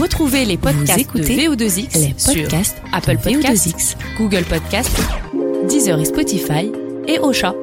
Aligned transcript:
Retrouvez 0.00 0.46
les 0.46 0.56
podcasts 0.56 1.14
de 1.14 1.22
VO2X 1.22 2.00
les 2.00 2.14
sur 2.16 2.42
podcasts 2.42 2.76
Apple 2.90 3.18
Podcasts, 3.22 3.68
VO2X. 3.68 3.96
Google 4.16 4.44
Podcasts, 4.44 4.98
Deezer 5.68 6.00
et 6.00 6.06
Spotify 6.06 6.72
et 7.06 7.18
Ocha. 7.18 7.54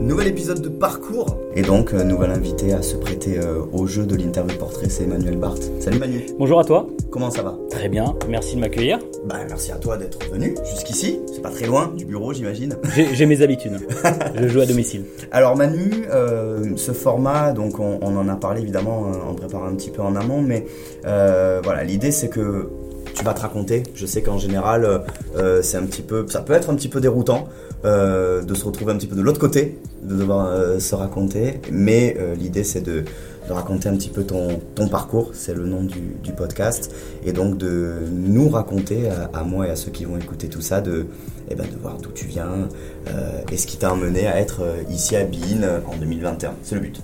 Nouvel 0.00 0.26
épisode 0.26 0.60
de 0.60 0.68
parcours 0.68 1.38
et 1.54 1.62
donc 1.62 1.94
euh, 1.94 2.02
nouvel 2.02 2.32
invité 2.32 2.72
à 2.72 2.82
se 2.82 2.96
prêter 2.96 3.38
euh, 3.38 3.60
au 3.72 3.86
jeu 3.86 4.04
de 4.04 4.16
l'interview 4.16 4.58
portrait, 4.58 4.88
c'est 4.88 5.04
Emmanuel 5.04 5.36
Barthes. 5.36 5.70
Salut 5.80 6.00
Manu, 6.00 6.26
Bonjour 6.40 6.58
à 6.58 6.64
toi, 6.64 6.88
comment 7.12 7.30
ça 7.30 7.42
va? 7.42 7.56
Très 7.70 7.88
bien, 7.88 8.16
merci 8.28 8.56
de 8.56 8.60
m'accueillir. 8.60 8.98
Bah 9.24 9.36
merci 9.48 9.72
à 9.72 9.76
toi 9.76 9.96
d'être 9.96 10.18
venu 10.30 10.54
jusqu'ici, 10.70 11.18
c'est 11.32 11.40
pas 11.40 11.48
très 11.48 11.66
loin 11.66 11.92
du 11.96 12.04
bureau 12.04 12.34
j'imagine. 12.34 12.76
J'ai 13.14 13.24
mes 13.24 13.40
habitudes, 13.40 13.78
je 14.34 14.48
joue 14.48 14.60
à 14.60 14.66
domicile. 14.66 15.04
Alors 15.32 15.56
Manu, 15.56 16.04
euh, 16.12 16.76
ce 16.76 16.92
format, 16.92 17.52
donc 17.52 17.80
on, 17.80 17.98
on 18.02 18.16
en 18.18 18.28
a 18.28 18.36
parlé 18.36 18.60
évidemment, 18.60 19.06
euh, 19.06 19.16
on 19.30 19.34
prépare 19.34 19.64
un 19.64 19.74
petit 19.76 19.88
peu 19.88 20.02
en 20.02 20.14
amont, 20.14 20.42
mais 20.42 20.66
euh, 21.06 21.62
voilà, 21.64 21.84
l'idée 21.84 22.10
c'est 22.10 22.28
que 22.28 22.68
tu 23.14 23.24
vas 23.24 23.32
te 23.32 23.40
raconter. 23.40 23.84
Je 23.94 24.06
sais 24.06 24.22
qu'en 24.22 24.38
général, 24.38 24.84
euh, 24.84 24.98
euh, 25.36 25.62
c'est 25.62 25.76
un 25.76 25.84
petit 25.84 26.02
peu, 26.02 26.26
ça 26.28 26.40
peut 26.40 26.52
être 26.52 26.68
un 26.68 26.74
petit 26.74 26.88
peu 26.88 27.00
déroutant 27.00 27.48
euh, 27.84 28.42
de 28.42 28.54
se 28.54 28.64
retrouver 28.64 28.92
un 28.92 28.96
petit 28.96 29.06
peu 29.06 29.16
de 29.16 29.22
l'autre 29.22 29.40
côté, 29.40 29.78
de 30.02 30.16
devoir 30.16 30.46
euh, 30.48 30.78
se 30.80 30.94
raconter, 30.94 31.60
mais 31.70 32.16
euh, 32.18 32.34
l'idée 32.34 32.64
c'est 32.64 32.80
de, 32.80 33.04
de 33.48 33.52
raconter 33.52 33.88
un 33.88 33.96
petit 33.96 34.08
peu 34.08 34.24
ton, 34.24 34.60
ton 34.74 34.88
parcours, 34.88 35.30
c'est 35.34 35.54
le 35.54 35.66
nom 35.66 35.82
du, 35.82 36.16
du 36.22 36.32
podcast, 36.32 36.94
et 37.24 37.32
donc 37.32 37.58
de 37.58 37.94
nous 38.10 38.48
raconter 38.48 39.08
à, 39.08 39.30
à 39.32 39.44
moi 39.44 39.66
et 39.66 39.70
à 39.70 39.76
ceux 39.76 39.90
qui 39.90 40.04
vont 40.04 40.16
écouter 40.16 40.48
tout 40.48 40.62
ça, 40.62 40.80
de, 40.80 41.06
eh 41.50 41.54
ben, 41.54 41.66
de 41.70 41.76
voir 41.76 41.98
d'où 41.98 42.10
tu 42.10 42.26
viens 42.26 42.68
euh, 43.08 43.40
et 43.52 43.56
ce 43.56 43.66
qui 43.66 43.76
t'a 43.76 43.90
amené 43.90 44.26
à 44.26 44.40
être 44.40 44.62
euh, 44.62 44.82
ici 44.90 45.16
à 45.16 45.24
Bean 45.24 45.62
euh, 45.62 45.80
en 45.86 45.96
2021. 45.96 46.54
C'est 46.62 46.74
le 46.74 46.80
but. 46.80 47.00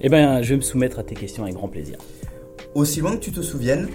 Eh 0.00 0.08
ben, 0.08 0.42
je 0.42 0.50
vais 0.50 0.56
me 0.56 0.62
soumettre 0.62 0.98
à 0.98 1.02
tes 1.02 1.14
questions 1.14 1.44
avec 1.44 1.54
grand 1.54 1.68
plaisir. 1.68 1.98
Aussi 2.74 3.00
loin 3.00 3.16
que 3.16 3.20
tu 3.20 3.32
te 3.32 3.40
souviennes, 3.40 3.88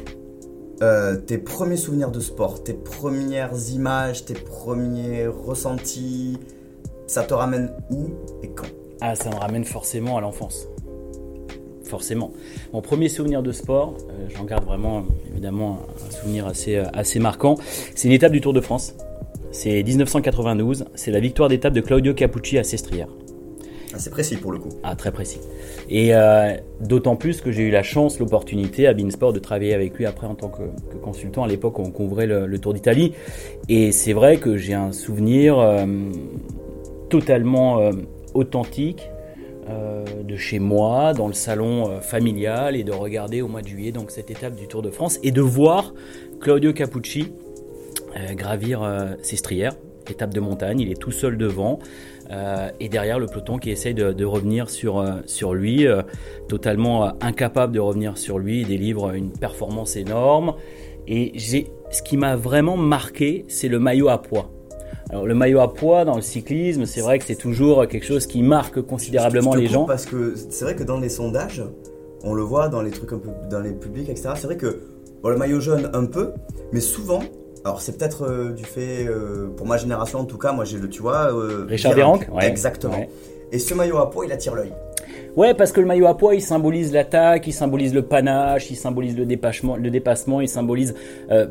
euh, 0.82 1.16
tes 1.16 1.40
premiers 1.40 1.78
souvenirs 1.78 2.12
de 2.12 2.20
sport, 2.20 2.64
tes 2.64 2.74
premières 2.74 3.70
images, 3.74 4.26
tes 4.26 4.36
premiers 4.36 5.26
ressentis, 5.26 6.38
ça 7.08 7.24
te 7.24 7.34
ramène 7.34 7.72
où 7.90 8.10
et 8.44 8.50
quand? 8.50 8.68
Ah, 9.02 9.16
ça 9.16 9.30
me 9.30 9.36
ramène 9.36 9.66
forcément 9.66 10.18
à 10.18 10.22
l'enfance. 10.22 10.68
Forcément. 11.88 12.32
Mon 12.74 12.82
premier 12.82 13.08
souvenir 13.08 13.42
de 13.42 13.54
sport, 13.54 13.96
euh, 14.10 14.28
j'en 14.36 14.44
garde 14.44 14.66
vraiment 14.66 15.06
évidemment 15.32 15.80
un 16.06 16.12
souvenir 16.12 16.46
assez, 16.46 16.76
euh, 16.76 16.84
assez 16.94 17.20
marquant. 17.20 17.56
C'est 17.96 18.10
une 18.10 18.14
étape 18.14 18.34
du 18.34 18.42
Tour 18.42 18.52
de 18.52 18.60
France. 18.60 18.94
C'est 19.52 19.82
1992. 19.84 20.86
C'est 20.96 21.12
la 21.12 21.22
victoire 21.22 21.48
d'étape 21.48 21.74
de 21.74 21.80
Claudio 21.80 22.14
Capucci 22.14 22.58
à 22.58 22.66
Sestriere. 22.66 23.08
Ah, 23.94 24.00
C'est 24.00 24.10
précis 24.10 24.36
pour 24.36 24.52
le 24.52 24.60
coup. 24.60 24.70
Ah, 24.84 24.98
très 24.98 25.14
précis. 25.14 25.40
Et 25.90 26.14
euh, 26.14 26.56
d'autant 26.82 27.16
plus 27.16 27.40
que 27.40 27.54
j'ai 27.54 27.64
eu 27.64 27.72
la 27.72 27.84
chance, 27.84 28.20
l'opportunité 28.20 28.86
à 28.86 28.94
Beansport 28.94 29.32
de 29.32 29.40
travailler 29.40 29.74
avec 29.74 29.98
lui 29.98 30.06
après 30.06 30.28
en 30.28 30.36
tant 30.36 30.50
que, 30.50 30.64
que 30.92 30.98
consultant. 31.02 31.44
À 31.44 31.48
l'époque, 31.48 31.80
on 31.80 31.90
couvrait 31.90 32.28
le, 32.28 32.48
le 32.48 32.60
Tour 32.60 32.74
d'Italie. 32.74 33.14
Et 33.70 33.94
c'est 33.94 34.14
vrai 34.14 34.38
que 34.38 34.58
j'ai 34.58 34.74
un 34.74 34.92
souvenir 34.92 35.58
euh, 35.58 35.86
totalement 37.10 37.80
authentique 38.34 39.10
euh, 39.70 40.06
de 40.24 40.36
chez 40.36 40.60
moi, 40.60 41.14
dans 41.14 41.28
le 41.28 41.34
salon 41.34 41.90
euh, 41.90 42.00
familial, 42.00 42.76
et 42.76 42.84
de 42.84 42.92
regarder 42.92 43.42
au 43.42 43.48
mois 43.48 43.62
de 43.62 43.68
juillet 43.68 43.92
donc 43.92 44.12
cette 44.12 44.30
étape 44.32 44.56
du 44.56 44.68
Tour 44.68 44.82
de 44.82 44.90
France 44.90 45.20
et 45.24 45.32
de 45.32 45.42
voir 45.42 45.94
Claudio 46.40 46.74
Capucci 46.74 47.32
euh, 48.16 48.34
gravir 48.34 48.84
euh, 48.84 49.14
Sestriere, 49.22 49.74
étape 50.10 50.34
de 50.34 50.40
montagne. 50.40 50.80
Il 50.80 50.92
est 50.92 51.00
tout 51.00 51.12
seul 51.12 51.38
devant. 51.38 51.80
Et 52.82 52.90
derrière 52.90 53.20
le 53.20 53.28
peloton 53.28 53.58
qui 53.58 53.70
essaye 53.70 53.94
de, 53.94 54.26
revenir 54.26 54.70
sur, 54.70 55.02
lui, 55.54 55.86
totalement 56.50 57.14
incapable 57.24 57.72
de 57.72 57.80
revenir 57.80 58.18
sur 58.18 58.38
lui, 58.38 58.62
il 58.62 58.68
délivre 58.68 59.14
une 59.14 59.32
performance 59.32 59.96
énorme. 59.96 60.54
Et 61.08 61.40
ce 61.40 62.02
qui 62.04 62.18
m'a 62.18 62.36
vraiment 62.36 62.76
marqué, 62.76 63.46
c'est 63.48 63.70
le 63.70 63.80
maillot 63.80 64.10
à 64.10 64.22
poids. 64.22 64.52
Alors 65.10 65.26
le 65.26 65.34
maillot 65.34 65.60
à 65.60 65.74
poids 65.74 66.04
dans 66.04 66.16
le 66.16 66.22
cyclisme, 66.22 66.86
c'est 66.86 67.02
vrai 67.02 67.18
que 67.20 67.26
c'est 67.26 67.36
toujours 67.36 67.88
quelque 67.88 68.06
chose 68.06 68.28
qui 68.28 68.42
marque 68.44 68.82
considérablement 68.82 69.54
Je 69.54 69.58
te 69.58 69.62
les 69.62 69.68
gens. 69.68 69.86
Parce 69.86 70.06
que 70.06 70.34
c'est 70.50 70.66
vrai 70.66 70.76
que 70.76 70.84
dans 70.84 71.00
les 71.00 71.10
sondages, 71.10 71.64
on 72.24 72.34
le 72.34 72.42
voit 72.42 72.68
dans 72.68 72.82
les 72.82 72.92
trucs 72.92 73.14
un 73.14 73.20
peu, 73.20 73.30
dans 73.50 73.62
les 73.62 73.72
publics, 73.72 74.10
etc. 74.10 74.32
C'est 74.36 74.48
vrai 74.48 74.58
que 74.58 74.82
bon, 75.24 75.30
le 75.30 75.38
maillot 75.38 75.62
jaune 75.62 75.90
un 75.94 76.06
peu, 76.06 76.32
mais 76.74 76.82
souvent. 76.82 77.22
Alors 77.64 77.82
c'est 77.82 77.98
peut-être 77.98 78.24
euh, 78.24 78.52
du 78.52 78.64
fait, 78.64 79.06
euh, 79.08 79.48
pour 79.56 79.66
ma 79.66 79.78
génération 79.78 80.20
en 80.20 80.26
tout 80.26 80.38
cas, 80.38 80.52
moi 80.52 80.64
j'ai 80.64 80.78
le, 80.78 80.90
tu 80.90 81.02
vois, 81.02 81.34
euh, 81.34 81.66
Richard 81.68 81.94
Virenque, 81.94 82.28
ouais. 82.32 82.48
exactement. 82.48 82.98
Ouais. 82.98 83.10
Et 83.52 83.60
ce 83.60 83.74
maillot 83.74 83.98
à 83.98 84.10
poids, 84.10 84.26
il 84.26 84.32
attire 84.32 84.56
l'œil. 84.56 84.74
Ouais, 85.36 85.54
parce 85.54 85.72
que 85.72 85.80
le 85.80 85.86
maillot 85.86 86.08
à 86.08 86.18
poids, 86.18 86.36
il 86.36 86.42
symbolise 86.42 86.92
l'attaque, 86.92 87.48
il 87.48 87.54
symbolise 87.54 87.94
le 87.94 88.02
panache, 88.02 88.72
il 88.72 88.76
symbolise 88.76 89.18
le 89.18 89.26
dépassement, 89.26 89.78
le 89.78 89.90
dépassement 89.90 90.42
il 90.42 90.50
symbolise 90.50 90.96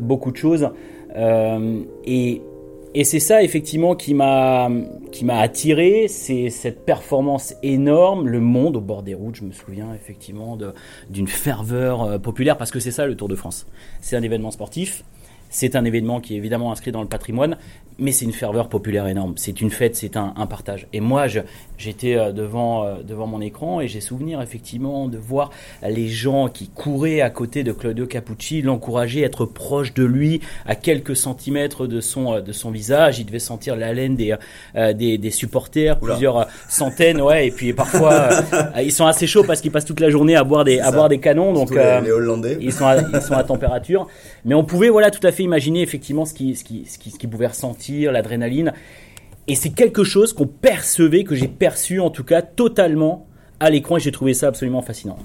beaucoup 0.00 0.30
de 0.30 0.36
choses. 0.36 0.68
Et 1.14 2.42
et 2.94 3.04
c'est 3.04 3.20
ça 3.20 3.42
effectivement 3.42 3.94
qui 3.94 4.14
m'a 4.14 4.70
qui 5.12 5.24
m'a 5.24 5.38
attiré, 5.38 6.06
c'est 6.08 6.50
cette 6.50 6.84
performance 6.84 7.54
énorme, 7.62 8.28
le 8.28 8.40
monde 8.40 8.76
au 8.76 8.80
bord 8.80 9.02
des 9.02 9.14
routes. 9.14 9.36
Je 9.36 9.44
me 9.44 9.52
souviens 9.52 9.94
effectivement 9.94 10.58
d'une 11.10 11.28
ferveur 11.28 12.02
euh, 12.02 12.18
populaire 12.18 12.56
parce 12.56 12.70
que 12.70 12.80
c'est 12.80 12.90
ça 12.90 13.06
le 13.06 13.16
Tour 13.16 13.28
de 13.28 13.34
France. 13.34 13.66
C'est 14.00 14.16
un 14.16 14.22
événement 14.22 14.50
sportif. 14.50 15.04
C'est 15.56 15.74
un 15.74 15.86
événement 15.86 16.20
qui 16.20 16.34
est 16.34 16.36
évidemment 16.36 16.70
inscrit 16.70 16.92
dans 16.92 17.00
le 17.00 17.08
patrimoine, 17.08 17.56
mais 17.98 18.12
c'est 18.12 18.26
une 18.26 18.34
ferveur 18.34 18.68
populaire 18.68 19.06
énorme. 19.06 19.32
C'est 19.36 19.62
une 19.62 19.70
fête, 19.70 19.96
c'est 19.96 20.18
un, 20.18 20.34
un 20.36 20.46
partage. 20.46 20.86
Et 20.92 21.00
moi, 21.00 21.28
j'étais 21.78 22.14
euh, 22.14 22.30
devant, 22.30 22.84
euh, 22.84 22.96
devant 23.02 23.26
mon 23.26 23.40
écran 23.40 23.80
et 23.80 23.88
j'ai 23.88 24.02
souvenir 24.02 24.42
effectivement 24.42 25.08
de 25.08 25.16
voir 25.16 25.50
les 25.82 26.08
gens 26.08 26.48
qui 26.48 26.68
couraient 26.68 27.22
à 27.22 27.30
côté 27.30 27.64
de 27.64 27.72
Claudio 27.72 28.04
Capucci, 28.04 28.60
l'encourager, 28.60 29.22
être 29.22 29.46
proche 29.46 29.94
de 29.94 30.04
lui, 30.04 30.42
à 30.66 30.74
quelques 30.74 31.16
centimètres 31.16 31.86
de 31.86 32.02
son, 32.02 32.34
euh, 32.34 32.40
de 32.42 32.52
son 32.52 32.70
visage. 32.70 33.18
Il 33.18 33.24
devait 33.24 33.38
sentir 33.38 33.76
l'haleine 33.76 34.14
des, 34.14 34.36
des, 34.74 35.16
des 35.16 35.30
supporters, 35.30 35.96
Oula. 36.02 36.12
plusieurs 36.12 36.48
centaines, 36.68 37.22
ouais. 37.22 37.46
Et 37.46 37.50
puis 37.50 37.72
parfois, 37.72 38.28
ils 38.82 38.92
sont 38.92 39.06
assez 39.06 39.26
chauds 39.26 39.44
parce 39.44 39.62
qu'ils 39.62 39.72
passent 39.72 39.86
toute 39.86 40.00
la 40.00 40.10
journée 40.10 40.36
à 40.36 40.44
boire 40.44 40.64
des, 40.64 40.80
à 40.80 40.92
boire 40.92 41.08
des 41.08 41.18
canons. 41.18 41.54
Donc, 41.54 41.72
euh, 41.72 42.02
les 42.02 42.10
Hollandais. 42.10 42.58
ils 42.60 42.74
sont, 42.74 42.84
à, 42.86 42.98
ils 42.98 43.22
sont 43.22 43.32
à 43.32 43.42
température. 43.42 44.06
Mais 44.44 44.54
on 44.54 44.64
pouvait 44.64 44.90
voilà 44.90 45.10
tout 45.10 45.26
à 45.26 45.32
fait 45.32 45.45
imaginer 45.46 45.80
effectivement 45.82 46.24
ce 46.24 46.34
qui, 46.34 46.54
ce 46.54 46.64
qui, 46.64 46.84
ce 46.86 46.98
qui, 46.98 47.10
ce 47.10 47.18
qui 47.18 47.26
pouvait 47.26 47.46
ressentir, 47.46 48.12
l'adrénaline. 48.12 48.72
Et 49.48 49.54
c'est 49.54 49.70
quelque 49.70 50.04
chose 50.04 50.32
qu'on 50.32 50.46
percevait, 50.46 51.24
que 51.24 51.34
j'ai 51.34 51.48
perçu 51.48 52.00
en 52.00 52.10
tout 52.10 52.24
cas 52.24 52.42
totalement 52.42 53.26
à 53.60 53.70
l'écran 53.70 53.96
et 53.96 54.00
j'ai 54.00 54.12
trouvé 54.12 54.34
ça 54.34 54.48
absolument 54.48 54.82
fascinant. 54.82 55.18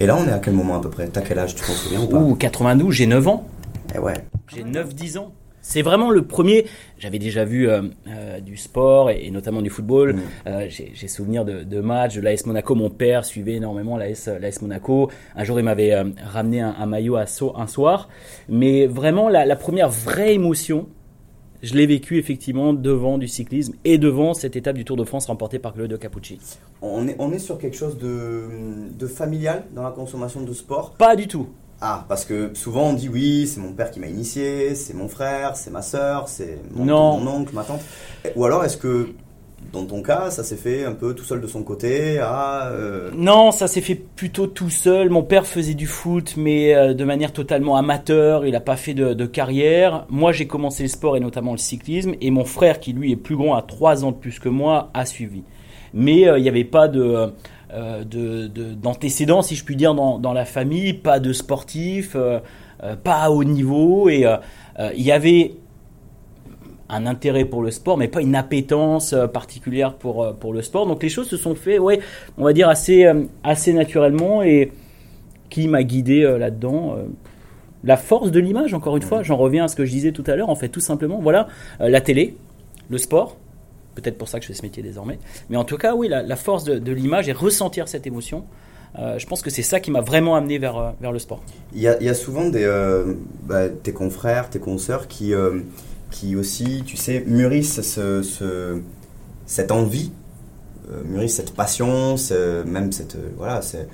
Et 0.00 0.06
là, 0.06 0.16
on 0.16 0.26
est 0.26 0.32
à 0.32 0.38
quel 0.38 0.54
moment 0.54 0.76
à 0.76 0.80
peu 0.80 0.90
près? 0.90 1.06
T'as 1.08 1.20
quel 1.20 1.38
âge 1.38 1.54
Tu 1.54 1.64
t'en 1.64 1.72
souviens 1.72 2.00
ou 2.02 2.06
pas? 2.06 2.18
Ouh, 2.18 2.34
92, 2.34 2.92
j'ai 2.92 3.06
9 3.06 3.28
ans. 3.28 3.46
Eh 3.94 3.98
ouais. 3.98 4.14
J'ai 4.54 4.64
9-10 4.64 5.18
ans. 5.18 5.32
C'est 5.66 5.80
vraiment 5.80 6.10
le 6.10 6.26
premier. 6.26 6.66
J'avais 6.98 7.18
déjà 7.18 7.46
vu 7.46 7.68
euh, 7.70 7.80
euh, 8.06 8.38
du 8.40 8.58
sport 8.58 9.10
et, 9.10 9.24
et 9.24 9.30
notamment 9.30 9.62
du 9.62 9.70
football. 9.70 10.12
Mm. 10.12 10.20
Euh, 10.46 10.66
J'ai 10.68 11.08
souvenir 11.08 11.46
de, 11.46 11.62
de 11.62 11.80
matchs 11.80 12.16
de 12.16 12.20
l'AS 12.20 12.44
Monaco. 12.44 12.74
Mon 12.74 12.90
père 12.90 13.24
suivait 13.24 13.54
énormément 13.54 13.96
l'AS 13.96 14.60
Monaco. 14.60 15.10
Un 15.34 15.42
jour, 15.44 15.58
il 15.58 15.64
m'avait 15.64 15.94
ramené 16.22 16.60
un, 16.60 16.74
un 16.78 16.86
maillot 16.86 17.16
à 17.16 17.24
so- 17.24 17.54
un 17.56 17.66
soir. 17.66 18.10
Mais 18.50 18.86
vraiment, 18.86 19.30
la, 19.30 19.46
la 19.46 19.56
première 19.56 19.88
vraie 19.88 20.34
émotion, 20.34 20.86
je 21.62 21.72
l'ai 21.74 21.86
vécue 21.86 22.18
effectivement 22.18 22.74
devant 22.74 23.16
du 23.16 23.26
cyclisme 23.26 23.72
et 23.86 23.96
devant 23.96 24.34
cette 24.34 24.56
étape 24.56 24.76
du 24.76 24.84
Tour 24.84 24.98
de 24.98 25.04
France 25.04 25.24
remportée 25.26 25.58
par 25.58 25.72
Claudio 25.72 25.96
Capucci. 25.96 26.38
On 26.82 27.08
est, 27.08 27.16
on 27.18 27.32
est 27.32 27.38
sur 27.38 27.56
quelque 27.56 27.76
chose 27.78 27.96
de, 27.96 28.48
de 28.98 29.06
familial 29.06 29.64
dans 29.74 29.82
la 29.82 29.92
consommation 29.92 30.42
de 30.42 30.52
sport? 30.52 30.92
Pas 30.98 31.16
du 31.16 31.26
tout. 31.26 31.48
Ah, 31.86 32.06
parce 32.08 32.24
que 32.24 32.52
souvent 32.54 32.84
on 32.84 32.92
dit 32.94 33.10
oui, 33.10 33.46
c'est 33.46 33.60
mon 33.60 33.72
père 33.72 33.90
qui 33.90 34.00
m'a 34.00 34.06
initié, 34.06 34.74
c'est 34.74 34.94
mon 34.94 35.06
frère, 35.06 35.54
c'est 35.54 35.70
ma 35.70 35.82
soeur, 35.82 36.28
c'est 36.28 36.58
mon, 36.74 36.88
oncle, 36.90 37.54
ma 37.54 37.62
tante. 37.62 37.82
Ou 38.34 38.46
alors 38.46 38.64
est-ce 38.64 38.78
que 38.78 39.10
dans 39.70 39.84
ton 39.84 40.00
cas, 40.00 40.30
ça 40.30 40.44
s'est 40.44 40.56
fait 40.56 40.86
un 40.86 40.92
peu 40.92 41.14
tout 41.14 41.24
seul 41.24 41.42
de 41.42 41.46
son 41.46 41.62
côté 41.62 42.20
à. 42.20 42.68
euh, 42.68 43.10
Non, 43.14 43.50
ça 43.52 43.68
s'est 43.68 43.82
fait 43.82 43.96
plutôt 43.96 44.46
tout 44.46 44.70
seul. 44.70 45.10
Mon 45.10 45.22
père 45.22 45.46
faisait 45.46 45.74
du 45.74 45.86
foot, 45.86 46.36
mais 46.38 46.74
euh, 46.74 46.94
de 46.94 47.04
manière 47.04 47.34
totalement 47.34 47.76
amateur. 47.76 48.46
Il 48.46 48.52
n'a 48.52 48.60
pas 48.60 48.76
fait 48.76 48.94
de, 48.94 49.12
de 49.12 49.26
carrière. 49.26 50.06
Moi, 50.08 50.32
j'ai 50.32 50.46
commencé 50.46 50.84
le 50.84 50.88
sport 50.88 51.18
et 51.18 51.20
notamment 51.20 51.52
le 51.52 51.58
cyclisme. 51.58 52.14
Et 52.22 52.30
mon 52.30 52.46
frère, 52.46 52.80
qui 52.80 52.94
lui 52.94 53.12
est 53.12 53.16
plus 53.16 53.36
grand, 53.36 53.56
à 53.56 53.62
3 53.62 54.06
ans 54.06 54.12
de 54.12 54.16
plus 54.16 54.38
que 54.38 54.48
moi, 54.48 54.90
a 54.94 55.04
suivi. 55.04 55.42
Mais 55.92 56.26
euh, 56.28 56.38
il 56.38 56.42
n'y 56.42 56.48
avait 56.48 56.64
pas 56.64 56.88
de, 56.88 57.32
euh, 57.72 58.04
de- 58.04 58.46
de- 58.46 58.74
d'antécédents, 58.74 59.42
si 59.42 59.54
je 59.56 59.64
puis 59.64 59.76
dire, 59.76 59.94
dans, 59.94 60.18
dans 60.18 60.32
la 60.32 60.44
famille. 60.44 60.92
Pas 60.92 61.20
de 61.20 61.32
sportif, 61.32 62.12
euh, 62.14 62.38
euh, 62.82 62.96
pas 62.96 63.16
à 63.22 63.30
haut 63.30 63.44
niveau. 63.44 64.08
Et 64.08 64.26
il 64.96 65.02
y 65.02 65.12
avait 65.12 65.54
un 66.88 67.06
intérêt 67.06 67.44
pour 67.44 67.62
le 67.62 67.70
sport, 67.70 67.96
mais 67.96 68.08
pas 68.08 68.20
une 68.20 68.34
appétence 68.36 69.14
particulière 69.32 69.94
pour, 69.94 70.34
pour 70.36 70.52
le 70.52 70.62
sport. 70.62 70.86
Donc 70.86 71.02
les 71.02 71.08
choses 71.08 71.28
se 71.28 71.36
sont 71.36 71.54
fait, 71.54 71.78
ouais, 71.78 72.00
on 72.36 72.44
va 72.44 72.52
dire 72.52 72.68
assez, 72.68 73.10
assez 73.42 73.72
naturellement. 73.72 74.42
Et 74.42 74.72
qui 75.50 75.68
m'a 75.68 75.82
guidé 75.84 76.22
là-dedans 76.38 76.96
La 77.84 77.96
force 77.96 78.30
de 78.32 78.40
l'image, 78.40 78.74
encore 78.74 78.96
une 78.96 79.02
fois, 79.02 79.22
j'en 79.22 79.36
reviens 79.36 79.64
à 79.64 79.68
ce 79.68 79.76
que 79.76 79.84
je 79.84 79.90
disais 79.90 80.10
tout 80.12 80.24
à 80.26 80.34
l'heure, 80.36 80.48
en 80.50 80.56
fait, 80.56 80.68
tout 80.68 80.80
simplement, 80.80 81.20
voilà, 81.20 81.46
la 81.78 82.00
télé, 82.00 82.36
le 82.90 82.98
sport, 82.98 83.36
peut-être 83.94 84.18
pour 84.18 84.28
ça 84.28 84.38
que 84.38 84.44
je 84.44 84.48
fais 84.48 84.58
ce 84.58 84.62
métier 84.62 84.82
désormais. 84.82 85.18
Mais 85.50 85.56
en 85.56 85.64
tout 85.64 85.76
cas, 85.76 85.94
oui, 85.94 86.08
la, 86.08 86.36
force 86.36 86.64
de, 86.64 86.92
l'image 86.92 87.28
et 87.28 87.32
ressentir 87.32 87.88
cette 87.88 88.06
émotion, 88.06 88.44
euh, 88.98 89.18
je 89.18 89.26
pense 89.26 89.42
que 89.42 89.50
c'est 89.50 89.62
ça 89.62 89.80
qui 89.80 89.90
m'a 89.90 90.00
vraiment 90.00 90.36
amené 90.36 90.58
vers, 90.58 90.76
euh, 90.76 90.90
vers 91.00 91.12
le 91.12 91.18
sport. 91.18 91.42
Il 91.74 91.80
y 91.82 91.88
a, 91.88 92.14
souvent 92.14 92.48
des, 92.48 92.62
euh, 92.62 93.14
bah, 93.42 93.68
tes 93.68 93.92
confrères, 93.92 94.50
tes 94.50 94.60
consoeurs 94.60 95.08
qui, 95.08 95.32
qui 96.10 96.36
aussi, 96.36 96.82
tu 96.86 96.96
sais, 96.96 97.24
mûrissent 97.26 97.80
ce, 97.80 98.80
cette 99.46 99.72
envie, 99.72 100.12
mûrissent 101.06 101.36
cette 101.36 101.54
passion, 101.54 102.16
même 102.66 102.92
cette. 102.92 103.16
voilà, 103.36 103.62
c'est 103.62 103.88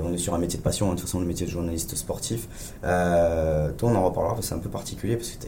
on 0.00 0.12
est 0.12 0.18
sur 0.18 0.32
un 0.34 0.38
métier 0.38 0.58
de 0.58 0.62
passion, 0.62 0.86
hein, 0.86 0.90
de 0.90 1.00
toute 1.00 1.08
façon, 1.08 1.18
le 1.18 1.26
métier 1.26 1.44
de 1.44 1.50
journaliste 1.50 1.96
sportif. 1.96 2.46
toi, 2.82 3.72
on 3.82 3.94
en 3.94 4.04
reparlera, 4.04 4.36
c'est 4.42 4.54
un 4.54 4.58
peu 4.58 4.68
particulier 4.68 5.16
parce 5.16 5.30
que 5.30 5.46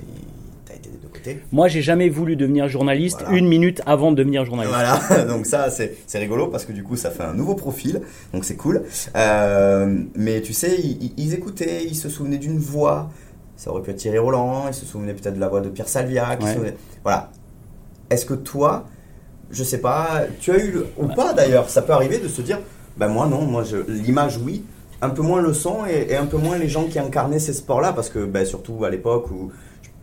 été 0.78 0.90
des 0.90 0.96
deux 0.96 1.08
côtés. 1.08 1.40
Moi, 1.52 1.68
j'ai 1.68 1.82
jamais 1.82 2.08
voulu 2.08 2.36
devenir 2.36 2.68
journaliste 2.68 3.24
une 3.30 3.46
minute 3.46 3.82
avant 3.86 4.10
de 4.10 4.16
devenir 4.16 4.44
journaliste. 4.44 4.74
Voilà, 4.74 5.24
donc 5.28 5.46
ça, 5.46 5.70
c'est 5.70 6.18
rigolo 6.18 6.48
parce 6.48 6.64
que 6.64 6.72
du 6.72 6.82
coup, 6.82 6.96
ça 6.96 7.10
fait 7.10 7.24
un 7.24 7.34
nouveau 7.34 7.54
profil, 7.54 8.02
donc 8.32 8.44
c'est 8.44 8.56
cool. 8.56 8.82
Euh, 9.16 9.98
mais 10.14 10.40
tu 10.40 10.52
sais, 10.52 10.76
ils, 11.16 11.34
écoutaient, 11.34 11.84
ils 11.84 11.96
se 11.96 12.08
souvenaient 12.08 12.38
d'une 12.38 12.58
voix. 12.58 13.10
Ça 13.56 13.70
aurait 13.70 13.82
pu 13.82 13.90
être 13.90 13.96
Thierry 13.96 14.18
Roland, 14.18 14.68
ils 14.68 14.74
se 14.74 14.86
souvenaient 14.86 15.14
peut-être 15.14 15.34
de 15.34 15.40
la 15.40 15.48
voix 15.48 15.60
de 15.60 15.68
Pierre 15.68 15.88
Salviac. 15.88 16.40
Voilà. 17.02 17.30
Est-ce 18.10 18.24
que 18.24 18.34
toi, 18.34 18.86
je 19.50 19.64
sais 19.64 19.78
pas, 19.78 20.22
tu 20.40 20.52
as 20.52 20.58
eu, 20.58 20.78
ou 20.96 21.06
pas 21.08 21.32
d'ailleurs, 21.32 21.68
ça 21.68 21.82
peut 21.82 21.92
arriver 21.92 22.18
de 22.18 22.28
se 22.28 22.40
dire 22.40 22.58
ben 22.96 23.08
moi 23.08 23.26
non, 23.26 23.42
moi 23.42 23.62
l'image 23.86 24.38
oui, 24.38 24.64
un 25.00 25.10
peu 25.10 25.22
moins 25.22 25.40
le 25.40 25.52
son 25.52 25.86
et, 25.86 26.16
un 26.16 26.26
peu 26.26 26.36
moins 26.36 26.58
les 26.58 26.68
gens 26.68 26.84
qui 26.84 26.98
incarnaient 26.98 27.38
ces 27.38 27.52
sports-là, 27.52 27.92
parce 27.92 28.10
que 28.10 28.24
ben, 28.24 28.44
surtout 28.44 28.84
à 28.84 28.90
l'époque 28.90 29.30
où 29.30 29.52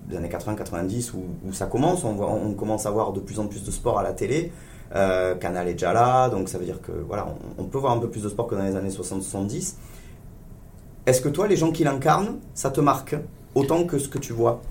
les 0.09 0.17
années 0.17 0.29
80-90 0.29 1.11
où, 1.13 1.53
ça 1.53 1.65
commence, 1.67 2.03
on, 2.03 2.19
on, 2.19 2.53
commence 2.53 2.85
à 2.85 2.91
voir 2.91 3.13
de 3.13 3.19
plus 3.19 3.39
en 3.39 3.47
plus 3.47 3.63
de 3.63 3.71
sports 3.71 3.99
à 3.99 4.03
la 4.03 4.13
télé. 4.13 4.51
Euh, 4.95 5.35
Canal 5.35 5.67
est 5.67 5.73
déjà 5.73 5.93
là, 5.93 6.29
donc 6.29 6.47
ça 6.47 6.57
veut 6.57 6.65
dire 6.65 6.81
que 6.81 6.91
voilà, 6.91 7.27
on, 7.57 7.63
peut 7.63 7.77
voir 7.77 7.93
un 7.93 7.99
peu 7.99 8.09
plus 8.09 8.23
de 8.23 8.29
sport 8.29 8.47
que 8.47 8.55
dans 8.55 8.63
les 8.63 8.75
années 8.75 8.89
60-70. 8.89 9.75
Est-ce 11.05 11.21
que 11.21 11.29
toi, 11.29 11.47
les 11.47 11.57
gens 11.57 11.71
qui 11.71 11.83
l'incarnent, 11.83 12.39
ça 12.53 12.69
te 12.69 12.81
marque 12.81 13.15
autant 13.55 13.83
que 13.85 13.97
ce 13.97 14.07
que 14.07 14.19
tu 14.19 14.33
vois? 14.33 14.61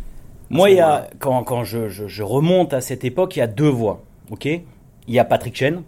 Moi, 0.51 0.71
il 0.71 0.77
y 0.77 0.81
a, 0.81 1.09
quand, 1.19 1.43
quand 1.43 1.65
je, 1.65 1.89
je, 1.89 2.23
remonte 2.23 2.73
à 2.75 2.81
cette 2.81 3.05
époque, 3.05 3.37
il 3.37 3.41
y 3.41 3.43
a 3.43 3.47
deux 3.47 3.69
voix. 3.69 4.03
ok? 4.31 4.47
Il 4.47 5.15
y 5.15 5.19
a 5.19 5.25
Patrick 5.25 5.57
Chen, 5.57 5.83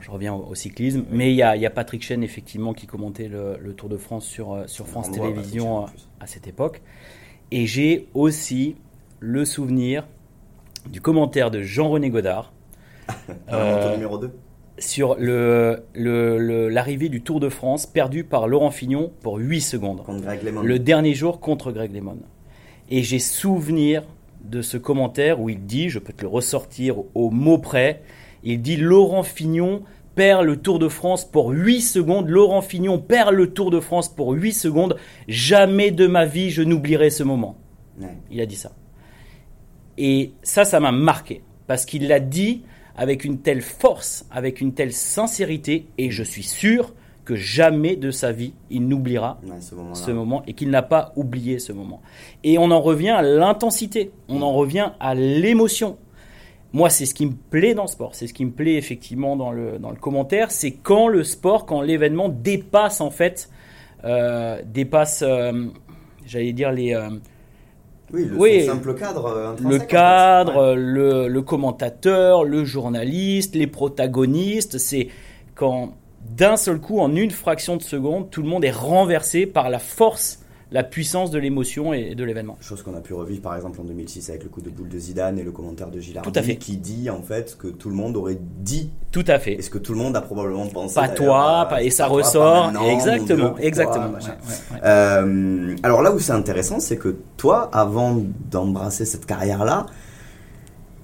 je 0.00 0.10
reviens 0.10 0.34
au, 0.34 0.54
cyclisme, 0.54 1.04
mais 1.10 1.32
il 1.32 1.36
y, 1.36 1.42
a, 1.42 1.70
Patrick 1.70 2.02
Chen 2.02 2.22
effectivement 2.22 2.74
qui 2.74 2.86
commentait 2.86 3.28
le, 3.28 3.72
Tour 3.74 3.88
de 3.88 3.96
France 3.96 4.24
sur, 4.24 4.52
euh, 4.52 4.66
sur 4.66 4.86
France 4.86 5.10
Télévisions 5.10 5.84
euh, 5.84 5.88
à 6.20 6.26
cette 6.26 6.46
époque. 6.46 6.80
Et 7.50 7.66
j'ai 7.66 8.08
aussi 8.14 8.76
le 9.20 9.44
souvenir 9.44 10.06
du 10.90 11.00
commentaire 11.00 11.50
de 11.50 11.62
Jean-René 11.62 12.10
Godard. 12.10 12.52
euh, 13.52 13.94
numéro 13.94 14.18
2 14.18 14.30
sur 14.78 15.16
l'arrivée 15.18 15.84
le, 15.94 16.38
le, 16.38 17.08
du 17.08 17.22
Tour 17.22 17.40
de 17.40 17.48
France 17.48 17.86
perdu 17.86 18.24
par 18.24 18.46
Laurent 18.46 18.70
Fignon 18.70 19.10
pour 19.22 19.38
8 19.38 19.60
secondes. 19.60 20.02
Contre 20.02 20.22
Greg 20.22 20.40
Le 20.44 20.78
dernier 20.78 21.14
jour 21.14 21.40
contre 21.40 21.72
Greg 21.72 21.94
Lemon. 21.94 22.18
Et 22.90 23.02
j'ai 23.02 23.18
souvenir 23.18 24.02
de 24.44 24.62
ce 24.62 24.76
commentaire 24.76 25.40
où 25.40 25.48
il 25.48 25.64
dit, 25.64 25.88
je 25.88 25.98
peux 25.98 26.12
te 26.12 26.22
le 26.22 26.28
ressortir 26.28 26.98
au 27.14 27.30
mot 27.30 27.58
près, 27.58 28.02
il 28.44 28.62
dit 28.62 28.76
Laurent 28.76 29.22
Fignon 29.22 29.82
perd 30.16 30.44
le 30.44 30.56
Tour 30.56 30.80
de 30.80 30.88
France 30.88 31.24
pour 31.24 31.50
8 31.50 31.80
secondes. 31.82 32.28
Laurent 32.28 32.62
Fignon 32.62 32.98
perd 32.98 33.32
le 33.32 33.52
Tour 33.52 33.70
de 33.70 33.78
France 33.78 34.08
pour 34.08 34.32
8 34.32 34.52
secondes. 34.52 34.96
Jamais 35.28 35.92
de 35.92 36.08
ma 36.08 36.24
vie 36.24 36.50
je 36.50 36.62
n'oublierai 36.62 37.10
ce 37.10 37.22
moment. 37.22 37.56
Il 38.30 38.40
a 38.40 38.46
dit 38.46 38.56
ça. 38.56 38.72
Et 39.98 40.32
ça, 40.42 40.64
ça 40.64 40.80
m'a 40.80 40.90
marqué. 40.90 41.42
Parce 41.68 41.84
qu'il 41.84 42.08
l'a 42.08 42.20
dit 42.20 42.62
avec 42.96 43.24
une 43.24 43.38
telle 43.38 43.62
force, 43.62 44.26
avec 44.30 44.60
une 44.60 44.72
telle 44.72 44.92
sincérité. 44.92 45.86
Et 45.98 46.10
je 46.10 46.22
suis 46.22 46.42
sûr 46.42 46.94
que 47.26 47.34
jamais 47.34 47.96
de 47.96 48.10
sa 48.10 48.32
vie, 48.32 48.54
il 48.70 48.86
n'oubliera 48.86 49.40
ce, 49.60 50.10
moment 50.12 50.42
et 50.46 50.54
qu'il 50.54 50.70
n'a 50.70 50.82
pas 50.82 51.12
oublié 51.16 51.58
ce 51.58 51.72
moment. 51.72 52.00
Et 52.44 52.56
on 52.56 52.70
en 52.70 52.80
revient 52.80 53.10
à 53.10 53.22
l'intensité, 53.22 54.12
on 54.28 54.42
en 54.42 54.52
revient 54.52 54.92
à 55.00 55.14
l'émotion 55.14 55.98
moi, 56.76 56.90
c'est 56.90 57.06
ce 57.06 57.14
qui 57.14 57.24
me 57.24 57.32
plaît 57.32 57.72
dans 57.72 57.84
le 57.84 57.88
sport. 57.88 58.14
C'est 58.14 58.26
ce 58.26 58.34
qui 58.34 58.44
me 58.44 58.50
plaît 58.50 58.74
effectivement 58.74 59.34
dans 59.34 59.50
le, 59.50 59.78
dans 59.78 59.88
le 59.88 59.96
commentaire. 59.96 60.50
C'est 60.50 60.72
quand 60.72 61.08
le 61.08 61.24
sport, 61.24 61.64
quand 61.64 61.80
l'événement 61.80 62.28
dépasse 62.28 63.00
en 63.00 63.10
fait, 63.10 63.48
euh, 64.04 64.60
dépasse, 64.62 65.24
euh, 65.26 65.68
j'allais 66.26 66.52
dire 66.52 66.72
les. 66.72 66.94
Euh, 66.94 67.08
oui, 68.12 68.58
le 68.58 68.66
simple 68.66 68.94
cadre. 68.94 69.56
Le 69.58 69.78
cadre, 69.78 70.74
le, 70.74 71.28
le, 71.28 71.42
commentateur, 71.42 72.44
le 72.44 72.62
journaliste, 72.66 73.54
les 73.54 73.66
protagonistes. 73.66 74.76
C'est 74.76 75.08
quand 75.54 75.94
d'un 76.36 76.58
seul 76.58 76.78
coup, 76.78 77.00
en 77.00 77.16
une 77.16 77.30
fraction 77.30 77.78
de 77.78 77.82
seconde, 77.82 78.28
tout 78.28 78.42
le 78.42 78.48
monde 78.48 78.66
est 78.66 78.70
renversé 78.70 79.46
par 79.46 79.70
la 79.70 79.78
force 79.78 80.44
la 80.72 80.82
puissance 80.82 81.30
de 81.30 81.38
l'émotion 81.38 81.92
et 81.92 82.14
de 82.14 82.24
l'événement. 82.24 82.56
Chose 82.60 82.82
qu'on 82.82 82.94
a 82.96 83.00
pu 83.00 83.14
revivre 83.14 83.40
par 83.40 83.54
exemple 83.54 83.80
en 83.80 83.84
2006 83.84 84.30
avec 84.30 84.42
le 84.42 84.48
coup 84.48 84.60
de 84.60 84.70
boule 84.70 84.88
de 84.88 84.98
Zidane 84.98 85.38
et 85.38 85.44
le 85.44 85.52
commentaire 85.52 85.90
de 85.90 86.00
Gilles 86.00 86.20
Tout 86.22 86.32
à 86.34 86.42
fait. 86.42 86.56
qui 86.56 86.76
dit 86.76 87.08
en 87.08 87.22
fait 87.22 87.56
que 87.56 87.68
tout 87.68 87.88
le 87.88 87.94
monde 87.94 88.16
aurait 88.16 88.38
dit. 88.40 88.90
Tout 89.12 89.24
à 89.28 89.38
fait. 89.38 89.54
est 89.54 89.62
ce 89.62 89.70
que 89.70 89.78
tout 89.78 89.92
le 89.92 89.98
monde 89.98 90.16
a 90.16 90.20
probablement 90.20 90.66
pensé. 90.66 90.96
Pas 90.96 91.08
toi, 91.08 91.66
pas, 91.70 91.82
et 91.82 91.90
ça 91.90 92.06
ressort. 92.06 92.72
exactement, 92.90 93.56
exactement. 93.58 94.12
Euh, 94.84 95.76
alors 95.82 96.02
là 96.02 96.12
où 96.12 96.18
c'est 96.18 96.32
intéressant, 96.32 96.80
c'est 96.80 96.96
que 96.96 97.16
toi, 97.36 97.70
avant 97.72 98.20
d'embrasser 98.50 99.04
cette 99.04 99.26
carrière-là, 99.26 99.86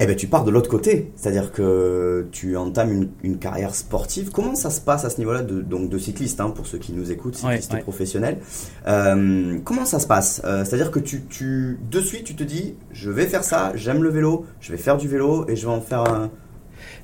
eh 0.03 0.07
ben, 0.07 0.17
tu 0.17 0.27
pars 0.27 0.45
de 0.45 0.51
l'autre 0.51 0.69
côté. 0.69 1.13
C'est-à-dire 1.15 1.53
que 1.53 2.27
tu 2.33 2.57
entames 2.57 3.09
une, 3.23 3.39
carrière 3.39 3.75
sportive. 3.75 4.31
Comment 4.31 4.55
ça 4.55 4.71
se 4.71 4.81
passe 4.81 5.05
à 5.05 5.11
ce 5.11 5.19
niveau-là 5.19 5.43
de, 5.43 5.61
donc 5.61 5.89
de 5.89 5.99
cycliste, 5.99 6.41
hein, 6.41 6.51
pour 6.51 6.67
ceux 6.67 6.79
qui 6.79 6.93
nous 6.93 7.13
écoutent, 7.13 7.37
cycliste 7.37 7.79
professionnel 7.81 8.39
euh, 8.87 9.59
Comment 9.65 9.85
ça 9.85 9.99
se 9.99 10.07
passe? 10.07 10.43
Euh, 10.45 10.65
C'est-à-dire 10.65 10.91
que 10.91 10.99
tu, 10.99 11.23
tu, 11.29 11.79
de 11.91 12.01
suite, 12.01 12.25
tu 12.25 12.35
te 12.35 12.43
dis, 12.43 12.75
je 12.93 13.11
vais 13.11 13.27
faire 13.27 13.45
ça, 13.45 13.73
j'aime 13.75 14.03
le 14.03 14.11
vélo, 14.11 14.47
je 14.61 14.73
vais 14.73 14.79
faire 14.79 14.97
du 14.97 15.09
vélo 15.09 15.49
et 15.49 15.57
je 15.57 15.67
vais 15.67 15.73
en 15.73 15.81
faire 15.81 16.01
un... 16.01 16.31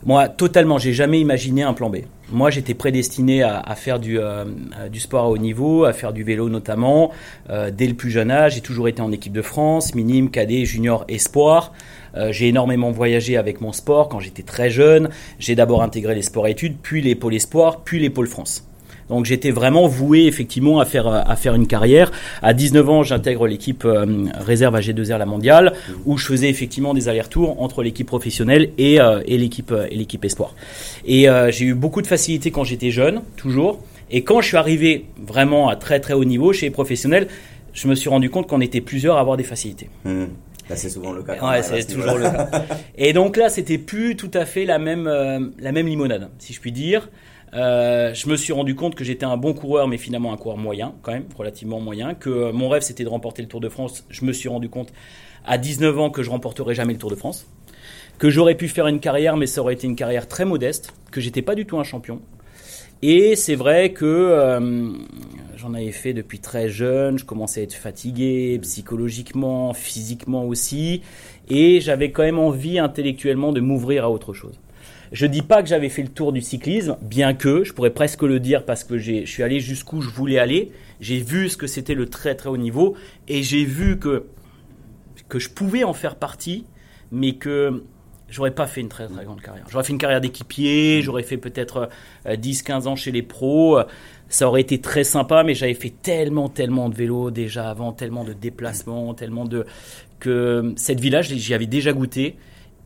Moi, 0.04 0.28
totalement, 0.28 0.78
j'ai 0.78 0.92
jamais 0.92 1.20
imaginé 1.20 1.62
un 1.62 1.74
plan 1.74 1.90
B. 1.90 1.98
Moi, 2.30 2.50
j'étais 2.50 2.74
prédestiné 2.74 3.42
à, 3.42 3.74
faire 3.74 3.98
du, 3.98 4.18
euh, 4.18 4.44
du, 4.90 5.00
sport 5.00 5.24
à 5.24 5.28
haut 5.28 5.38
niveau, 5.38 5.84
à 5.84 5.92
faire 5.92 6.12
du 6.12 6.22
vélo 6.24 6.48
notamment. 6.48 7.10
dès 7.48 7.86
le 7.86 7.94
plus 7.94 8.10
jeune 8.10 8.30
âge, 8.30 8.54
j'ai 8.54 8.60
toujours 8.60 8.88
été 8.88 9.02
en 9.02 9.12
équipe 9.12 9.32
de 9.32 9.42
France, 9.42 9.94
minime, 9.94 10.30
cadet, 10.30 10.64
junior, 10.64 11.04
espoir. 11.08 11.72
Euh, 12.18 12.32
j'ai 12.32 12.48
énormément 12.48 12.90
voyagé 12.90 13.36
avec 13.36 13.60
mon 13.60 13.72
sport 13.72 14.08
quand 14.08 14.20
j'étais 14.20 14.42
très 14.42 14.70
jeune. 14.70 15.08
J'ai 15.38 15.54
d'abord 15.54 15.82
intégré 15.82 16.14
les 16.14 16.22
sports-études, 16.22 16.76
puis 16.82 17.00
les 17.00 17.14
pôles 17.14 17.34
espoir, 17.34 17.82
puis 17.84 18.00
les 18.00 18.10
pôles 18.10 18.26
France. 18.26 18.64
Donc 19.08 19.24
j'étais 19.24 19.50
vraiment 19.50 19.86
voué 19.86 20.26
effectivement 20.26 20.80
à 20.80 20.84
faire 20.84 21.06
à 21.06 21.34
faire 21.36 21.54
une 21.54 21.66
carrière. 21.66 22.12
À 22.42 22.52
19 22.52 22.88
ans, 22.90 23.02
j'intègre 23.02 23.46
l'équipe 23.46 23.86
euh, 23.86 24.26
réserve 24.34 24.74
à 24.76 24.80
G2R 24.80 25.16
la 25.16 25.24
mondiale 25.24 25.72
où 26.04 26.18
je 26.18 26.26
faisais 26.26 26.50
effectivement 26.50 26.92
des 26.92 27.08
allers-retours 27.08 27.62
entre 27.62 27.82
l'équipe 27.82 28.06
professionnelle 28.06 28.70
et, 28.76 29.00
euh, 29.00 29.22
et 29.24 29.38
l'équipe 29.38 29.72
et 29.90 29.94
l'équipe 29.94 30.22
espoir. 30.26 30.54
Et 31.06 31.26
j'ai 31.50 31.64
eu 31.64 31.74
beaucoup 31.74 32.02
de 32.02 32.06
facilité 32.06 32.50
quand 32.50 32.64
j'étais 32.64 32.90
jeune, 32.90 33.22
toujours. 33.36 33.80
Et 34.10 34.24
quand 34.24 34.42
je 34.42 34.48
suis 34.48 34.56
arrivé 34.58 35.06
vraiment 35.16 35.68
à 35.68 35.76
très 35.76 36.00
très 36.00 36.12
haut 36.12 36.24
niveau 36.24 36.52
chez 36.52 36.66
les 36.66 36.70
professionnels, 36.70 37.28
je 37.72 37.88
me 37.88 37.94
suis 37.94 38.10
rendu 38.10 38.28
compte 38.28 38.46
qu'on 38.46 38.60
était 38.60 38.80
plusieurs 38.82 39.16
à 39.16 39.20
avoir 39.20 39.38
des 39.38 39.44
facilités. 39.44 39.88
Mmh 40.04 40.24
c'est 40.76 40.90
souvent 40.90 41.12
le 41.12 41.22
cas. 41.22 41.42
Ouais, 41.44 41.62
c'est 41.62 41.84
toujours 41.86 42.18
le 42.18 42.24
cas. 42.24 42.48
Et 42.96 43.12
donc 43.12 43.36
là, 43.36 43.48
c'était 43.48 43.78
plus 43.78 44.16
tout 44.16 44.30
à 44.34 44.44
fait 44.44 44.64
la 44.64 44.78
même, 44.78 45.06
euh, 45.06 45.40
la 45.58 45.72
même 45.72 45.86
limonade, 45.86 46.28
si 46.38 46.52
je 46.52 46.60
puis 46.60 46.72
dire. 46.72 47.08
Euh, 47.54 48.12
je 48.12 48.28
me 48.28 48.36
suis 48.36 48.52
rendu 48.52 48.74
compte 48.74 48.94
que 48.94 49.04
j'étais 49.04 49.24
un 49.24 49.36
bon 49.36 49.54
coureur, 49.54 49.88
mais 49.88 49.96
finalement 49.96 50.32
un 50.32 50.36
coureur 50.36 50.58
moyen, 50.58 50.94
quand 51.02 51.12
même, 51.12 51.24
relativement 51.36 51.80
moyen. 51.80 52.14
Que 52.14 52.28
euh, 52.28 52.52
mon 52.52 52.68
rêve, 52.68 52.82
c'était 52.82 53.04
de 53.04 53.08
remporter 53.08 53.42
le 53.42 53.48
Tour 53.48 53.60
de 53.60 53.68
France. 53.68 54.04
Je 54.10 54.24
me 54.24 54.32
suis 54.32 54.48
rendu 54.48 54.68
compte 54.68 54.92
à 55.46 55.56
19 55.56 55.98
ans 55.98 56.10
que 56.10 56.22
je 56.22 56.30
remporterais 56.30 56.74
jamais 56.74 56.92
le 56.92 56.98
Tour 56.98 57.10
de 57.10 57.16
France. 57.16 57.46
Que 58.18 58.30
j'aurais 58.30 58.56
pu 58.56 58.68
faire 58.68 58.86
une 58.86 59.00
carrière, 59.00 59.36
mais 59.36 59.46
ça 59.46 59.60
aurait 59.60 59.74
été 59.74 59.86
une 59.86 59.96
carrière 59.96 60.28
très 60.28 60.44
modeste. 60.44 60.92
Que 61.10 61.20
j'étais 61.20 61.42
pas 61.42 61.54
du 61.54 61.64
tout 61.64 61.78
un 61.78 61.84
champion. 61.84 62.20
Et 63.00 63.36
c'est 63.36 63.54
vrai 63.54 63.92
que 63.92 64.58
j'en 65.58 65.74
avais 65.74 65.90
fait 65.90 66.12
depuis 66.12 66.38
très 66.38 66.68
jeune, 66.68 67.18
je 67.18 67.24
commençais 67.24 67.60
à 67.60 67.64
être 67.64 67.74
fatigué 67.74 68.58
psychologiquement, 68.62 69.74
physiquement 69.74 70.44
aussi, 70.44 71.02
et 71.48 71.80
j'avais 71.80 72.12
quand 72.12 72.22
même 72.22 72.38
envie 72.38 72.78
intellectuellement 72.78 73.52
de 73.52 73.60
m'ouvrir 73.60 74.04
à 74.04 74.10
autre 74.10 74.32
chose. 74.32 74.60
Je 75.10 75.26
dis 75.26 75.42
pas 75.42 75.62
que 75.62 75.68
j'avais 75.68 75.88
fait 75.88 76.02
le 76.02 76.10
tour 76.10 76.32
du 76.32 76.42
cyclisme, 76.42 76.96
bien 77.02 77.34
que 77.34 77.64
je 77.64 77.72
pourrais 77.72 77.90
presque 77.90 78.22
le 78.22 78.38
dire 78.38 78.64
parce 78.64 78.84
que 78.84 78.98
je 78.98 79.24
suis 79.24 79.42
allé 79.42 79.58
jusqu'où 79.58 80.00
je 80.00 80.10
voulais 80.10 80.38
aller. 80.38 80.70
J'ai 81.00 81.18
vu 81.18 81.48
ce 81.48 81.56
que 81.56 81.66
c'était 81.66 81.94
le 81.94 82.06
très 82.06 82.34
très 82.34 82.50
haut 82.50 82.58
niveau 82.58 82.94
et 83.26 83.42
j'ai 83.42 83.64
vu 83.64 83.98
que 83.98 84.26
que 85.28 85.38
je 85.38 85.50
pouvais 85.50 85.84
en 85.84 85.92
faire 85.92 86.16
partie, 86.16 86.66
mais 87.10 87.34
que 87.34 87.82
j'aurais 88.28 88.50
pas 88.50 88.66
fait 88.66 88.80
une 88.80 88.88
très 88.88 89.08
très 89.08 89.24
grande 89.24 89.40
carrière. 89.40 89.64
J'aurais 89.68 89.84
fait 89.84 89.92
une 89.92 89.98
carrière 89.98 90.20
d'équipier, 90.20 91.02
j'aurais 91.02 91.22
fait 91.22 91.36
peut-être 91.36 91.88
10-15 92.26 92.70
euh, 92.70 92.86
ans 92.86 92.96
chez 92.96 93.10
les 93.10 93.22
pros. 93.22 93.78
Ça 94.28 94.46
aurait 94.46 94.60
été 94.60 94.80
très 94.80 95.04
sympa, 95.04 95.42
mais 95.42 95.54
j'avais 95.54 95.74
fait 95.74 95.92
tellement, 96.02 96.48
tellement 96.48 96.88
de 96.88 96.94
vélo 96.94 97.30
déjà 97.30 97.70
avant, 97.70 97.92
tellement 97.92 98.24
de 98.24 98.34
déplacements, 98.34 99.14
tellement 99.14 99.46
de. 99.46 99.64
que 100.20 100.74
cette 100.76 101.00
village, 101.00 101.28
j'y 101.28 101.54
avais 101.54 101.66
déjà 101.66 101.92
goûté. 101.92 102.36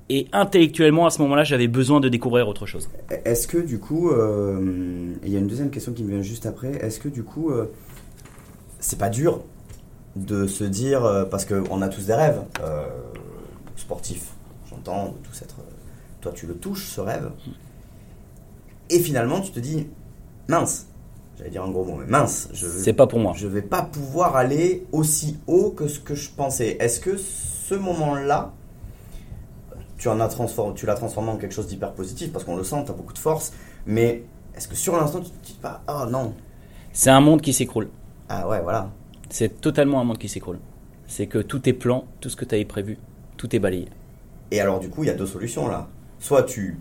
Et 0.09 0.29
intellectuellement, 0.33 1.07
à 1.07 1.11
ce 1.11 1.23
moment-là, 1.23 1.43
j'avais 1.43 1.69
besoin 1.69 1.99
de 1.99 2.09
découvrir 2.09 2.47
autre 2.47 2.67
chose. 2.67 2.89
Est-ce 3.25 3.49
que 3.49 3.59
du 3.59 3.79
coup, 3.79 4.11
euh, 4.11 5.15
il 5.23 5.33
y 5.33 5.37
a 5.37 5.39
une 5.39 5.47
deuxième 5.47 5.71
question 5.71 5.93
qui 5.93 6.05
me 6.05 6.11
vient 6.11 6.23
juste 6.23 6.45
après. 6.45 6.73
Est-ce 6.85 7.01
que 7.01 7.09
du 7.09 7.23
coup, 7.23 7.51
euh, 7.51 7.71
c'est 8.79 8.99
pas 8.99 9.09
dur 9.09 9.43
de 10.17 10.47
se 10.47 10.65
dire, 10.65 11.05
euh, 11.05 11.25
parce 11.25 11.47
qu'on 11.47 11.81
a 11.81 11.89
tous 11.89 12.07
des 12.07 12.15
rêves 12.15 12.43
sportifs, 13.77 14.33
j'entends, 14.69 15.13
de 15.13 15.29
tous 15.29 15.43
être. 15.43 15.57
toi, 16.21 16.33
tu 16.33 16.47
le 16.47 16.55
touches, 16.55 16.89
ce 16.89 17.01
rêve. 17.01 17.31
Et 18.91 18.99
finalement, 18.99 19.41
tu 19.41 19.51
te 19.51 19.61
dis, 19.61 19.87
mince, 20.47 20.89
j'allais 21.43 21.51
dire 21.51 21.65
un 21.65 21.71
gros 21.71 21.85
mot, 21.85 21.97
mais 21.97 22.07
mince, 22.07 22.49
je 22.53 22.69
c'est 22.69 22.93
pas 22.93 23.09
pour 23.09 23.19
moi. 23.19 23.33
Je 23.35 23.49
vais 23.49 23.63
pas 23.63 23.83
pouvoir 23.83 24.37
aller 24.37 24.87
aussi 24.93 25.39
haut 25.49 25.71
que 25.71 25.89
ce 25.89 25.99
que 25.99 26.15
je 26.15 26.31
pensais. 26.31 26.77
Est-ce 26.79 27.01
que 27.01 27.17
ce 27.17 27.75
moment-là, 27.75 28.53
tu 29.99 30.09
en 30.09 30.21
as 30.21 30.29
transformé, 30.29 30.75
tu 30.75 30.87
l'as 30.87 30.95
transformé 30.95 31.31
en 31.31 31.37
quelque 31.37 31.55
chose 31.55 31.67
d'hyper 31.67 31.93
positif 31.95 32.33
parce 32.33 32.45
qu'on 32.45 32.57
le 32.57 32.63
sent, 32.63 32.85
tu 32.85 32.93
as 32.93 32.95
beaucoup 32.95 33.13
de 33.13 33.19
force, 33.19 33.53
mais 33.87 34.23
est-ce 34.55 34.69
que 34.69 34.77
sur 34.77 34.97
l'instant 34.97 35.21
tu 35.21 35.31
te 35.31 35.47
dis 35.47 35.59
pas, 35.61 35.83
oh 35.89 36.09
non 36.09 36.35
C'est 36.93 37.11
un 37.11 37.21
monde 37.21 37.41
qui 37.41 37.53
s'écroule. 37.53 37.89
Ah 38.29 38.49
ouais, 38.49 38.61
voilà. 38.61 38.91
C'est 39.29 39.61
totalement 39.61 40.01
un 40.01 40.05
monde 40.05 40.19
qui 40.19 40.29
s'écroule. 40.29 40.61
C'est 41.07 41.27
que 41.27 41.39
tout 41.39 41.69
est 41.69 41.73
plan, 41.73 42.05
tout 42.21 42.29
ce 42.29 42.37
que 42.37 42.45
tu 42.45 42.55
avais 42.55 42.65
prévu, 42.65 42.99
tout 43.37 43.55
est 43.55 43.59
balayé. 43.59 43.89
Et 44.53 44.61
alors 44.61 44.79
du 44.79 44.89
coup, 44.89 45.03
il 45.03 45.09
y 45.09 45.11
a 45.11 45.15
deux 45.15 45.27
solutions 45.27 45.67
là. 45.67 45.89
Soit 46.21 46.45
tu 46.45 46.79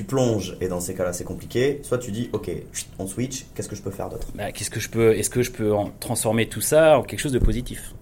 tu 0.00 0.04
plonges 0.04 0.56
et 0.62 0.68
dans 0.68 0.80
ces 0.80 0.94
cas-là 0.94 1.12
c'est 1.12 1.24
compliqué. 1.24 1.80
Soit 1.82 1.98
tu 1.98 2.10
dis 2.10 2.30
ok, 2.32 2.50
on 2.98 3.06
switch. 3.06 3.44
Qu'est-ce 3.54 3.68
que 3.68 3.76
je 3.76 3.82
peux 3.82 3.90
faire 3.90 4.08
d'autre? 4.08 4.28
Bah, 4.34 4.50
Qu'est-ce 4.50 4.70
que 4.70 4.80
je 4.80 4.88
peux 4.88 5.14
Est-ce 5.14 5.28
que 5.28 5.42
je 5.42 5.50
peux 5.50 5.74
en 5.74 5.90
transformer 6.00 6.48
tout 6.48 6.62
ça 6.62 6.98
en 6.98 7.02
quelque 7.02 7.20
chose 7.20 7.32
de 7.32 7.38
positif? 7.38 7.92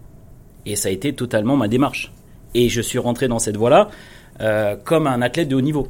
Et 0.64 0.76
ça 0.76 0.90
a 0.90 0.92
été 0.92 1.12
totalement 1.12 1.56
ma 1.56 1.66
démarche. 1.66 2.12
Et 2.54 2.68
je 2.68 2.80
suis 2.80 3.00
rentré 3.00 3.26
dans 3.26 3.40
cette 3.40 3.56
voie-là 3.56 3.88
euh, 4.40 4.76
comme 4.76 5.08
un 5.08 5.20
athlète 5.22 5.48
de 5.48 5.56
haut 5.56 5.60
niveau, 5.60 5.88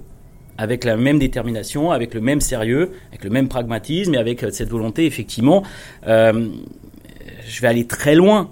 avec 0.57 0.85
la 0.85 0.97
même 0.97 1.19
détermination, 1.19 1.91
avec 1.91 2.15
le 2.15 2.23
même 2.23 2.41
sérieux, 2.41 2.93
avec 3.11 3.23
le 3.23 3.29
même 3.29 3.49
pragmatisme 3.49 4.15
et 4.15 4.19
avec 4.19 4.47
cette 4.50 4.71
volonté 4.71 5.05
effectivement. 5.05 5.62
Euh, 6.07 6.49
je 7.47 7.61
vais 7.61 7.69
aller 7.69 7.87
très 7.87 8.15
loin, 8.15 8.50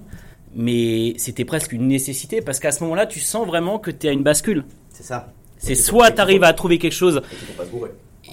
mais 0.54 1.14
c'était 1.16 1.46
presque 1.46 1.72
une 1.72 1.88
nécessité 1.88 2.42
parce 2.42 2.60
qu'à 2.60 2.70
ce 2.70 2.82
moment-là, 2.84 3.06
tu 3.06 3.18
sens 3.18 3.46
vraiment 3.46 3.78
que 3.78 3.90
tu 3.90 4.08
es 4.08 4.10
à 4.10 4.12
une 4.12 4.24
bascule. 4.24 4.64
C'est 4.90 5.04
ça. 5.04 5.32
C'est 5.58 5.74
soit 5.74 6.10
tu 6.10 6.20
arrives 6.20 6.44
à 6.44 6.52
trouver 6.52 6.78
quelque 6.78 6.92
chose 6.92 7.22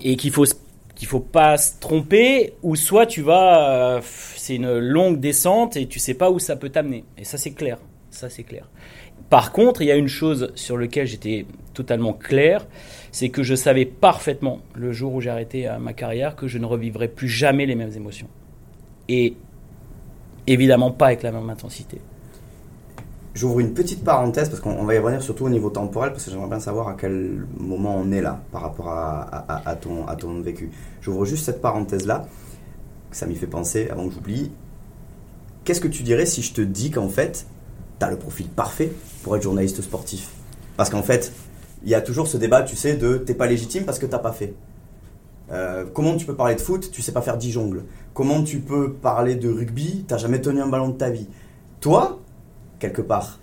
et 0.03 0.15
qu'il 0.15 0.32
faut 0.32 0.46
qu'il 0.96 1.08
faut 1.08 1.20
pas 1.20 1.58
se 1.58 1.80
tromper, 1.80 2.53
ou 2.62 2.75
soit 2.75 3.06
tu 3.06 3.22
vas, 3.22 3.96
euh, 3.96 4.01
c'est 4.36 4.56
une 4.56 4.77
longue 4.77 5.20
descente 5.20 5.75
et 5.75 5.88
tu 5.88 6.00
sais 6.00 6.13
pas 6.13 6.30
où 6.30 6.39
ça 6.39 6.56
peut 6.56 6.70
t'amener. 6.70 7.03
Et 7.18 7.24
ça 7.24 7.38
c'est 7.38 7.51
clair, 7.51 7.80
ça 8.12 8.30
c'est 8.30 8.44
clair. 8.44 8.70
Par 9.30 9.51
contre, 9.51 9.82
il 9.82 9.88
y 9.88 9.92
a 9.92 9.96
une 9.96 10.08
chose 10.08 10.51
sur 10.56 10.77
laquelle 10.77 11.08
j'étais 11.08 11.48
totalement 11.74 12.13
clair, 12.13 12.68
c'est 13.12 13.30
que 13.30 13.42
je 13.42 13.56
savais 13.56 13.86
parfaitement 13.86 14.60
le 14.75 14.92
jour 14.92 15.13
où 15.13 15.22
j'ai 15.22 15.32
arrêté 15.32 15.68
euh, 15.68 15.80
ma 15.80 15.94
carrière 15.94 16.36
que 16.36 16.48
je 16.48 16.60
ne 16.60 16.65
revivrais 16.65 17.08
plus 17.08 17.30
jamais 17.30 17.65
les 17.65 17.75
mêmes 17.75 17.94
émotions. 17.96 18.27
Et 19.10 19.36
évidemment 20.46 20.92
pas 20.92 21.08
avec 21.08 21.24
la 21.24 21.32
même 21.32 21.50
intensité. 21.50 22.00
J'ouvre 23.34 23.62
une 23.62 23.74
petite 23.74 24.04
parenthèse 24.04 24.50
parce 24.50 24.62
qu'on 24.62 24.84
va 24.84 24.94
y 24.94 25.00
revenir 25.00 25.24
surtout 25.24 25.46
au 25.46 25.50
niveau 25.50 25.72
temporel 25.72 26.12
parce 26.12 26.25
que 26.25 26.32
j'aimerais 26.32 26.50
bien 26.50 26.60
savoir 26.60 26.88
à 26.88 26.94
quel 26.94 27.48
moment 27.58 27.96
on 27.98 28.12
est 28.12 28.22
là 28.22 28.44
par 28.52 28.62
rapport 28.62 28.90
à, 28.90 29.75
ton, 29.75 30.42
vécu. 30.42 30.70
J'ouvre 31.02 31.25
juste 31.25 31.46
cette 31.46 31.60
parenthèse 31.60 32.06
là, 32.06 32.28
ça 33.12 33.25
m'y 33.25 33.36
fait 33.36 33.48
penser 33.48 33.90
avant 33.90 34.08
que 34.08 34.13
j'oublie. 34.13 34.52
Qu'est-ce 35.63 35.82
que 35.82 35.88
tu 35.88 36.04
dirais 36.04 36.28
si 36.28 36.44
je 36.44 36.54
te 36.54 36.62
dis 36.62 36.92
qu'en 36.92 37.10
fait, 37.10 37.48
tu 38.00 38.06
as 38.06 38.12
le 38.12 38.18
profil 38.18 38.50
parfait 38.50 38.92
pour 39.24 39.36
être 39.36 39.42
journaliste 39.42 39.82
sportif? 39.82 40.30
Parce 40.78 40.92
qu'en 40.92 41.04
fait, 41.04 41.32
il 41.84 41.90
y 41.90 41.96
a 41.96 42.02
toujours 42.02 42.28
ce 42.28 42.38
débat, 42.38 42.62
tu 42.62 42.75
sais, 42.75 42.96
de 42.98 43.18
t'es 43.18 43.34
pas 43.34 43.48
légitime 43.48 43.84
parce 43.84 43.98
que 43.98 44.06
t'as 44.06 44.20
pas 44.20 44.32
fait. 44.32 44.54
Euh, 45.52 45.86
comment 45.92 46.16
tu 46.18 46.25
peux 46.25 46.36
parler 46.36 46.56
de 46.56 46.62
foot, 46.62 46.92
tu 46.92 47.02
sais 47.02 47.12
pas 47.12 47.22
faire 47.22 47.38
10 47.38 47.52
jongles 47.52 47.84
Comment 48.13 48.44
tu 48.44 48.60
peux 48.60 48.94
parler 48.94 49.36
de 49.36 49.50
rugby, 49.50 50.06
t'as 50.08 50.18
jamais 50.18 50.40
tenu 50.40 50.62
un 50.62 50.68
ballon 50.68 50.90
de 50.90 50.98
ta 50.98 51.10
vie 51.10 51.28
Toi, 51.82 52.20
quelque 52.84 53.02
part, 53.02 53.40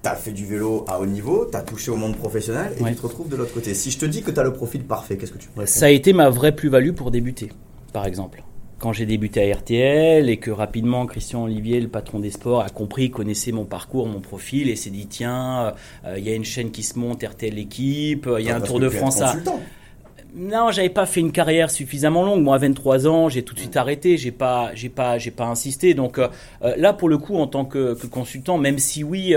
t'as 0.00 0.14
fait 0.14 0.30
du 0.30 0.46
vélo 0.46 0.86
à 0.88 0.98
haut 0.98 1.04
niveau, 1.04 1.44
t'as 1.44 1.60
touché 1.60 1.90
au 1.90 1.96
monde 1.96 2.16
professionnel 2.16 2.72
et 2.80 2.84
tu 2.84 2.94
te 2.94 3.02
retrouves 3.02 3.28
de 3.28 3.36
l'autre 3.36 3.52
côté. 3.52 3.74
Si 3.74 3.90
je 3.90 3.98
te 3.98 4.06
dis 4.06 4.22
que 4.22 4.30
t'as 4.30 4.42
le 4.42 4.54
profil 4.54 4.82
parfait, 4.82 5.18
qu'est-ce 5.18 5.32
que 5.32 5.38
tu 5.38 5.48
pourrais 5.48 5.66
Ça 5.66 5.86
a 5.86 5.90
été 5.90 6.14
ma 6.14 6.30
vraie 6.30 6.52
plus-value 6.52 6.92
pour 6.92 7.10
débuter, 7.10 7.50
par 7.92 8.06
exemple. 8.06 8.42
Quand 8.78 8.94
j'ai 8.94 9.04
débuté 9.04 9.52
à 9.52 9.56
RTL 9.56 10.30
et 10.30 10.36
que 10.38 10.50
rapidement 10.50 11.04
Christian 11.04 11.44
Olivier, 11.44 11.80
le 11.80 11.88
patron 11.88 12.18
des 12.20 12.30
sports, 12.30 12.62
a 12.62 12.70
compris, 12.70 13.10
connaissait 13.10 13.52
mon 13.52 13.66
parcours, 13.66 14.06
mon 14.06 14.20
profil 14.20 14.70
et 14.70 14.76
s'est 14.76 14.88
dit 14.88 15.06
tiens, 15.06 15.74
euh, 16.06 16.14
il 16.16 16.24
y 16.24 16.30
a 16.30 16.34
une 16.34 16.44
chaîne 16.44 16.70
qui 16.70 16.84
se 16.84 16.98
monte, 16.98 17.22
RTL 17.22 17.52
l'équipe, 17.52 18.26
il 18.38 18.44
y 18.46 18.50
a 18.50 18.56
un 18.56 18.60
Tour 18.60 18.80
de 18.80 18.88
France 18.88 19.20
à... 19.20 19.36
Non, 20.34 20.70
j'avais 20.70 20.90
pas 20.90 21.06
fait 21.06 21.20
une 21.20 21.32
carrière 21.32 21.70
suffisamment 21.70 22.22
longue. 22.22 22.42
Moi, 22.42 22.56
à 22.56 22.58
23 22.58 23.06
ans, 23.06 23.28
j'ai 23.28 23.42
tout 23.42 23.54
de 23.54 23.60
suite 23.60 23.76
arrêté. 23.76 24.16
J'ai 24.16 24.30
pas, 24.30 24.70
j'ai 24.74 24.88
pas, 24.88 25.18
j'ai 25.18 25.30
pas 25.30 25.46
insisté. 25.46 25.94
Donc 25.94 26.18
euh, 26.18 26.28
euh, 26.62 26.74
là, 26.76 26.92
pour 26.92 27.08
le 27.08 27.18
coup, 27.18 27.36
en 27.36 27.46
tant 27.46 27.64
que, 27.64 27.94
consultant, 28.06 28.58
même 28.58 28.78
si 28.78 29.02
oui, 29.02 29.34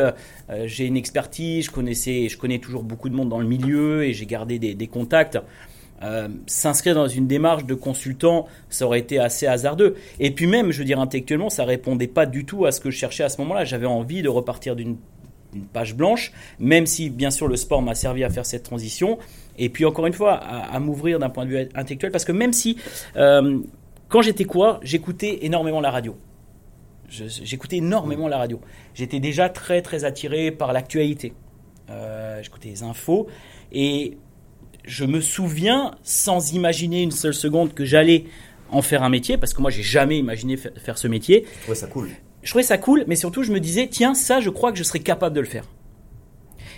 j'ai 0.65 0.85
une 0.85 0.97
expertise, 0.97 1.65
je 1.65 1.71
connaissais, 1.71 2.27
je 2.29 2.37
connais 2.37 2.59
toujours 2.59 2.83
beaucoup 2.83 3.09
de 3.09 3.15
monde 3.15 3.29
dans 3.29 3.39
le 3.39 3.47
milieu 3.47 4.03
et 4.03 4.13
j'ai 4.13 4.25
gardé 4.25 4.59
des, 4.59 4.73
des 4.73 4.87
contacts. 4.87 5.39
Euh, 6.03 6.27
s'inscrire 6.47 6.95
dans 6.95 7.07
une 7.07 7.27
démarche 7.27 7.65
de 7.65 7.75
consultant, 7.75 8.47
ça 8.69 8.85
aurait 8.85 8.99
été 8.99 9.19
assez 9.19 9.45
hasardeux. 9.45 9.95
Et 10.19 10.31
puis 10.31 10.47
même, 10.47 10.71
je 10.71 10.79
veux 10.79 10.85
dire, 10.85 10.99
intellectuellement, 10.99 11.49
ça 11.49 11.63
répondait 11.63 12.07
pas 12.07 12.25
du 12.25 12.43
tout 12.43 12.65
à 12.65 12.71
ce 12.71 12.81
que 12.81 12.89
je 12.89 12.97
cherchais 12.97 13.23
à 13.23 13.29
ce 13.29 13.39
moment-là. 13.41 13.65
J'avais 13.65 13.85
envie 13.85 14.23
de 14.23 14.29
repartir 14.29 14.75
d'une 14.75 14.97
page 15.73 15.95
blanche, 15.95 16.31
même 16.59 16.85
si 16.85 17.09
bien 17.09 17.29
sûr 17.29 17.47
le 17.47 17.55
sport 17.55 17.81
m'a 17.81 17.93
servi 17.93 18.23
à 18.23 18.29
faire 18.29 18.45
cette 18.45 18.63
transition. 18.63 19.19
Et 19.57 19.69
puis 19.69 19.85
encore 19.85 20.07
une 20.07 20.13
fois, 20.13 20.33
à, 20.33 20.79
m'ouvrir 20.79 21.19
d'un 21.19 21.29
point 21.29 21.45
de 21.45 21.49
vue 21.49 21.69
intellectuel, 21.75 22.11
parce 22.11 22.25
que 22.25 22.31
même 22.31 22.53
si, 22.53 22.77
euh, 23.15 23.59
quand 24.09 24.21
j'étais 24.21 24.45
quoi, 24.45 24.79
j'écoutais 24.83 25.39
énormément 25.45 25.81
la 25.81 25.91
radio. 25.91 26.15
J'écoutais 27.09 27.77
énormément 27.77 28.27
la 28.27 28.37
radio. 28.37 28.61
J'étais 28.93 29.19
déjà 29.19 29.49
très 29.49 29.81
très 29.81 30.05
attiré 30.05 30.51
par 30.51 30.71
l'actualité. 30.71 31.33
Euh, 31.89 32.41
j'écoutais 32.41 32.69
les 32.69 32.83
infos. 32.83 33.27
Et 33.73 34.17
je 34.85 35.05
me 35.05 35.19
souviens, 35.19 35.91
sans 36.03 36.53
imaginer 36.53 37.03
une 37.03 37.11
seule 37.11 37.33
seconde, 37.33 37.73
que 37.73 37.83
j'allais 37.83 38.25
en 38.69 38.81
faire 38.81 39.03
un 39.03 39.09
métier, 39.09 39.37
parce 39.37 39.53
que 39.53 39.61
moi, 39.61 39.69
j'ai 39.71 39.83
jamais 39.83 40.17
imaginé 40.17 40.55
faire 40.55 40.97
ce 40.97 41.07
métier. 41.07 41.45
Je 41.45 41.61
trouvais 41.63 41.75
ça 41.75 41.87
cool. 41.87 42.09
Je 42.43 42.49
trouvais 42.49 42.63
ça 42.63 42.77
cool, 42.77 43.03
mais 43.07 43.15
surtout, 43.15 43.43
je 43.43 43.51
me 43.51 43.59
disais, 43.59 43.87
tiens, 43.87 44.13
ça, 44.13 44.39
je 44.39 44.49
crois 44.49 44.71
que 44.71 44.77
je 44.77 44.83
serais 44.83 44.99
capable 44.99 45.35
de 45.35 45.41
le 45.41 45.47
faire. 45.47 45.65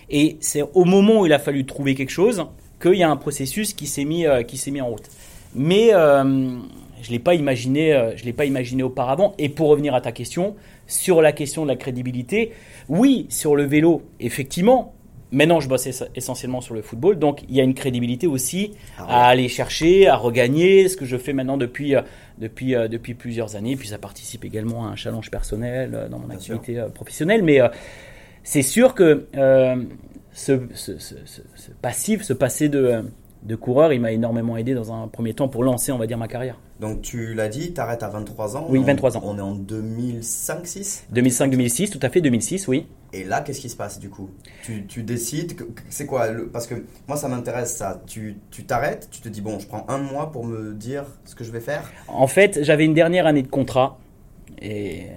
Et 0.10 0.38
c'est 0.42 0.64
au 0.74 0.84
moment 0.84 1.22
où 1.22 1.26
il 1.26 1.34
a 1.34 1.40
fallu 1.40 1.66
trouver 1.66 1.96
quelque 1.96 2.10
chose 2.10 2.46
qu'il 2.84 3.00
y 3.00 3.04
a 3.04 3.10
un 3.10 3.16
processus 3.16 3.74
qui 3.74 3.88
s'est 3.88 4.04
mis, 4.04 4.28
euh, 4.28 4.44
qui 4.44 4.58
s'est 4.58 4.72
mis 4.72 4.82
en 4.82 4.88
route. 4.88 5.10
Mais 5.56 5.94
euh, 5.94 6.58
je 7.02 7.12
l'ai 7.12 7.20
pas 7.20 7.34
imaginé, 7.34 7.94
euh, 7.94 8.16
je 8.18 8.26
l'ai 8.26 8.34
pas 8.34 8.46
imaginé 8.46 8.84
auparavant. 8.84 9.34
Et 9.38 9.50
pour 9.50 9.70
revenir 9.70 9.96
à 9.96 10.02
ta 10.02 10.12
question, 10.12 10.56
sur 10.86 11.22
la 11.22 11.32
question 11.32 11.64
de 11.64 11.70
la 11.70 11.76
crédibilité, 11.76 12.52
oui, 12.90 13.26
sur 13.30 13.56
le 13.56 13.64
vélo, 13.64 14.04
effectivement, 14.20 14.94
Maintenant, 15.36 15.60
je 15.60 15.68
bosse 15.68 15.90
essentiellement 16.14 16.62
sur 16.62 16.76
le 16.76 16.84
football, 16.84 17.18
donc 17.18 17.42
il 17.50 17.56
y 17.56 17.60
a 17.60 17.64
une 17.64 17.74
crédibilité 17.74 18.28
aussi 18.28 18.74
ah 19.00 19.24
à 19.24 19.28
aller 19.30 19.48
chercher, 19.48 20.08
à 20.08 20.16
regagner, 20.16 20.88
ce 20.90 20.96
que 20.96 21.06
je 21.06 21.18
fais 21.18 21.34
maintenant 21.34 21.58
depuis, 21.58 21.96
depuis, 22.38 22.74
depuis 22.74 23.16
plusieurs 23.16 23.56
années. 23.56 23.76
Puis 23.76 23.88
ça 23.88 23.98
participe 23.98 24.46
également 24.46 24.86
à 24.86 24.90
un 24.90 24.96
challenge 24.96 25.32
personnel 25.32 26.08
dans 26.12 26.20
mon 26.20 26.30
activité 26.30 26.86
professionnelle. 26.94 27.42
Mais 27.42 27.62
c'est 28.44 28.62
sûr 28.62 28.94
que 28.94 29.26
ce, 30.34 30.54
passif, 31.82 32.24
ce 32.24 32.34
passé 32.34 32.70
de, 32.70 33.04
de 33.44 33.56
coureur, 33.56 33.94
il 33.94 34.02
m'a 34.02 34.12
énormément 34.12 34.58
aidé 34.58 34.74
dans 34.74 34.92
un 34.94 35.08
premier 35.08 35.34
temps 35.34 35.48
pour 35.48 35.64
lancer, 35.64 35.92
on 35.92 35.98
va 35.98 36.08
dire, 36.08 36.18
ma 36.18 36.28
carrière. 36.28 36.60
Donc 36.80 37.02
tu 37.02 37.34
l'as 37.34 37.50
dit, 37.50 37.74
tu 37.74 37.80
arrêtes 37.80 38.04
à 38.04 38.10
23 38.10 38.58
ans. 38.58 38.66
Oui, 38.70 38.82
23 38.84 39.18
ans. 39.18 39.22
On 39.24 39.38
est 39.38 39.42
en 39.42 39.56
2005-6 39.56 41.04
2005-2006, 41.14 41.92
tout 41.92 42.00
à 42.02 42.10
fait, 42.10 42.22
2006, 42.22 42.68
oui. 42.68 42.88
Et 43.14 43.24
là, 43.24 43.42
qu'est-ce 43.42 43.62
qui 43.62 43.70
se 43.70 43.76
passe 43.76 44.00
du 44.00 44.10
coup? 44.10 44.30
Tu, 44.64 45.04
décides, 45.04 45.54
c'est 45.90 46.08
quoi 46.08 46.28
Parce 46.52 46.66
que 46.66 46.76
moi, 47.08 47.16
ça 47.16 47.28
m'intéresse 47.28 47.76
ça. 47.76 48.02
Tu 48.08 48.38
t'arrêtes, 48.66 49.08
tu, 49.12 49.22
te 49.22 49.30
dis, 49.30 49.42
bon, 49.42 49.60
je 49.60 49.68
prends 49.68 49.86
un 49.88 50.00
mois 50.00 50.32
pour 50.32 50.46
me 50.46 50.74
dire 50.74 51.06
ce 51.26 51.36
que 51.36 51.44
je 51.44 51.52
vais 51.52 51.60
faire? 51.60 51.92
En 52.08 52.26
fait, 52.28 52.64
j'avais 52.64 52.86
une 52.86 52.96
dernière 52.96 53.28
année 53.28 53.44
de 53.44 53.48
contrat. 53.48 54.00
Et 54.62 55.08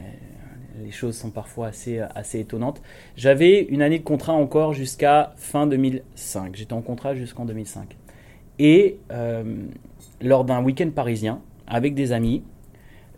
les 0.83 0.91
choses 0.91 1.17
sont 1.17 1.31
parfois 1.31 1.69
assez, 1.69 1.99
assez 1.99 2.41
étonnantes. 2.41 2.83
J'avais 3.17 3.63
une 3.63 3.83
année 3.83 3.99
de 3.99 4.05
contrat 4.05 4.33
encore 4.33 4.75
jusqu'à 4.75 5.35
fin 5.37 5.67
2005. 5.67 6.57
J'étais 6.57 6.73
en 6.73 6.83
contrat 6.83 7.15
jusqu'en 7.15 7.45
2005. 7.45 7.97
Et 8.59 8.99
euh, 9.11 9.45
lors 10.21 10.45
d'un 10.45 10.63
week-end 10.63 10.91
parisien, 10.95 11.41
avec 11.67 11.95
des 11.95 12.13
amis, 12.13 12.43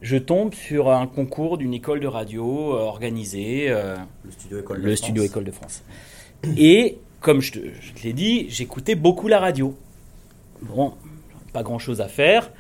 je 0.01 0.17
tombe 0.17 0.55
sur 0.55 0.91
un 0.91 1.07
concours 1.07 1.59
d'une 1.59 1.75
école 1.75 2.01
de 2.01 2.07
radio 2.07 2.75
euh, 2.75 2.81
organisée, 2.81 3.67
euh, 3.69 3.97
le 4.25 4.31
Studio 4.31 4.59
École 4.61 4.79
de 4.79 4.83
le 4.83 4.89
France. 4.91 4.99
Studio 4.99 5.23
École 5.23 5.45
de 5.45 5.51
France. 5.51 5.83
Et 6.57 6.99
comme 7.21 7.41
je 7.41 7.53
te, 7.53 7.59
l'ai 8.05 8.13
dit, 8.13 8.47
j'écoutais 8.49 8.95
beaucoup 8.95 9.29
la 9.29 9.41
radio. 9.41 9.77
Bon, 10.63 10.95
pas 11.53 11.63
grand-chose 11.63 12.01
à 12.01 12.09
faire. 12.09 12.53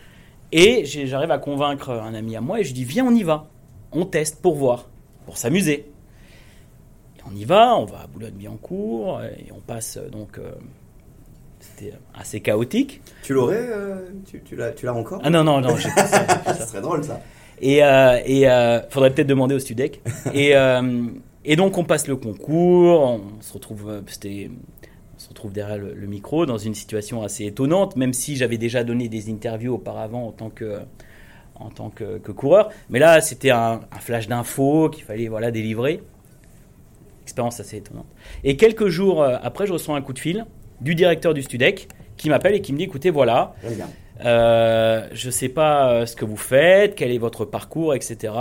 Et 0.51 0.85
j'arrive 0.85 1.31
à 1.31 1.39
convaincre 1.39 1.91
un 1.91 2.15
ami 2.15 2.35
à 2.35 2.41
moi 2.41 2.61
et 2.61 2.65
je 2.65 2.73
dis 2.73 2.85
viens 2.85 3.05
on 3.05 3.15
y 3.15 3.23
va, 3.23 3.51
on 3.93 4.05
teste 4.05 4.41
pour 4.43 4.55
voir, 4.57 4.89
pour 5.27 5.37
s'amuser. 5.37 5.91
on 7.31 7.35
y 7.35 7.45
va, 7.45 7.77
on 7.77 7.85
va 7.85 8.01
à 8.01 8.07
Boulogne-Billancourt 8.07 9.23
et 9.23 9.53
on 9.53 9.61
passe 9.61 9.99
donc 10.11 10.39
c'était 11.61 11.93
assez 12.15 12.41
chaotique. 12.41 13.01
Tu 13.23 13.33
l'aurais 13.33 13.69
euh, 13.71 14.09
Tu, 14.27 14.43
tu 14.43 14.57
l'as 14.57 14.95
encore? 14.95 15.21
Ah 15.25 15.31
non, 15.31 15.45
non, 15.45 15.61
non, 15.61 15.77
j'ai 15.77 15.89
pas 15.91 16.07
ça. 16.07 16.21
j'ai 16.21 16.45
pas 16.45 16.45
ça. 16.55 16.55
Ça 16.55 16.67
serait 16.67 16.81
drôle 16.81 17.05
ça. 17.05 17.21
Et, 17.61 17.83
euh, 17.83 18.21
et 18.25 18.49
euh, 18.49 18.81
faudrait 18.89 19.13
peut-être 19.13 19.27
demander 19.27 19.55
au 19.55 19.59
Studec. 19.59 20.01
Et, 20.35 20.55
euh, 20.55 21.09
et 21.45 21.57
donc 21.57 21.79
on 21.79 21.85
passe 21.85 22.09
le 22.09 22.17
concours, 22.17 23.01
on 23.01 23.41
se 23.41 23.55
retrouve, 23.55 23.89
euh, 23.89 24.01
c'était, 24.07 24.51
on 25.17 25.19
se 25.19 25.29
retrouve 25.31 25.53
derrière 25.53 25.79
le, 25.79 25.95
le 25.95 26.07
micro 26.07 26.45
dans 26.47 26.59
une 26.59 26.75
situation 26.75 27.23
assez 27.23 27.47
étonnante, 27.47 27.97
même 27.97 28.13
si 28.13 28.37
j'avais 28.37 28.59
déjà 28.59 28.85
donné 28.85 29.09
des 29.09 29.31
interviews 29.31 29.75
auparavant 29.75 30.27
en 30.27 30.33
tant 30.33 30.51
que, 30.51 30.81
en 31.61 31.71
tant 31.71 31.91
que, 31.91 32.19
que 32.19 32.33
coureur. 32.33 32.71
Mais 32.91 32.99
là, 32.99 33.21
c'était 33.21 33.51
un, 33.51 33.81
un 33.91 33.99
flash 34.01 34.29
d'infos 34.29 34.91
qu'il 34.91 35.05
fallait 35.05 35.29
voilà 35.29 35.51
délivrer. 35.51 36.03
Expérience 37.23 37.61
assez 37.61 37.77
étonnante. 37.77 38.07
Et 38.45 38.57
quelques 38.57 38.89
jours 38.89 39.23
euh, 39.23 39.37
après, 39.43 39.67
je 39.67 39.73
reçois 39.73 39.97
un 39.97 40.03
coup 40.03 40.13
de 40.13 40.19
fil 40.19 40.47
du 40.81 40.95
directeur 40.95 41.35
du 41.35 41.43
Studec 41.43 41.89
qui 42.17 42.29
m'appelle 42.29 42.55
et 42.55 42.61
qui 42.61 42.73
me 42.73 42.79
dit 42.79 42.85
écoutez, 42.85 43.11
voilà, 43.11 43.55
euh, 44.25 45.07
je 45.13 45.27
ne 45.27 45.31
sais 45.31 45.49
pas 45.49 45.93
euh, 45.93 46.07
ce 46.07 46.17
que 46.17 46.25
vous 46.25 46.37
faites, 46.37 46.95
quel 46.95 47.11
est 47.13 47.19
votre 47.19 47.45
parcours, 47.45 47.95
etc. 47.95 48.35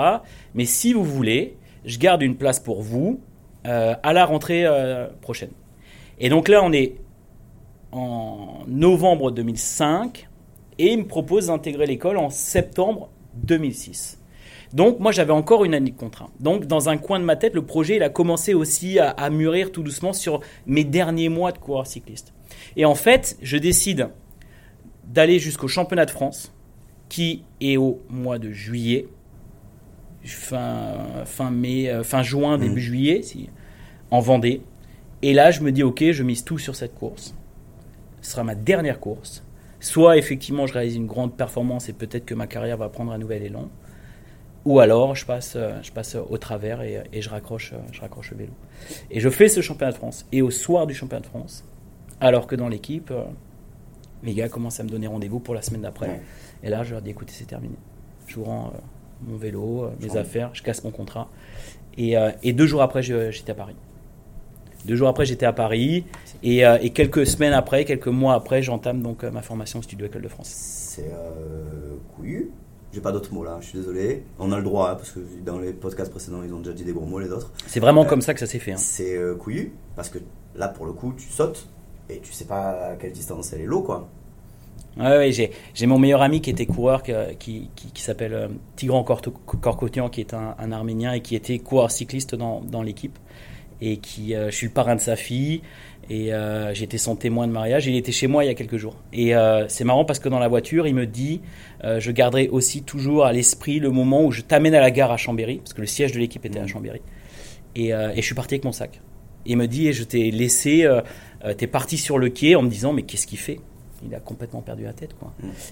Mais 0.55 0.65
si 0.65 0.93
vous 0.93 1.03
voulez, 1.03 1.57
je 1.86 2.00
garde 2.00 2.21
une 2.21 2.36
place 2.36 2.59
pour 2.59 2.81
vous 2.81 3.21
euh, 3.65 3.95
à 4.03 4.13
la 4.13 4.25
rentrée 4.25 4.65
euh, 4.65 5.07
prochaine. 5.21 5.51
Et 6.19 6.29
donc 6.29 6.47
là, 6.47 6.62
on 6.63 6.71
est 6.74 6.95
en 7.91 8.63
novembre 8.67 9.31
2005 9.31 10.26
et 10.79 10.93
il 10.93 11.00
me 11.00 11.07
propose 11.07 11.48
d'intégrer 11.48 11.86
l'école 11.86 12.17
en 12.17 12.29
septembre 12.29 13.10
2006. 13.36 14.19
Donc 14.74 15.00
moi 15.00 15.12
j'avais 15.12 15.31
encore 15.31 15.65
une 15.65 15.74
année 15.74 15.91
de 15.91 15.98
contrat. 15.98 16.29
Donc 16.39 16.65
dans 16.65 16.89
un 16.89 16.98
coin 16.98 17.19
de 17.19 17.25
ma 17.25 17.36
tête, 17.36 17.53
le 17.53 17.65
projet 17.65 17.96
il 17.96 18.03
a 18.03 18.10
commencé 18.10 18.53
aussi 18.53 19.00
à, 19.00 19.10
à 19.10 19.29
mûrir 19.29 19.72
tout 19.72 19.84
doucement 19.84 20.13
sur 20.13 20.41
mes 20.65 20.84
derniers 20.84 21.29
mois 21.29 21.51
de 21.51 21.57
coureur 21.57 21.88
cycliste. 21.88 22.34
Et 22.75 22.86
en 22.86 22.96
fait, 22.96 23.38
je 23.41 23.57
décide 23.57 24.10
d'aller 25.07 25.39
jusqu'au 25.39 25.67
championnat 25.67 26.05
de 26.05 26.12
France, 26.12 26.53
qui 27.10 27.43
est 27.62 27.77
au 27.77 28.01
mois 28.10 28.39
de 28.39 28.51
juillet, 28.51 29.07
fin, 30.24 31.24
fin 31.25 31.51
mai, 31.51 31.89
euh, 31.89 32.03
fin 32.03 32.22
juin, 32.22 32.57
début 32.57 32.81
juillet, 32.81 33.22
si, 33.24 33.50
en 34.12 34.19
Vendée. 34.19 34.62
Et 35.22 35.34
là, 35.34 35.51
je 35.51 35.62
me 35.62 35.72
dis, 35.72 35.84
ok, 35.84 36.12
je 36.12 36.24
mise 36.24 36.43
tout 36.43 36.57
sur 36.57 36.75
cette 36.75 36.93
course. 36.93 37.34
Ce 38.22 38.31
sera 38.31 38.43
ma 38.43 38.55
dernière 38.55 39.00
course. 39.00 39.43
Soit 39.88 40.17
effectivement, 40.17 40.67
je 40.67 40.74
réalise 40.74 40.96
une 40.96 41.08
grande 41.08 41.36
performance 41.38 41.88
et 41.88 41.94
peut-être 41.94 42.25
que 42.25 42.34
ma 42.34 42.46
carrière 42.46 42.77
va 42.77 42.89
prendre 42.89 43.12
un 43.13 43.17
nouvel 43.17 43.44
élan. 43.44 43.70
Ou 44.65 44.82
alors, 44.82 45.15
je 45.15 45.25
passe, 45.25 45.53
euh, 45.56 45.79
je 45.82 45.91
passe 45.94 46.15
au 46.15 46.38
travers 46.38 46.82
et, 46.82 47.01
et 47.13 47.22
je, 47.22 47.29
raccroche, 47.29 47.72
euh, 47.72 47.77
je 47.94 48.01
raccroche 48.01 48.32
le 48.32 48.38
vélo. 48.38 48.51
Et 49.10 49.22
je 49.22 49.29
fais 49.29 49.48
ce 49.48 49.62
championnat 49.62 49.94
de 49.94 49.98
France. 49.98 50.25
Et 50.34 50.41
au 50.41 50.51
soir 50.51 50.88
du 50.88 50.94
championnat 50.94 51.22
de 51.22 51.27
France, 51.27 51.63
alors 52.20 52.48
que 52.48 52.56
dans 52.58 52.67
l'équipe, 52.67 53.12
euh, 53.12 53.24
les 54.24 54.34
gars 54.34 54.50
commencent 54.50 54.82
à 54.82 54.84
me 54.84 54.89
donner 54.89 55.08
rendez-vous 55.08 55.39
pour 55.39 55.56
la 55.56 55.62
semaine 55.62 55.82
d'après. 55.82 56.10
Ouais. 56.10 56.22
Et 56.63 56.70
là, 56.70 56.84
je 56.84 56.91
leur 56.91 57.01
dis 57.01 57.12
écoutez, 57.12 57.34
c'est 57.34 57.46
terminé. 57.46 57.75
Je 58.27 58.36
vous 58.36 58.44
rends 58.44 58.67
euh, 58.67 58.79
mon 59.22 59.38
vélo, 59.38 59.86
euh, 59.86 59.91
mes 60.01 60.17
affaires, 60.17 60.50
je 60.53 60.63
casse 60.63 60.84
mon 60.84 60.91
contrat. 60.91 61.29
Et, 61.98 62.17
euh, 62.17 62.32
et 62.44 62.53
deux 62.53 62.67
jours 62.67 62.82
après, 62.82 63.01
j'étais 63.01 63.51
à 63.51 63.56
Paris. 63.56 63.75
Deux 64.86 64.96
jours 64.96 65.07
après, 65.10 65.25
j'étais 65.25 65.46
à 65.46 65.53
Paris. 65.53 66.05
Et, 66.43 66.65
euh, 66.65 66.77
et 66.81 66.91
quelques 66.91 67.25
semaines 67.25 67.53
après, 67.53 67.84
quelques 67.86 68.07
mois 68.07 68.34
après, 68.36 68.62
j'entame 68.62 69.01
donc 69.01 69.24
euh, 69.24 69.31
ma 69.31 69.41
formation 69.41 69.79
au 69.79 69.81
Studio 69.81 70.05
École 70.07 70.22
de 70.22 70.27
France. 70.27 70.48
C'est 70.50 71.12
euh, 71.12 71.96
couillu. 72.15 72.51
J'ai 72.93 73.01
pas 73.01 73.12
d'autres 73.12 73.34
mots 73.34 73.43
là, 73.43 73.57
je 73.60 73.67
suis 73.67 73.77
désolé. 73.79 74.24
On 74.39 74.51
a 74.51 74.57
le 74.57 74.63
droit, 74.63 74.91
hein, 74.91 74.96
parce 74.96 75.12
que 75.12 75.19
dans 75.46 75.60
les 75.60 75.74
podcasts 75.74 76.10
précédents, 76.12 76.41
ils 76.46 76.53
ont 76.53 76.60
déjà 76.60 76.74
dit 76.74 76.86
des 76.86 76.93
gros 76.93 77.05
mots 77.05 77.19
les 77.19 77.31
autres. 77.31 77.51
C'est 77.67 77.79
vraiment 77.81 78.03
Euh, 78.03 78.07
comme 78.07 78.22
ça 78.22 78.34
que 78.34 78.39
ça 78.39 78.46
s'est 78.48 78.60
fait. 78.60 78.72
hein. 78.72 78.77
C'est 78.77 79.17
couillu, 79.39 79.74
parce 79.96 80.10
que 80.10 80.19
là 80.55 80.67
pour 80.69 80.86
le 80.86 80.93
coup, 80.93 81.13
tu 81.17 81.27
sautes 81.29 81.67
et 82.10 82.19
tu 82.19 82.31
sais 82.31 82.46
pas 82.46 82.91
à 82.91 82.96
quelle 82.96 83.12
distance 83.12 83.51
elle 83.53 83.62
est 83.62 83.65
l'eau 83.65 83.81
quoi. 83.81 84.07
Ouais, 84.98 85.17
ouais, 85.17 85.31
j'ai, 85.31 85.86
mon 85.86 86.00
meilleur 86.00 86.24
ami 86.24 86.41
qui 86.41 86.50
était 86.50 86.65
coureur, 86.65 87.04
qui, 87.04 87.13
qui, 87.38 87.69
qui 87.93 88.01
s'appelle 88.01 88.49
Tigran 88.78 89.04
Korkotian, 89.04 90.10
qui 90.10 90.21
est 90.21 90.34
un, 90.34 90.56
un 90.58 90.71
Arménien 90.71 91.13
et 91.13 91.21
qui 91.21 91.36
était 91.36 91.60
coureur 91.60 91.91
cycliste 91.91 92.34
dans, 92.34 92.62
dans 92.62 92.82
l'équipe. 92.82 93.19
Et 93.81 93.97
qui, 93.97 94.35
euh, 94.35 94.49
je 94.49 94.55
suis 94.55 94.67
le 94.67 94.73
parrain 94.73 94.95
de 94.95 95.01
sa 95.01 95.15
fille. 95.15 95.61
Et 96.09 96.33
euh, 96.33 96.73
j'étais 96.73 96.97
son 96.97 97.15
témoin 97.15 97.47
de 97.47 97.51
mariage. 97.51 97.87
Il 97.87 97.95
était 97.95 98.11
chez 98.11 98.27
moi 98.27 98.45
il 98.45 98.47
y 98.47 98.49
a 98.49 98.53
quelques 98.53 98.77
jours. 98.77 98.95
Et 99.11 99.35
euh, 99.35 99.67
c'est 99.67 99.83
marrant 99.83 100.05
parce 100.05 100.19
que 100.19 100.29
dans 100.29 100.39
la 100.39 100.47
voiture, 100.47 100.87
il 100.87 100.95
me 100.95 101.05
dit 101.05 101.41
euh, 101.83 101.99
Je 101.99 102.11
garderai 102.11 102.47
aussi 102.47 102.83
toujours 102.83 103.25
à 103.25 103.33
l'esprit 103.33 103.79
le 103.79 103.89
moment 103.89 104.23
où 104.23 104.31
je 104.31 104.41
t'amène 104.41 104.73
à 104.73 104.79
la 104.79 104.91
gare 104.91 105.11
à 105.11 105.17
Chambéry, 105.17 105.57
parce 105.57 105.73
que 105.73 105.81
le 105.81 105.87
siège 105.87 106.13
de 106.13 106.19
l'équipe 106.19 106.45
était 106.45 106.59
à 106.59 106.67
Chambéry. 106.67 107.01
Et, 107.75 107.89
et 107.89 108.15
je 108.15 108.21
suis 108.21 108.35
parti 108.35 108.55
avec 108.55 108.63
mon 108.63 108.71
sac. 108.71 109.01
Il 109.45 109.57
me 109.57 109.67
dit 109.67 109.87
Et 109.87 109.93
je 109.93 110.03
t'ai 110.03 110.31
laissé, 110.31 110.87
t'es 111.57 111.67
parti 111.67 111.97
sur 111.97 112.17
le 112.17 112.29
quai 112.29 112.55
en 112.55 112.63
me 112.63 112.69
disant 112.69 112.93
Mais 112.93 113.03
qu'est-ce 113.03 113.27
qu'il 113.27 113.37
fait? 113.37 113.59
Il 114.05 114.13
a 114.15 114.19
complètement 114.19 114.62
perdu 114.62 114.83
la 114.83 114.93
tête. 114.93 115.15
Quoi. 115.17 115.31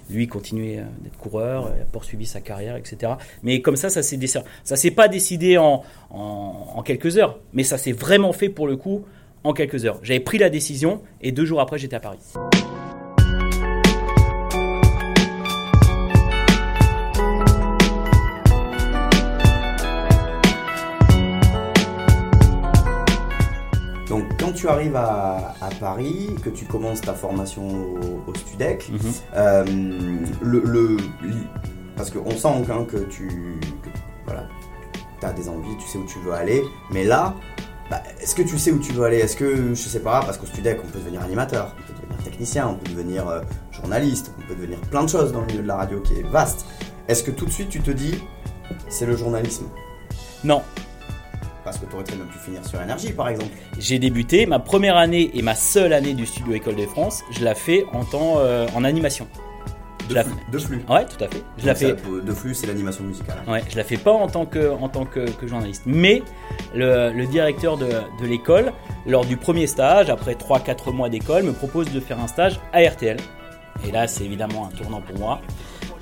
Lui, 0.09 0.23
il 0.23 0.27
continuait 0.27 0.79
euh, 0.79 0.83
d'être 1.01 1.17
coureur, 1.17 1.67
euh, 1.67 1.81
a 1.81 1.85
poursuivi 1.85 2.25
sa 2.25 2.41
carrière, 2.41 2.75
etc. 2.75 3.13
Mais 3.43 3.61
comme 3.61 3.75
ça, 3.75 3.89
ça 3.89 4.01
s'est 4.03 4.17
décidé. 4.17 4.43
Ça 4.63 4.75
s'est 4.75 4.91
pas 4.91 5.07
décidé 5.07 5.57
en, 5.57 5.83
en, 6.09 6.67
en 6.75 6.81
quelques 6.83 7.17
heures, 7.17 7.39
mais 7.53 7.63
ça 7.63 7.77
s'est 7.77 7.91
vraiment 7.91 8.33
fait 8.33 8.49
pour 8.49 8.67
le 8.67 8.77
coup 8.77 9.03
en 9.43 9.53
quelques 9.53 9.85
heures. 9.85 9.99
J'avais 10.01 10.19
pris 10.19 10.37
la 10.37 10.49
décision 10.49 11.01
et 11.21 11.31
deux 11.31 11.45
jours 11.45 11.61
après, 11.61 11.77
j'étais 11.77 11.95
à 11.95 11.99
Paris. 11.99 12.19
Tu 24.65 24.71
arrives 24.71 24.95
à, 24.95 25.53
à 25.61 25.69
Paris, 25.79 26.35
que 26.43 26.49
tu 26.49 26.65
commences 26.65 27.01
ta 27.01 27.13
formation 27.13 27.67
au, 27.67 28.31
au 28.31 28.33
Studec, 28.35 28.89
Mhm. 28.89 28.99
euh, 29.35 29.63
le, 30.41 30.97
parce 31.95 32.09
qu'on 32.09 32.31
sent 32.31 32.47
hein, 32.71 32.85
que 32.89 32.97
tu 32.97 33.27
que, 33.83 33.89
voilà, 34.25 34.47
as 35.21 35.33
des 35.33 35.47
envies, 35.49 35.75
tu 35.79 35.87
sais 35.87 35.97
où 35.99 36.05
tu 36.05 36.19
veux 36.19 36.33
aller, 36.33 36.63
mais 36.91 37.03
là, 37.03 37.35
bah, 37.89 38.01
est-ce 38.21 38.33
que 38.35 38.41
tu 38.41 38.57
sais 38.57 38.71
où 38.71 38.79
tu 38.79 38.91
veux 38.93 39.03
aller? 39.03 39.17
Est-ce 39.17 39.35
que, 39.35 39.69
je 39.69 39.75
sais 39.75 39.99
pas, 39.99 40.21
parce 40.21 40.37
qu'au 40.37 40.45
Studec, 40.47 40.79
on 40.83 40.87
peut 40.87 40.99
devenir 40.99 41.21
animateur, 41.21 41.75
on 41.77 41.87
peut 41.87 41.93
devenir 42.01 42.23
technicien, 42.23 42.67
on 42.69 42.75
peut 42.75 42.89
devenir 42.91 43.27
euh, 43.27 43.41
journaliste, 43.71 44.31
on 44.39 44.47
peut 44.47 44.55
devenir 44.55 44.79
plein 44.81 45.03
de 45.03 45.09
choses 45.09 45.31
dans 45.31 45.41
le 45.41 45.47
milieu 45.47 45.61
de 45.61 45.67
la 45.67 45.75
radio 45.77 45.99
qui 46.01 46.13
est 46.19 46.23
vaste. 46.23 46.65
Est-ce 47.07 47.23
que 47.23 47.31
tout 47.31 47.45
de 47.45 47.51
suite 47.51 47.69
tu 47.69 47.81
te 47.81 47.91
dis, 47.91 48.15
c'est 48.89 49.05
le 49.05 49.15
journalisme? 49.15 49.65
Non, 50.43 50.61
Parce 51.65 51.77
que 51.79 51.85
tu 51.87 51.95
aurais 51.95 52.03
très 52.05 52.15
bien 52.15 52.25
pu 52.25 52.37
finir 52.39 52.63
sur 52.65 52.81
énergie, 52.81 53.11
par 53.11 53.27
exemple. 53.27 53.49
j'ai 53.77 53.99
débuté 53.99 54.45
ma 54.45 54.59
première 54.59 54.95
année 54.95 55.31
et 55.33 55.41
ma 55.41 55.55
seule 55.55 55.91
année 55.93 56.13
du 56.13 56.25
studio 56.25 56.53
École 56.53 56.75
de 56.77 56.85
France. 56.85 57.23
Je 57.31 57.43
la 57.43 57.55
fais 57.55 57.85
en 57.91 58.05
temps 58.05 58.35
euh, 58.37 58.67
en 58.75 58.83
animation. 58.85 59.27
De 60.07 60.13
la 60.13 60.23
flux. 60.23 60.35
De 60.51 60.59
flux. 60.59 60.85
Ouais, 60.87 61.03
tout 61.05 61.23
à 61.23 61.27
fait. 61.27 61.41
Je 61.57 61.65
la 61.65 61.73
fais. 61.73 61.89
ça, 61.97 62.21
De 62.23 62.31
flux, 62.33 62.53
c'est 62.53 62.67
l'animation 62.67 63.03
musicale. 63.03 63.37
Ouais, 63.47 63.63
je 63.67 63.75
la 63.75 63.83
fais 63.83 63.97
pas 63.97 64.11
en 64.11 64.27
tant 64.27 64.45
que, 64.45 64.69
en 64.71 64.87
tant 64.87 65.03
que, 65.05 65.27
que 65.31 65.47
journaliste. 65.47 65.81
Mais 65.87 66.21
le, 66.75 67.11
le 67.11 67.25
directeur 67.25 67.75
de, 67.77 67.87
de 67.87 68.25
l'école, 68.27 68.71
lors 69.07 69.25
du 69.25 69.35
premier 69.35 69.65
stage, 69.65 70.11
après 70.11 70.35
3-4 70.35 70.91
mois 70.93 71.09
d'école, 71.09 71.41
me 71.41 71.53
propose 71.53 71.91
de 71.91 71.99
faire 71.99 72.19
un 72.19 72.27
stage 72.27 72.59
à 72.71 72.81
RTL. 72.87 73.17
Et 73.87 73.91
là, 73.91 74.05
c'est 74.07 74.23
évidemment 74.25 74.67
un 74.71 74.77
tournant 74.77 75.01
pour 75.01 75.17
moi. 75.17 75.41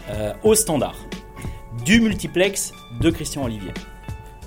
euh, 0.10 0.34
au 0.44 0.54
standard. 0.54 0.98
Du 1.86 2.02
multiplex 2.02 2.74
de 3.00 3.10
Christian 3.10 3.46
Olivier. 3.46 3.72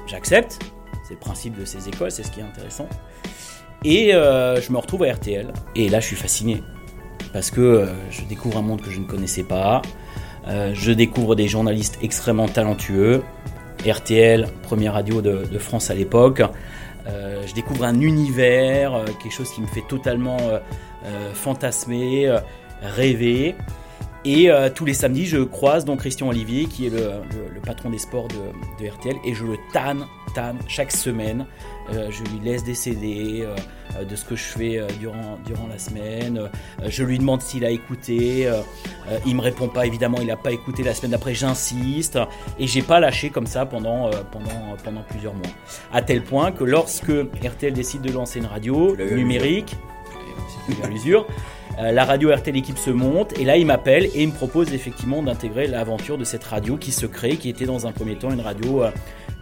J'accepte. 0.06 0.58
C'est 1.06 1.14
le 1.14 1.20
principe 1.20 1.56
de 1.58 1.64
ces 1.64 1.88
écoles, 1.88 2.10
c'est 2.10 2.24
ce 2.24 2.32
qui 2.32 2.40
est 2.40 2.42
intéressant. 2.42 2.88
Et 3.84 4.12
euh, 4.12 4.60
je 4.60 4.72
me 4.72 4.78
retrouve 4.78 5.04
à 5.04 5.12
RTL. 5.12 5.52
Et 5.76 5.88
là, 5.88 6.00
je 6.00 6.06
suis 6.06 6.16
fasciné. 6.16 6.64
Parce 7.32 7.52
que 7.52 7.60
euh, 7.60 7.86
je 8.10 8.22
découvre 8.24 8.58
un 8.58 8.62
monde 8.62 8.80
que 8.80 8.90
je 8.90 8.98
ne 8.98 9.04
connaissais 9.04 9.44
pas. 9.44 9.82
Euh, 10.48 10.72
je 10.74 10.90
découvre 10.90 11.36
des 11.36 11.46
journalistes 11.46 11.98
extrêmement 12.02 12.48
talentueux. 12.48 13.22
RTL, 13.86 14.48
première 14.64 14.94
radio 14.94 15.22
de, 15.22 15.58
France 15.58 15.90
à 15.90 15.94
l'époque. 15.94 16.42
Je 17.06 17.54
découvre 17.54 17.84
un 17.84 18.00
univers, 18.00 19.04
quelque 19.22 19.32
chose 19.32 19.50
qui 19.52 19.60
me 19.60 19.68
fait 19.68 19.84
totalement 19.86 20.38
fantasmer, 21.34 22.34
rêver. 22.82 23.54
Et 24.24 24.50
tous 24.74 24.86
les 24.86 24.94
samedis, 24.94 25.26
je 25.26 25.38
croise 25.38 25.84
donc 25.84 26.00
Christian 26.00 26.28
Olivier, 26.28 26.64
qui 26.64 26.86
est 26.86 26.90
le 26.90 27.60
patron 27.64 27.90
des 27.90 27.98
sports 27.98 28.26
de, 28.26 28.82
de 28.84 28.90
RTL, 28.90 29.14
et 29.24 29.34
je 29.34 29.44
le 29.44 29.56
tanne, 29.72 30.06
chaque 30.68 30.92
semaine. 30.92 31.46
Euh, 31.92 32.10
je 32.10 32.22
lui 32.24 32.40
laisse 32.44 32.64
des 32.64 32.74
CD 32.74 33.42
euh, 33.42 33.54
euh, 33.96 34.04
de 34.04 34.16
ce 34.16 34.24
que 34.24 34.34
je 34.34 34.42
fais 34.42 34.78
euh, 34.78 34.86
durant, 34.98 35.38
durant 35.44 35.66
la 35.68 35.78
semaine. 35.78 36.50
Je 36.86 37.04
lui 37.04 37.18
demande 37.18 37.42
s'il 37.42 37.64
a 37.64 37.70
écouté. 37.70 38.50
Il 39.24 39.36
me 39.36 39.40
répond 39.40 39.68
pas, 39.68 39.86
évidemment, 39.86 40.18
il 40.20 40.26
n'a 40.26 40.36
pas 40.36 40.52
écouté 40.52 40.82
la 40.82 40.94
semaine 40.94 41.12
d'après. 41.12 41.34
J'insiste 41.34 42.18
et 42.58 42.66
j'ai 42.66 42.82
pas 42.82 43.00
lâché 43.00 43.30
comme 43.30 43.46
ça 43.46 43.66
pendant, 43.66 44.10
pendant, 44.32 44.76
pendant 44.82 45.02
plusieurs 45.02 45.34
mois. 45.34 45.46
À 45.92 46.02
tel 46.02 46.22
point 46.22 46.50
que 46.50 46.64
lorsque 46.64 47.10
RTL 47.10 47.72
décide 47.72 48.02
de 48.02 48.12
lancer 48.12 48.40
une 48.40 48.46
radio 48.46 48.96
numérique, 48.96 49.76
à 50.82 50.88
l'usure. 50.88 51.26
euh, 51.78 51.92
la 51.92 52.04
radio 52.04 52.34
RTL 52.34 52.56
équipe 52.56 52.78
se 52.78 52.90
monte 52.90 53.38
et 53.38 53.44
là 53.44 53.56
il 53.56 53.66
m'appelle 53.66 54.06
et 54.06 54.22
il 54.22 54.28
me 54.28 54.32
propose 54.32 54.72
effectivement 54.72 55.22
d'intégrer 55.22 55.66
l'aventure 55.66 56.18
de 56.18 56.24
cette 56.24 56.44
radio 56.44 56.76
qui 56.76 56.92
se 56.92 57.06
crée, 57.06 57.36
qui 57.36 57.48
était 57.48 57.66
dans 57.66 57.86
un 57.86 57.92
premier 57.92 58.16
temps 58.16 58.30
une 58.30 58.40
radio, 58.40 58.84
euh, 58.84 58.90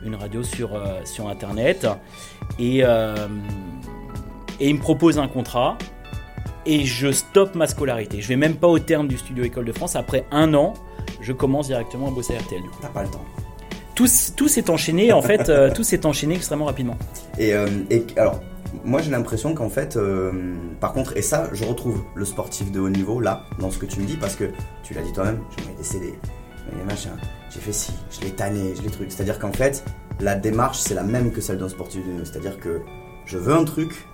une 0.05 0.15
radio 0.17 0.43
sur, 0.43 0.75
euh, 0.75 1.01
sur 1.05 1.29
internet 1.29 1.87
et, 2.59 2.79
et 2.79 2.85
il 4.61 4.75
me 4.75 4.81
propose 4.81 5.19
un 5.19 5.29
contrat 5.29 5.79
et 6.67 6.85
je 6.85 7.13
stoppe 7.13 7.55
ma 7.55 7.67
scolarité. 7.67 8.21
Je 8.21 8.29
vais 8.29 8.37
même 8.37 8.57
pas 8.57 8.69
au 8.69 8.79
terme 8.79 9.09
du 9.09 9.19
studio 9.19 9.45
École 9.45 9.67
de 9.67 9.73
France. 9.73 9.97
Après 9.97 10.25
un 10.31 10.55
an, 10.55 10.75
je 11.21 11.33
commence 11.33 11.69
directement 11.69 12.09
à 12.09 12.11
bosser 12.11 12.35
à 12.35 12.41
RTL. 12.41 12.63
T'as 12.81 12.89
pas 12.89 13.03
le 13.03 13.09
temps. 13.09 13.25
Tout, 13.95 14.09
s'est 14.09 14.71
enchaîné, 14.71 15.13
en 15.13 15.23
fait, 15.23 15.49
euh, 15.49 15.71
tout 15.73 15.85
s'est 15.85 16.05
enchaîné 16.05 16.35
extrêmement 16.35 16.65
rapidement. 16.65 16.97
Et, 17.39 17.55
euh, 17.55 17.69
et 17.91 18.05
alors, 18.17 18.41
moi 18.85 19.01
j'ai 19.01 19.11
l'impression 19.11 19.55
qu'en 19.55 19.69
fait, 19.69 19.97
euh, 19.97 20.55
par 20.81 20.93
contre, 20.93 21.17
et 21.17 21.23
ça, 21.23 21.49
je 21.53 21.65
retrouve 21.65 22.03
le 22.15 22.25
sportif 22.25 22.73
de 22.73 22.81
haut 22.81 22.89
niveau 22.89 23.21
là, 23.21 23.45
dans 23.59 23.71
ce 23.71 23.79
que 23.79 23.87
tu 23.87 24.01
me 24.01 24.07
dis, 24.07 24.17
parce 24.17 24.37
que 24.37 24.51
tu 24.83 24.95
l'as 24.95 25.03
dit 25.03 25.13
toi-même, 25.13 25.41
je 25.57 25.69
mets 25.69 25.77
des 25.77 25.85
CD, 25.85 26.15
des 26.77 26.85
machins, 26.85 27.17
j'ai 27.51 27.61
fait 27.61 27.73
ci, 27.73 27.93
je 28.11 28.21
l'ai 28.21 28.31
tanné, 28.31 28.75
je 28.77 28.83
l'ai 28.83 28.91
truc. 28.91 29.11
C'est-à-dire 29.11 29.39
qu'en 29.39 29.53
fait, 29.53 29.85
la 30.21 30.35
démarche 30.35 30.79
c'est 30.79 30.95
la 30.95 31.03
même 31.03 31.33
que 31.33 31.41
celle 31.41 31.59
d'un 31.59 31.69
sportif 31.69 32.05
de 32.05 32.09
haut 32.09 32.13
niveau. 32.13 32.25
C'est-à-dire 32.25 32.59
que 32.59 32.81
je 33.27 33.39
veux 33.39 33.55
un 33.55 33.65
truc, 33.65 34.07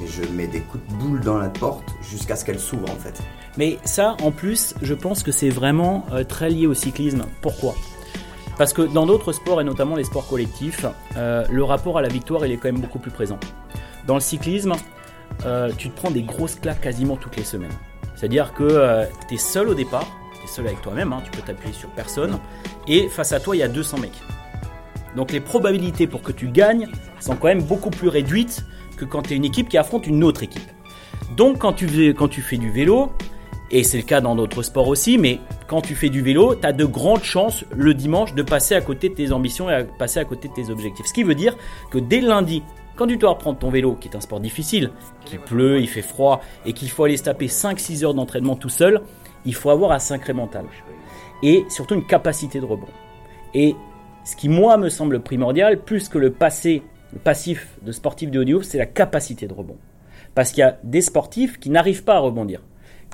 mais 0.00 0.06
je 0.06 0.22
mets 0.32 0.46
des 0.46 0.60
coups 0.60 0.84
de 0.88 0.94
boule 0.94 1.20
dans 1.20 1.38
la 1.38 1.48
porte 1.48 1.84
jusqu'à 2.02 2.36
ce 2.36 2.44
qu'elle 2.44 2.58
s'ouvre 2.58 2.90
en 2.90 2.96
fait. 2.96 3.20
Mais 3.56 3.78
ça, 3.84 4.16
en 4.22 4.32
plus, 4.32 4.74
je 4.82 4.94
pense 4.94 5.22
que 5.22 5.32
c'est 5.32 5.48
vraiment 5.48 6.04
euh, 6.12 6.24
très 6.24 6.50
lié 6.50 6.66
au 6.66 6.74
cyclisme. 6.74 7.24
Pourquoi? 7.40 7.74
Parce 8.58 8.72
que 8.72 8.82
dans 8.82 9.06
d'autres 9.06 9.32
sports, 9.32 9.60
et 9.60 9.64
notamment 9.64 9.96
les 9.96 10.04
sports 10.04 10.26
collectifs, 10.26 10.86
euh, 11.16 11.44
le 11.50 11.64
rapport 11.64 11.98
à 11.98 12.02
la 12.02 12.08
victoire, 12.08 12.44
il 12.46 12.52
est 12.52 12.56
quand 12.56 12.72
même 12.72 12.80
beaucoup 12.80 12.98
plus 12.98 13.10
présent. 13.10 13.38
Dans 14.06 14.14
le 14.14 14.20
cyclisme, 14.20 14.74
euh, 15.44 15.70
tu 15.76 15.90
te 15.90 15.96
prends 15.96 16.10
des 16.10 16.22
grosses 16.22 16.54
claques 16.56 16.80
quasiment 16.80 17.16
toutes 17.16 17.36
les 17.36 17.44
semaines. 17.44 17.72
C'est-à-dire 18.14 18.54
que 18.54 19.04
tu 19.28 19.34
es 19.34 19.38
seul 19.38 19.68
au 19.68 19.74
départ, 19.74 20.06
tu 20.40 20.44
es 20.44 20.48
seul 20.48 20.66
avec 20.66 20.80
toi-même, 20.80 21.12
hein, 21.12 21.20
tu 21.24 21.30
peux 21.30 21.42
t'appuyer 21.42 21.74
sur 21.74 21.90
personne, 21.90 22.38
et 22.88 23.08
face 23.08 23.32
à 23.32 23.40
toi, 23.40 23.56
il 23.56 23.58
y 23.58 23.62
a 23.62 23.68
200 23.68 23.98
mecs. 23.98 24.22
Donc 25.16 25.32
les 25.32 25.40
probabilités 25.40 26.06
pour 26.06 26.22
que 26.22 26.32
tu 26.32 26.48
gagnes 26.48 26.88
sont 27.20 27.36
quand 27.36 27.48
même 27.48 27.62
beaucoup 27.62 27.90
plus 27.90 28.08
réduites 28.08 28.64
que 28.96 29.04
quand 29.04 29.22
tu 29.22 29.32
es 29.34 29.36
une 29.36 29.44
équipe 29.44 29.68
qui 29.68 29.78
affronte 29.78 30.06
une 30.06 30.22
autre 30.24 30.42
équipe. 30.42 30.70
Donc 31.36 31.58
quand 31.58 31.72
tu, 31.72 31.88
fais- 31.88 32.56
du 32.56 32.70
vélo, 32.70 33.12
et 33.70 33.82
c'est 33.82 33.96
le 33.98 34.02
cas 34.04 34.20
dans 34.20 34.34
d'autres 34.36 34.62
sports 34.62 34.88
aussi, 34.88 35.18
mais 35.18 35.40
quand 35.66 35.80
tu 35.80 35.94
fais 35.94 36.08
du 36.08 36.22
vélo, 36.22 36.54
tu 36.54 36.66
as 36.66 36.72
de 36.72 36.84
grandes 36.84 37.24
chances 37.24 37.64
le 37.74 37.94
dimanche 37.94 38.34
de 38.34 38.42
passer 38.42 38.74
à 38.74 38.80
côté 38.80 39.08
de 39.08 39.14
tes 39.14 39.32
ambitions 39.32 39.68
et 39.68 39.74
à 39.74 39.84
passer 39.84 40.20
à 40.20 40.24
côté 40.24 40.48
de 40.48 40.54
tes 40.54 40.70
objectifs. 40.70 41.06
Ce 41.06 41.12
qui 41.12 41.24
veut 41.24 41.34
dire 41.34 41.56
que 41.90 41.98
dès 41.98 42.20
lundi, 42.20 42.62
quand 42.96 43.06
tu 43.06 43.16
dois 43.16 43.30
reprendre 43.30 43.58
ton 43.58 43.70
vélo, 43.70 43.94
qui 43.94 44.08
est 44.08 44.16
un 44.16 44.20
sport 44.20 44.40
difficile, 44.40 44.90
qu'il 45.24 45.38
pleut, 45.38 45.80
il 45.80 45.88
fait 45.88 46.02
froid, 46.02 46.40
et 46.64 46.72
qu'il 46.72 46.90
faut 46.90 47.04
aller 47.04 47.16
se 47.16 47.24
taper 47.24 47.46
5-6 47.46 48.04
heures 48.04 48.14
d'entraînement 48.14 48.56
tout 48.56 48.70
seul, 48.70 49.02
il 49.44 49.54
faut 49.54 49.70
avoir 49.70 49.92
un 49.92 49.98
sacré 49.98 50.32
mental. 50.32 50.64
Et 51.42 51.64
surtout 51.68 51.94
une 51.94 52.06
capacité 52.06 52.58
de 52.58 52.64
rebond. 52.64 52.88
Et 53.54 53.76
ce 54.24 54.34
qui, 54.34 54.48
moi, 54.48 54.76
me 54.76 54.88
semble 54.88 55.20
primordial, 55.20 55.82
plus 55.82 56.08
que 56.08 56.18
le 56.18 56.32
passé, 56.32 56.82
le 57.12 57.18
passif 57.18 57.78
de 57.82 57.92
sportif 57.92 58.30
de 58.30 58.40
haut 58.40 58.44
niveau, 58.44 58.62
c'est 58.62 58.78
la 58.78 58.86
capacité 58.86 59.46
de 59.46 59.54
rebond. 59.54 59.76
Parce 60.34 60.50
qu'il 60.50 60.60
y 60.60 60.64
a 60.64 60.78
des 60.82 61.02
sportifs 61.02 61.60
qui 61.60 61.70
n'arrivent 61.70 62.04
pas 62.04 62.16
à 62.16 62.18
rebondir, 62.18 62.62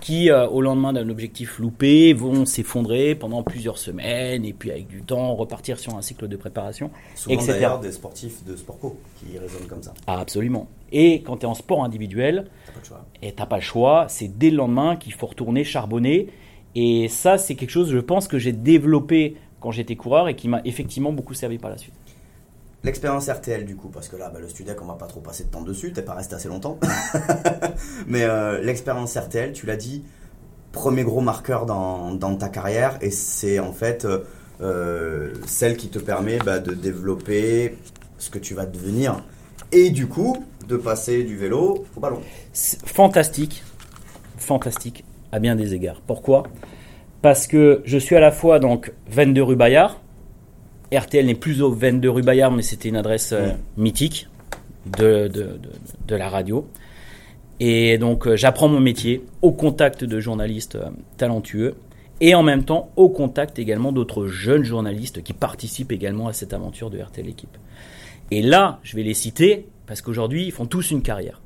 qui, 0.03 0.31
euh, 0.31 0.49
au 0.49 0.61
lendemain 0.61 0.93
d'un 0.93 1.09
objectif 1.09 1.61
loupé, 1.61 2.13
vont 2.13 2.45
s'effondrer 2.45 3.15
pendant 3.15 3.43
plusieurs 3.45 3.79
semaines, 3.79 4.45
et 4.45 4.53
puis 4.53 4.73
avec 4.73 4.89
du 4.89 5.01
temps, 5.03 5.35
repartir 5.37 5.79
sur 5.79 5.95
un 5.97 6.03
cycle 6.03 6.27
de 6.27 6.37
préparation, 6.37 6.91
Souvent 7.15 7.37
etc. 7.37 7.53
d'ailleurs 7.53 7.79
des 7.81 7.93
sportifs 7.93 8.45
de 8.45 8.57
sport 8.57 8.79
co 8.81 8.97
qui 9.21 9.39
raisonnent 9.39 9.69
comme 9.69 9.83
ça. 9.83 9.95
Ah, 10.09 10.19
absolument. 10.19 10.67
Et 10.91 11.23
quand 11.23 11.37
tu 11.39 11.43
es 11.45 11.49
en 11.49 11.55
sport 11.55 11.85
individuel, 11.85 12.47
T'as 12.67 12.73
pas 12.73 12.79
le 12.81 12.85
choix. 12.85 13.05
et 13.23 13.33
t'as 13.33 13.47
pas 13.47 13.57
le 13.57 13.63
choix, 13.63 14.07
c'est 14.09 14.37
dès 14.39 14.51
le 14.51 14.57
lendemain 14.57 14.97
qu'il 14.97 15.13
faut 15.13 15.27
retourner 15.27 15.63
charbonner. 15.63 16.29
Et 16.75 17.07
ça, 17.09 17.39
c'est 17.39 17.55
quelque 17.55 17.71
chose, 17.71 17.91
je 17.91 17.99
pense, 17.99 18.27
que 18.27 18.39
j'ai 18.39 18.53
développé 18.53 19.37
quand 19.61 19.71
j'étais 19.71 19.95
coureur 19.95 20.27
et 20.29 20.35
qui 20.35 20.49
m'a 20.49 20.61
effectivement 20.65 21.13
beaucoup 21.13 21.35
servi 21.35 21.59
par 21.59 21.71
la 21.71 21.79
suite. 21.79 21.95
L'expérience 22.85 23.29
RTL 23.29 23.65
du 23.65 23.77
coup, 23.77 23.89
parce 23.89 24.09
que 24.09 24.17
là, 24.17 24.29
bah, 24.29 24.41
le 24.41 24.49
Studec, 24.49 24.83
on 24.83 24.87
va 24.87 24.95
pas 24.95 25.07
trop 25.07 25.21
passer 25.21 25.45
de 25.45 25.51
temps 25.51 25.63
dessus, 25.63 25.93
t'es 25.93 26.03
pas 26.03 26.15
resté 26.15 26.35
assez 26.35 26.49
longtemps. 26.49 26.79
Mais 28.09 28.25
euh, 28.25 28.61
l'expérience 28.61 29.17
RTL, 29.17 29.53
tu 29.53 29.67
l'as 29.67 29.77
dit, 29.77 30.05
premier 30.73 31.05
gros 31.05 31.21
marqueur 31.21 31.65
dans, 31.65 32.13
dans 32.13 32.35
ta 32.35 32.49
carrière, 32.49 32.99
et 33.01 33.13
c'est 33.13 33.61
en 33.61 33.73
fait 33.73 34.05
euh, 34.05 34.25
euh, 34.61 35.33
celle 35.47 35.77
qui 35.77 35.89
te 35.89 36.01
permet 36.01 36.39
bah, 36.39 36.59
de 36.59 36.75
développer 36.75 37.79
ce 38.19 38.31
que 38.31 38.39
tu 38.41 38.55
vas 38.55 38.67
devenir, 38.67 39.23
et 39.71 39.91
du 39.91 40.09
coup, 40.09 40.45
de 40.67 40.77
passer 40.77 41.23
du 41.23 41.37
vélo 41.37 41.85
au 41.97 42.01
ballon. 42.01 42.21
Fantastique, 42.53 43.63
fantastique 44.39 45.05
à 45.31 45.39
bien 45.39 45.55
des 45.55 45.75
égards. 45.75 46.01
Pourquoi? 46.07 46.45
Parce 47.23 47.47
que 47.47 47.83
je 47.85 47.97
suis 47.97 48.17
à 48.17 48.21
la 48.21 48.33
fois 48.33 48.59
donc 48.59 48.93
22 49.09 49.43
rue 49.43 49.57
Bayard. 49.57 50.02
RTL 50.99 51.25
n'est 51.27 51.35
plus 51.35 51.63
au 51.63 51.71
22 51.73 52.11
rue 52.11 52.23
Bayard, 52.23 52.53
mais 52.53 52.63
c'était 52.63 52.89
une 52.89 52.97
adresse 52.97 53.33
euh, 53.33 53.53
mythique 53.77 54.29
de, 54.99 55.29
de, 55.29 55.43
de- 55.43 55.59
de 56.09 56.17
la 56.17 56.29
radio. 56.29 56.67
Et 57.61 57.97
donc 57.99 58.27
euh, 58.27 58.37
j'apprends 58.37 58.69
mon 58.69 58.81
métier 58.81 59.25
au 59.41 59.53
contact 59.53 60.05
de 60.05 60.21
journalistes 60.21 60.77
euh, 60.77 60.91
talentueux 61.17 61.77
et 62.21 62.35
en 62.35 62.43
même 62.43 62.65
temps 62.65 62.91
au 62.97 63.09
contact 63.09 63.59
également 63.59 63.93
d'autres 63.93 64.27
jeunes 64.27 64.65
journalistes 64.65 65.23
qui 65.23 65.33
participent 65.33 65.93
également 65.93 66.29
à 66.29 66.33
cette 66.33 66.53
aventure 66.53 66.91
de 66.91 66.99
RTL 67.01 67.29
Équipe. 67.29 67.57
Et 68.31 68.43
là, 68.43 68.79
je 68.83 68.97
vais 68.97 69.03
les 69.03 69.15
citer 69.15 69.67
parce 69.87 70.03
qu'aujourd'hui, 70.03 70.45
ils 70.47 70.53
font 70.53 70.67
tous 70.67 70.91
une 70.91 71.03
carrière. 71.03 71.41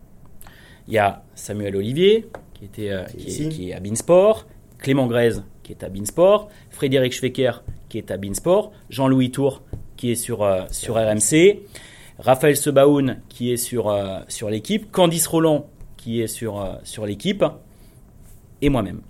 Il 0.88 0.94
y 0.94 0.98
a 0.98 1.22
Samuel 1.34 1.74
Olivier, 1.76 2.26
qui, 2.54 2.64
était, 2.66 2.86
est 2.86 3.48
qui 3.48 3.70
est 3.70 3.74
à 3.74 3.80
Beansport, 3.80 4.46
Clément 4.78 5.06
Grèze, 5.08 5.42
qui 5.64 5.72
est 5.72 5.82
à 5.82 5.88
Beansport, 5.88 6.48
Frédéric 6.70 7.12
Schwecker, 7.12 7.64
qui 7.88 7.98
est 7.98 8.10
à 8.10 8.16
Beansport, 8.16 8.72
Jean-Louis 8.90 9.30
Tour, 9.30 9.62
qui 9.96 10.10
est 10.10 10.16
sur, 10.16 10.42
euh, 10.42 10.64
sur 10.70 10.96
RMC, 10.96 11.62
Raphaël 12.18 12.56
Sebaoun, 12.56 13.18
qui 13.28 13.52
est 13.52 13.56
sur, 13.56 13.88
euh, 13.88 14.20
sur 14.28 14.48
l'équipe, 14.48 14.90
Candice 14.90 15.26
Roland, 15.26 15.66
qui 15.96 16.22
est 16.22 16.28
sur, 16.28 16.60
euh, 16.60 16.74
sur 16.82 17.04
l'équipe, 17.04 17.44
et 18.62 18.68
moi-même. 18.68 19.02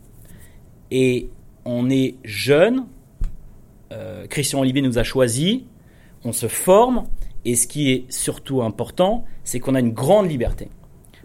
Et 0.91 1.31
on 1.65 1.89
est 1.89 2.17
jeunes, 2.25 2.87
euh, 3.93 4.27
Christian 4.27 4.61
Olivier 4.61 4.83
nous 4.83 4.99
a 4.99 5.05
choisis, 5.05 5.61
on 6.25 6.33
se 6.33 6.49
forme, 6.49 7.05
et 7.45 7.55
ce 7.55 7.69
qui 7.69 7.93
est 7.93 8.11
surtout 8.11 8.62
important, 8.62 9.25
c'est 9.45 9.61
qu'on 9.61 9.77
a 9.77 9.81
une 9.81 9.93
grande 9.93 10.29
liberté. 10.29 10.69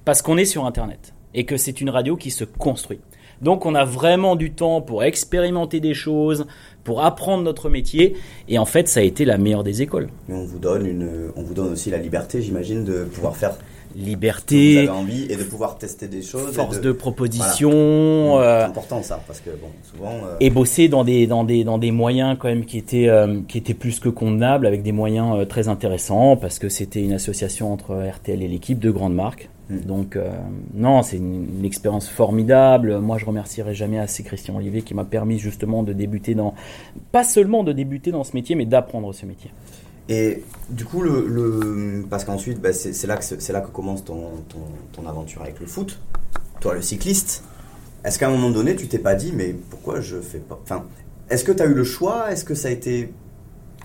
Parce 0.06 0.22
qu'on 0.22 0.38
est 0.38 0.46
sur 0.46 0.66
Internet, 0.66 1.14
et 1.34 1.46
que 1.46 1.58
c'est 1.58 1.82
une 1.82 1.90
radio 1.90 2.16
qui 2.16 2.30
se 2.30 2.44
construit. 2.44 3.00
Donc 3.42 3.66
on 3.66 3.74
a 3.74 3.86
vraiment 3.86 4.36
du 4.36 4.52
temps 4.52 4.82
pour 4.82 5.04
expérimenter 5.04 5.80
des 5.80 5.96
choses, 5.96 6.46
pour 6.84 7.04
apprendre 7.04 7.44
notre 7.44 7.70
métier, 7.70 8.15
et 8.48 8.58
en 8.58 8.65
fait 8.65 8.88
ça 8.88 9.00
a 9.00 9.04
été 9.04 9.26
la 9.26 9.38
meilleure 9.38 9.63
des 9.63 9.82
écoles. 9.82 10.10
On 10.30 10.44
vous 10.44 10.60
donne, 10.60 10.86
une, 10.86 11.32
on 11.36 11.44
vous 11.44 11.54
donne 11.54 11.74
aussi 11.74 11.89
la 11.89 11.98
liberté, 11.98 12.41
j'imagine, 12.41 12.84
de 12.84 13.04
pouvoir 13.04 13.36
faire 13.36 13.56
Liberté, 13.96 14.90
envie 14.90 15.24
et 15.30 15.36
de 15.36 15.44
pouvoir 15.44 15.78
tester 15.78 16.08
des 16.08 16.22
choses. 16.22 16.54
force 16.54 16.78
de- 16.78 16.82
de 16.88 16.92
proposition, 16.92 17.70
C'est 17.72 18.44
euh, 18.46 18.66
important 18.66 19.02
ça, 19.04 19.22
parce 19.28 19.40
que 19.40 19.50
bon, 19.52 19.68
souvent. 19.84 20.12
euh, 20.26 20.38
et 20.40 20.50
bosser 20.50 20.88
dans 20.88 21.04
des, 21.04 21.28
dans 21.28 21.44
des, 21.44 21.64
dans 21.64 21.78
des 21.78 21.92
moyens 21.92 22.38
quand 22.40 22.48
même 22.48 22.66
qui 22.66 22.78
étaient, 22.78 23.08
euh, 23.10 23.40
qui 23.48 23.58
étaient 23.58 23.74
plus 23.74 24.00
que 24.00 24.10
convenables, 24.10 24.66
avec 24.66 24.84
des 24.84 24.92
moyens 24.92 25.48
très 25.48 25.68
intéressants, 25.68 26.38
parce 26.38 26.60
que 26.60 26.70
c'était 26.70 27.02
une 27.04 27.14
association 27.14 27.72
entre 27.74 27.96
RTL 27.96 28.42
et 28.42 28.48
l'équipe 28.48 28.80
de 28.80 28.92
grandes 28.92 29.16
marques. 29.16 29.50
Mm. 29.70 29.80
Donc 29.82 30.18
non, 30.74 31.02
c'est 31.02 31.18
une, 31.18 31.48
une 31.60 31.66
expérience 31.66 32.10
formidable. 32.10 33.00
Moi, 33.00 33.18
je 33.18 33.26
remercierai 33.26 33.74
jamais 33.74 34.00
assez 34.00 34.24
Christian 34.24 34.56
Olivier 34.58 34.82
qui 34.82 34.94
m'a 34.94 35.06
permis 35.06 35.40
justement 35.40 35.84
de 35.84 35.94
débuter 35.94 36.36
dans, 36.36 36.54
pas 37.12 37.24
seulement 37.24 37.64
de 37.64 37.72
débuter 37.72 38.12
dans 38.12 38.24
ce 38.24 38.34
métier, 38.36 38.56
mais 38.56 38.66
d'apprendre 38.66 39.14
ce 39.14 39.26
métier. 39.26 39.52
Et 40.10 40.44
du 40.70 40.86
coup, 40.86 41.02
le, 41.02 41.26
le- 41.28 42.06
parce 42.10 42.26
qu'ensuite, 42.26 42.60
bah, 42.60 42.74
c'est 42.74 43.08
là, 43.08 43.18
que 43.18 43.24
c'est 43.24 43.54
là 43.54 43.62
que 43.62 43.70
commence 43.70 44.04
ton, 44.04 44.24
ton, 44.50 44.60
ton 44.92 45.08
aventure 45.08 45.42
avec 45.42 45.60
le 45.60 45.66
foot. 45.66 46.00
Toi, 46.60 46.76
le 46.76 46.82
cycliste. 46.82 47.44
Est-ce 48.04 48.18
qu'à 48.20 48.28
un 48.28 48.32
moment 48.32 48.50
donné, 48.50 48.76
tu 48.76 48.88
t'es 48.88 49.00
pas 49.00 49.16
dit, 49.16 49.32
mais 49.34 49.56
pourquoi 49.70 50.02
je 50.02 50.18
fais 50.20 50.40
pas. 50.40 50.60
Enfin, 50.64 50.86
est-ce 51.30 51.44
que 51.44 51.52
tu 51.52 51.62
as 51.62 51.66
eu 51.66 51.74
le 51.74 51.84
choix? 51.84 52.32
Est-ce 52.32 52.44
que 52.44 52.56
ça 52.56 52.68
a 52.68 52.72
été. 52.72 53.14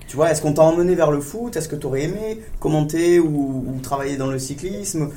Tu 0.08 0.16
vois, 0.16 0.30
est-ce 0.30 0.40
qu'on 0.40 0.52
t'a 0.52 0.62
emmené 0.62 0.94
vers 0.94 1.10
le 1.10 1.20
foot? 1.20 1.56
Est-ce 1.56 1.68
que 1.68 1.76
tu 1.76 1.86
aurais 1.86 2.04
aimé 2.04 2.40
commenter 2.60 3.20
ou, 3.20 3.64
ou 3.66 3.80
travailler 3.80 4.16
dans 4.16 4.28
le 4.28 4.38
cyclisme? 4.38 5.10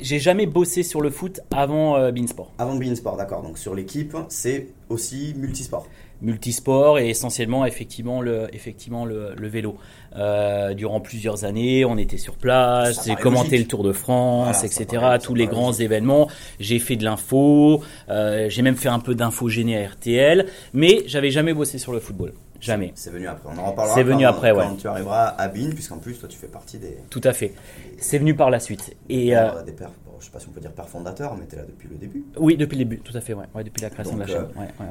J'ai 0.00 0.18
jamais 0.18 0.46
bossé 0.46 0.82
sur 0.82 1.00
le 1.00 1.10
foot 1.10 1.40
avant 1.50 1.96
euh, 1.96 2.10
Beansport. 2.12 2.50
Avant 2.58 2.74
de 2.74 2.94
Sport, 2.94 3.16
d'accord. 3.16 3.42
Donc 3.42 3.58
sur 3.58 3.74
l'équipe, 3.74 4.16
c'est 4.28 4.68
aussi 4.88 5.34
multisport. 5.36 5.86
Multisport 6.22 6.98
et 6.98 7.08
essentiellement 7.10 7.66
effectivement 7.66 8.20
le, 8.22 8.46
effectivement 8.54 9.04
le, 9.04 9.34
le 9.36 9.48
vélo. 9.48 9.76
Euh, 10.16 10.74
durant 10.74 11.00
plusieurs 11.00 11.44
années, 11.44 11.84
on 11.84 11.96
était 11.98 12.18
sur 12.18 12.36
place, 12.36 13.06
j'ai 13.06 13.14
commenté 13.16 13.50
logique. 13.50 13.66
le 13.66 13.68
Tour 13.68 13.82
de 13.82 13.92
France, 13.92 14.56
Voilà, 14.60 14.66
etc. 14.66 14.86
paraît- 15.00 15.18
tous 15.18 15.34
les 15.34 15.46
grands 15.46 15.68
logique. 15.68 15.82
événements. 15.82 16.28
J'ai 16.60 16.78
fait 16.78 16.96
de 16.96 17.04
l'info, 17.04 17.82
euh, 18.08 18.48
j'ai 18.48 18.62
même 18.62 18.76
fait 18.76 18.88
un 18.88 18.98
peu 19.00 19.14
d'info 19.14 19.48
génie 19.48 19.76
à 19.76 19.88
RTL, 19.88 20.46
mais 20.72 21.02
j'avais 21.06 21.30
jamais 21.30 21.54
bossé 21.54 21.78
sur 21.78 21.92
le 21.92 22.00
football. 22.00 22.32
Jamais. 22.60 22.92
C'est 22.94 23.10
venu 23.10 23.26
après. 23.26 23.48
On 23.52 23.58
en 23.58 23.70
reparlera. 23.70 23.94
C'est 23.96 24.04
venu 24.04 24.22
quand- 24.22 24.30
après, 24.30 24.52
ouais. 24.52 24.62
Quand 24.64 24.76
tu 24.76 24.86
arriveras 24.86 25.24
à 25.36 25.48
Bin, 25.48 25.70
puisqu'en 25.70 25.98
plus, 25.98 26.14
toi, 26.20 26.28
tu 26.28 26.38
fais 26.38 26.46
partie 26.46 26.78
des. 26.78 26.96
Tout 27.10 27.20
à 27.24 27.32
fait. 27.32 27.54
C'est 27.98 28.18
venu 28.18 28.36
par 28.36 28.50
la 28.50 28.60
suite. 28.60 28.94
Et 29.08 29.36
euh, 29.36 29.62
des 29.64 29.72
pères, 29.72 29.90
bon, 30.06 30.12
je 30.20 30.26
sais 30.26 30.30
pas 30.30 30.38
si 30.38 30.46
on 30.48 30.52
peut 30.52 30.60
dire 30.60 30.70
père 30.70 30.88
fondateur, 30.88 31.34
mais 31.36 31.44
tu 31.48 31.56
es 31.56 31.58
là 31.58 31.64
depuis 31.66 31.88
le 31.88 31.96
début. 31.96 32.24
oui, 32.38 32.56
depuis 32.56 32.76
le 32.78 32.84
début, 32.84 32.98
tout 33.00 33.16
à 33.16 33.20
fait, 33.20 33.34
ouais, 33.34 33.46
Ouais, 33.52 33.64
depuis 33.64 33.82
la 33.82 33.90
création 33.90 34.16
Donc, 34.16 34.26
de 34.28 34.32
la 34.32 34.38
chaîne. 34.38 34.46
Ouais, 34.56 34.68
ouais, 34.78 34.86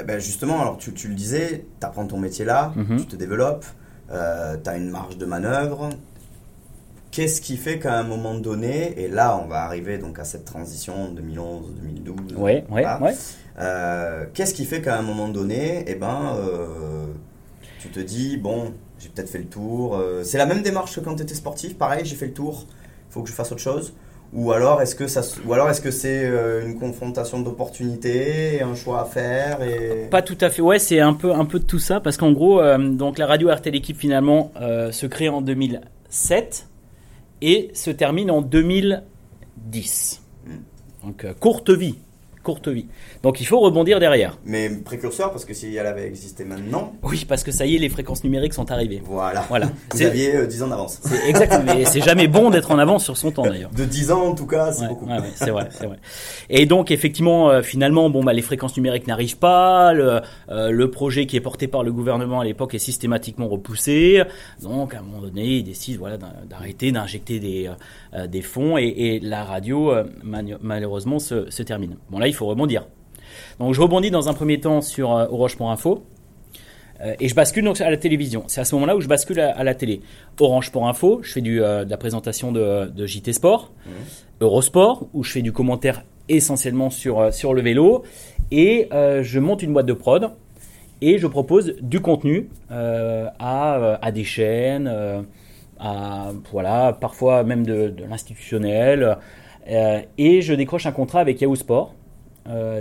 eh 0.00 0.04
ben 0.04 0.18
justement, 0.18 0.60
alors 0.60 0.76
tu, 0.78 0.92
tu 0.92 1.08
le 1.08 1.14
disais, 1.14 1.64
tu 1.80 1.86
apprends 1.86 2.06
ton 2.06 2.18
métier 2.18 2.44
là, 2.44 2.72
Mhm. 2.76 3.00
tu 3.00 3.06
te 3.06 3.16
développes, 3.16 3.64
tu 4.08 4.14
as 4.14 4.76
une 4.76 4.90
marge 4.90 5.16
de 5.18 5.26
manœuvre. 5.26 5.90
qu'est-ce 7.12 7.40
qui 7.40 7.56
fait 7.56 7.78
qu'à 7.78 7.94
un 7.98 8.02
moment 8.02 8.34
donné, 8.34 9.00
et 9.00 9.08
là 9.08 9.40
on 9.42 9.46
va 9.48 9.62
arriver 9.62 9.96
donc 9.96 10.18
à 10.18 10.24
cette 10.24 10.44
transition 10.44 11.10
2011-2012. 11.14 12.36
Ouais, 12.36 12.64
ouais, 12.70 12.84
ouais. 13.00 13.14
Euh, 13.58 14.26
qu'est-ce 14.34 14.52
qui 14.52 14.66
fait 14.66 14.82
qu'à 14.82 14.98
un 14.98 15.02
moment 15.02 15.28
donné, 15.28 15.84
eh 15.86 15.94
ben, 15.94 16.34
euh, 16.36 17.06
tu 17.80 17.88
te 17.88 18.00
dis, 18.00 18.36
bon, 18.36 18.74
j'ai 18.98 19.08
peut-être 19.08 19.30
fait 19.30 19.38
le 19.38 19.46
tour. 19.46 19.96
euh, 19.96 20.24
c'est 20.24 20.36
la 20.36 20.44
même 20.44 20.62
démarche 20.62 20.94
que 20.96 21.00
quand 21.00 21.14
tu 21.14 21.22
étais 21.22 21.34
sportif, 21.34 21.78
pareil, 21.78 22.04
j'ai 22.04 22.16
fait 22.16 22.26
le 22.26 22.34
tour, 22.34 22.66
il 23.08 23.12
faut 23.12 23.22
que 23.22 23.30
je 23.30 23.34
fasse 23.34 23.50
autre 23.50 23.62
chose. 23.62 23.94
Ou 24.32 24.52
alors 24.52 24.82
est-ce 24.82 24.94
que 24.94 25.06
ça, 25.06 25.22
ou 25.46 25.52
alors 25.52 25.70
est-ce 25.70 25.80
que 25.80 25.90
c'est 25.90 26.24
euh, 26.24 26.66
une 26.66 26.78
confrontation 26.78 27.40
d'opportunités, 27.40 28.60
un 28.60 28.74
choix 28.74 29.02
à 29.02 29.04
faire 29.04 29.62
et 29.62 30.08
Pas 30.10 30.22
tout 30.22 30.36
à 30.40 30.50
fait. 30.50 30.62
Ouais, 30.62 30.78
c'est 30.78 31.00
un 31.00 31.14
peu, 31.14 31.32
un 31.32 31.44
peu 31.44 31.58
de 31.58 31.64
tout 31.64 31.78
ça 31.78 32.00
parce 32.00 32.16
qu'en 32.16 32.32
gros, 32.32 32.60
euh, 32.60 32.76
donc 32.78 33.18
la 33.18 33.26
radio 33.26 33.48
RT 33.48 33.66
l'équipe 33.66 33.96
finalement 33.96 34.52
euh, 34.60 34.92
se 34.92 35.06
crée 35.06 35.28
en 35.28 35.40
2007 35.40 36.68
et 37.40 37.70
se 37.72 37.90
termine 37.90 38.30
en 38.30 38.42
2010. 38.42 40.22
Mm. 40.44 40.50
Donc 41.04 41.24
euh, 41.24 41.32
courte 41.34 41.70
vie, 41.70 41.96
courte 42.46 42.68
vie. 42.68 42.86
Donc 43.24 43.40
il 43.40 43.44
faut 43.46 43.58
rebondir 43.60 43.98
derrière. 43.98 44.38
Mais 44.44 44.70
précurseur 44.70 45.30
parce 45.32 45.44
que 45.44 45.52
si 45.52 45.74
elle 45.76 45.86
avait 45.86 46.06
existé 46.06 46.44
maintenant, 46.44 46.92
Oui, 47.02 47.24
parce 47.28 47.42
que 47.42 47.50
ça 47.50 47.66
y 47.66 47.74
est, 47.74 47.78
les 47.78 47.88
fréquences 47.88 48.22
numériques 48.24 48.54
sont 48.54 48.70
arrivées. 48.70 49.02
voilà. 49.04 49.44
Voilà. 49.48 49.66
Vous 49.66 49.98
C'est 49.98 50.06
aviez 50.06 50.36
euh, 50.36 50.46
10 50.46 50.62
ans 50.62 50.68
d'avance. 50.68 51.00
c'est 51.02 51.28
exactement. 51.28 51.72
Et 51.74 51.84
c'est 51.84 52.00
jamais 52.00 52.28
bon 52.28 52.50
d'être 52.50 52.70
en 52.70 52.78
avance 52.78 53.02
sur 53.04 53.16
son 53.16 53.30
temps 53.32 53.42
d'ailleurs. 53.42 53.70
De 53.70 53.84
10 53.84 54.12
ans 54.12 54.22
en 54.28 54.34
tout 54.34 54.46
cas, 54.46 54.72
c'est 54.72 54.82
Ouais, 54.82 54.88
beaucoup. 54.88 55.06
ouais, 55.06 55.18
ouais, 55.20 55.32
c'est 55.34 55.50
vrai, 55.50 55.68
c'est 55.72 55.86
vrai. 55.86 55.98
Et 56.50 56.66
donc 56.66 56.90
effectivement, 56.90 57.50
euh, 57.50 57.62
finalement, 57.62 58.08
bon, 58.10 58.22
bah, 58.22 58.32
les 58.32 58.42
fréquences 58.42 58.76
numériques 58.76 59.06
n'arrivent 59.08 59.38
pas. 59.38 59.92
Le, 59.92 60.20
euh, 60.50 60.70
le 60.70 60.90
projet 60.90 61.26
qui 61.26 61.36
est 61.36 61.40
porté 61.40 61.66
par 61.68 61.82
le 61.82 61.92
gouvernement 61.92 62.40
à 62.40 62.44
l'époque 62.44 62.74
est 62.74 62.78
systématiquement 62.78 63.48
repoussé. 63.48 64.22
Donc 64.62 64.94
à 64.94 64.98
un 65.00 65.02
moment 65.02 65.20
donné, 65.20 65.44
ils 65.58 65.64
décident 65.64 65.98
voilà 65.98 66.16
d'ar- 66.16 66.32
d'arrêter, 66.48 66.92
d'injecter 66.92 67.40
des 67.40 67.68
euh, 68.14 68.26
des 68.28 68.42
fonds 68.42 68.78
et, 68.78 68.84
et 68.86 69.20
la 69.20 69.42
radio 69.44 69.92
malheureusement 70.62 71.18
se, 71.18 71.50
se 71.50 71.62
termine. 71.62 71.96
Bon 72.10 72.18
là, 72.18 72.28
il 72.28 72.34
faut 72.36 72.46
rebondir. 72.46 72.86
Donc 73.58 73.74
je 73.74 73.80
rebondis 73.80 74.10
dans 74.10 74.28
un 74.28 74.34
premier 74.34 74.60
temps 74.60 74.80
sur 74.80 75.14
euh, 75.16 75.26
Orange.info. 75.30 76.04
Euh, 77.02 77.14
et 77.20 77.28
je 77.28 77.34
bascule 77.34 77.64
donc 77.64 77.80
à 77.80 77.90
la 77.90 77.96
télévision. 77.96 78.44
C'est 78.46 78.60
à 78.60 78.64
ce 78.64 78.74
moment-là 78.74 78.96
où 78.96 79.00
je 79.00 79.08
bascule 79.08 79.40
à, 79.40 79.56
à 79.56 79.64
la 79.64 79.74
télé. 79.74 80.00
Orange 80.40 80.70
pour 80.72 80.88
info, 80.88 81.20
je 81.22 81.32
fais 81.32 81.40
du, 81.40 81.62
euh, 81.62 81.84
de 81.84 81.90
la 81.90 81.96
présentation 81.96 82.52
de, 82.52 82.86
de 82.86 83.06
JT 83.06 83.32
Sport. 83.32 83.70
Eurosport, 84.40 85.06
où 85.12 85.22
je 85.22 85.32
fais 85.32 85.42
du 85.42 85.52
commentaire 85.52 86.04
essentiellement 86.28 86.90
sur, 86.90 87.20
euh, 87.20 87.30
sur 87.30 87.54
le 87.54 87.62
vélo. 87.62 88.02
Et 88.50 88.88
euh, 88.92 89.22
je 89.22 89.40
monte 89.40 89.62
une 89.62 89.72
boîte 89.72 89.86
de 89.86 89.92
prod 89.92 90.30
et 91.02 91.18
je 91.18 91.26
propose 91.26 91.74
du 91.82 92.00
contenu 92.00 92.48
à, 92.70 93.98
à 94.00 94.12
des 94.12 94.24
chaînes, 94.24 94.90
à, 95.78 96.32
voilà, 96.50 96.94
parfois 96.98 97.44
même 97.44 97.66
de, 97.66 97.90
de 97.90 98.04
l'institutionnel. 98.04 99.18
Et 99.66 100.40
je 100.40 100.54
décroche 100.54 100.86
un 100.86 100.92
contrat 100.92 101.20
avec 101.20 101.42
Yahoo 101.42 101.54
Sport 101.54 101.92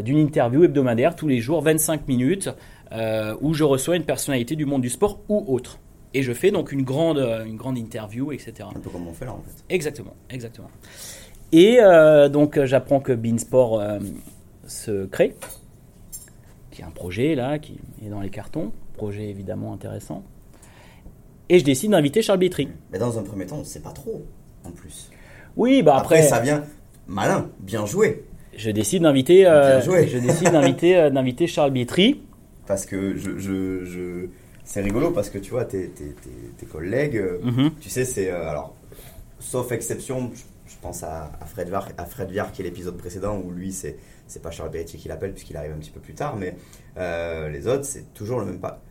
d'une 0.03 0.17
interview 0.17 0.63
hebdomadaire 0.63 1.15
tous 1.15 1.27
les 1.27 1.39
jours, 1.39 1.61
25 1.61 2.07
minutes, 2.07 2.49
euh, 2.91 3.35
où 3.41 3.53
je 3.53 3.63
reçois 3.63 3.95
une 3.95 4.03
personnalité 4.03 4.55
du 4.55 4.65
monde 4.65 4.81
du 4.81 4.89
sport 4.89 5.19
ou 5.27 5.43
autre. 5.47 5.79
Et 6.13 6.23
je 6.23 6.33
fais 6.33 6.51
donc 6.51 6.71
une 6.71 6.83
grande, 6.83 7.17
euh, 7.17 7.43
une 7.43 7.57
grande 7.57 7.77
interview, 7.77 8.31
etc. 8.31 8.69
Un 8.73 8.79
peu 8.79 8.89
comme 8.89 9.07
on 9.07 9.13
fait 9.13 9.25
là 9.25 9.33
en 9.33 9.41
fait. 9.41 9.63
Exactement, 9.69 10.13
exactement. 10.29 10.69
Et 11.51 11.79
euh, 11.81 12.29
donc 12.29 12.57
euh, 12.57 12.65
j'apprends 12.65 12.99
que 12.99 13.11
Beansport 13.11 13.79
euh, 13.79 13.99
se 14.67 15.05
crée, 15.05 15.35
qui 16.71 16.81
est 16.81 16.85
un 16.85 16.91
projet 16.91 17.35
là, 17.35 17.59
qui 17.59 17.79
est 18.05 18.09
dans 18.09 18.21
les 18.21 18.29
cartons, 18.29 18.71
projet 18.93 19.29
évidemment 19.29 19.73
intéressant. 19.73 20.23
Et 21.49 21.59
je 21.59 21.65
décide 21.65 21.91
d'inviter 21.91 22.21
Charles 22.21 22.39
Bietri. 22.39 22.69
Mais 22.91 22.97
dans 22.97 23.19
un 23.19 23.23
premier 23.23 23.45
temps, 23.45 23.57
on 23.59 23.63
sait 23.63 23.81
pas 23.81 23.91
trop 23.91 24.25
en 24.63 24.71
plus. 24.71 25.11
Oui, 25.57 25.83
bah 25.83 25.95
Après, 25.97 26.17
après, 26.17 26.27
ça 26.27 26.39
vient 26.39 26.63
malin, 27.07 27.49
bien 27.59 27.85
joué. 27.85 28.25
Je 28.57 28.71
décide 28.71 29.03
d'inviter, 29.03 29.45
euh, 29.47 29.81
je 29.81 30.17
décide 30.17 30.51
d'inviter, 30.51 30.97
euh, 30.97 31.09
d'inviter 31.09 31.47
Charles 31.47 31.71
Bietri. 31.71 32.21
Parce 32.67 32.85
que 32.85 33.15
je, 33.15 33.37
je, 33.37 33.85
je- 33.85 34.27
c'est 34.63 34.81
rigolo 34.81 35.11
parce 35.11 35.29
que 35.29 35.37
tu 35.37 35.51
vois, 35.51 35.65
tes, 35.65 35.89
tes, 35.89 36.05
tes, 36.05 36.29
tes 36.57 36.65
collègues, 36.65 37.17
euh, 37.17 37.39
Mhm. 37.43 37.71
tu 37.79 37.89
sais, 37.89 38.05
c'est. 38.05 38.31
euh, 38.31 38.49
alors, 38.49 38.75
sauf 39.39 39.71
exception, 39.71 40.31
je, 40.33 40.41
je 40.71 40.75
pense 40.81 41.03
à, 41.03 41.31
à 41.39 41.45
Fred 41.45 41.67
Viard, 41.67 41.89
à 41.97 42.05
Fred 42.05 42.31
Viard 42.31 42.51
qui 42.51 42.61
est 42.61 42.65
l'épisode 42.65 42.97
précédent 42.97 43.37
où 43.43 43.51
lui, 43.51 43.71
c'est, 43.71 43.97
c'est 44.27 44.41
pas 44.41 44.49
Charles 44.49 44.71
Berretti 44.71 44.97
qui 44.97 45.07
l'appelle 45.07 45.31
puisqu'il 45.33 45.55
arrive 45.57 45.71
un 45.73 45.77
petit 45.79 45.91
peu 45.91 45.99
plus 45.99 46.15
tard, 46.15 46.35
mais 46.35 46.55
euh, 46.97 47.49
les 47.49 47.67
autres, 47.67 47.85
c'est 47.85 48.11
toujours 48.15 48.39
le 48.39 48.45
même 48.45 48.59
pas. 48.59 48.81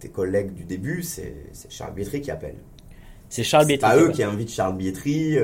Tes- 0.00 0.08
collègues 0.10 0.52
du 0.52 0.64
début, 0.64 1.02
c'est, 1.02 1.32
c'est 1.52 1.70
Charles 1.72 1.94
Bietri 1.94 2.20
qui 2.20 2.30
appelle. 2.32 2.56
C'est 3.30 3.44
Charles 3.44 3.64
C'est 3.64 3.68
Bietri. 3.78 3.88
pas 3.90 3.96
eux 3.96 4.10
qui 4.10 4.22
invitent 4.24 4.50
Charles 4.52 4.76
Bietri. 4.76 5.38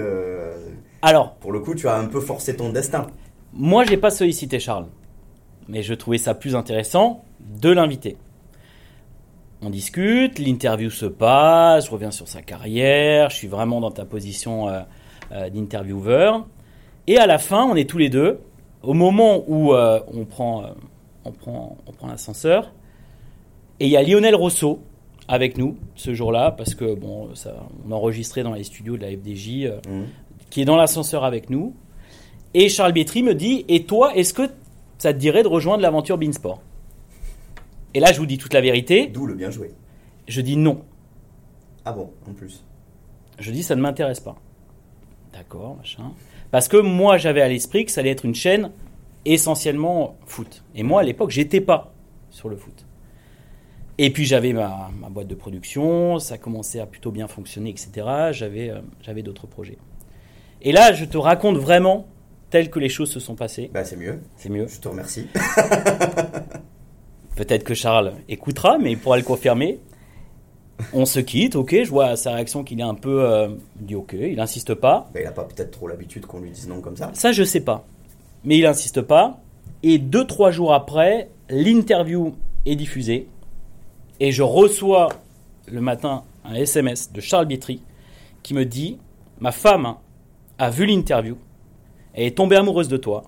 Alors, 1.01 1.37
pour 1.37 1.53
le 1.53 1.61
coup, 1.61 1.75
tu 1.75 1.87
as 1.89 1.97
un 1.97 2.07
peu 2.07 2.21
forcé 2.21 2.57
ton 2.57 2.71
destin. 2.71 3.07
Moi, 3.61 3.85
j'ai 3.85 3.97
pas 3.97 4.11
sollicité 4.11 4.61
Charles, 4.61 4.87
mais 5.69 5.83
je 5.83 5.93
trouvais 5.93 6.19
ça 6.19 6.33
plus 6.35 6.55
intéressant 6.55 7.25
de 7.61 7.71
l'inviter. 7.71 8.17
On 9.63 9.71
discute, 9.71 10.39
l'interview 10.39 10.91
se 10.91 11.07
passe, 11.07 11.87
je 11.87 11.91
reviens 11.91 12.13
sur 12.13 12.29
sa 12.29 12.41
carrière, 12.43 13.31
je 13.31 13.35
suis 13.37 13.49
vraiment 13.49 13.81
dans 13.81 13.91
ta 13.91 14.05
position 14.05 14.69
euh, 14.69 14.81
euh, 15.33 15.51
d'intervieweur. 15.51 16.47
Et 17.09 17.19
à 17.19 17.27
la 17.27 17.39
fin, 17.39 17.65
on 17.65 17.75
est 17.75 17.89
tous 17.91 17.99
les 17.99 18.09
deux. 18.11 18.39
Au 18.85 18.95
moment 18.95 19.43
où 19.49 19.75
euh, 19.75 19.99
on 20.15 20.25
prend, 20.25 20.63
euh, 20.63 20.69
on 21.25 21.33
prend, 21.33 21.77
on 21.89 21.93
prend 21.93 22.07
l'ascenseur, 22.07 22.73
et 23.81 23.87
il 23.87 23.91
y 23.91 23.97
a 23.97 24.03
Lionel 24.05 24.37
Rousseau 24.37 24.79
avec 25.27 25.59
nous 25.59 25.77
ce 25.97 26.15
jour-là, 26.15 26.53
parce 26.53 26.77
que 26.77 26.95
bon, 26.95 27.35
ça, 27.35 27.55
on 27.85 27.91
enregistrait 27.91 28.45
dans 28.45 28.53
les 28.55 28.63
studios 28.63 28.97
de 28.97 29.03
la 29.03 29.09
FDJ, 29.11 29.73
Mhm. 29.89 30.07
qui 30.51 30.61
est 30.63 30.65
dans 30.65 30.77
l'ascenseur 30.77 31.25
avec 31.25 31.51
nous. 31.51 31.75
Et 32.55 32.69
Charles 32.69 32.93
Bietri 32.93 33.23
me 33.23 33.35
dit 33.35 33.65
Et 33.69 33.85
toi, 33.85 34.15
est-ce 34.15 34.33
que 34.33 34.43
ça 34.99 35.13
te 35.13 35.19
dirait 35.19 35.43
de 35.43 35.49
rejoindre 35.49 35.83
l'aventure 35.83 36.19
Beansport? 36.19 36.63
Et 37.95 38.01
là, 38.01 38.13
je 38.13 38.19
vous 38.19 38.27
dis 38.27 38.39
toute 38.39 38.55
la 38.55 38.61
vérité. 38.61 39.07
D'où 39.07 39.27
le 39.27 39.35
bien 39.35 39.51
joué. 39.51 39.73
Je 40.27 40.41
dis 40.41 40.57
non. 40.57 40.83
Ah 41.85 41.93
bon, 41.93 42.11
en 42.29 42.33
plus. 42.33 42.65
Je 43.39 43.51
dis 43.51 43.63
Ça 43.63 43.77
ne 43.77 43.81
m'intéresse 43.81 44.21
pas. 44.21 44.37
D'accord, 45.33 45.77
machin. 45.77 46.13
Parce 46.51 46.69
que 46.69 46.77
moi, 46.77 47.19
j'avais 47.19 47.43
à 47.43 47.49
l'esprit 47.49 47.85
que 47.85 47.91
ça 47.91 48.01
allait 48.01 48.11
être 48.11 48.25
une 48.25 48.35
chaîne 48.35 48.73
essentiellement 49.25 50.17
foot. 50.27 50.65
Et 50.75 50.83
moi, 50.83 51.03
à 51.03 51.05
l'époque, 51.05 51.31
j'étais 51.31 51.61
pas 51.61 51.93
sur 52.31 52.49
le 52.49 52.57
foot. 52.57 52.87
Et 53.99 54.11
puis 54.11 54.25
j'avais 54.25 54.53
ma, 54.53 54.91
ma 54.99 55.09
boîte 55.09 55.27
de 55.27 55.35
production, 55.35 56.21
ça 56.21 56.39
commençait 56.39 56.79
à 56.79 56.87
plutôt 56.87 57.11
bien 57.11 57.27
fonctionner, 57.27 57.71
etc. 57.71 58.07
J'avais 58.31 58.71
euh, 58.71 58.81
j'avais 59.03 59.23
d'autres 59.23 59.49
projets. 59.49 59.77
Et 60.63 60.73
là, 60.73 60.93
je 60.93 61.05
te 61.05 61.19
raconte 61.19 61.57
vraiment 61.57 62.07
telles 62.51 62.71
que 62.71 62.79
les 62.79 62.89
choses 62.89 63.11
se 63.11 63.21
sont 63.21 63.35
passées. 63.35 63.71
Bah, 63.73 63.85
c'est 63.85 63.97
mieux. 63.97 64.21
C'est 64.37 64.49
mieux. 64.49 64.67
Je 64.67 64.81
te 64.81 64.89
remercie. 64.89 65.27
Peut-être 67.37 67.65
que 67.65 67.75
Charles 67.75 68.15
écoutera, 68.29 68.79
mais 68.79 68.93
il 68.93 68.99
pourra 68.99 69.17
le 69.17 69.23
confirmer. 69.23 69.79
On 70.93 71.07
se 71.07 71.21
quitte, 71.21 71.57
ok, 71.57 71.77
je 71.85 71.91
vois 71.91 72.07
à 72.07 72.17
sa 72.17 72.33
réaction 72.33 72.65
qu'il 72.65 72.81
est 72.81 72.85
un 72.85 72.95
peu... 72.95 73.25
euh, 73.25 73.49
il 73.81 73.87
dit 73.87 73.95
ok, 73.95 74.15
il 74.19 74.39
insiste 74.41 74.75
pas. 74.75 75.11
Bah, 75.13 75.21
il 75.21 75.27
a 75.27 75.33
pas 75.33 75.45
peut-être 75.45 75.73
trop 75.73 75.89
l'habitude 75.89 76.27
qu'on 76.27 76.41
lui 76.41 76.51
dise 76.51 76.69
non 76.69 76.81
comme 76.81 76.97
ça. 76.97 77.11
Ça, 77.15 77.33
je 77.33 77.43
sais 77.43 77.61
pas. 77.61 77.85
Mais 78.45 78.59
il 78.59 78.67
insiste 78.67 79.03
pas. 79.03 79.41
Et 79.83 79.99
deux, 79.99 80.27
trois 80.27 80.51
jours 80.51 80.73
après, 80.73 81.29
l'interview 81.49 82.35
est 82.67 82.77
diffusée. 82.77 83.29
Et 84.21 84.33
je 84.33 84.43
reçois 84.43 85.09
le 85.67 85.81
matin 85.81 86.25
un 86.45 86.55
SMS 86.55 87.13
de 87.13 87.21
Charles 87.21 87.47
Bietri 87.47 87.83
qui 88.43 88.55
me 88.55 88.65
dit 88.65 88.99
Ma 89.41 89.53
femme 89.53 89.95
a 90.59 90.71
vu 90.71 90.87
l'interview. 90.87 91.37
Elle 92.19 92.25
est 92.27 92.37
tombée 92.37 92.57
amoureuse 92.57 92.89
de 92.89 92.97
toi. 92.97 93.23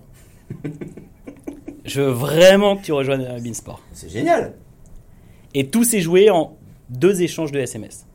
je 1.85 2.01
veux 2.01 2.09
vraiment 2.11 2.75
que 2.75 2.83
tu 2.83 2.91
rejoignes 2.91 3.41
Beansport. 3.41 3.81
C'est 3.93 4.09
génial. 4.09 4.53
Et 5.53 5.67
tout 5.69 5.85
s'est 5.85 6.01
joué 6.01 6.29
en 6.29 6.57
deux 6.89 7.21
échanges 7.21 7.53
de 7.53 7.59
SMS. 7.59 8.05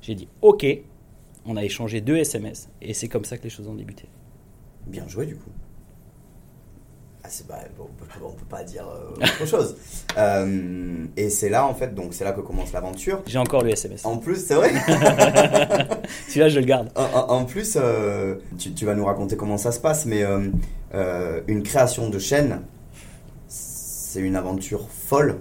J'ai 0.00 0.14
dit 0.14 0.26
OK. 0.40 0.64
On 1.44 1.58
a 1.58 1.64
échangé 1.64 2.00
deux 2.00 2.16
SMS. 2.16 2.70
Et 2.80 2.94
c'est 2.94 3.08
comme 3.08 3.26
ça 3.26 3.36
que 3.36 3.42
les 3.42 3.50
choses 3.50 3.68
ont 3.68 3.74
débuté. 3.74 4.04
Bien 4.86 5.06
joué 5.06 5.26
du 5.26 5.36
coup. 5.36 5.50
Ah, 7.26 7.28
pas, 7.48 7.58
on, 7.80 8.32
peut, 8.32 8.44
pas 8.50 8.62
dire 8.64 8.86
euh, 8.86 9.16
autre 9.16 9.46
chose. 9.46 9.76
Euh, 10.16 11.06
et 11.16 11.28
c'est 11.28 11.48
là 11.48 11.66
en 11.66 11.74
fait, 11.74 11.92
donc 11.92 12.14
c'est 12.14 12.22
là 12.22 12.30
que 12.30 12.40
commence 12.40 12.72
l'aventure. 12.72 13.20
J'ai 13.26 13.38
encore 13.38 13.64
le 13.64 13.70
SMS. 13.70 14.06
En 14.06 14.18
plus, 14.18 14.36
c'est 14.46 14.54
vrai. 14.54 14.70
Celui-là, 16.28 16.48
je 16.50 16.60
le 16.60 16.64
garde. 16.64 16.90
En, 16.94 17.44
plus, 17.44 17.76
euh, 17.76 18.36
tu, 18.56 18.72
tu 18.74 18.86
vas 18.86 18.94
nous 18.94 19.04
raconter 19.04 19.36
comment 19.36 19.58
ça 19.58 19.72
se 19.72 19.80
passe, 19.80 20.06
mais 20.06 20.22
une 21.48 21.62
création 21.64 22.10
de 22.10 22.20
chaîne, 22.20 22.60
c'est 23.48 24.20
une 24.20 24.36
aventure 24.36 24.86
folle. 24.88 25.40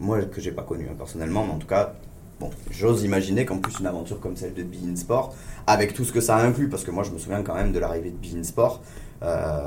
Moi, 0.00 0.22
que 0.22 0.40
j'ai 0.40 0.52
pas 0.52 0.62
connue 0.62 0.88
hein, 0.90 0.94
personnellement, 0.96 1.44
mais 1.44 1.52
en 1.52 1.58
tout 1.58 1.66
cas, 1.66 1.92
bon, 2.40 2.48
j'ose 2.70 3.02
imaginer 3.02 3.44
qu'en 3.44 3.58
plus 3.58 3.78
une 3.78 3.86
aventure 3.86 4.20
comme 4.20 4.36
celle 4.36 4.54
de 4.54 4.62
Bein 4.62 4.96
Sport, 4.96 5.34
avec 5.66 5.92
tout 5.92 6.04
ce 6.04 6.12
que 6.12 6.22
ça 6.22 6.36
inclut, 6.38 6.70
parce 6.70 6.82
que 6.82 6.90
moi, 6.90 7.04
je 7.04 7.10
me 7.10 7.18
souviens 7.18 7.42
quand 7.42 7.54
même 7.54 7.72
de 7.72 7.78
l'arrivée 7.78 8.10
de 8.10 8.16
Bein 8.16 8.42
Sport, 8.42 8.80
euh, 9.22 9.66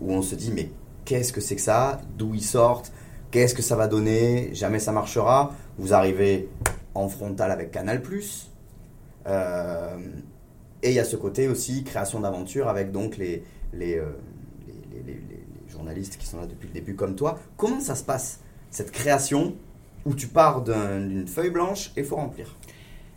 où 0.00 0.12
on 0.12 0.22
se 0.22 0.34
dit, 0.34 0.50
mais 0.54 0.70
qu'est-ce 1.04 1.32
que 1.32 1.40
c'est 1.40 1.56
que 1.56 1.62
ça? 1.62 2.00
D'où 2.16 2.34
ils 2.34 2.42
sortent? 2.44 2.92
Qu'est-ce 3.30 3.54
que 3.54 3.62
ça 3.62 3.76
va 3.76 3.86
donner? 3.86 4.50
Jamais 4.54 4.78
ça 4.78 4.92
marchera. 4.92 5.54
Vous 5.78 5.92
arrivez 5.94 6.48
en 6.94 7.08
frontal 7.08 7.50
avec 7.50 7.70
Canal+. 7.70 8.02
Euh, 9.26 9.96
et 10.82 10.90
il 10.90 10.94
y 10.94 10.98
a 10.98 11.04
ce 11.04 11.16
côté 11.16 11.46
aussi 11.48 11.84
création 11.84 12.20
d'aventure 12.20 12.68
avec 12.68 12.90
donc 12.90 13.18
euh, 13.20 13.38
les, 13.74 14.02
journalistes 15.68 16.16
qui 16.16 16.26
sont 16.26 16.38
là 16.40 16.46
depuis 16.46 16.68
le 16.68 16.74
début 16.74 16.94
comme 16.94 17.14
toi. 17.14 17.38
Comment 17.56 17.80
ça 17.80 17.94
se 17.94 18.02
passe, 18.02 18.40
cette 18.70 18.90
création 18.90 19.54
où 20.04 20.14
tu 20.14 20.26
pars 20.26 20.62
d'un- 20.62 21.00
d'une 21.00 21.28
feuille 21.28 21.50
blanche 21.50 21.92
et 21.96 22.02
faut 22.02 22.16
remplir? 22.16 22.56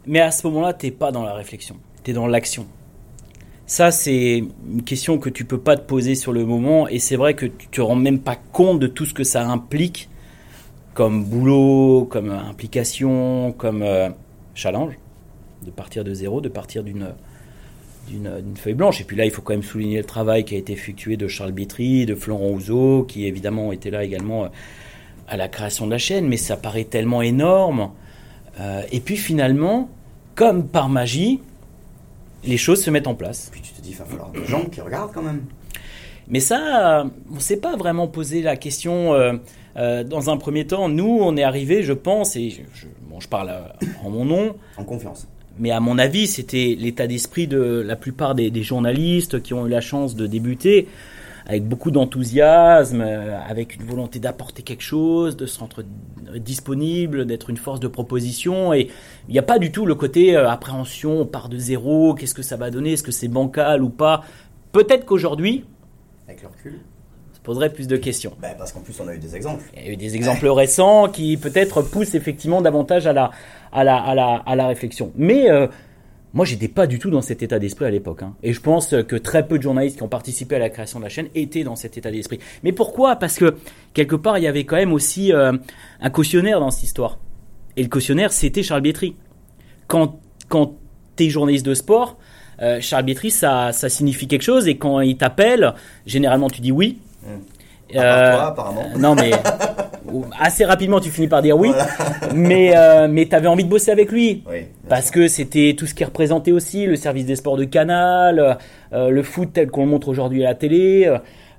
Mais 0.06 0.20
à 0.20 0.32
ce 0.32 0.46
moment-là, 0.48 0.74
t'es 0.74 0.92
pas 0.92 1.12
dans 1.12 1.24
la 1.24 1.34
réflexion, 1.34 1.78
tu 2.04 2.12
es 2.12 2.14
dans 2.14 2.28
l'action. 2.28 2.68
Ça, 3.74 3.90
c'est 3.90 4.44
une 4.70 4.84
question 4.84 5.18
que 5.18 5.32
tu 5.32 5.46
peux 5.46 5.58
pas 5.58 5.76
te 5.76 5.82
poser 5.82 6.14
sur 6.14 6.32
le 6.32 6.46
moment, 6.46 6.88
et 6.88 7.00
c'est 7.00 7.16
vrai 7.16 7.34
que 7.34 7.48
tu 7.48 7.68
te 7.70 7.82
rends 7.82 7.96
même 7.96 8.20
pas 8.20 8.36
compte 8.36 8.80
de 8.80 8.86
tout 8.86 9.08
ce 9.08 9.16
que 9.16 9.24
ça 9.24 9.50
implique 9.50 10.10
comme 10.94 11.26
boulot, 11.26 12.08
comme 12.08 12.30
euh, 12.30 12.38
implication, 12.38 13.52
comme 13.58 13.82
euh, 13.82 14.10
challenge, 14.54 14.94
de 15.66 15.72
partir 15.72 16.04
de 16.04 16.14
zéro, 16.14 16.40
de 16.40 16.50
partir 16.50 16.84
d'une 16.84 17.16
d'une 18.08 18.42
d'une 18.42 18.58
feuille 18.58 18.76
blanche. 18.76 19.02
Et 19.02 19.06
puis 19.06 19.18
là, 19.18 19.26
il 19.26 19.32
faut 19.32 19.42
quand 19.42 19.54
même 19.54 19.64
souligner 19.64 19.98
le 19.98 20.04
travail 20.04 20.46
qui 20.46 20.54
a 20.54 20.60
été 20.60 20.72
effectué 20.72 21.18
de 21.18 21.28
Charles 21.28 21.52
Bietri, 21.52 22.06
de 22.06 22.14
Florent 22.14 22.52
Ouzo, 22.52 23.08
qui 23.08 23.26
évidemment 23.26 23.72
était 23.72 23.90
là 23.90 24.04
également 24.04 24.44
euh, 24.44 24.48
à 25.28 25.36
la 25.36 25.48
création 25.48 25.88
de 25.88 25.92
la 25.92 25.98
chaîne, 25.98 26.28
mais 26.28 26.38
ça 26.38 26.58
paraît 26.58 26.84
tellement 26.84 27.24
énorme. 27.24 27.90
Euh, 28.60 28.84
et 28.92 29.00
puis 29.00 29.18
finalement, 29.18 29.90
comme 30.36 30.68
par 30.68 30.90
magie, 30.90 31.40
les 32.46 32.58
choses 32.58 32.84
se 32.84 32.90
mettent 32.90 33.08
en 33.08 33.16
place. 33.16 33.50
Puis 33.52 33.62
tu 33.62 33.72
te 33.74 33.82
dis, 33.82 33.92
il 33.92 33.96
va 33.96 34.06
falloir 34.06 34.30
des 34.32 34.46
gens 34.46 34.66
qui 34.66 34.82
regardent 34.82 35.12
quand 35.14 35.22
même. 35.22 35.44
Mais 36.28 36.40
ça, 36.40 37.06
on 37.32 37.36
ne 37.36 37.40
s'est 37.40 37.58
pas 37.58 37.76
vraiment 37.76 38.08
posé 38.08 38.42
la 38.42 38.56
question. 38.56 39.14
euh, 39.14 39.34
euh, 39.76 40.04
dans 40.04 40.30
un 40.30 40.38
premier 40.38 40.66
temps, 40.68 40.88
nous, 40.88 41.18
on 41.22 41.36
est 41.36 41.44
arrivé, 41.44 41.84
je 41.84 41.94
pense, 41.94 42.36
et 42.36 42.50
je, 42.50 42.62
bon, 43.10 43.20
je 43.20 43.28
parle 43.28 43.50
euh, 43.50 43.86
en 44.04 44.10
mon 44.12 44.24
nom, 44.24 44.56
En 44.78 44.84
confiance. 44.84 45.28
mais 45.58 45.72
à 45.72 45.80
mon 45.80 45.98
avis, 45.98 46.28
c'était 46.28 46.76
l'état 46.80 47.08
d'esprit 47.08 47.48
de 47.48 47.84
la 47.86 47.96
plupart 47.96 48.36
des, 48.36 48.52
des 48.52 48.62
journalistes 48.64 49.42
qui 49.42 49.54
ont 49.54 49.66
eu 49.66 49.70
la 49.70 49.82
chance 49.82 50.16
de 50.16 50.28
débuter, 50.28 50.88
avec 51.46 51.66
beaucoup 51.68 51.92
d'enthousiasme, 51.92 53.02
euh, 53.02 53.38
avec 53.48 53.76
une 53.76 53.84
volonté 53.84 54.20
d'apporter 54.20 54.62
quelque 54.64 54.84
chose, 54.84 55.36
de 55.36 55.46
se 55.46 55.60
rendre 55.60 55.84
disponible, 56.38 57.26
d'être 57.26 57.50
une 57.50 57.58
force 57.58 57.80
de 57.80 57.88
proposition. 57.88 58.74
Et 58.74 58.90
il 59.28 59.34
n'y 59.34 59.40
a 59.40 59.44
pas 59.44 59.60
du 59.60 59.72
tout 59.72 59.86
le 59.86 59.96
côté 59.96 60.36
euh, 60.36 60.50
appréhension, 60.50 61.20
on 61.22 61.26
part 61.26 61.50
de 61.50 61.58
zéro, 61.58 62.14
qu'est-ce 62.14 62.34
que 62.34 62.42
ça 62.44 62.56
va 62.58 62.72
donner, 62.72 62.94
est-ce 62.94 63.04
que 63.04 63.12
c'est 63.12 63.28
bancal 63.28 63.84
ou 63.84 63.90
pas. 63.90 64.24
Peut-être 64.72 65.06
qu'aujourd'hui, 65.06 65.66
Avec 66.28 66.42
le 66.42 66.48
recul. 66.48 66.80
ça 67.34 67.40
poserait 67.44 67.72
plus 67.72 67.88
de 67.88 67.98
questions. 67.98 68.34
Ben, 68.42 68.56
parce 68.58 68.72
qu'en 68.72 68.80
plus, 68.82 69.00
on 69.02 69.08
a 69.08 69.14
eu 69.14 69.20
des 69.20 69.36
exemples. 69.36 69.64
Il 69.78 69.86
y 69.86 69.90
a 69.90 69.92
eu 69.92 69.98
des 69.98 70.16
exemples 70.16 70.48
récents 70.48 71.10
qui 71.10 71.38
peut-être 71.38 71.82
poussent 71.82 72.16
effectivement 72.16 72.62
davantage 72.62 73.06
à 73.06 73.14
la, 73.14 73.32
à 73.72 73.84
la, 73.84 73.98
à 73.98 74.16
la, 74.16 74.36
à 74.46 74.56
la 74.56 74.68
réflexion. 74.68 75.12
Mais 75.16 75.50
euh, 75.52 75.68
moi, 76.34 76.46
j'étais 76.46 76.68
pas 76.68 76.88
du 76.88 76.98
tout 77.00 77.10
dans 77.12 77.22
cet 77.22 77.44
état 77.44 77.60
d'esprit 77.60 77.86
à 77.86 77.92
l'époque. 77.92 78.24
hein. 78.24 78.34
Et 78.42 78.54
je 78.54 78.60
pense 78.60 78.88
que 79.08 79.16
très 79.16 79.48
peu 79.48 79.58
de 79.58 79.64
journalistes 79.64 79.98
qui 79.98 80.04
ont 80.04 80.08
participé 80.10 80.56
à 80.56 80.60
la 80.60 80.70
création 80.70 80.98
de 81.00 81.04
la 81.04 81.10
chaîne 81.10 81.28
étaient 81.36 81.64
dans 81.64 81.76
cet 81.76 81.96
état 81.98 82.10
d'esprit. 82.12 82.40
Mais 82.64 82.72
pourquoi? 82.72 83.16
Parce 83.18 83.38
que 83.38 83.56
quelque 83.94 84.16
part, 84.16 84.38
il 84.40 84.44
y 84.44 84.48
avait 84.48 84.64
quand 84.64 84.78
même 84.78 84.94
aussi 84.94 85.32
euh, 85.32 85.54
un 86.02 86.10
cautionnaire 86.10 86.60
dans 86.60 86.72
cette 86.72 86.84
histoire. 86.84 87.20
Et 87.78 87.84
le 87.84 87.90
cautionnaire, 87.90 88.32
c'était 88.32 88.64
Charles 88.64 88.82
Bietri. 88.82 89.16
Quand, 89.88 90.20
quand 90.50 90.74
tu 91.16 91.26
es 91.26 91.30
journaliste 91.30 91.66
de 91.66 91.74
sport, 91.76 92.18
euh, 92.62 92.80
Charles 92.82 93.04
Bietri, 93.06 93.30
ça, 93.30 93.72
ça 93.72 93.90
signifie 93.90 94.28
quelque 94.28 94.42
chose. 94.44 94.68
Et 94.68 94.78
quand 94.78 95.02
il 95.02 95.18
t'appelle, 95.18 95.74
généralement, 96.08 96.50
tu 96.50 96.62
dis 96.62 96.72
oui. 96.72 96.98
À 97.26 97.28
part 97.96 98.04
Euh, 98.06 98.34
toi, 98.34 98.46
apparemment. 98.48 98.84
non, 98.98 99.14
mais 99.16 99.32
assez 100.40 100.66
rapidement, 100.66 101.00
tu 101.00 101.10
finis 101.10 101.28
par 101.28 101.42
dire 101.42 101.58
oui. 101.58 101.72
Mais, 102.36 102.76
euh, 102.76 103.08
mais 103.10 103.28
tu 103.28 103.36
avais 103.36 103.48
envie 103.48 103.64
de 103.64 103.70
bosser 103.70 103.92
avec 103.92 104.12
lui. 104.12 104.44
Oui. 104.50 104.66
Parce 104.90 105.12
que 105.12 105.28
c'était 105.28 105.76
tout 105.78 105.86
ce 105.86 105.94
qui 105.94 106.04
représentait 106.04 106.52
aussi 106.52 106.86
le 106.88 106.96
service 106.96 107.26
des 107.26 107.36
sports 107.36 107.58
de 107.58 107.66
Canal, 107.66 108.58
euh, 108.92 109.10
le 109.10 109.24
foot 109.24 109.50
tel 109.54 109.70
qu'on 109.70 109.86
le 109.86 109.92
montre 109.92 110.08
aujourd'hui 110.08 110.44
à 110.44 110.50
la 110.50 110.56
télé. 110.56 111.14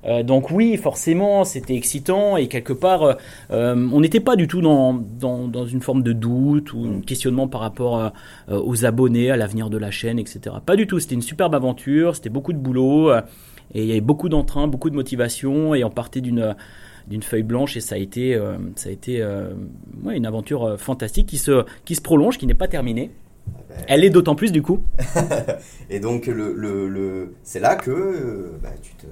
Euh, 0.05 0.23
donc 0.23 0.51
oui, 0.51 0.77
forcément, 0.77 1.43
c'était 1.43 1.75
excitant 1.75 2.37
et 2.37 2.47
quelque 2.47 2.73
part, 2.73 3.03
euh, 3.03 3.13
euh, 3.51 3.89
on 3.91 4.01
n'était 4.01 4.19
pas 4.19 4.35
du 4.35 4.47
tout 4.47 4.61
dans, 4.61 4.93
dans, 4.93 5.47
dans 5.47 5.65
une 5.65 5.81
forme 5.81 6.03
de 6.03 6.13
doute 6.13 6.73
ou 6.73 6.85
un 6.85 7.01
questionnement 7.01 7.47
par 7.47 7.61
rapport 7.61 7.99
euh, 7.99 8.09
euh, 8.49 8.61
aux 8.63 8.85
abonnés, 8.85 9.31
à 9.31 9.37
l'avenir 9.37 9.69
de 9.69 9.77
la 9.77 9.91
chaîne, 9.91 10.19
etc. 10.19 10.55
Pas 10.65 10.75
du 10.75 10.85
tout. 10.85 10.99
C'était 10.99 11.15
une 11.15 11.21
superbe 11.21 11.55
aventure, 11.55 12.15
c'était 12.15 12.29
beaucoup 12.29 12.53
de 12.53 12.59
boulot 12.59 13.09
euh, 13.09 13.21
et 13.73 13.81
il 13.81 13.87
y 13.87 13.91
avait 13.91 14.01
beaucoup 14.01 14.29
d'entrain, 14.29 14.67
beaucoup 14.67 14.91
de 14.91 14.95
motivation 14.95 15.73
et 15.73 15.83
on 15.83 15.89
partait 15.89 16.21
d'une 16.21 16.55
d'une 17.07 17.23
feuille 17.23 17.43
blanche 17.43 17.77
et 17.77 17.81
ça 17.81 17.95
a 17.95 17.97
été 17.97 18.33
euh, 18.35 18.57
ça 18.75 18.89
a 18.89 18.91
été 18.91 19.21
euh, 19.21 19.53
ouais, 20.03 20.17
une 20.17 20.25
aventure 20.25 20.63
euh, 20.63 20.77
fantastique 20.77 21.27
qui 21.27 21.37
se 21.37 21.63
qui 21.85 21.95
se 21.95 22.01
prolonge, 22.01 22.37
qui 22.37 22.47
n'est 22.47 22.53
pas 22.53 22.67
terminée. 22.67 23.11
ben, 23.69 23.75
Elle 23.87 24.03
est 24.03 24.09
d'autant 24.09 24.35
plus 24.35 24.51
du 24.51 24.61
coup. 24.61 24.81
Et 25.89 25.99
donc, 25.99 26.25
le, 26.27 26.53
le, 26.53 26.87
le- 26.89 27.35
c'est 27.43 27.59
là 27.59 27.75
que 27.75 28.53
bah, 28.61 28.69
tu, 28.81 28.93
te, 28.95 29.05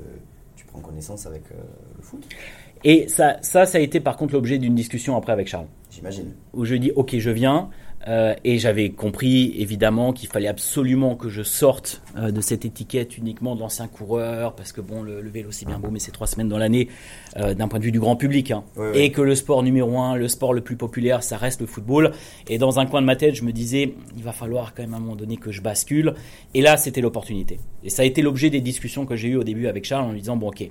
tu 0.56 0.66
prends 0.66 0.80
connaissance 0.80 1.26
avec 1.28 1.44
le 1.52 2.02
foot, 2.04 2.26
Et 2.84 3.08
ça, 3.08 3.38
ça, 3.42 3.66
ça 3.66 3.78
a 3.78 3.82
été 3.82 4.00
par 4.00 4.18
contre 4.18 4.34
l'objet 4.34 4.58
d'une 4.58 4.76
discussion 4.76 5.16
après 5.16 5.32
avec 5.34 5.48
Charles, 5.48 5.68
j'imagine. 5.92 6.34
où 6.54 6.66
je 6.66 6.76
dis 6.76 6.92
ok, 6.96 7.18
je 7.18 7.30
viens. 7.30 7.70
Euh, 8.08 8.34
et 8.44 8.58
j'avais 8.60 8.90
compris 8.90 9.54
évidemment 9.58 10.12
qu'il 10.14 10.28
fallait 10.28 10.48
absolument 10.48 11.16
que 11.16 11.30
je 11.30 11.42
sorte 11.44 12.02
euh, 12.18 12.32
de 12.32 12.42
cette 12.42 12.66
étiquette 12.66 13.18
uniquement 13.18 13.56
de 13.56 13.62
l'ancien 13.62 13.88
coureur, 13.88 14.56
parce 14.56 14.72
que 14.72 14.82
bon, 14.82 15.04
le, 15.04 15.22
le 15.22 15.30
vélo 15.30 15.52
c'est 15.52 15.66
bien 15.66 15.80
beau, 15.80 15.90
mais 15.90 16.00
c'est 16.00 16.12
trois 16.12 16.28
semaines 16.28 16.50
dans 16.50 16.58
l'année 16.58 16.90
euh, 17.38 17.54
d'un 17.54 17.68
point 17.68 17.80
de 17.80 17.86
vue 17.86 17.92
du 17.92 18.00
grand 18.00 18.16
public. 18.16 18.52
hein. 18.52 18.64
Ouais, 18.76 18.92
ouais. 18.92 19.06
Et 19.06 19.12
que 19.12 19.22
le 19.22 19.36
sport 19.36 19.64
numéro 19.64 19.98
un, 20.00 20.16
le 20.16 20.28
sport 20.28 20.54
le 20.54 20.62
plus 20.62 20.76
populaire, 20.76 21.24
ça 21.24 21.38
reste 21.38 21.62
le 21.62 21.68
football. 21.68 22.12
Et 22.48 22.58
dans 22.58 22.80
un 22.80 22.86
coin 22.86 23.02
de 23.02 23.06
ma 23.06 23.16
tête, 23.16 23.36
je 23.36 23.44
me 23.44 23.52
disais, 23.52 23.94
il 24.18 24.24
va 24.24 24.34
falloir 24.34 24.74
quand 24.74 24.84
même 24.84 24.94
à 24.94 24.98
un 24.98 25.00
moment 25.00 25.16
donné 25.16 25.38
que 25.38 25.52
je 25.52 25.62
bascule. 25.62 26.14
Et 26.54 26.62
là, 26.62 26.78
c'était 26.78 27.02
l'opportunité. 27.02 27.60
Et 27.84 27.90
ça 27.90 28.02
a 28.02 28.06
été 28.06 28.22
l'objet 28.22 28.50
des 28.50 28.62
discussions 28.62 29.06
que 29.06 29.16
j'ai 29.16 29.30
eues 29.30 29.38
au 29.38 29.44
début 29.44 29.68
avec 29.68 29.86
Charles 29.86 30.06
en 30.06 30.12
lui 30.12 30.20
disant, 30.20 30.36
bon 30.36 30.50
ok, 30.50 30.70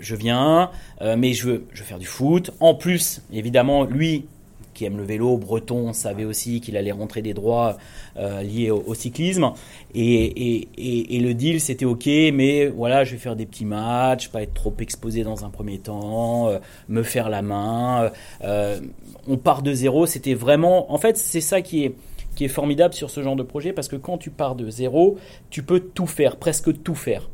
je 0.00 0.14
viens, 0.14 0.70
mais 1.16 1.32
je 1.32 1.46
veux, 1.48 1.64
je 1.72 1.80
veux 1.80 1.84
faire 1.86 1.98
du 1.98 2.06
foot. 2.06 2.52
En 2.60 2.74
plus, 2.74 3.22
évidemment, 3.32 3.84
lui 3.84 4.26
qui 4.74 4.84
aime 4.84 4.96
le 4.96 5.04
vélo, 5.04 5.38
breton, 5.38 5.92
savait 5.92 6.24
aussi 6.24 6.60
qu'il 6.60 6.76
allait 6.76 6.92
rentrer 6.92 7.22
des 7.22 7.34
droits 7.34 7.78
euh, 8.16 8.42
liés 8.42 8.70
au, 8.70 8.94
cyclisme. 8.94 9.52
Et 9.94 10.68
le 10.76 11.32
deal, 11.32 11.60
c'était 11.60 11.84
OK, 11.84 12.06
mais 12.06 12.66
voilà, 12.66 13.04
je 13.04 13.12
vais 13.12 13.18
faire 13.18 13.36
des 13.36 13.46
petits 13.46 13.64
matchs, 13.64 14.28
pas 14.28 14.42
être 14.42 14.54
trop 14.54 14.74
exposé 14.80 15.22
dans 15.22 15.44
un 15.44 15.50
premier 15.50 15.78
temps, 15.78 16.48
euh, 16.48 16.58
me 16.88 17.02
faire 17.02 17.28
la 17.30 17.42
main. 17.42 18.10
euh, 18.42 18.80
on 19.26 19.36
part 19.36 19.62
de 19.62 19.72
zéro, 19.72 20.06
c'était 20.06 20.34
vraiment... 20.34 20.92
En 20.92 20.98
fait, 20.98 21.16
c'est 21.16 21.40
ça 21.40 21.62
qui 21.62 21.84
est, 21.84 21.94
qui 22.34 22.44
est 22.44 22.48
formidable 22.48 22.92
sur 22.94 23.10
ce 23.10 23.22
genre 23.22 23.36
de 23.36 23.42
projet, 23.42 23.72
parce 23.72 23.88
que 23.88 23.96
quand 23.96 24.18
tu 24.18 24.30
pars 24.30 24.54
de 24.54 24.68
zéro, 24.68 25.16
tu 25.50 25.62
peux 25.62 25.80
tout 25.80 26.06
faire, 26.06 26.36
presque 26.36 26.82
tout 26.82 26.94
faire 26.94 27.30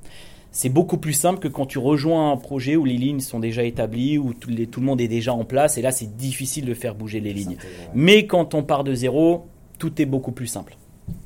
c'est 0.52 0.68
beaucoup 0.68 0.98
plus 0.98 1.12
simple 1.12 1.38
que 1.38 1.48
quand 1.48 1.66
tu 1.66 1.78
rejoins 1.78 2.32
un 2.32 2.36
projet 2.36 2.76
où 2.76 2.84
les 2.84 2.96
lignes 2.96 3.20
sont 3.20 3.38
déjà 3.38 3.62
établies, 3.64 4.18
où 4.18 4.34
tout, 4.34 4.50
les- 4.50 4.66
tout 4.66 4.80
le 4.80 4.86
monde 4.86 5.00
est 5.00 5.08
déjà 5.08 5.32
en 5.32 5.44
place, 5.44 5.78
et 5.78 5.82
là 5.82 5.92
c'est 5.92 6.16
difficile 6.16 6.64
de 6.64 6.74
faire 6.74 6.94
bouger 6.94 7.20
les 7.20 7.32
lignes. 7.32 7.56
Mais 7.94 8.26
quand 8.26 8.54
on 8.54 8.62
part 8.62 8.82
de 8.84 8.94
zéro, 8.94 9.46
tout 9.78 10.00
est 10.02 10.06
beaucoup 10.06 10.32
plus 10.32 10.46
simple. 10.48 10.76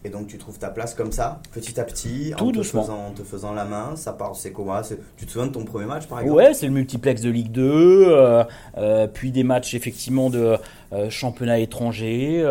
Et 0.05 0.11
donc, 0.11 0.27
tu 0.27 0.37
trouves 0.39 0.59
ta 0.59 0.69
place 0.69 0.95
comme 0.95 1.13
ça, 1.13 1.41
petit 1.53 1.81
à 1.81 1.85
petit, 1.85 2.33
Tout 2.37 2.45
en, 2.49 2.53
te 2.53 2.63
faisant, 2.83 3.07
en 3.07 3.11
te 3.13 3.23
faisant 3.23 3.53
la 3.53 3.65
main. 3.65 3.97
Ça 3.97 4.13
part, 4.13 4.35
c'est 4.37 4.53
c'est- 4.83 4.99
Tu 5.17 5.27
te 5.27 5.31
souviens 5.31 5.47
de 5.49 5.53
ton 5.53 5.65
premier 5.65 5.87
match, 5.87 6.07
par 6.07 6.21
exemple? 6.21 6.37
Ouais, 6.39 6.53
c'est 6.55 6.67
le 6.67 6.73
multiplex 6.73 7.23
de 7.23 7.31
Ligue 7.31 7.51
2, 7.53 8.05
euh, 8.07 8.45
euh, 8.77 9.07
puis 9.07 9.31
des 9.31 9.45
matchs 9.45 9.75
effectivement 9.75 10.29
de 10.31 10.57
euh, 10.93 11.11
championnat 11.11 11.59
étranger, 11.59 12.45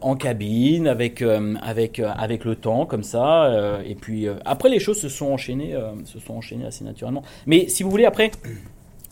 en 0.00 0.16
cabine, 0.16 0.86
avec, 0.86 1.22
avec, 1.62 1.98
avec 2.00 2.44
le 2.44 2.54
temps, 2.56 2.86
comme 2.86 3.02
ça. 3.02 3.80
et 3.84 3.94
puis 3.94 4.26
après, 4.44 4.68
les 4.68 4.78
choses 4.78 5.00
se 5.00 5.08
sont 5.08 5.26
enchaînées, 5.26 5.74
se 6.04 6.18
sont 6.20 6.34
enchaînées 6.34 6.66
assez 6.66 6.84
naturellement. 6.84 7.22
Mais 7.46 7.68
si 7.68 7.82
vous 7.82 7.90
voulez, 7.90 8.04
après, 8.04 8.30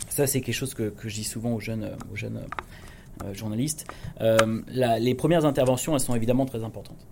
ça 0.08 0.26
c'est 0.26 0.40
quelque 0.40 0.54
chose 0.54 0.74
que, 0.74 0.90
que 0.90 1.08
je 1.08 1.14
dis 1.16 1.24
souvent 1.24 1.52
aux 1.52 1.60
jeunes, 1.60 1.90
aux 2.12 2.16
jeunes 2.16 2.40
journalistes. 3.32 3.86
La- 4.20 4.98
les 4.98 5.14
premières 5.14 5.44
interventions, 5.44 5.94
elles 5.94 6.00
sont 6.00 6.14
évidemment 6.14 6.46
très 6.46 6.62
importantes. 6.62 7.04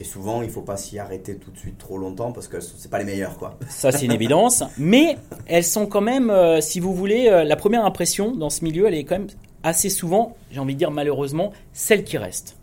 Et 0.00 0.04
souvent, 0.04 0.42
il 0.42 0.48
faut 0.50 0.62
pas 0.62 0.76
s'y 0.76 0.98
arrêter 0.98 1.34
tout 1.36 1.50
de 1.50 1.58
suite 1.58 1.76
trop 1.78 1.98
longtemps 1.98 2.30
parce 2.32 2.46
que 2.46 2.60
c'est 2.60 2.90
pas 2.90 2.98
les 2.98 3.04
meilleurs, 3.04 3.36
quoi. 3.36 3.58
Ça, 3.68 3.90
c'est 3.90 4.06
une 4.06 4.12
évidence. 4.12 4.62
Mais 4.78 5.16
elles 5.46 5.64
sont 5.64 5.86
quand 5.86 6.00
même, 6.00 6.30
euh, 6.30 6.60
si 6.60 6.78
vous 6.78 6.94
voulez, 6.94 7.28
euh, 7.28 7.42
la 7.42 7.56
première 7.56 7.84
impression 7.84 8.30
dans 8.34 8.50
ce 8.50 8.62
milieu, 8.64 8.86
elle 8.86 8.94
est 8.94 9.02
quand 9.04 9.18
même 9.18 9.28
assez 9.64 9.90
souvent, 9.90 10.36
j'ai 10.52 10.60
envie 10.60 10.74
de 10.74 10.78
dire 10.78 10.92
malheureusement, 10.92 11.52
celle 11.72 12.04
qui 12.04 12.16
reste. 12.16 12.54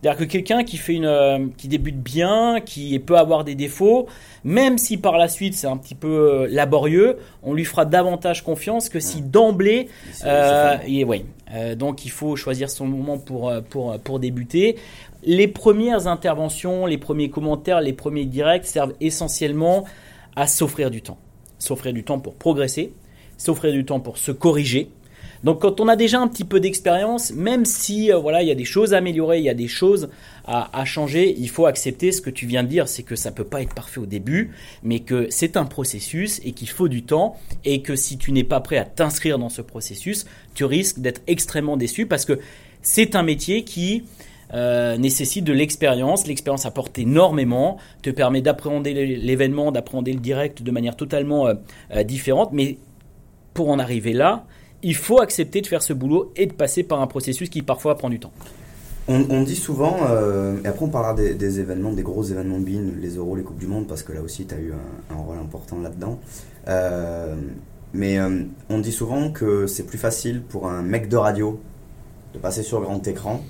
C'est-à-dire 0.00 0.20
que 0.20 0.24
quelqu'un 0.30 0.62
qui 0.62 0.76
fait 0.76 0.94
une, 0.94 1.04
euh, 1.06 1.46
qui 1.58 1.66
débute 1.66 2.00
bien, 2.00 2.60
qui 2.64 2.96
peut 3.00 3.18
avoir 3.18 3.42
des 3.42 3.56
défauts, 3.56 4.06
même 4.44 4.78
si 4.78 4.96
par 4.96 5.18
la 5.18 5.26
suite 5.26 5.54
c'est 5.54 5.66
un 5.66 5.76
petit 5.76 5.96
peu 5.96 6.46
laborieux, 6.46 7.18
on 7.42 7.52
lui 7.52 7.64
fera 7.64 7.84
davantage 7.84 8.44
confiance 8.44 8.88
que 8.88 9.00
si 9.00 9.22
d'emblée 9.22 9.88
euh, 10.24 10.78
fait- 10.78 10.90
et 10.90 11.04
ouais. 11.04 11.24
Euh, 11.52 11.74
donc 11.74 12.04
il 12.04 12.10
faut 12.10 12.36
choisir 12.36 12.70
son 12.70 12.86
moment 12.86 13.18
pour, 13.18 13.52
pour, 13.70 13.98
pour 13.98 14.20
débuter. 14.20 14.76
Les 15.24 15.48
premières 15.48 16.06
interventions, 16.06 16.86
les 16.86 16.98
premiers 16.98 17.30
commentaires, 17.30 17.80
les 17.80 17.92
premiers 17.92 18.24
directs 18.24 18.66
servent 18.66 18.94
essentiellement 19.00 19.84
à 20.36 20.46
s'offrir 20.46 20.90
du 20.90 21.02
temps. 21.02 21.18
S'offrir 21.58 21.92
du 21.92 22.04
temps 22.04 22.20
pour 22.20 22.34
progresser, 22.34 22.92
s'offrir 23.36 23.72
du 23.72 23.84
temps 23.84 23.98
pour 23.98 24.16
se 24.16 24.30
corriger. 24.30 24.90
Donc 25.44 25.60
quand 25.60 25.80
on 25.80 25.88
a 25.88 25.96
déjà 25.96 26.20
un 26.20 26.28
petit 26.28 26.44
peu 26.44 26.60
d'expérience, 26.60 27.32
même 27.32 27.64
si 27.64 28.12
euh, 28.12 28.18
voilà 28.18 28.42
il 28.42 28.48
y 28.48 28.50
a 28.50 28.56
des 28.56 28.64
choses 28.64 28.92
à 28.94 28.98
améliorer, 28.98 29.38
il 29.38 29.44
y 29.44 29.48
a 29.48 29.54
des 29.54 29.68
choses 29.68 30.08
à, 30.44 30.84
changer, 30.86 31.34
il 31.38 31.50
faut 31.50 31.66
accepter 31.66 32.10
ce 32.10 32.22
que 32.22 32.30
tu 32.30 32.46
viens 32.46 32.62
de 32.62 32.68
dire, 32.68 32.88
c'est 32.88 33.02
que 33.02 33.16
ça 33.16 33.30
peut 33.30 33.44
pas 33.44 33.60
être 33.60 33.74
parfait 33.74 34.00
au 34.00 34.06
début, 34.06 34.52
mais 34.82 35.00
que 35.00 35.26
c'est 35.28 35.58
un 35.58 35.66
processus 35.66 36.40
et 36.42 36.52
qu'il 36.52 36.70
faut 36.70 36.88
du 36.88 37.02
temps 37.02 37.36
et 37.66 37.82
que 37.82 37.96
si 37.96 38.16
tu 38.16 38.32
n'es 38.32 38.44
pas 38.44 38.60
prêt 38.60 38.78
à 38.78 38.86
t'inscrire 38.86 39.38
dans 39.38 39.50
ce 39.50 39.60
processus, 39.60 40.24
tu 40.54 40.64
risques 40.64 41.00
d'être 41.00 41.20
extrêmement 41.26 41.76
déçu 41.76 42.06
parce 42.06 42.24
que 42.24 42.40
c'est 42.80 43.14
un 43.14 43.22
métier 43.22 43.64
qui 43.64 44.04
euh, 44.54 44.96
nécessite 44.96 45.44
de 45.44 45.52
l'expérience. 45.52 46.26
L'expérience 46.26 46.64
apporte 46.64 46.98
énormément, 46.98 47.76
te 48.02 48.10
permet 48.10 48.40
d'appréhender 48.40 48.94
l'événement, 48.94 49.72
d'appréhender 49.72 50.12
le 50.12 50.20
direct 50.20 50.62
de 50.62 50.70
manière 50.70 50.96
totalement 50.96 51.46
euh, 51.46 51.54
euh, 51.94 52.02
différente. 52.02 52.50
Mais 52.52 52.78
pour 53.52 53.68
en 53.68 53.78
arriver 53.78 54.12
là, 54.12 54.46
il 54.82 54.94
faut 54.94 55.20
accepter 55.20 55.60
de 55.60 55.66
faire 55.66 55.82
ce 55.82 55.92
boulot 55.92 56.32
et 56.36 56.46
de 56.46 56.52
passer 56.52 56.82
par 56.82 57.00
un 57.00 57.06
processus 57.06 57.50
qui 57.50 57.62
parfois 57.62 57.96
prend 57.96 58.08
du 58.08 58.20
temps. 58.20 58.32
On, 59.10 59.42
dit 59.42 59.56
souvent, 59.56 59.96
et 60.62 60.68
après 60.68 60.84
on 60.84 60.90
parlera 60.90 61.14
des, 61.14 61.60
événements, 61.60 61.92
des 61.92 62.02
gros 62.02 62.22
événements 62.22 62.58
BIN, 62.58 62.92
les 63.00 63.16
Euros, 63.16 63.36
les 63.36 63.42
Coupes 63.42 63.58
du 63.58 63.66
Monde, 63.66 63.86
parce 63.86 64.02
que 64.02 64.12
là 64.12 64.20
aussi 64.20 64.44
tu 64.44 64.54
as 64.54 64.58
eu 64.58 64.74
un, 65.10 65.16
rôle 65.16 65.38
important 65.38 65.78
là-dedans. 65.80 66.18
mais 67.94 68.18
on 68.68 68.78
dit 68.80 68.92
souvent 68.92 69.30
que 69.30 69.66
c'est 69.66 69.84
plus 69.84 69.96
facile 69.96 70.42
pour 70.42 70.68
un 70.68 70.82
mec 70.82 71.08
de 71.08 71.16
radio 71.16 71.58
de 72.34 72.38
passer 72.38 72.62
sur 72.62 72.82
grand 72.82 73.08
écran 73.08 73.40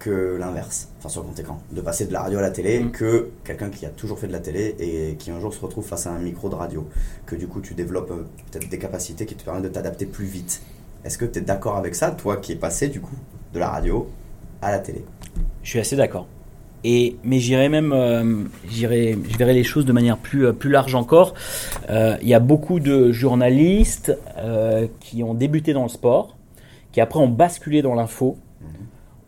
que 0.00 0.36
l'inverse, 0.36 0.88
enfin 0.98 1.08
sur 1.08 1.22
grand 1.22 1.38
écran, 1.38 1.62
de 1.70 1.80
passer 1.80 2.06
de 2.06 2.12
la 2.12 2.22
radio 2.22 2.38
à 2.40 2.42
la 2.42 2.50
télé, 2.50 2.80
mm. 2.80 2.90
que 2.90 3.30
quelqu'un 3.44 3.70
qui 3.70 3.86
a 3.86 3.90
toujours 3.90 4.18
fait 4.18 4.26
de 4.26 4.32
la 4.32 4.40
télé 4.40 4.74
et 4.80 5.14
qui 5.16 5.30
un 5.30 5.38
jour 5.38 5.54
se 5.54 5.60
retrouve 5.60 5.86
face 5.86 6.06
à 6.08 6.10
un 6.10 6.18
micro 6.18 6.48
de 6.48 6.56
radio, 6.56 6.88
que 7.26 7.36
du 7.36 7.46
coup 7.46 7.60
tu 7.60 7.74
développes 7.74 8.10
euh, 8.10 8.24
peut-être 8.50 8.68
des 8.68 8.78
capacités 8.78 9.26
qui 9.26 9.36
te 9.36 9.44
permettent 9.44 9.64
de 9.64 9.68
t'adapter 9.68 10.06
plus 10.06 10.24
vite. 10.24 10.62
Est-ce 11.04 11.18
que 11.18 11.26
tu 11.26 11.38
es 11.38 11.42
d'accord 11.42 11.76
avec 11.76 11.94
ça, 11.94 12.10
toi 12.10 12.38
qui 12.38 12.52
es 12.52 12.56
passé 12.56 12.88
du 12.88 13.00
coup 13.00 13.14
de 13.52 13.58
la 13.60 13.68
radio 13.68 14.10
à 14.62 14.72
la 14.72 14.78
télé? 14.80 15.04
Je 15.62 15.68
suis 15.68 15.78
assez 15.78 15.96
d'accord. 15.96 16.26
Et 16.82 17.18
mais 17.22 17.38
j'irai 17.38 17.68
même, 17.68 17.92
euh, 17.92 18.44
j'irai, 18.66 19.18
je 19.28 19.36
verrai 19.36 19.52
les 19.52 19.64
choses 19.64 19.84
de 19.84 19.92
manière 19.92 20.16
plus 20.16 20.46
euh, 20.46 20.52
plus 20.54 20.70
large 20.70 20.94
encore. 20.94 21.34
Il 21.90 22.28
y 22.28 22.34
a 22.34 22.40
beaucoup 22.40 22.80
de 22.80 23.12
journalistes 23.12 24.16
qui 25.00 25.22
ont 25.22 25.34
débuté 25.34 25.74
dans 25.74 25.82
le 25.82 25.88
sport, 25.90 26.38
qui 26.92 27.02
après 27.02 27.18
ont 27.18 27.28
basculé 27.28 27.82
dans 27.82 27.94
l'info 27.94 28.38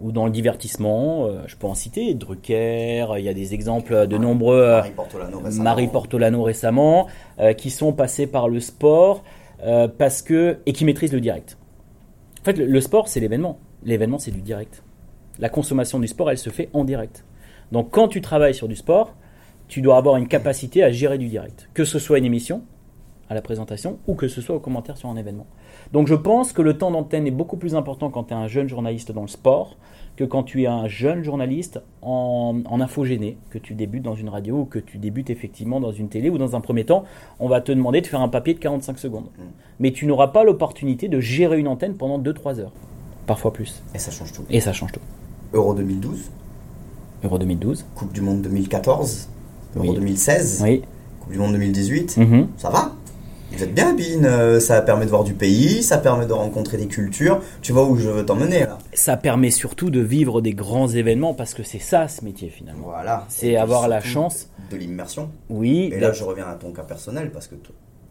ou 0.03 0.13
dans 0.13 0.27
le 0.27 0.33
divertissement. 0.33 1.27
Euh, 1.27 1.43
je 1.47 1.57
peux 1.57 1.67
en 1.67 1.75
citer 1.75 2.13
Drucker, 2.15 3.07
il 3.19 3.25
y 3.25 3.29
a 3.29 3.35
des 3.35 3.55
exemples 3.55 4.07
de 4.07 4.19
nombreux. 4.19 4.61
Euh, 4.61 4.77
Marie 4.79 4.91
Portolano 4.91 5.39
récemment, 5.39 5.65
Marie 5.65 5.89
Portolano 5.89 6.43
récemment 6.43 7.07
euh, 7.39 7.53
qui 7.55 7.71
sont 7.71 7.93
passés 7.93 8.27
par 8.27 8.49
le 8.49 8.61
sport 8.61 9.23
parce 9.97 10.23
que 10.23 10.59
et 10.67 10.73
qui 10.73 10.85
maîtrisent 10.85 11.13
le 11.13 11.21
direct. 11.21 11.57
En 12.41 12.45
fait, 12.45 12.55
le, 12.55 12.81
sport, 12.81 13.07
c'est 13.07 13.21
l'événement. 13.21 13.61
L'événement, 13.85 14.19
c'est 14.19 14.33
du 14.33 14.41
direct. 14.41 14.83
La 15.39 15.49
consommation 15.49 16.01
du 16.01 16.09
sport, 16.09 16.33
elle 16.33 16.39
se 16.39 16.51
fait 16.51 16.69
en 16.73 16.83
direct. 16.83 17.25
Donc, 17.71 17.93
quand 17.93 18.09
tu 18.09 18.21
travailles 18.21 18.57
sur 18.57 18.67
du 18.67 18.75
sport, 18.75 19.15
tu 19.69 19.81
dois 19.81 19.99
avoir 19.99 20.17
une 20.17 20.27
capacité 20.27 20.83
à 20.83 20.91
gérer 20.91 21.17
du 21.17 21.29
direct. 21.29 21.69
Que 21.75 21.85
ce 21.85 22.01
soit 22.01 22.19
une 22.19 22.25
émission, 22.25 22.63
à 23.29 23.35
la 23.35 23.41
présentation, 23.41 24.01
ou 24.09 24.17
que 24.17 24.27
ce 24.27 24.41
soit 24.41 24.57
au 24.57 24.61
commentaire 24.61 24.97
sur 24.97 25.09
un 25.09 25.17
événement. 25.17 25.47
Donc 25.93 26.07
je 26.07 26.15
pense 26.15 26.53
que 26.53 26.63
le 26.63 26.77
temps 26.77 26.91
d'antenne 26.91 27.27
est 27.27 27.33
beaucoup 27.33 27.57
plus 27.57 27.75
important 27.75 28.11
quand 28.11 28.25
tu 28.25 28.35
es 28.35 28.37
un 28.37 28.47
jeune 28.47 28.69
journaliste 28.69 29.13
dans 29.13 29.23
le 29.23 29.29
sport 29.29 29.77
que 30.17 30.25
quand 30.25 30.43
tu 30.43 30.63
es 30.63 30.67
un 30.67 30.89
jeune 30.89 31.23
journaliste 31.23 31.81
en, 32.03 32.61
en 32.65 32.81
infogéné, 32.81 33.37
que 33.51 33.59
tu 33.59 33.75
débutes 33.75 34.03
dans 34.03 34.15
une 34.15 34.29
radio 34.29 34.61
ou 34.61 34.65
que 34.65 34.79
tu 34.79 34.99
débutes 34.99 35.31
effectivement 35.31 35.81
dans 35.81 35.93
une 35.93 36.09
télé 36.09 36.29
ou 36.31 36.39
dans 36.39 36.55
un 36.55 36.61
premier 36.61 36.85
temps, 36.85 37.05
on 37.41 37.49
va 37.49 37.61
te 37.61 37.73
demander 37.73 38.01
de 38.01 38.07
faire 38.07 38.21
un 38.21 38.29
papier 38.29 38.55
de 38.55 38.59
45 38.59 38.99
secondes. 38.99 39.27
Mm. 39.39 39.43
Mais 39.81 39.93
tu 39.93 40.07
n'auras 40.07 40.29
pas 40.29 40.45
l'opportunité 40.45 41.09
de 41.09 41.21
gérer 41.21 41.59
une 41.59 41.69
antenne 41.69 41.95
pendant 41.95 42.19
2-3 42.19 42.61
heures, 42.61 42.73
parfois 43.27 43.53
plus. 43.53 43.83
Et 43.95 43.99
ça 43.99 44.11
change 44.11 44.33
tout. 44.33 44.45
Et 44.51 44.61
ça 44.61 44.73
change 44.73 44.93
tout. 44.93 45.01
Euro 45.55 45.75
2012 45.75 46.31
Euro 47.25 47.39
2012. 47.39 47.85
Coupe 47.95 48.13
du 48.13 48.21
Monde 48.21 48.43
2014 48.43 49.29
Euro 49.77 49.95
2016 49.95 50.63
Oui. 50.65 50.83
Coupe 51.21 51.33
du 51.33 51.39
Monde 51.39 51.53
2018 51.53 52.19
mm-hmm. 52.19 52.47
Ça 52.57 52.71
va 52.71 52.93
vous 53.53 53.65
êtes 53.65 53.75
bien, 53.75 53.95
Bin. 53.95 54.25
Euh, 54.25 54.61
ça 54.61 54.81
permet 54.83 55.05
de 55.05 55.11
voir 55.11 55.25
du 55.25 55.35
pays, 55.35 55.83
ça 55.83 55.99
permet 55.99 56.27
de 56.27 56.33
rencontrer 56.33 56.77
des 56.77 56.87
cultures. 56.87 57.41
Tu 57.61 57.73
vois 57.73 57.85
où 57.87 57.97
je 57.97 58.09
veux 58.09 58.25
t'emmener 58.25 58.61
là 58.61 58.79
Ça 58.95 59.17
permet 59.17 59.51
surtout 59.51 59.91
de 59.91 60.01
vivre 60.01 60.41
des 60.41 60.55
grands 60.55 60.89
événements 60.89 61.35
parce 61.35 61.55
que 61.55 61.63
c'est 61.63 61.79
ça 61.79 62.09
ce 62.09 62.25
métier 62.25 62.49
finalement. 62.49 62.87
Voilà. 62.87 63.25
C'est 63.29 63.57
avoir 63.57 63.89
la 63.89 64.01
chance. 64.01 64.49
De 64.71 64.77
l'immersion. 64.77 65.31
Oui. 65.49 65.91
Et 65.93 66.01
là, 66.01 66.13
je 66.13 66.25
reviens 66.25 66.47
à 66.47 66.55
ton 66.55 66.73
cas 66.73 66.83
personnel 66.83 67.31
parce 67.31 67.47
que 67.47 67.55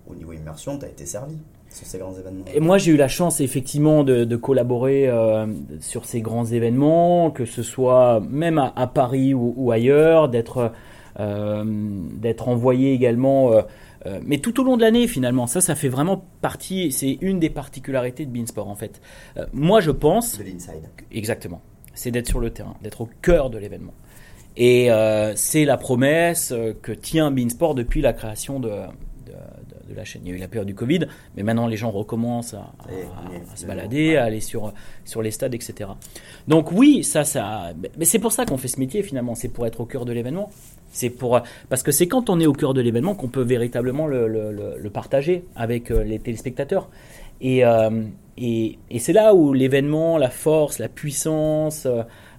au 0.08 0.16
niveau 0.16 0.34
immersion, 0.34 0.78
tu 0.78 0.86
as 0.86 0.90
été 0.90 1.06
servi 1.06 1.38
sur 1.70 1.88
ces 1.88 1.98
grands 1.98 2.14
événements. 2.14 2.46
Et 2.54 2.60
moi, 2.60 2.78
j'ai 2.78 2.92
eu 2.92 2.98
la 2.98 3.08
chance 3.08 3.40
effectivement 3.40 4.04
de, 4.04 4.36
collaborer 4.36 5.08
euh, 5.08 5.48
sur 5.80 6.06
ces 6.06 6.22
grands 6.22 6.46
événements, 6.46 7.32
que 7.32 7.46
ce 7.46 7.64
soit 7.64 8.22
même 8.30 8.58
à, 8.58 8.88
Paris 8.88 9.34
ou, 9.34 9.72
ailleurs, 9.72 10.30
d'être 10.30 10.72
euh, 11.20 11.64
d'être 11.66 12.48
envoyé 12.48 12.94
également 12.94 13.52
euh, 13.52 13.62
mais 14.26 14.40
tout 14.40 14.60
au 14.60 14.64
long 14.64 14.78
de 14.78 14.82
l'année, 14.82 15.08
finalement, 15.08 15.48
ça, 15.48 15.62
ça 15.62 15.76
fait 15.76 15.90
vraiment 15.90 16.26
partie, 16.42 16.92
c'est 16.92 17.18
une 17.22 17.40
des 17.40 17.50
particularités 17.50 18.26
de 18.26 18.32
Beansport, 18.32 18.68
en 18.68 18.76
fait. 18.76 19.02
Euh, 19.38 19.46
moi, 19.54 19.82
je 19.82 19.92
pense. 19.92 20.38
De 20.40 20.44
l'inside. 20.44 20.90
Exactement. 21.12 21.62
C'est 21.94 22.12
d'être 22.12 22.28
sur 22.28 22.40
le 22.40 22.50
terrain, 22.52 22.76
d'être 22.82 23.02
au 23.02 23.10
cœur 23.22 23.50
de 23.50 23.58
l'événement. 23.58 23.94
Et 24.58 24.92
euh, 24.92 25.34
c'est 25.36 25.66
la 25.66 25.78
promesse 25.78 26.54
que 26.82 26.92
tient 26.92 27.32
Beansport 27.32 27.76
depuis 27.76 28.02
la 28.02 28.14
création 28.14 28.60
de, 28.60 28.70
de, 28.70 29.96
la 29.96 30.04
chaîne. 30.06 30.22
Il 30.26 30.30
y 30.30 30.34
a 30.34 30.38
eu 30.38 30.40
la 30.40 30.48
période 30.48 30.68
du 30.68 30.76
Covid, 30.76 31.08
mais 31.36 31.44
maintenant 31.44 31.68
les 31.68 31.78
gens 31.78 31.92
recommencent 31.92 32.54
à, 32.54 32.72
se 33.56 33.66
balader, 33.66 34.16
à 34.16 34.26
aller 34.26 34.40
sur, 34.40 34.74
sur 35.06 35.22
les 35.22 35.32
stades, 35.32 35.54
etc. 35.54 35.90
Donc 36.48 36.72
oui, 36.72 37.04
ça, 37.04 37.24
ça, 37.24 37.74
mais 37.98 38.06
c'est 38.06 38.20
pour 38.20 38.32
ça 38.32 38.46
qu'on 38.46 38.58
fait 38.58 38.70
ce 38.70 38.80
métier 38.80 39.04
finalement, 39.04 39.36
c'est 39.36 39.50
pour 39.50 39.66
être 39.68 39.82
au 39.82 39.86
cœur 39.86 40.06
de 40.06 40.14
l'événement. 40.14 40.50
C'est 40.92 41.10
pour 41.10 41.42
parce 41.70 41.84
que 41.84 41.92
c'est 41.92 42.08
quand 42.08 42.30
on 42.30 42.40
est 42.40 42.46
au 42.46 42.54
cœur 42.54 42.74
de 42.74 42.82
l'événement 42.82 43.16
qu'on 43.16 43.30
peut 43.30 43.44
véritablement 43.44 44.08
le, 44.08 44.90
partager 44.94 45.46
avec 45.56 45.90
euh, 45.90 46.04
les 46.04 46.20
téléspectateurs. 46.20 46.90
Et, 47.40 47.66
euh, 47.66 48.04
et, 48.38 48.78
et 48.90 49.00
c'est 49.00 49.14
là 49.14 49.34
où 49.34 49.54
l'événement, 49.54 50.18
la 50.18 50.30
force, 50.30 50.80
la 50.80 50.90
puissance, 50.90 51.88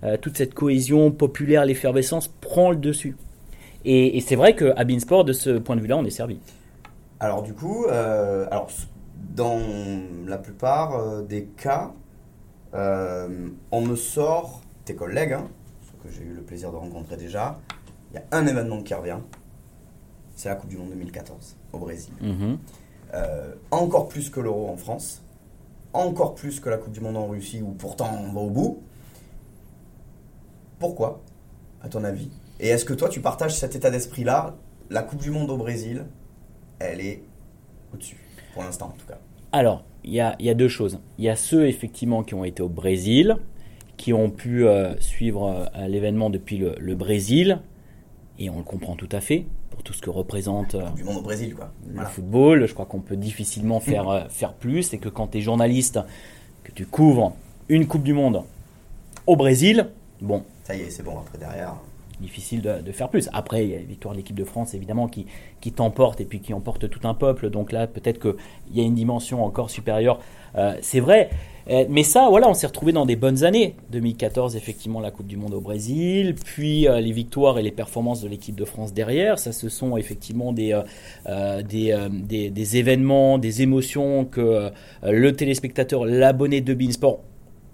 euh, 0.05 0.17
toute 0.19 0.37
cette 0.37 0.55
cohésion 0.55 1.11
populaire, 1.11 1.65
l'effervescence 1.65 2.29
prend 2.29 2.71
le 2.71 2.77
dessus. 2.77 3.17
Et, 3.85 4.21
c'est 4.21 4.37
vrai 4.37 4.55
qu'à 4.55 4.85
Beansport, 4.85 5.25
de 5.25 5.33
ce 5.33 5.51
point 5.59 5.75
de 5.75 5.81
vue-là, 5.81 5.97
on 5.97 6.05
est 6.05 6.11
servi. 6.11 6.39
Alors 7.19 7.43
du 7.43 7.53
coup, 7.53 7.87
alors 7.89 8.69
dans 9.35 9.59
la 10.27 10.39
plupart 10.39 11.23
des 11.25 11.47
cas, 11.57 11.93
on 12.75 13.81
me 13.81 13.97
sort 13.97 14.61
tes 14.85 14.95
collègues, 14.95 15.33
hein, 15.33 15.49
que 16.03 16.11
j'ai 16.13 16.23
eu 16.23 16.35
le 16.35 16.43
plaisir 16.43 16.71
de 16.71 16.77
rencontrer 16.77 17.17
déjà, 17.17 17.59
il 18.13 18.17
y 18.17 18.19
a 18.19 18.25
un 18.37 18.47
événement 18.47 18.83
qui 18.83 18.95
revient, 18.95 19.19
c'est 20.35 20.49
la 20.49 20.55
Coupe 20.55 20.69
du 20.69 20.77
Monde 20.77 20.91
2014 20.91 21.57
au 21.73 21.79
Brésil. 21.79 22.13
Mhm. 22.21 22.59
Euh, 23.15 23.55
encore 23.71 24.09
plus 24.09 24.31
que 24.31 24.41
l'Euro 24.41 24.69
en 24.69 24.77
France, 24.77 25.23
encore 25.93 26.35
plus 26.35 26.61
que 26.61 26.69
la 26.69 26.79
Coupe 26.79 26.93
du 26.93 27.01
Monde 27.01 27.17
en 27.17 27.27
Russie 27.27 27.63
où 27.63 27.73
pourtant 27.73 28.11
on 28.23 28.33
va 28.33 28.41
au 28.41 28.51
bout. 28.51 28.83
Pourquoi, 30.79 31.23
à 31.83 31.89
ton 31.89 32.05
avis? 32.05 32.31
Et 32.61 32.69
est-ce 32.69 32.85
que 32.85 32.95
toi 32.95 33.09
tu 33.09 33.21
partages 33.21 33.57
cet 33.57 33.77
état 33.77 33.91
d'esprit-là? 33.91 34.57
La 34.91 35.03
Coupe 35.03 35.21
du 35.21 35.31
Monde 35.31 35.51
au 35.51 35.57
Brésil, 35.57 36.05
elle 36.79 37.01
est 37.01 37.23
au-dessus, 37.95 38.19
pour 38.53 38.63
l'instant 38.63 38.87
en 38.87 38.99
tout 38.99 39.07
cas. 39.07 39.19
Alors, 39.53 39.85
il 40.05 40.13
y 40.13 40.21
a, 40.21 40.35
y 40.41 40.51
a, 40.51 40.55
deux 40.55 40.69
choses. 40.69 40.99
Il 41.19 41.25
y 41.25 41.29
a 41.29 41.37
ceux 41.37 41.67
effectivement 41.67 42.23
qui 42.23 42.35
ont 42.35 42.45
été 42.45 42.63
au 42.63 42.69
Brésil, 42.69 43.37
qui 43.97 44.13
ont 44.13 44.31
pu 44.31 44.67
euh, 44.67 44.99
suivre 45.01 45.69
euh, 45.77 45.87
l'événement 45.87 46.31
depuis 46.31 46.59
le, 46.59 46.75
le 46.79 46.95
Brésil, 46.95 47.61
et 48.43 48.51
on 48.51 48.59
le 48.59 48.65
comprend 48.65 48.97
tout 48.97 49.09
à 49.13 49.21
fait 49.21 49.45
pour 49.71 49.83
tout 49.83 49.93
ce 49.93 50.03
que 50.03 50.11
représente 50.11 50.75
euh, 50.75 50.89
du 50.91 51.05
monde 51.05 51.19
au 51.19 51.23
Brésil 51.23 51.55
quoi. 51.55 51.73
le 51.89 52.05
football. 52.05 52.67
Je 52.67 52.75
crois 52.75 52.87
qu'on 52.87 53.01
peut 53.01 53.17
difficilement 53.17 53.81
faire 53.81 54.09
euh, 54.09 54.25
faire 54.29 54.53
plus 54.53 54.93
et 54.93 54.99
que 54.99 55.09
quand 55.09 55.29
tu 55.29 55.39
es 55.39 55.41
journaliste, 55.41 56.01
que 56.65 56.73
tu 56.73 56.87
couvres 56.87 57.35
une 57.69 57.87
Coupe 57.87 58.03
du 58.03 58.13
Monde 58.13 58.43
au 59.27 59.37
Brésil, 59.37 59.89
bon. 60.21 60.43
Ça 60.65 60.75
y 60.75 60.81
est, 60.81 60.91
c'est 60.91 61.03
bon 61.03 61.19
après 61.19 61.39
derrière. 61.39 61.77
Difficile 62.21 62.63
de, 62.63 62.93
faire 62.93 63.09
plus. 63.09 63.29
Après, 63.33 63.65
il 63.65 63.71
y 63.71 63.75
a 63.75 63.79
la 63.79 63.85
victoire 63.85 64.15
de 64.15 64.19
l'équipe 64.19 64.37
de 64.37 64.45
France 64.45 64.75
évidemment 64.75 65.09
qui, 65.09 65.27
qui 65.61 65.73
t'emporte 65.73 66.21
et 66.21 66.25
puis 66.25 66.41
qui 66.41 66.55
emporte 66.55 66.89
tout 66.89 67.01
un 67.07 67.15
peuple. 67.15 67.51
Donc 67.51 67.73
là, 67.73 67.89
peut-être 67.89 68.21
qu'il 68.21 68.77
y 68.77 68.81
a 68.81 68.85
une 68.85 68.95
dimension 68.95 69.45
encore 69.45 69.71
supérieure. 69.71 70.21
Euh, 70.55 70.77
c'est 70.83 71.01
vrai. 71.01 71.31
Euh, 71.69 71.85
mais 71.89 72.03
ça, 72.03 72.29
voilà, 72.29 72.49
on 72.49 72.55
s'est 72.55 72.67
retrouvé 72.67 72.93
dans 72.93 73.07
des 73.07 73.17
bonnes 73.17 73.45
années. 73.45 73.75
2014, 73.91 74.57
effectivement, 74.57 75.01
la 75.01 75.11
Coupe 75.11 75.27
du 75.27 75.37
Monde 75.37 75.55
au 75.55 75.61
Brésil, 75.61 76.35
puis 76.35 76.89
euh, 76.89 77.01
les 77.01 77.13
victoires 77.13 77.59
et 77.59 77.63
les 77.63 77.71
performances 77.71 78.23
de 78.23 78.29
l'équipe 78.29 78.55
de 78.55 78.65
France 78.65 78.93
derrière. 78.93 79.39
Ça, 79.39 79.53
ce 79.53 79.69
sont 79.69 79.97
effectivement 79.97 80.53
des, 80.53 80.81
euh, 81.27 81.63
des, 81.63 82.51
des, 82.51 82.77
événements, 82.77 83.39
des 83.39 83.63
émotions 83.63 84.25
que 84.25 84.71
le 85.03 85.33
téléspectateur, 85.33 86.05
l'abonné 86.05 86.61
de 86.61 86.75
Beansport 86.75 87.21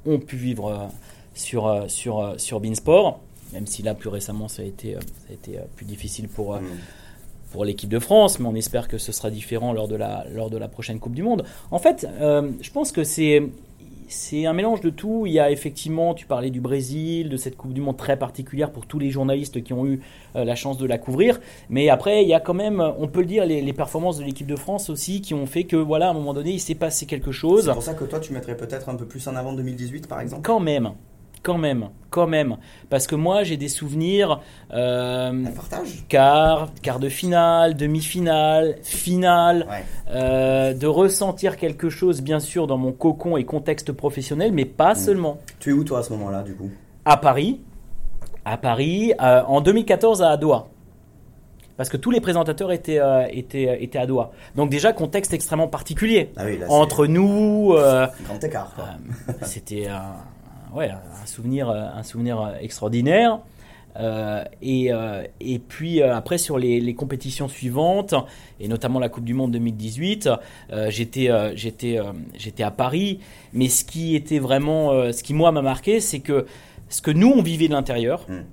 ont 0.07 0.18
pu 0.18 0.36
vivre 0.36 0.89
sur, 1.34 1.84
sur, 1.89 2.34
sur 2.36 2.61
Beansport. 2.61 3.20
Même 3.53 3.66
si 3.66 3.82
là, 3.82 3.95
plus 3.95 4.11
récemment, 4.11 4.49
ça 4.49 4.62
a 4.62 4.64
été, 4.66 4.95
ça 4.95 5.30
a 5.30 5.32
été 5.32 5.59
plus 5.76 5.86
difficile 5.86 6.28
pour, 6.28 6.57
mmh 6.57 6.64
pour 7.53 7.64
l'équipe 7.64 7.89
de 7.89 7.99
France, 7.99 8.39
mais 8.39 8.47
on 8.47 8.55
espère 8.55 8.89
que 8.89 8.99
ce 8.99 9.12
sera 9.12 9.30
différent 9.30 9.72
lors 9.72 9.89
de 9.89 9.97
la, 9.97 10.26
lors 10.32 10.51
de 10.51 10.59
la 10.59 10.68
prochaine 10.68 10.99
Coupe 10.99 11.14
du 11.14 11.22
Monde. 11.22 11.45
En 11.70 11.78
fait, 11.78 12.07
euh, 12.20 12.51
je 12.61 12.70
pense 12.70 12.93
que 12.93 13.05
c'est 13.05 13.43
c'est 14.09 14.46
un 14.46 14.52
mélange 14.52 14.80
de 14.80 14.90
tout. 14.90 15.24
Il 15.26 15.32
y 15.32 15.38
a 15.38 15.50
effectivement, 15.50 16.14
tu 16.14 16.26
parlais 16.26 16.50
du 16.50 16.61
Brésil, 16.61 17.28
de 17.28 17.36
cette 17.36 17.56
Coupe 17.56 17.72
du 17.72 17.80
Monde 17.80 17.96
très 17.96 18.18
particulière 18.18 18.72
pour 18.72 18.86
tous 18.86 18.98
les 18.98 19.11
journalistes 19.11 19.62
qui 19.62 19.72
ont 19.72 19.86
eu 19.86 20.00
euh, 20.36 20.44
la 20.44 20.54
chance 20.54 20.78
de 20.78 20.86
la 20.86 20.98
couvrir. 20.98 21.40
Mais 21.68 21.88
après, 21.88 22.22
il 22.22 22.28
y 22.28 22.34
a 22.34 22.40
quand 22.40 22.54
même, 22.54 22.80
on 22.98 23.09
peut 23.09 23.20
le 23.20 23.26
dire, 23.26 23.46
les, 23.46 23.61
les 23.61 23.72
performances 23.72 24.18
de 24.18 24.24
l'équipe 24.24 24.46
de 24.46 24.56
France 24.56 24.90
aussi 24.90 25.20
qui 25.20 25.34
ont 25.34 25.46
fait 25.46 25.64
que, 25.64 25.76
voilà, 25.76 26.09
à 26.09 26.11
un 26.11 26.14
moment 26.14 26.34
donné, 26.34 26.52
il 26.52 26.61
s'est 26.61 26.74
passé 26.74 27.06
quelque 27.06 27.32
chose. 27.32 27.66
C'est 27.66 27.72
pour 27.72 27.82
ça 27.82 27.94
que 27.94 28.04
toi, 28.04 28.20
tu 28.20 28.32
mettrais 28.32 28.56
peut-être 28.56 28.88
un 28.88 28.94
peu 28.94 29.06
plus 29.06 29.26
en 29.28 29.36
avant 29.36 29.52
2018, 29.52 30.06
par 30.06 30.20
exemple 30.20 30.42
Quand 30.42 30.61
même. 30.61 30.92
Quand 31.43 31.57
même, 31.59 31.89
quand 32.11 32.26
même. 32.26 32.57
Parce 32.91 33.07
que 33.07 33.14
moi, 33.14 33.45
j'ai 33.45 33.57
des 33.57 33.68
souvenirs. 33.68 34.41
Euh, 34.72 35.45
quart, 36.09 36.68
quart 36.82 36.99
de 36.99 37.09
finale, 37.09 37.74
demi-finale, 37.74 38.76
finale, 38.82 39.66
Ouais. 39.70 39.84
euh, 40.11 40.74
de 40.74 40.86
ressentir 40.86 41.57
quelque 41.57 41.91
chose, 41.91 42.20
bien 42.20 42.41
sûr, 42.41 42.66
dans 42.66 42.76
mon 42.76 42.93
cocon 42.93 43.36
et 43.36 43.45
contexte 43.45 43.93
professionnel, 43.93 44.53
mais 44.53 44.64
pas 44.64 44.95
seulement. 44.95 45.39
Tu 45.61 45.70
es 45.70 45.72
où, 45.72 45.84
toi, 45.84 46.01
à 46.01 46.03
ce 46.03 46.12
moment-là, 46.14 46.43
du 46.43 46.55
coup? 46.55 46.70
À 47.05 47.16
Paris, 47.16 47.61
à 48.45 48.57
Paris, 48.57 49.12
euh, 49.22 49.43
en 49.47 49.61
2014 49.61 50.22
à 50.22 50.36
Doha. 50.36 50.66
Parce 51.76 51.89
que 51.89 51.97
tous 51.97 52.11
les 52.11 52.20
présentateurs 52.20 52.72
étaient, 52.72 52.99
étaient, 53.30 53.82
étaient 53.84 53.99
à 54.01 54.07
Doha. 54.07 54.32
Donc 54.57 54.68
déjà, 54.68 54.93
contexte 54.93 55.32
extrêmement 55.32 55.68
particulier. 55.68 56.32
Ah 56.36 56.43
oui, 56.45 56.59
là, 56.59 56.66
Entre 56.68 57.07
nous, 57.07 57.72
grand 58.24 58.43
écart, 58.43 58.72
quoi. 58.74 58.86
c'était 59.43 59.86
un, 59.86 60.14
ouais, 60.74 60.90
un 60.90 61.26
souvenir, 61.26 61.70
un 61.70 62.02
souvenir 62.02 62.54
extraordinaire. 62.60 63.38
Euh, 63.96 64.44
et, 64.62 64.92
euh, 64.92 65.24
et 65.40 65.58
puis 65.58 66.02
euh, 66.02 66.14
après 66.14 66.38
sur 66.38 66.56
les, 66.56 66.78
les 66.80 66.94
compétitions 66.94 67.48
suivantes 67.48 68.14
et 68.60 68.68
notamment 68.68 69.00
la 69.00 69.08
Coupe 69.08 69.24
du 69.24 69.34
Monde 69.34 69.50
2018, 69.52 70.28
euh, 70.70 70.86
j'étais 70.90 71.28
j'étais 71.54 72.62
à 72.62 72.70
Paris. 72.70 73.18
Mais 73.52 73.68
ce 73.68 73.84
qui 73.84 74.14
était 74.14 74.38
vraiment, 74.38 75.12
ce 75.12 75.22
qui 75.22 75.34
moi 75.34 75.50
m'a 75.52 75.62
marqué, 75.62 75.98
c'est 76.00 76.20
que 76.20 76.46
ce 76.88 77.02
que 77.02 77.10
nous 77.10 77.32
on 77.34 77.42
vivait 77.42 77.66
de 77.68 77.72
l'intérieur, 77.72 78.24
Mm. 78.28 78.44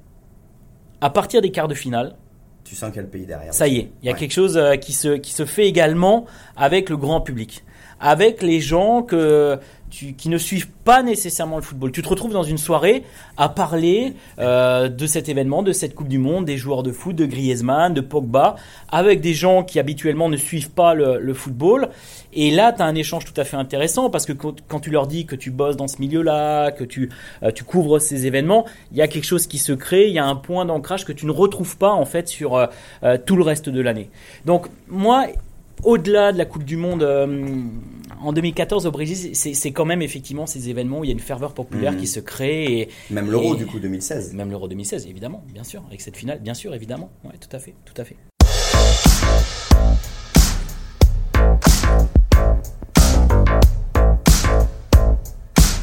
à 1.02 1.10
partir 1.12 1.42
des 1.42 1.52
quarts 1.52 1.68
de 1.68 1.76
finale, 1.76 2.16
Tu 2.64 2.74
sens 2.76 2.90
qu'il 2.90 2.98
y 2.98 3.00
a 3.00 3.04
le 3.04 3.10
pays 3.10 3.26
derrière. 3.28 3.54
ça 3.54 3.68
y 3.68 3.78
est, 3.78 3.90
il 4.02 4.06
y 4.06 4.10
a 4.10 4.14
Ouais. 4.14 4.18
quelque 4.20 4.32
chose 4.34 4.60
qui 4.82 4.94
se, 4.94 5.10
qui 5.18 5.32
se 5.32 5.46
fait 5.46 5.68
également 5.68 6.26
avec 6.56 6.90
le 6.90 6.98
grand 6.98 7.22
public, 7.22 7.64
avec 8.00 8.42
les 8.42 8.60
gens 8.62 9.04
que 9.04 9.60
qui 9.90 10.30
ne 10.30 10.38
suivent 10.38 10.70
pas 10.84 11.04
nécessairement 11.04 11.56
le 11.56 11.62
football. 11.62 11.92
Tu 11.92 12.02
te 12.02 12.10
retrouves 12.10 12.34
dans 12.34 12.44
une 12.44 12.58
soirée 12.58 13.04
à 13.38 13.50
parler 13.50 14.14
euh, 14.40 14.90
de 14.90 15.08
cet 15.08 15.30
événement, 15.30 15.64
de 15.64 15.72
cette 15.72 15.96
Coupe 15.96 16.08
du 16.08 16.18
Monde, 16.18 16.46
des 16.46 16.58
joueurs 16.58 16.84
de 16.84 16.92
foot, 16.92 17.16
de 17.16 17.26
Griezmann, 17.26 17.94
de 17.94 18.02
Pogba, 18.02 18.56
avec 18.90 19.22
des 19.22 19.34
gens 19.34 19.64
qui 19.64 19.80
habituellement 19.80 20.30
ne 20.30 20.38
suivent 20.38 20.72
pas 20.72 20.94
le, 20.94 21.34
football. 21.34 21.90
Et 22.34 22.52
là, 22.52 22.72
tu 22.72 22.82
as 22.82 22.86
un 22.86 22.96
échange 22.96 23.26
tout 23.26 23.40
à 23.40 23.44
fait 23.44 23.58
intéressant 23.58 24.10
parce 24.10 24.26
que 24.26 24.34
quand, 24.34 24.80
tu 24.80 24.90
leur 24.90 25.08
dis 25.08 25.26
que 25.26 25.36
tu 25.36 25.52
bosses 25.52 25.78
dans 25.78 25.88
ce 25.88 26.00
milieu-là, 26.00 26.72
que 26.72 26.84
tu, 26.84 27.10
euh, 27.44 27.52
tu 27.52 27.64
couvres 27.64 28.00
ces 28.00 28.26
événements, 28.26 28.66
il 28.92 28.98
y 28.98 29.02
a 29.02 29.08
quelque 29.08 29.26
chose 29.26 29.48
qui 29.48 29.58
se 29.58 29.72
crée, 29.72 30.08
il 30.08 30.14
y 30.14 30.20
a 30.20 30.26
un 30.26 30.36
point 30.36 30.66
d'ancrage 30.66 31.06
que 31.06 31.14
tu 31.14 31.26
ne 31.26 31.32
retrouves 31.32 31.78
pas 31.78 31.92
en 31.92 32.06
fait 32.06 32.28
sur 32.28 32.56
euh, 32.56 33.18
tout 33.26 33.36
le 33.36 33.44
reste 33.44 33.70
de 33.70 33.82
l'année. 33.82 34.10
Donc 34.46 34.68
moi, 34.88 35.28
au-delà 35.84 36.32
de 36.32 36.38
la 36.38 36.46
Coupe 36.46 36.64
du 36.64 36.78
Monde 36.78 37.04
euh, 37.04 37.46
en 38.22 38.34
2014 38.34 38.86
au 38.88 38.92
Brésil, 38.92 39.36
c'est 39.36 39.72
quand 39.72 39.86
même 39.86 40.02
effectivement 40.02 40.46
ces 40.48 40.70
événements 40.70 41.00
où 41.00 41.04
il 41.04 41.08
y 41.08 41.12
a 41.12 41.14
une 41.14 41.20
ferveur 41.20 41.54
populaire 41.54 41.92
Mhm. 41.94 42.00
qui 42.00 42.08
se 42.08 42.20
crée 42.20 42.66
et 42.82 42.90
Même 43.12 43.30
l'Euro, 43.30 43.56
du 43.56 43.66
coup, 43.66 43.80
2016. 43.80 44.34
même 44.34 44.50
l'Euro 44.50 44.68
2016 44.68 45.06
évidemment, 45.08 45.44
bien 45.54 45.64
sûr, 45.64 45.84
avec 45.88 46.02
cette 46.02 46.18
finale, 46.18 46.40
bien 46.42 46.54
sûr, 46.54 46.74
évidemment, 46.74 47.12
ouais, 47.24 47.34
tout 47.40 47.54
à 47.56 47.60
fait, 47.60 47.76
tout 47.86 48.00
à 48.02 48.06
fait. 48.06 48.16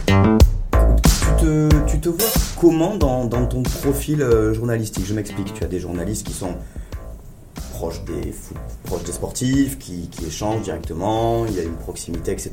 Tu 0.08 1.46
te, 1.46 1.68
tu 1.86 2.00
te 2.00 2.08
vois 2.08 2.28
comment 2.60 2.96
dans, 2.96 3.24
dans 3.24 3.46
ton 3.46 3.62
profil 3.62 4.22
euh, 4.22 4.54
journalistique? 4.54 5.04
Je 5.06 5.14
m'explique, 5.14 5.52
tu 5.54 5.64
as 5.64 5.68
des 5.68 5.80
journalistes 5.80 6.26
qui 6.26 6.32
sont 6.32 6.54
proches 7.82 8.04
des, 8.04 8.32
proches 8.84 9.02
des 9.02 9.12
sportifs, 9.12 9.76
qui, 9.76 10.08
qui 10.08 10.26
échangent 10.26 10.62
directement, 10.62 11.46
il 11.46 11.56
y 11.56 11.58
a 11.58 11.64
une 11.64 11.74
proximité, 11.74 12.30
etc. 12.30 12.52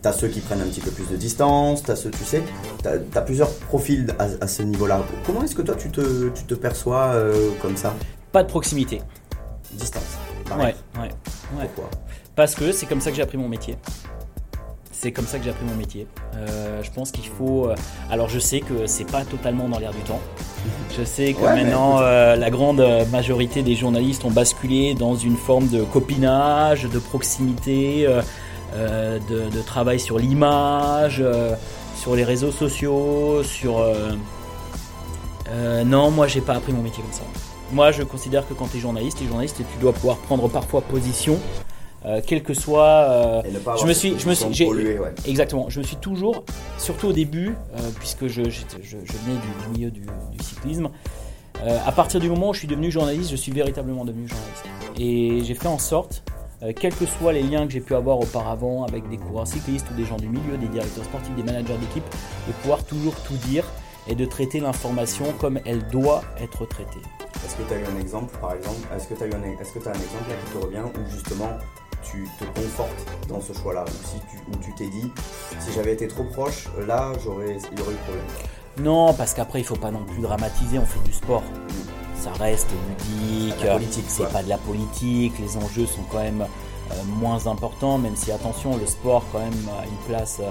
Tu 0.00 0.08
as 0.08 0.12
ceux 0.14 0.28
qui 0.28 0.40
prennent 0.40 0.62
un 0.62 0.66
petit 0.66 0.80
peu 0.80 0.90
plus 0.90 1.06
de 1.10 1.16
distance, 1.16 1.82
tu 1.82 1.90
as 1.90 1.96
ceux, 1.96 2.10
tu 2.10 2.24
sais, 2.24 2.42
tu 2.82 2.88
as, 2.88 3.20
plusieurs 3.20 3.52
profils 3.68 4.06
à, 4.18 4.28
à 4.40 4.48
ce 4.48 4.62
niveau-là. 4.62 5.04
Comment 5.26 5.42
est-ce 5.42 5.54
que 5.54 5.60
toi 5.60 5.74
tu 5.74 5.90
te, 5.90 6.30
tu 6.30 6.44
te 6.44 6.54
perçois 6.54 7.08
euh, 7.08 7.50
comme 7.60 7.76
ça? 7.76 7.92
Pas 8.32 8.44
de 8.44 8.48
proximité. 8.48 9.02
Distance. 9.72 10.16
Ouais, 10.50 10.56
ouais. 10.64 10.74
ouais. 11.02 11.68
Pourquoi? 11.74 11.90
Parce 12.34 12.54
que 12.54 12.72
c'est 12.72 12.86
comme 12.86 13.02
ça 13.02 13.10
que 13.10 13.16
j'ai 13.16 13.22
appris 13.22 13.36
mon 13.36 13.48
métier. 13.48 13.76
C'est 14.98 15.12
comme 15.12 15.26
ça 15.26 15.36
que 15.38 15.44
j'ai 15.44 15.50
appris 15.50 15.66
mon 15.66 15.74
métier. 15.76 16.06
Euh, 16.36 16.82
je 16.82 16.90
pense 16.90 17.10
qu'il 17.10 17.26
faut. 17.26 17.66
euh, 17.68 17.74
alors 18.10 18.30
je 18.30 18.38
sais 18.38 18.60
que 18.60 18.86
c'est 18.86 19.04
pas 19.04 19.24
totalement 19.24 19.68
dans 19.68 19.78
l'air 19.78 19.90
du 19.92 20.00
temps. 20.00 20.20
Je 20.98 21.04
sais 21.04 21.34
que 21.34 21.42
Ouais, 21.42 21.54
maintenant 21.54 21.98
euh, 22.00 22.34
la 22.34 22.48
grande 22.50 22.82
majorité 23.12 23.62
des 23.62 23.74
journalistes 23.76 24.24
ont 24.24 24.30
basculé 24.30 24.94
dans 24.94 25.14
une 25.14 25.36
forme 25.36 25.68
de 25.68 25.82
copinage, 25.84 26.84
de 26.84 26.98
proximité, 26.98 28.06
euh, 28.08 29.18
de, 29.28 29.50
de 29.54 29.62
travail 29.62 30.00
sur 30.00 30.18
l'image, 30.18 31.22
sur 31.94 32.16
les 32.16 32.24
réseaux 32.24 32.52
sociaux, 32.52 33.42
sur. 33.42 33.84
non, 35.84 36.10
moi 36.10 36.26
j'ai 36.26 36.40
pas 36.40 36.54
appris 36.54 36.72
mon 36.72 36.82
métier 36.82 37.02
comme 37.02 37.12
ça. 37.12 37.22
Moi 37.72 37.92
je 37.92 38.02
considère 38.02 38.48
que 38.48 38.54
quand 38.54 38.68
tu 38.70 38.78
es 38.78 38.80
journaliste, 38.80 39.18
tu 39.18 39.24
es 39.24 39.28
journaliste 39.28 39.60
et 39.60 39.64
tu 39.64 39.78
dois 39.78 39.92
pouvoir 39.92 40.16
prendre 40.18 40.48
parfois 40.48 40.80
position, 40.80 41.38
euh, 42.06 42.20
quel 42.24 42.42
que 42.42 42.54
soit. 42.54 42.84
euh, 42.86 43.42
je 43.80 43.86
me 43.86 43.92
suis, 43.92 44.18
je 44.18 44.28
me 44.28 44.34
suis, 44.34 44.64
ouais. 44.68 45.12
exactement. 45.26 45.68
Je 45.68 45.80
me 45.80 45.84
suis 45.84 45.96
toujours, 45.96 46.44
surtout 46.78 47.08
au 47.08 47.12
début, 47.12 47.48
euh, 47.76 47.80
puisque 47.98 48.26
je, 48.28 48.42
j'étais- 48.48 48.82
je, 48.82 48.96
je 49.02 49.12
venais 49.12 49.38
du, 49.40 49.64
du 49.64 49.78
milieu 49.78 49.90
du, 49.90 50.00
du 50.02 50.44
cyclisme. 50.44 50.88
à 51.86 51.92
partir 51.92 52.20
du 52.20 52.28
moment 52.28 52.50
où 52.50 52.54
je 52.54 52.60
suis 52.60 52.68
devenu 52.68 52.90
journaliste, 52.90 53.30
je 53.30 53.36
suis 53.36 53.50
véritablement 53.52 54.04
devenu 54.04 54.28
journaliste. 54.28 54.64
Et 54.98 55.42
j'ai 55.44 55.54
fait 55.54 55.68
en 55.68 55.78
sorte, 55.78 56.22
quels 56.80 56.94
que 56.94 57.06
soient 57.06 57.32
les 57.32 57.42
liens 57.42 57.66
que 57.66 57.72
j'ai 57.72 57.80
pu 57.80 57.94
avoir 57.94 58.18
auparavant 58.20 58.84
avec 58.84 59.08
des 59.08 59.16
coureurs 59.16 59.46
cyclistes 59.46 59.86
ou 59.90 59.94
des 59.94 60.04
gens 60.06 60.16
du 60.16 60.28
milieu, 60.28 60.56
des 60.58 60.68
directeurs 60.68 61.04
sportifs, 61.04 61.34
des 61.34 61.42
managers 61.42 61.76
d'équipe, 61.80 62.04
de 62.46 62.52
pouvoir 62.60 62.84
toujours 62.84 63.14
tout 63.26 63.36
dire 63.48 63.64
et 64.08 64.14
de 64.14 64.24
traiter 64.24 64.60
l'information 64.60 65.24
comme 65.40 65.58
elle 65.66 65.86
doit 65.88 66.22
être 66.40 66.64
traitée. 66.66 67.00
Est-ce 67.44 67.56
que 67.56 67.62
tu 67.68 67.74
as 67.74 67.78
eu 67.78 67.84
un 67.96 68.00
exemple, 68.00 68.36
par 68.40 68.54
exemple? 68.54 68.78
Est-ce 68.94 69.08
que 69.08 69.14
tu 69.14 69.22
as 69.24 69.26
eu 69.26 69.32
un, 69.32 69.60
est-ce 69.60 69.72
que 69.72 69.78
tu 69.80 69.88
as 69.88 69.90
un 69.90 69.94
exemple 69.94 70.28
là 70.30 70.34
qui 70.44 70.58
te 70.58 70.64
revient 70.64 70.84
où 70.94 71.10
justement 71.14 71.50
tu 72.10 72.28
te 72.38 72.44
confortes 72.44 73.06
dans 73.28 73.40
ce 73.40 73.52
choix-là 73.52 73.84
Ou 73.84 74.06
si 74.06 74.20
tu, 74.30 74.36
où 74.52 74.56
tu 74.62 74.72
t'es 74.74 74.88
dit, 74.88 75.10
si 75.60 75.72
j'avais 75.72 75.92
été 75.92 76.08
trop 76.08 76.24
proche, 76.24 76.68
là, 76.86 77.12
j'aurais, 77.22 77.58
il 77.72 77.78
y 77.78 77.82
aurait 77.82 77.92
eu 77.92 77.96
problème. 77.96 78.24
Non, 78.78 79.14
parce 79.14 79.32
qu'après, 79.32 79.60
il 79.60 79.64
faut 79.64 79.76
pas 79.76 79.90
non 79.90 80.04
plus 80.04 80.20
dramatiser, 80.20 80.78
on 80.78 80.84
fait 80.84 81.02
du 81.04 81.12
sport. 81.12 81.42
Ça 82.18 82.32
reste 82.32 82.68
ludique, 82.88 83.62
la 83.62 83.74
politique, 83.74 84.04
c'est 84.08 84.24
quoi. 84.24 84.32
pas 84.32 84.42
de 84.42 84.48
la 84.48 84.58
politique, 84.58 85.38
les 85.38 85.56
enjeux 85.56 85.86
sont 85.86 86.02
quand 86.10 86.22
même 86.22 86.42
euh, 86.42 86.94
moins 87.18 87.46
importants, 87.46 87.98
même 87.98 88.16
si, 88.16 88.32
attention, 88.32 88.76
le 88.76 88.86
sport 88.86 89.24
quand 89.32 89.38
même 89.38 89.68
a 89.80 89.86
une 89.86 89.96
place 90.06 90.38
euh, 90.40 90.50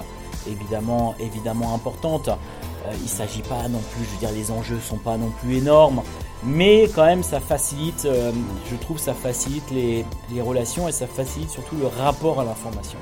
évidemment, 0.50 1.14
évidemment 1.18 1.74
importante. 1.74 2.28
Euh, 2.28 2.92
il 3.02 3.08
s'agit 3.08 3.42
pas 3.42 3.68
non 3.68 3.80
plus, 3.92 4.04
je 4.04 4.10
veux 4.10 4.18
dire, 4.18 4.32
les 4.32 4.50
enjeux 4.50 4.80
sont 4.80 4.98
pas 4.98 5.16
non 5.16 5.30
plus 5.40 5.56
énormes, 5.56 6.02
mais 6.44 6.88
quand 6.94 7.04
même, 7.04 7.22
ça 7.22 7.40
facilite, 7.40 8.04
euh, 8.04 8.32
je 8.70 8.76
trouve, 8.76 8.98
ça 8.98 9.14
facilite 9.14 9.70
les, 9.70 10.04
les 10.32 10.40
relations 10.40 10.88
et 10.88 10.92
ça 10.92 11.06
facilite 11.06 11.50
surtout 11.50 11.76
le 11.76 11.86
rapport 11.86 12.40
à 12.40 12.44
l'information. 12.44 12.98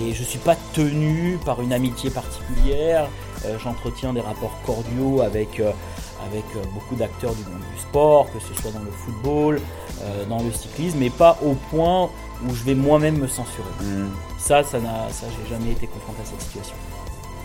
Et 0.00 0.12
je 0.12 0.22
suis 0.22 0.38
pas 0.38 0.56
tenu 0.72 1.38
par 1.44 1.62
une 1.62 1.72
amitié 1.72 2.10
particulière. 2.10 3.08
Euh, 3.44 3.58
J'entretiens 3.58 4.12
des 4.12 4.20
rapports 4.20 4.56
cordiaux 4.66 5.20
avec, 5.22 5.60
euh, 5.60 5.70
avec 6.26 6.44
beaucoup 6.72 6.96
d'acteurs 6.96 7.34
du 7.34 7.44
monde 7.44 7.62
du 7.74 7.80
sport, 7.80 8.26
que 8.32 8.40
ce 8.40 8.60
soit 8.60 8.72
dans 8.72 8.84
le 8.84 8.90
football, 8.90 9.60
dans 10.28 10.42
le 10.42 10.52
cyclisme, 10.52 10.98
mais 10.98 11.08
pas 11.08 11.38
au 11.42 11.54
point 11.70 12.10
où 12.46 12.54
je 12.54 12.62
vais 12.64 12.74
moi-même 12.74 13.16
me 13.16 13.28
censurer. 13.28 13.70
Hmm. 13.80 14.08
Ça, 14.38 14.62
ça 14.62 14.78
n'a, 14.80 15.08
ça, 15.10 15.26
j'ai 15.30 15.48
jamais 15.48 15.70
été 15.70 15.86
confronté 15.86 16.20
à 16.22 16.26
cette 16.26 16.42
situation. 16.42 16.74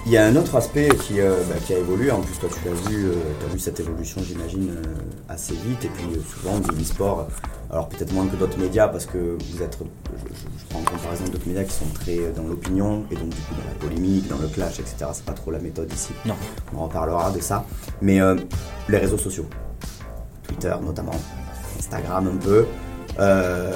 Il 0.09 0.13
y 0.13 0.17
a 0.17 0.25
un 0.25 0.35
autre 0.35 0.55
aspect 0.55 0.89
qui, 0.89 1.21
euh, 1.21 1.35
bah, 1.47 1.53
qui 1.63 1.75
a 1.75 1.77
évolué. 1.77 2.09
En 2.09 2.21
plus, 2.21 2.35
toi, 2.39 2.49
tu 2.51 2.67
l'as 2.67 2.73
vu, 2.89 3.11
tu 3.39 3.45
as 3.45 3.53
vu 3.53 3.59
cette 3.59 3.79
évolution, 3.79 4.21
j'imagine, 4.23 4.71
euh, 4.71 4.83
assez 5.29 5.53
vite. 5.53 5.85
Et 5.85 5.89
puis, 5.89 6.07
euh, 6.15 6.21
souvent, 6.33 6.59
on 6.59 6.83
sport 6.83 7.27
alors 7.71 7.87
peut-être 7.87 8.11
moins 8.13 8.25
que 8.25 8.35
d'autres 8.35 8.57
médias, 8.57 8.87
parce 8.87 9.05
que 9.05 9.37
vous 9.51 9.61
êtes, 9.61 9.77
je, 9.77 10.65
prends 10.69 10.79
en 10.79 10.83
comparaison 10.83 11.25
d'autres 11.25 11.47
médias 11.47 11.63
qui 11.63 11.73
sont 11.73 11.85
très 11.93 12.17
euh, 12.17 12.31
dans 12.35 12.43
l'opinion, 12.43 13.05
et 13.11 13.15
donc 13.15 13.29
du 13.29 13.41
coup 13.41 13.53
dans 13.53 13.69
la 13.69 13.75
polémique, 13.75 14.27
dans 14.27 14.39
le 14.39 14.47
clash, 14.47 14.79
etc. 14.79 15.05
C'est 15.13 15.25
pas 15.25 15.33
trop 15.33 15.51
la 15.51 15.59
méthode 15.59 15.91
ici. 15.93 16.11
Non. 16.25 16.35
On 16.73 16.79
en 16.79 16.83
reparlera 16.85 17.31
de 17.31 17.39
ça. 17.39 17.65
Mais 18.01 18.19
euh, 18.21 18.35
les 18.87 18.97
réseaux 18.97 19.19
sociaux, 19.19 19.45
Twitter 20.47 20.73
notamment, 20.83 21.15
Instagram 21.77 22.31
un 22.33 22.37
peu, 22.37 22.65
euh, 23.19 23.71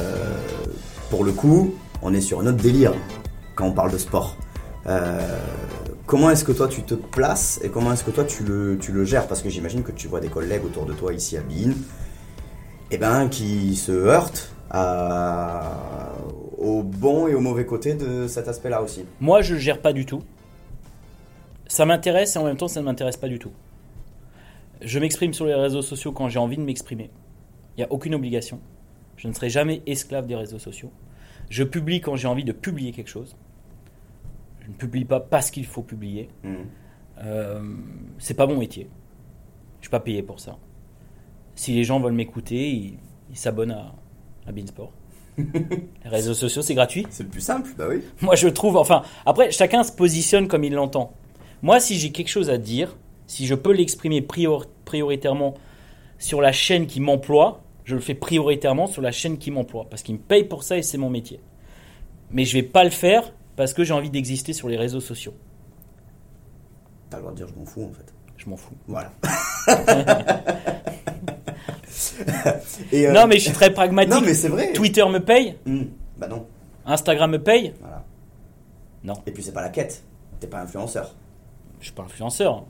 pour 1.12 1.24
le 1.24 1.32
coup, 1.32 1.76
on 2.02 2.14
est 2.14 2.22
sur 2.22 2.40
un 2.40 2.48
autre 2.48 2.58
délire 2.58 2.94
quand 3.56 3.68
on 3.68 3.74
parle 3.74 3.92
de 3.92 4.00
sport. 4.00 4.36
Euh, 4.88 5.40
comment 6.06 6.30
est-ce 6.30 6.44
que 6.44 6.52
toi 6.52 6.68
tu 6.68 6.84
te 6.84 6.94
places 6.94 7.60
et 7.64 7.70
comment 7.70 7.94
est-ce 7.94 8.04
que 8.04 8.12
toi 8.12 8.26
tu 8.26 8.44
le, 8.44 8.78
tu 8.80 8.92
le 8.92 9.06
gères? 9.06 9.28
Parce 9.28 9.42
que 9.42 9.50
j'imagine 9.50 9.84
que 9.84 9.92
tu 9.92 10.08
vois 10.08 10.20
des 10.20 10.28
collègues 10.28 10.66
autour 10.66 10.86
de 10.86 10.94
toi 10.94 11.14
ici 11.14 11.38
à 11.38 11.42
Bean 11.42 11.72
eh 12.92 12.98
ben, 12.98 13.28
qui 13.28 13.76
se 13.76 13.92
heurte 13.92 14.54
à, 14.70 16.12
au 16.58 16.84
bon 16.84 17.28
et 17.28 17.34
au 17.34 17.40
mauvais 17.40 17.66
côté 17.66 17.96
de 17.96 18.28
cet 18.28 18.48
aspect-là 18.48 18.82
aussi. 18.84 19.04
Moi, 19.20 19.42
je 19.42 19.56
le 19.56 19.60
gère 19.60 19.82
pas 19.82 19.94
du 19.94 20.06
tout. 20.06 20.22
Ça 21.68 21.86
m'intéresse 21.86 22.36
et 22.36 22.40
en 22.40 22.44
même 22.44 22.58
temps, 22.58 22.68
ça 22.68 22.82
ne 22.82 22.86
m'intéresse 22.86 23.18
pas 23.18 23.30
du 23.30 23.40
tout. 23.40 23.52
Je 24.82 25.00
m'exprime 25.00 25.34
sur 25.34 25.46
les 25.46 25.56
réseaux 25.56 25.82
sociaux 25.82 26.12
quand 26.12 26.30
j'ai 26.30 26.40
envie 26.40 26.58
de 26.58 26.62
m'exprimer. 26.62 27.10
Il 27.76 27.80
n'y 27.80 27.84
a 27.84 27.92
aucune 27.92 28.14
obligation. 28.14 28.60
Je 29.18 29.28
ne 29.28 29.34
serai 29.34 29.50
jamais 29.50 29.82
esclave 29.88 30.28
des 30.28 30.36
réseaux 30.36 30.60
sociaux. 30.60 30.92
Je 31.50 31.64
publie 31.64 32.00
quand 32.00 32.16
j'ai 32.16 32.28
envie 32.28 32.44
de 32.44 32.52
publier 32.52 32.92
quelque 32.92 33.10
chose. 33.10 33.36
Je 34.64 34.70
ne 34.70 34.74
publie 34.74 35.06
pas 35.06 35.20
parce 35.20 35.52
qu'il 35.52 35.66
faut 35.66 35.82
publier. 35.84 36.30
Mhm. 36.44 36.56
Euh, 37.24 37.62
c'est 38.18 38.34
pas 38.34 38.48
mon 38.48 38.58
métier. 38.58 38.90
Je 39.80 39.86
suis 39.86 39.92
pas 39.92 40.00
payé 40.00 40.24
pour 40.24 40.40
ça. 40.40 40.58
Si 41.56 41.74
les 41.74 41.84
gens 41.84 42.00
veulent 42.00 42.14
m'écouter, 42.14 42.96
ils 43.30 43.38
s'abonnent 43.38 43.72
à, 43.72 43.94
à 44.48 44.52
Beansport. 44.52 44.92
les 45.38 46.10
réseaux 46.10 46.34
sociaux, 46.34 46.62
c'est 46.62 46.74
gratuit. 46.76 47.06
C'est 47.10 47.24
le 47.24 47.30
plus 47.30 47.42
simple, 47.42 47.70
bah 47.78 47.86
oui. 47.90 48.02
Moi, 48.22 48.36
je 48.36 48.48
trouve, 48.48 48.78
enfin, 48.78 49.04
après, 49.26 49.52
chacun 49.52 49.84
se 49.84 49.92
positionne 49.92 50.48
comme 50.48 50.64
il 50.64 50.74
l'entend. 50.74 51.14
Moi, 51.62 51.80
si 51.80 51.96
j'ai 51.98 52.12
quelque 52.12 52.30
chose 52.30 52.50
à 52.50 52.58
dire, 52.58 52.96
si 53.28 53.46
je 53.46 53.56
peux 53.56 53.72
l'exprimer 53.74 54.22
prior- 54.22 54.66
prioritairement 54.86 55.56
sur 56.18 56.42
la 56.42 56.52
chaîne 56.52 56.88
qui 56.88 57.00
m'emploie, 57.02 57.62
je 57.84 57.96
le 57.96 58.02
fais 58.02 58.14
prioritairement 58.16 58.88
sur 58.88 59.02
la 59.02 59.12
chaîne 59.12 59.38
qui 59.38 59.52
m'emploie, 59.52 59.88
parce 59.90 60.04
qu'ils 60.04 60.16
me 60.16 60.20
payent 60.20 60.46
pour 60.46 60.64
ça 60.64 60.78
et 60.78 60.82
c'est 60.82 60.98
mon 60.98 61.10
métier. 61.10 61.40
Mais 62.32 62.46
je 62.46 62.54
vais 62.54 62.64
pas 62.64 62.84
le 62.84 62.90
faire 62.90 63.34
parce 63.56 63.74
que 63.74 63.84
j'ai 63.84 63.94
envie 63.94 64.10
d'exister 64.10 64.54
sur 64.54 64.68
les 64.70 64.78
réseaux 64.78 65.00
sociaux. 65.02 65.34
T'as 67.10 67.18
le 67.18 67.22
droit 67.24 67.32
de 67.34 67.38
dire 67.38 67.48
je 67.48 67.60
m'en 67.60 67.66
fous 67.66 67.84
en 67.84 67.94
fait. 67.94 68.14
Je 68.38 68.50
m'en 68.50 68.58
fous. 68.58 68.74
Voilà. 68.88 69.12
Et, 72.92 73.08
euh, 73.08 73.12
Non, 73.14 73.28
mais 73.28 73.36
je 73.38 73.44
suis 73.46 73.52
très 73.54 73.72
pragmatique. 73.72 74.14
non, 74.14 74.22
mais 74.22 74.34
c'est 74.34 74.50
vrai. 74.50 74.74
Twitter 74.74 75.06
me 75.08 75.20
paye, 75.20 75.56
Hmm, 75.66 75.84
Bah 76.18 76.28
non. 76.28 76.46
Instagram 76.86 77.32
me 77.32 77.42
paye. 77.42 77.74
Voilà. 77.80 78.04
Non. 79.04 79.14
Et 79.26 79.32
puis 79.32 79.44
c'est 79.44 79.52
pas 79.54 79.62
la 79.62 79.70
quête. 79.70 80.04
T'es 80.40 80.48
pas 80.48 80.60
influenceur. 80.62 81.14
Je 81.80 81.86
suis 81.86 81.94
pas 81.94 82.04
influenceur. 82.04 82.66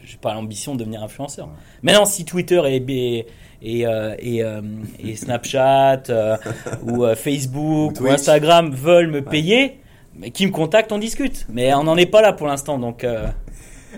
J'ai 0.00 0.16
pas 0.18 0.34
l'ambition 0.34 0.74
de 0.74 0.80
devenir 0.80 1.02
influenceur. 1.02 1.48
Maintenant, 1.82 2.04
si 2.04 2.24
Twitter 2.24 2.60
et, 2.66 2.76
et, 2.76 3.26
et, 3.62 3.86
euh, 3.86 4.14
et, 4.18 4.42
euh, 4.42 4.60
et 4.98 5.16
Snapchat 5.16 6.02
ou 6.86 7.04
Facebook 7.14 7.94
Ou. 8.00 8.06
Instagram 8.08 8.70
veulent 8.74 9.10
me 9.10 9.22
payer, 9.22 9.80
mais 10.18 10.30
qui 10.30 10.46
me 10.46 10.52
contactent, 10.52 10.92
on 10.92 10.98
discute. 10.98 11.46
Mais 11.52 11.72
on 11.74 11.84
n'en 11.84 11.96
est 11.96 12.06
pas 12.06 12.22
là 12.22 12.32
pour 12.32 12.46
l'instant, 12.46 12.78
donc 12.78 13.04
euh, 13.04 13.26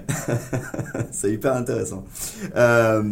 c'est 1.10 1.32
hyper 1.32 1.54
intéressant. 1.54 2.04
Euh, 2.56 3.02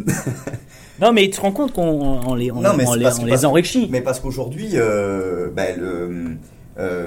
non. 1.01 1.11
Mais 1.13 1.23
tu 1.25 1.31
te 1.37 1.41
rends 1.41 1.51
compte 1.51 1.73
qu'on 1.73 1.83
on 2.25 2.35
les, 2.35 2.51
on, 2.51 2.61
Non, 2.61 2.75
les, 2.77 2.85
on 2.85 3.25
les 3.25 3.45
enrichit. 3.45 3.87
mais 3.91 4.01
parce 4.01 4.19
qu'aujourd'hui, 4.19 4.69
euh, 4.75 5.49
ben, 5.55 6.37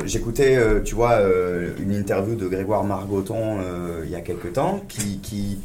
j'écoutais, 0.04 0.58
tu 0.84 0.94
vois, 0.94 1.18
une 1.80 1.94
interview 1.94 2.34
de 2.34 2.48
Grégoire 2.48 2.84
Margoton 2.84 3.58
il 4.04 4.10
y 4.10 4.14
a 4.14 4.20
quelques 4.20 4.52
temps, 4.54 4.80
qui, 4.88 5.18
qui 5.18 5.58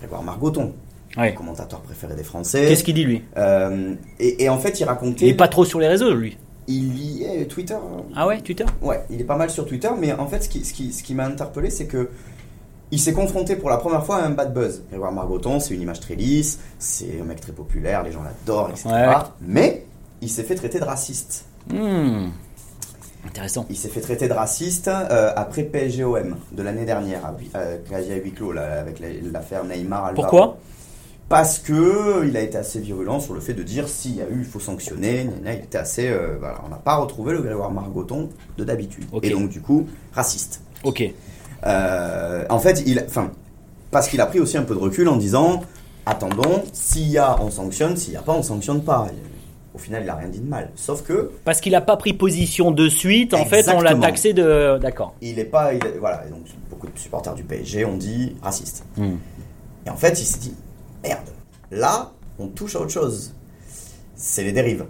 Grégoire 0.00 0.22
Margoton, 0.22 0.72
Ouais. 1.16 1.32
commentateur 1.32 1.80
préféré 1.80 2.16
des 2.16 2.24
Français. 2.24 2.66
Qu'est-ce 2.66 2.82
qu'il 2.82 2.94
dit 2.94 3.04
lui? 3.04 3.22
Euh, 3.36 3.94
et, 4.18 4.42
et 4.42 4.48
en 4.48 4.58
fait, 4.58 4.80
il 4.80 4.82
Il 4.82 4.86
racontait. 4.86 5.28
est 5.28 5.34
pas 5.34 5.46
trop 5.46 5.64
sur 5.64 5.78
les 5.78 5.86
réseaux, 5.86 6.12
lui. 6.12 6.36
Il 6.66 6.96
y 6.98 7.24
est 7.24 7.44
Twitter. 7.46 7.74
hein. 7.74 8.02
Ah 8.16 8.26
ouais, 8.26 8.40
Twitter? 8.40 8.64
Ouais, 8.80 9.04
il 9.10 9.20
est 9.20 9.24
pas 9.24 9.36
mal 9.36 9.50
sur 9.50 9.66
Twitter, 9.66 9.90
mais 9.98 10.12
en 10.12 10.26
fait, 10.26 10.42
ce 10.44 10.48
qui, 10.48 10.64
ce 10.64 10.72
qui, 10.72 10.92
ce 10.92 11.02
qui 11.02 11.14
m'a 11.14 11.26
interpellé, 11.26 11.68
c'est 11.70 11.86
que 11.86 12.08
il 12.90 12.98
s'est 13.00 13.12
confronté 13.12 13.56
pour 13.56 13.70
la 13.70 13.76
première 13.78 14.04
fois 14.06 14.16
à 14.18 14.24
un 14.26 14.30
bad 14.30 14.54
buzz. 14.54 14.82
Grégoire 14.88 15.10
Margoton, 15.12 15.58
c'est 15.60 15.74
une 15.74 15.82
image 15.82 16.00
très 16.00 16.14
lisse, 16.14 16.60
c'est 16.78 17.20
un 17.20 17.24
mec 17.24 17.40
très 17.40 17.52
populaire, 17.52 18.02
les 18.02 18.12
gens 18.12 18.22
l'adorent, 18.22 18.70
etc. 18.70 18.88
Ouais. 18.88 19.14
Mais 19.40 19.84
il 20.22 20.28
s'est 20.30 20.44
fait 20.44 20.54
traiter 20.54 20.78
de 20.78 20.84
raciste. 20.84 21.44
Hmm. 21.70 22.28
Intéressant. 23.26 23.66
Il 23.70 23.76
s'est 23.76 23.88
fait 23.88 24.00
traiter 24.02 24.28
de 24.28 24.32
raciste 24.34 24.88
euh, 24.88 25.32
après 25.34 25.62
PSGOM 25.64 26.36
de 26.52 26.62
l'année 26.62 26.84
dernière, 26.84 27.24
à, 27.24 27.34
euh, 27.58 27.78
quasi 27.88 28.12
à 28.12 28.16
huis 28.16 28.32
clos, 28.32 28.52
là, 28.52 28.80
avec 28.80 29.00
la- 29.00 29.08
l'affaire 29.32 29.64
Neymar. 29.64 30.04
Alvaro. 30.06 30.14
Pourquoi? 30.28 30.56
Parce 31.28 31.58
que 31.58 32.26
il 32.28 32.36
a 32.36 32.40
été 32.42 32.58
assez 32.58 32.78
virulent 32.80 33.18
sur 33.18 33.32
le 33.34 33.40
fait 33.40 33.54
de 33.54 33.62
dire 33.62 33.88
s'il 33.88 34.16
y 34.16 34.20
a 34.20 34.24
eu, 34.28 34.38
il 34.40 34.44
faut 34.44 34.60
sanctionner. 34.60 35.26
Il 35.44 35.50
était 35.50 35.78
assez. 35.78 36.08
euh, 36.08 36.36
voilà, 36.38 36.60
on 36.66 36.68
n'a 36.68 36.76
pas 36.76 36.96
retrouvé 36.96 37.32
le 37.32 37.40
Grégoire 37.40 37.70
Margoton 37.70 38.28
de 38.58 38.64
d'habitude. 38.64 39.04
Et 39.22 39.30
donc, 39.30 39.48
du 39.48 39.60
coup, 39.60 39.86
raciste. 40.12 40.60
Ok. 40.84 41.02
Euh, 41.66 42.44
en 42.50 42.58
fait, 42.58 42.82
il, 42.86 43.02
enfin, 43.06 43.30
parce 43.90 44.08
qu'il 44.08 44.20
a 44.20 44.26
pris 44.26 44.38
aussi 44.40 44.58
un 44.58 44.62
peu 44.64 44.74
de 44.74 44.80
recul 44.80 45.08
en 45.08 45.16
disant 45.16 45.62
attendons, 46.06 46.62
s'il 46.74 47.08
y 47.08 47.16
a, 47.18 47.40
on 47.40 47.50
sanctionne, 47.50 47.96
s'il 47.96 48.10
n'y 48.10 48.16
a 48.18 48.22
pas, 48.22 48.32
on 48.34 48.42
sanctionne 48.42 48.82
pas. 48.84 49.06
Au 49.74 49.78
final, 49.78 50.02
il 50.04 50.10
a 50.10 50.14
rien 50.14 50.28
dit 50.28 50.40
de 50.40 50.46
mal. 50.48 50.70
Sauf 50.76 51.02
que 51.02 51.30
Parce 51.44 51.60
qu'il 51.60 51.74
a 51.74 51.80
pas 51.80 51.96
pris 51.96 52.12
position 52.12 52.70
de 52.70 52.88
suite, 52.88 53.32
en 53.34 53.44
fait, 53.46 53.66
on 53.74 53.80
l'a 53.80 53.94
taxé 53.94 54.34
de. 54.34 54.78
D'accord. 54.78 55.14
il 55.22 55.38
est 55.38 55.44
pas, 55.46 55.72
il 55.72 55.84
est- 55.84 55.98
voilà. 55.98 56.24
Et 56.26 56.30
donc, 56.30 56.42
beaucoup 56.70 56.86
de 56.86 56.98
supporters 56.98 57.34
du 57.34 57.42
PSG 57.44 57.84
ont 57.86 57.96
dit 57.96 58.36
raciste. 58.42 58.84
Hmm. 58.98 59.14
Et 59.86 59.90
en 59.90 59.96
fait, 59.96 60.20
il 60.20 60.24
s'est 60.24 60.38
dit 60.38 60.54
merde. 61.04 61.28
Là, 61.70 62.12
on 62.38 62.48
touche 62.48 62.76
à 62.76 62.80
autre 62.80 62.90
chose. 62.90 63.34
C'est 64.16 64.44
les 64.44 64.52
dérives. 64.52 64.86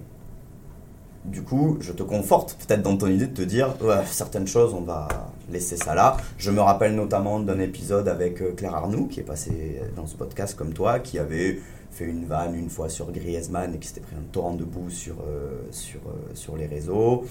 Du 1.24 1.42
coup, 1.42 1.78
je 1.80 1.92
te 1.92 2.02
conforte 2.02 2.54
peut-être 2.60 2.82
dans 2.82 2.96
ton 2.98 3.06
idée 3.06 3.26
de 3.26 3.34
te 3.34 3.42
dire 3.42 3.74
ouais, 3.80 4.04
certaines 4.10 4.46
choses, 4.46 4.74
on 4.74 4.82
va 4.82 5.08
laisser 5.50 5.76
ça 5.76 5.94
là. 5.94 6.18
Je 6.36 6.50
me 6.50 6.60
rappelle 6.60 6.94
notamment 6.94 7.40
d'un 7.40 7.58
épisode 7.60 8.08
avec 8.08 8.42
euh, 8.42 8.52
Claire 8.52 8.74
Arnoux 8.74 9.06
qui 9.06 9.20
est 9.20 9.24
passée 9.24 9.80
dans 9.96 10.06
ce 10.06 10.16
podcast 10.16 10.54
comme 10.54 10.74
toi, 10.74 10.98
qui 10.98 11.18
avait 11.18 11.60
fait 11.90 12.04
une 12.04 12.26
vanne 12.26 12.54
une 12.54 12.68
fois 12.68 12.90
sur 12.90 13.10
Griezmann 13.10 13.74
et 13.74 13.78
qui 13.78 13.88
s'était 13.88 14.02
pris 14.02 14.16
un 14.16 14.32
torrent 14.32 14.54
de 14.54 14.64
boue 14.64 14.90
sur, 14.90 15.14
euh, 15.26 15.62
sur, 15.70 16.00
euh, 16.06 16.34
sur 16.34 16.56
les 16.56 16.66
réseaux. 16.66 17.24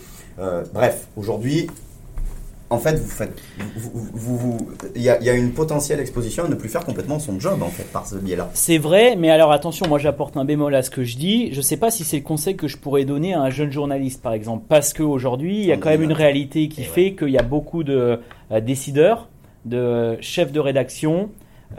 Bref, 0.74 1.08
aujourd'hui, 1.16 1.68
en 2.74 2.80
fait, 2.80 2.96
vous 2.96 3.08
faites, 3.10 3.32
vous, 3.76 4.58
il 4.96 5.02
y, 5.02 5.10
a, 5.10 5.20
il 5.20 5.26
y 5.26 5.30
a 5.30 5.34
une 5.34 5.52
potentielle 5.52 6.00
exposition 6.00 6.46
à 6.46 6.48
ne 6.48 6.56
plus 6.56 6.70
faire 6.70 6.84
complètement 6.84 7.20
son 7.20 7.40
job 7.40 7.62
en 7.62 7.68
fait 7.70 7.84
par 7.92 8.08
ce 8.08 8.16
biais-là. 8.16 8.50
C'est 8.54 8.78
vrai, 8.78 9.16
mais 9.16 9.30
alors 9.30 9.52
attention, 9.52 9.88
moi 9.88 10.00
j'apporte 10.00 10.36
un 10.38 10.46
bémol 10.46 10.74
à 10.76 10.82
ce 10.82 10.90
que 10.90 11.04
je 11.04 11.18
dis. 11.18 11.54
Je 11.54 11.62
sais 11.62 11.78
pas 11.78 11.92
si 11.92 12.04
c'est 12.04 12.18
le 12.18 12.24
conseil 12.24 12.56
que 12.56 12.68
je 12.68 12.78
pourrais 12.78 13.06
donner 13.06 13.34
à 13.34 13.42
un 13.42 13.50
jeune 13.50 13.72
journaliste, 13.72 14.22
par 14.22 14.34
exemple, 14.34 14.66
parce 14.68 14.94
qu'aujourd'hui, 14.94 15.60
il 15.60 15.66
y 15.66 15.72
a 15.72 15.78
quand 15.78 15.90
même 15.90 16.04
une 16.04 16.14
réalité 16.14 16.68
qui 16.68 16.84
fait 16.84 17.14
qu'il 17.14 17.30
y 17.30 17.38
a 17.38 17.44
beaucoup 17.44 17.84
de 17.84 18.20
euh, 18.52 18.60
décideurs, 18.60 19.30
de 19.66 20.18
chefs 20.20 20.52
de 20.52 20.60
rédaction, 20.60 21.30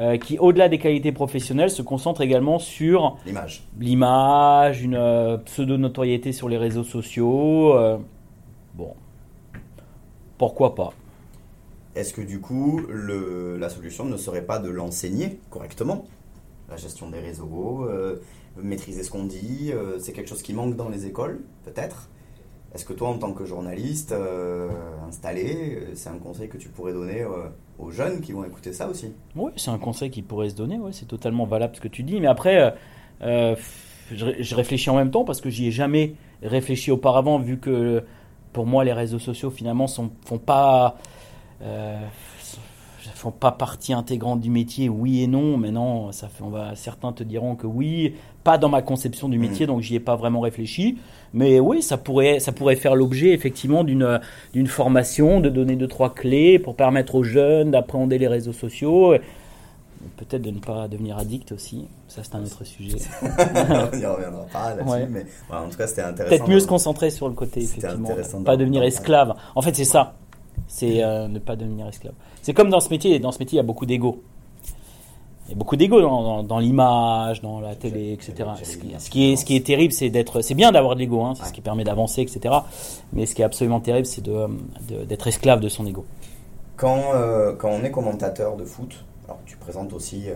euh, 0.01 0.17
qui, 0.17 0.39
au-delà 0.39 0.69
des 0.69 0.79
qualités 0.79 1.13
professionnelles, 1.13 1.71
se 1.71 1.83
concentrent 1.83 2.23
également 2.23 2.59
sur 2.59 3.17
L'image. 3.27 3.63
l'image, 3.79 4.83
une 4.83 4.97
euh, 4.97 5.37
pseudo-notoriété 5.39 6.33
sur 6.33 6.49
les 6.49 6.57
réseaux 6.57 6.83
sociaux. 6.83 7.75
euh, 7.77 7.97
bon, 8.75 8.89
pourquoi 10.39 10.75
pas? 10.75 10.93
Est-ce 11.95 12.13
que 12.13 12.23
du 12.23 12.41
coup, 12.41 12.81
le, 12.89 13.57
la 13.57 13.69
solution 13.69 14.05
ne 14.05 14.17
serait 14.17 14.45
pas 14.45 14.59
de 14.59 14.69
l'enseigner 14.69 15.39
correctement? 15.51 16.07
La 16.69 16.77
gestion 16.77 17.09
des 17.09 17.21
réseaux, 17.21 17.85
euh, 17.89 18.17
maîtriser 18.61 19.03
ce 19.05 19.11
qu'on 19.11 19.25
dit, 19.25 19.71
euh, 19.73 19.99
c'est 20.01 20.13
quelque 20.13 20.29
chose 20.29 20.43
qui 20.43 20.55
manque 20.55 20.75
dans 20.77 20.89
les 20.89 21.07
écoles, 21.07 21.43
peut-être? 21.65 22.09
Est-ce 22.75 22.85
que 22.85 22.93
toi, 22.93 23.11
en 23.11 23.19
tant 23.19 23.33
que 23.33 23.45
journaliste 23.45 24.11
euh, 24.11 24.69
installé, 25.07 25.87
c'est 25.95 26.09
un 26.09 26.19
conseil 26.19 26.49
que 26.49 26.57
tu 26.57 26.69
pourrais 26.69 26.93
donner 26.93 27.25
aux 27.79 27.93
jeunes 27.93 28.21
qui 28.21 28.33
vont 28.33 28.45
écouter 28.45 28.73
ça 28.73 28.89
aussi? 28.89 29.13
Oui, 29.37 29.53
c'est 29.55 29.71
un 29.71 29.79
conseil 29.79 30.11
qui 30.11 30.23
pourrait 30.23 30.49
se 30.49 30.57
donner, 30.57 30.79
ouais, 30.79 30.93
c'est 30.93 31.07
totalement 31.07 31.47
valable 31.47 31.77
ce 31.77 31.81
que 31.81 31.87
tu 31.87 32.03
dis. 32.03 32.21
Mais 32.21 32.27
après, 32.27 32.75
je 33.21 34.55
réfléchis 34.57 34.91
en 34.91 34.97
même 34.97 35.13
temps 35.13 35.25
parce 35.25 35.41
que 35.41 35.51
j'y 35.51 35.69
ai 35.69 35.71
jamais 35.71 36.17
réfléchi 36.43 36.91
auparavant, 36.91 37.39
vu 37.39 37.59
que 37.59 38.03
pour 38.55 38.65
moi, 38.67 38.85
les 38.85 38.95
réseaux 38.95 39.19
sociaux 39.19 39.51
finalement 39.51 39.87
font 39.89 40.39
pas. 40.39 40.97
euh, 41.63 42.01
font 43.15 43.31
pas 43.31 43.53
partie 43.53 43.93
intégrante 43.93 44.41
du 44.41 44.51
métier, 44.51 44.89
oui 44.89 45.23
et 45.23 45.27
non. 45.27 45.57
Maintenant, 45.59 46.11
ça 46.13 46.29
fait, 46.29 46.43
on 46.43 46.49
va, 46.49 46.75
certains 46.75 47.13
te 47.13 47.23
diront 47.23 47.55
que 47.55 47.67
oui, 47.67 48.15
pas 48.45 48.57
dans 48.59 48.69
ma 48.71 48.83
conception 48.83 49.29
du 49.29 49.39
métier, 49.39 49.67
donc 49.67 49.81
j'y 49.83 49.95
ai 49.95 50.01
pas 50.01 50.17
vraiment 50.17 50.41
réfléchi. 50.41 50.97
Mais 51.35 51.61
oui, 51.61 51.83
ça 51.83 51.97
pourrait, 51.99 52.39
ça 52.41 52.53
pourrait 52.53 52.77
faire 52.77 52.95
l'objet 52.95 53.33
effectivement 53.33 53.85
d'une 53.85 54.21
d'une 54.55 54.67
formation, 54.67 55.41
de 55.41 55.51
donner 55.51 55.77
deux 55.77 55.89
trois 55.89 56.15
clés 56.15 56.59
pour 56.59 56.77
permettre 56.77 57.15
aux 57.15 57.23
jeunes 57.25 57.71
d'appréhender 57.73 58.19
les 58.19 58.29
réseaux 58.29 58.53
sociaux. 58.53 59.15
Peut-être 60.17 60.43
de 60.43 60.51
ne 60.51 60.59
pas 60.59 60.89
devenir 60.89 61.19
addict 61.19 61.53
aussi. 61.53 61.87
Ça, 62.09 62.23
c'est 62.23 62.35
un 62.35 62.43
autre 62.43 62.65
sujet. 62.65 62.99
On 63.23 63.97
n'y 63.97 64.07
reviendra 64.07 64.45
pas 64.53 64.75
là-dessus, 64.75 64.89
Ouais. 64.91 65.07
mais 65.11 65.27
en 65.51 65.69
tout 65.69 65.77
cas, 65.77 65.87
c'était 65.87 66.03
intéressant. 66.03 66.37
Peut-être 66.37 66.49
mieux 66.49 66.61
se 66.61 66.67
concentrer 66.67 67.11
sur 67.11 67.29
le 67.29 67.35
côté, 67.35 67.63
effectivement. 67.63 68.09
intéressant 68.11 68.43
Pas 68.43 68.57
devenir 68.57 68.83
esclave. 68.83 69.35
En 69.55 69.63
fait, 69.63 69.75
c'est 69.75 69.85
ça. 69.85 70.15
C'est 70.69 71.03
euh, 71.05 71.29
ne 71.29 71.39
pas 71.39 71.57
devenir 71.57 71.87
esclave. 71.89 72.15
C'est 72.43 72.55
comme 72.55 72.71
dans 72.71 72.81
ce 72.81 72.89
métier. 72.91 73.19
Dans 73.19 73.33
ce 73.33 73.39
métier, 73.39 73.57
il 73.57 73.59
y 73.59 73.65
a 73.65 73.65
beaucoup 73.67 73.87
d'ego. 73.87 74.23
Il 75.47 75.51
y 75.51 75.53
a 75.53 75.57
beaucoup 75.57 75.77
d'ego 75.77 76.01
dans, 76.01 76.23
dans- 76.23 76.43
dans 76.43 76.59
l'image, 76.59 77.43
dans 77.43 77.61
la 77.61 77.75
télé, 77.77 78.13
etc. 78.15 78.49
Ce 78.63 78.77
qui, 78.79 78.87
dire, 78.87 79.01
ce 79.01 79.11
qui 79.11 79.33
est, 79.33 79.37
ce 79.37 79.45
qui 79.45 79.57
est 79.57 79.67
terrible, 79.67 79.93
c'est 79.93 80.09
d'être. 80.09 80.41
C'est 80.41 80.55
bien 80.55 80.73
d'avoir 80.73 80.95
de 80.95 81.01
l'ego, 81.01 81.23
hein, 81.23 81.35
c'est 81.35 81.43
Ouais. 81.43 81.49
ce 81.49 81.53
qui 81.53 81.61
permet 81.61 81.85
d'avancer, 81.85 82.23
etc. 82.23 82.55
Mais 83.13 83.27
ce 83.27 83.35
qui 83.35 83.43
est 83.43 83.45
absolument 83.45 83.81
terrible, 83.81 84.07
c'est 84.07 84.23
de, 84.23 84.47
de- 84.89 85.05
d'être 85.05 85.27
esclave 85.27 85.61
de 85.61 85.69
son 85.69 85.85
ego. 85.87 86.07
Quand, 86.77 86.99
euh, 87.15 87.55
quand 87.55 87.69
on 87.69 87.85
est 87.85 87.91
commentateur 87.91 88.57
de 88.57 88.65
foot, 88.65 89.05
alors 89.35 89.45
tu 89.47 89.57
présentes 89.57 89.93
aussi 89.93 90.25
euh, 90.29 90.35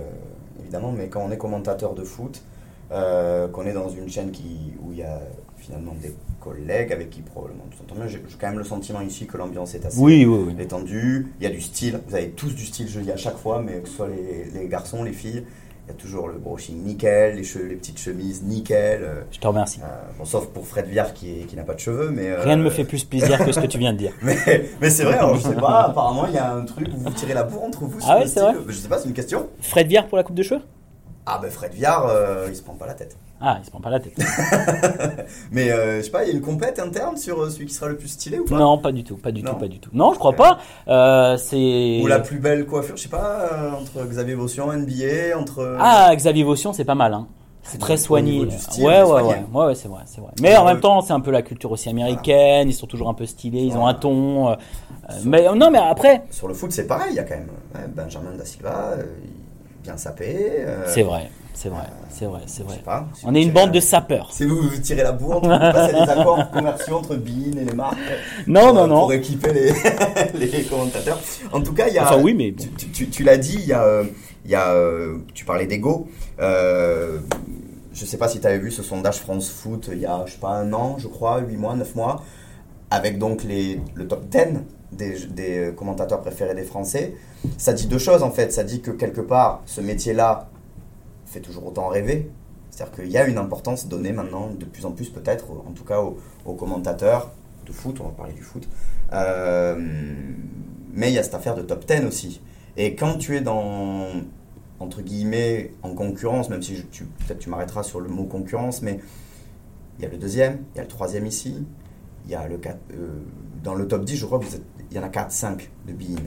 évidemment, 0.60 0.92
mais 0.92 1.08
quand 1.08 1.22
on 1.24 1.30
est 1.30 1.38
commentateur 1.38 1.94
de 1.94 2.02
foot, 2.04 2.42
euh, 2.90 3.48
qu'on 3.48 3.64
est 3.66 3.72
dans 3.72 3.88
une 3.88 4.08
chaîne 4.08 4.30
qui, 4.30 4.72
où 4.82 4.92
il 4.92 4.98
y 4.98 5.02
a 5.02 5.20
finalement 5.56 5.94
des 6.00 6.14
collègues 6.40 6.92
avec 6.92 7.10
qui 7.10 7.20
probablement 7.20 7.64
tout 7.70 7.78
s'entend 7.78 7.94
bien. 7.94 8.06
J'ai 8.06 8.22
j'ai 8.26 8.36
quand 8.40 8.48
même 8.48 8.58
le 8.58 8.64
sentiment 8.64 9.00
ici 9.00 9.26
que 9.26 9.36
l'ambiance 9.36 9.74
est 9.74 9.84
assez 9.84 10.00
Oui, 10.00 10.24
oui, 10.24 10.44
oui. 10.48 10.54
détendue. 10.54 11.28
Il 11.40 11.44
y 11.44 11.46
a 11.46 11.50
du 11.50 11.60
style. 11.60 12.00
Vous 12.08 12.14
avez 12.14 12.30
tous 12.30 12.54
du 12.54 12.64
style, 12.64 12.88
je 12.88 12.98
le 12.98 13.04
dis 13.04 13.12
à 13.12 13.16
chaque 13.16 13.36
fois, 13.36 13.62
mais 13.62 13.80
que 13.80 13.88
ce 13.88 13.94
soit 13.96 14.08
les, 14.08 14.44
les 14.58 14.68
garçons, 14.68 15.02
les 15.02 15.12
filles, 15.12 15.44
il 15.88 15.92
y 15.92 15.94
a 15.94 16.00
toujours 16.00 16.28
le 16.28 16.34
brushing 16.36 16.82
nickel, 16.84 17.36
les, 17.36 17.42
che- 17.44 17.66
les 17.66 17.74
petites 17.76 17.98
chemises 17.98 18.42
nickel. 18.42 19.00
euh, 19.02 19.22
Je 19.30 19.38
te 19.38 19.46
remercie. 19.46 19.80
euh, 19.82 19.86
bon, 20.18 20.26
sauf 20.26 20.46
pour 20.48 20.66
Fred 20.66 20.86
Viard 20.86 21.14
qui, 21.14 21.46
qui 21.46 21.56
n'a 21.56 21.62
pas 21.62 21.72
de 21.72 21.80
cheveux, 21.80 22.10
mais 22.10 22.28
euh, 22.28 22.42
Rien 22.42 22.56
ne 22.56 22.62
me 22.62 22.68
fait 22.68 22.84
plus 22.84 23.04
plaisir 23.04 23.42
que 23.42 23.52
ce 23.52 23.58
que 23.60 23.66
tu 23.66 23.78
viens 23.78 23.94
de 23.94 23.98
dire. 23.98 24.12
Mais, 24.22 24.36
mais 24.82 24.90
c'est 24.90 25.04
vrai, 25.04 25.14
alors 25.16 25.34
je 25.36 25.40
sais 25.40 25.54
pas. 25.54 25.84
Apparemment, 25.86 26.26
il 26.26 26.34
y 26.34 26.38
a 26.38 26.52
un 26.52 26.64
truc 26.66 26.88
où 26.94 26.98
vous 26.98 27.10
tirez 27.10 27.32
la 27.32 27.44
bourre 27.44 27.64
entre 27.64 27.84
vous. 27.84 27.98
Ah 28.06 28.18
ouais, 28.18 28.26
c'est 28.26 28.40
vrai 28.40 28.52
Je 28.68 28.72
sais 28.74 28.88
pas, 28.88 28.98
c'est 28.98 29.08
une 29.08 29.14
question. 29.14 29.48
Fred 29.62 29.86
Viard 29.86 30.06
pour 30.08 30.18
la 30.18 30.24
coupe 30.24 30.36
de 30.36 30.42
cheveux? 30.42 30.60
Ah 31.24 31.38
ben 31.42 31.50
Fred 31.50 31.72
Viard, 31.72 32.10
il 32.48 32.54
se 32.56 32.62
prend 32.62 32.74
pas 32.74 32.86
la 32.86 32.94
tête. 32.94 33.16
Ah, 33.40 33.58
il 33.60 33.64
se 33.64 33.70
prend 33.70 33.80
pas 33.80 33.90
la 33.90 34.00
tête. 34.00 34.14
Mais 35.52 35.70
euh, 35.70 35.98
je 35.98 36.02
sais 36.06 36.10
pas, 36.10 36.24
il 36.24 36.28
y 36.28 36.32
a 36.32 36.34
une 36.34 36.40
compète 36.42 36.78
interne 36.80 37.16
sur 37.16 37.40
euh, 37.40 37.50
celui 37.50 37.66
qui 37.66 37.74
sera 37.74 37.88
le 37.88 37.96
plus 37.96 38.08
stylé 38.08 38.38
ou 38.40 38.44
pas? 38.44 38.56
Non, 38.58 38.78
pas 38.78 38.90
du 38.92 39.04
tout, 39.04 39.16
pas 39.16 39.30
du 39.30 39.42
Non. 39.42 39.52
tout, 39.52 39.58
pas 39.58 39.68
du 39.68 39.78
tout. 39.78 39.90
Non, 39.92 40.12
je 40.12 40.18
crois 40.18 40.32
pas. 40.32 40.58
Euh, 40.88 41.36
c'est. 41.36 42.00
Ou 42.02 42.06
la 42.08 42.18
plus 42.18 42.38
belle 42.40 42.66
coiffure, 42.66 42.96
je 42.96 43.02
sais 43.02 43.08
pas, 43.08 43.48
euh, 43.52 43.70
entre 43.72 44.04
Xavier 44.08 44.34
Vaution, 44.34 44.72
NBA, 44.72 45.38
entre. 45.38 45.76
Ah, 45.78 46.10
Xavier 46.16 46.42
Vaution, 46.44 46.72
c'est 46.72 46.84
pas 46.84 46.94
mal. 46.96 47.14
Hein. 47.14 47.26
C'est 47.62 47.78
très 47.78 47.96
soigné. 47.98 48.46
du 48.46 48.58
style, 48.58 48.84
ouais, 48.84 49.02
ouais, 49.02 49.22
ouais, 49.22 49.44
ouais, 49.52 49.64
ouais, 49.66 49.74
c'est 49.74 49.88
vrai, 49.88 50.00
c'est 50.06 50.20
vrai. 50.22 50.30
Mais 50.40 50.56
en 50.56 50.64
même 50.64 50.80
temps, 50.80 51.00
c'est 51.02 51.12
un 51.12 51.20
peu 51.20 51.30
la 51.30 51.42
culture 51.42 51.70
aussi 51.70 51.88
américaine. 51.90 52.68
Ils 52.68 52.72
sont 52.74 52.86
toujours 52.86 53.08
un 53.10 53.14
peu 53.14 53.26
stylés. 53.26 53.60
Ils 53.60 53.76
ont 53.76 53.86
un 53.86 53.94
ton. 53.94 54.48
euh, 54.50 54.54
mais 55.24 55.44
non, 55.54 55.70
mais 55.70 55.78
après, 55.78 56.24
Sur 56.30 56.48
le 56.48 56.54
foot, 56.54 56.72
c'est 56.72 56.86
pareil, 56.86 57.10
il 57.10 57.16
y 57.16 57.20
a 57.20 57.24
quand 57.24 57.36
même 57.36 57.90
Benjamin 57.94 58.32
Da 58.36 58.44
Silva, 58.44 58.94
bien 59.84 59.96
sapé. 59.96 60.64
c'est 60.86 61.02
vrai, 61.02 61.30
c'est 61.60 61.68
vrai, 61.70 61.86
c'est 62.10 62.26
vrai, 62.26 62.40
c'est 62.46 62.62
vrai. 62.62 62.76
sais 62.76 62.82
pas. 62.82 63.08
si 63.14 63.24
On 63.26 63.34
est 63.34 63.42
une 63.42 63.50
bande 63.52 63.66
la- 63.70 63.72
de 63.74 63.80
sapeurs. 63.80 64.32
Si 64.32 64.44
vous, 64.44 64.62
vous 64.62 64.78
tirez 64.78 65.02
la 65.02 65.12
bourre, 65.12 65.40
vous, 65.40 65.48
passez 65.48 65.92
des 65.92 65.98
accords 66.00 66.50
commerciaux 66.52 66.96
entre 66.98 67.16
Bean 67.16 67.58
et 67.60 67.64
les 67.64 67.72
marques. 67.74 67.96
Non, 68.46 68.66
pour, 68.66 68.74
non, 68.74 68.86
non. 68.86 69.00
Pour 69.00 69.12
équiper 69.12 69.52
les, 69.52 69.72
les 70.46 70.62
commentateurs. 70.64 71.18
En 71.52 71.60
tout 71.60 71.72
cas, 71.74 71.88
il 71.88 71.94
y 71.94 71.98
a. 71.98 72.04
Enfin, 72.04 72.20
oui, 72.22 72.34
mais 72.34 72.52
bon. 72.52 72.62
Tu, 72.62 72.70
tu- 72.70 72.90
tu- 72.90 73.08
tu 73.10 73.22
l'as 73.24 73.36
dit, 73.38 73.56
il 73.60 73.66
y 73.66 73.72
a. 73.72 73.82
euh, 73.82 74.04
il 74.44 74.50
y 74.52 74.54
a 74.54 74.68
euh, 74.72 75.18
tu 75.34 75.44
parlais 75.44 75.66
d'ego. 75.66 76.06
Euh, 76.40 77.18
je 77.92 78.04
sais 78.06 78.16
pas 78.16 78.28
si 78.28 78.40
tu 78.40 78.46
avais 78.46 78.58
vu 78.58 78.70
ce 78.70 78.82
sondage 78.82 79.16
France 79.18 79.50
Foot 79.50 79.90
il 79.92 79.98
y 79.98 80.06
a, 80.06 80.22
je 80.26 80.32
sais 80.32 80.38
pas, 80.38 80.50
un 80.50 80.72
an, 80.72 80.96
je 80.98 81.08
crois, 81.08 81.40
8 81.40 81.56
mois, 81.56 81.74
9 81.74 81.94
mois, 81.96 82.22
avec 82.90 83.18
donc 83.18 83.42
les, 83.42 83.80
le 83.94 84.06
top 84.06 84.26
10 84.28 84.38
des, 84.92 85.18
des 85.26 85.72
commentateurs 85.76 86.20
préférés 86.20 86.54
des 86.54 86.62
Français. 86.62 87.14
Ça 87.58 87.72
dit 87.72 87.86
deux 87.88 87.98
choses 87.98 88.22
en 88.22 88.30
fait. 88.30 88.52
Ça 88.52 88.62
dit 88.64 88.80
que 88.80 88.90
quelque 88.92 89.20
part, 89.20 89.62
ce 89.66 89.80
métier-là 89.80 90.48
fait 91.28 91.40
toujours 91.40 91.66
autant 91.66 91.88
rêver. 91.88 92.30
C'est-à-dire 92.70 92.94
qu'il 92.94 93.10
y 93.10 93.18
a 93.18 93.26
une 93.26 93.38
importance 93.38 93.88
donnée 93.88 94.12
maintenant, 94.12 94.50
de 94.50 94.64
plus 94.64 94.84
en 94.86 94.92
plus 94.92 95.10
peut-être, 95.10 95.46
en 95.50 95.72
tout 95.72 95.84
cas 95.84 96.00
aux, 96.00 96.54
commentateurs 96.54 97.32
de 97.66 97.72
foot, 97.72 97.98
on 98.00 98.04
va 98.04 98.10
parler 98.10 98.32
du 98.32 98.42
foot. 98.42 98.68
Euh, 99.12 99.76
mais 100.92 101.10
il 101.10 101.14
y 101.14 101.18
a 101.18 101.22
cette 101.22 101.34
affaire 101.34 101.54
de 101.54 101.62
top 101.62 101.86
10 101.86 102.04
aussi. 102.06 102.40
Et 102.76 102.94
quand 102.94 103.16
tu 103.18 103.36
es 103.36 103.40
dans, 103.40 104.06
entre 104.80 105.02
guillemets, 105.02 105.72
en 105.82 105.94
concurrence, 105.94 106.50
même 106.50 106.62
si 106.62 106.84
tu, 106.90 107.04
peut-être 107.04 107.40
tu 107.40 107.50
m'arrêteras 107.50 107.82
sur 107.82 108.00
le 108.00 108.08
mot 108.08 108.24
concurrence, 108.24 108.82
mais 108.82 109.00
il 109.98 110.04
y 110.04 110.06
a 110.06 110.10
le 110.10 110.16
deuxième, 110.16 110.64
il 110.74 110.78
y 110.78 110.80
a 110.80 110.82
le 110.82 110.88
troisième 110.88 111.26
ici, 111.26 111.66
il 112.24 112.30
y 112.30 112.34
a 112.34 112.46
le 112.46 112.58
quatre- 112.58 112.78
euh, 112.92 113.08
dans 113.62 113.74
le 113.74 113.88
top 113.88 114.04
10, 114.04 114.16
je 114.16 114.26
crois 114.26 114.38
qu'il 114.38 114.60
y 114.92 114.98
en 114.98 115.02
a 115.02 115.08
4-5 115.08 115.68
de 115.86 115.92
Bein. 115.92 116.22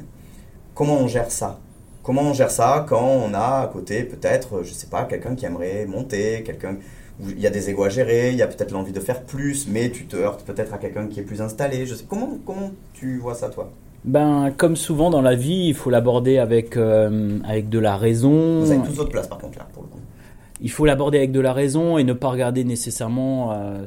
Comment 0.74 0.97
on 0.97 1.08
gère 1.08 1.32
ça? 1.32 1.60
Comment 2.04 2.24
on 2.24 2.34
gère 2.34 2.52
ça 2.52 2.86
quand 2.88 3.06
on 3.06 3.34
a 3.34 3.62
à 3.62 3.70
côté 3.72 4.04
peut-être, 4.04 4.64
je 4.64 4.74
sais 4.74 4.88
pas, 4.88 5.06
quelqu'un 5.06 5.36
qui 5.36 5.45
aimerait 5.45 5.86
monter, 5.86 6.41
quelqu'un 6.43 6.78
où 7.20 7.30
il 7.30 7.39
y 7.39 7.45
a 7.45 7.52
des 7.52 7.70
égos 7.70 7.84
à 7.84 7.89
gérer, 7.89 8.32
il 8.32 8.38
y 8.38 8.41
a 8.41 8.47
peut-être 8.47 8.72
l'envie 8.72 8.91
de 8.91 8.99
faire 8.99 9.22
plus, 9.22 9.68
mais 9.68 9.91
tu 9.91 10.06
te 10.06 10.16
heurtes 10.16 10.43
peut-être 10.43 10.74
à 10.74 10.78
quelqu'un 10.78 11.08
qui 11.08 11.20
est 11.20 11.24
plus 11.24 11.41
installé. 11.41 11.86
Je 11.86 11.93
sais 11.93 12.06
comment 12.08 12.39
comment 12.45 12.72
tu 12.93 13.20
vois 13.20 13.36
ça 13.36 13.49
toi? 13.49 13.72
Ben, 14.04 14.52
comme 14.58 14.76
souvent 14.76 15.12
dans 15.12 15.22
la 15.22 15.36
vie, 15.36 15.68
il 15.68 15.76
faut 15.76 15.91
l'aborder 15.91 16.39
avec, 16.39 16.76
euh, 16.76 17.38
avec 17.43 17.70
de 17.70 17.78
la 17.78 17.97
raison. 17.97 18.62
Vous 18.62 18.72
avez 18.72 18.82
tous 18.82 18.95
votre 18.95 19.12
place 19.12 19.28
par 19.28 19.38
contre 19.38 19.60
là 19.60 19.68
pour 19.72 19.84
le 19.84 19.89
coup. 19.89 19.99
Il 20.60 20.72
faut 20.72 20.86
l'aborder 20.86 21.20
avec 21.20 21.32
de 21.32 21.39
la 21.39 21.54
raison 21.54 21.97
et 21.97 22.04
ne 22.04 22.14
pas 22.14 22.30
regarder 22.30 22.64
nécessairement 22.64 23.52
euh, 23.52 23.86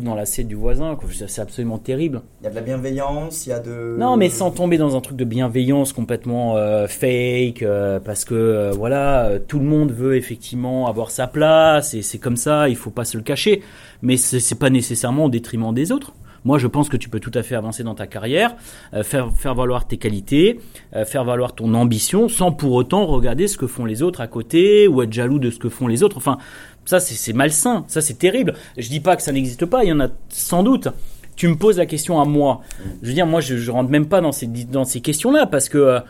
dans 0.00 0.14
l'assiette 0.14 0.48
du 0.48 0.54
voisin. 0.54 0.96
C'est 1.28 1.40
absolument 1.40 1.78
terrible. 1.78 2.22
Il 2.40 2.44
y 2.44 2.46
a 2.46 2.50
de 2.50 2.54
la 2.54 2.60
bienveillance, 2.60 3.46
il 3.46 3.50
y 3.50 3.52
a 3.52 3.60
de 3.60 3.96
Non, 3.98 4.16
mais 4.16 4.28
sans 4.28 4.50
tomber 4.50 4.78
dans 4.78 4.96
un 4.96 5.00
truc 5.00 5.16
de 5.16 5.24
bienveillance 5.24 5.92
complètement 5.92 6.56
euh, 6.56 6.86
fake, 6.86 7.62
euh, 7.62 8.00
parce 8.00 8.24
que 8.24 8.34
euh, 8.34 8.70
voilà, 8.72 9.32
tout 9.46 9.58
le 9.58 9.64
monde 9.64 9.92
veut 9.92 10.16
effectivement 10.16 10.86
avoir 10.86 11.10
sa 11.10 11.26
place 11.26 11.94
et 11.94 12.02
c'est 12.02 12.18
comme 12.18 12.36
ça, 12.36 12.68
il 12.68 12.76
faut 12.76 12.90
pas 12.90 13.04
se 13.04 13.16
le 13.16 13.22
cacher. 13.22 13.62
Mais 14.02 14.16
c'est 14.16 14.40
c'est 14.40 14.58
pas 14.58 14.70
nécessairement 14.70 15.26
au 15.26 15.30
détriment 15.30 15.74
des 15.74 15.92
autres. 15.92 16.14
Moi, 16.46 16.58
je 16.58 16.68
pense 16.68 16.88
que 16.88 16.96
tu 16.96 17.08
peux 17.08 17.18
tout 17.18 17.32
à 17.34 17.42
fait 17.42 17.56
avancer 17.56 17.82
dans 17.82 17.96
ta 17.96 18.06
carrière, 18.06 18.54
euh, 18.94 19.02
faire 19.02 19.32
faire 19.32 19.56
valoir 19.56 19.88
tes 19.88 19.96
qualités, 19.96 20.60
euh, 20.94 21.04
faire 21.04 21.24
valoir 21.24 21.56
ton 21.56 21.74
ambition, 21.74 22.28
sans 22.28 22.52
pour 22.52 22.74
autant 22.74 23.04
regarder 23.04 23.48
ce 23.48 23.58
que 23.58 23.66
font 23.66 23.84
les 23.84 24.00
autres 24.00 24.20
à 24.20 24.28
côté 24.28 24.86
ou 24.86 25.02
être 25.02 25.12
jaloux 25.12 25.40
de 25.40 25.50
ce 25.50 25.58
que 25.58 25.68
font 25.68 25.88
les 25.88 26.04
autres. 26.04 26.16
Enfin, 26.18 26.38
ça 26.86 27.00
c'est 27.00 27.32
malsain, 27.34 27.84
ça 27.88 28.00
c'est 28.00 28.14
terrible. 28.18 28.54
Je 28.78 28.88
dis 28.88 29.00
pas 29.00 29.16
que 29.16 29.22
ça 29.22 29.32
n'existe 29.32 29.66
pas, 29.66 29.84
il 29.84 29.88
y 29.88 29.92
en 29.92 30.00
a 30.00 30.08
sans 30.30 30.62
doute 30.62 30.88
tu 31.36 31.48
me 31.48 31.56
poses 31.56 31.78
la 31.78 31.86
question 31.86 32.20
à 32.20 32.24
moi. 32.24 32.62
Je 33.02 33.08
veux 33.08 33.14
dire, 33.14 33.26
moi, 33.26 33.40
je, 33.40 33.56
je 33.56 33.70
rentre 33.70 33.90
même 33.90 34.08
pas 34.08 34.20
dans 34.20 34.32
ces, 34.32 34.46
dans 34.46 34.84
ces 34.84 35.00
questions-là 35.00 35.46
parce 35.46 35.68
que 35.68 35.78
euh, 35.78 36.00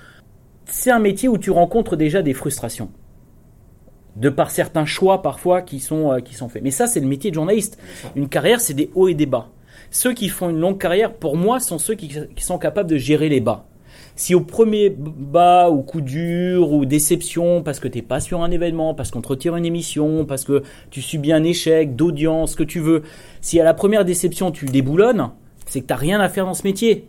c'est 0.66 0.90
un 0.90 1.00
métier 1.00 1.28
où 1.28 1.36
tu 1.36 1.50
rencontres 1.50 1.96
déjà 1.96 2.22
des 2.22 2.32
frustrations. 2.32 2.90
De 4.14 4.30
par 4.30 4.50
certains 4.50 4.86
choix 4.86 5.20
parfois 5.20 5.60
qui 5.60 5.80
sont, 5.80 6.12
euh, 6.12 6.20
qui 6.20 6.34
sont 6.34 6.48
faits. 6.48 6.62
Mais 6.62 6.70
ça, 6.70 6.86
c'est 6.86 7.00
le 7.00 7.06
métier 7.06 7.30
de 7.30 7.34
journaliste. 7.34 7.78
Une 8.14 8.28
carrière, 8.28 8.60
c'est 8.60 8.72
des 8.72 8.90
hauts 8.94 9.08
et 9.08 9.14
des 9.14 9.26
bas. 9.26 9.48
Ceux 9.90 10.14
qui 10.14 10.28
font 10.28 10.48
une 10.48 10.60
longue 10.60 10.78
carrière, 10.78 11.12
pour 11.12 11.36
moi, 11.36 11.60
sont 11.60 11.78
ceux 11.78 11.94
qui 11.94 12.14
sont 12.38 12.58
capables 12.58 12.88
de 12.88 12.96
gérer 12.96 13.28
les 13.28 13.40
bas. 13.40 13.66
Si 14.16 14.34
au 14.34 14.40
premier 14.40 14.90
bas 14.90 15.70
ou 15.70 15.82
coup 15.82 16.00
dur 16.00 16.72
ou 16.72 16.86
déception 16.86 17.62
parce 17.62 17.78
que 17.78 17.86
t'es 17.86 18.02
pas 18.02 18.18
sur 18.18 18.42
un 18.42 18.50
événement, 18.50 18.94
parce 18.94 19.10
qu'on 19.10 19.20
te 19.20 19.28
retire 19.28 19.56
une 19.56 19.66
émission, 19.66 20.24
parce 20.24 20.44
que 20.44 20.62
tu 20.90 21.02
subis 21.02 21.32
un 21.32 21.44
échec 21.44 21.94
d'audience, 21.94 22.52
ce 22.52 22.56
que 22.56 22.64
tu 22.64 22.80
veux, 22.80 23.02
si 23.40 23.60
à 23.60 23.64
la 23.64 23.74
première 23.74 24.04
déception 24.04 24.50
tu 24.50 24.64
déboulonnes, 24.64 25.30
c'est 25.66 25.82
que 25.82 25.86
t'as 25.86 25.96
rien 25.96 26.18
à 26.20 26.28
faire 26.28 26.46
dans 26.46 26.54
ce 26.54 26.64
métier 26.64 27.08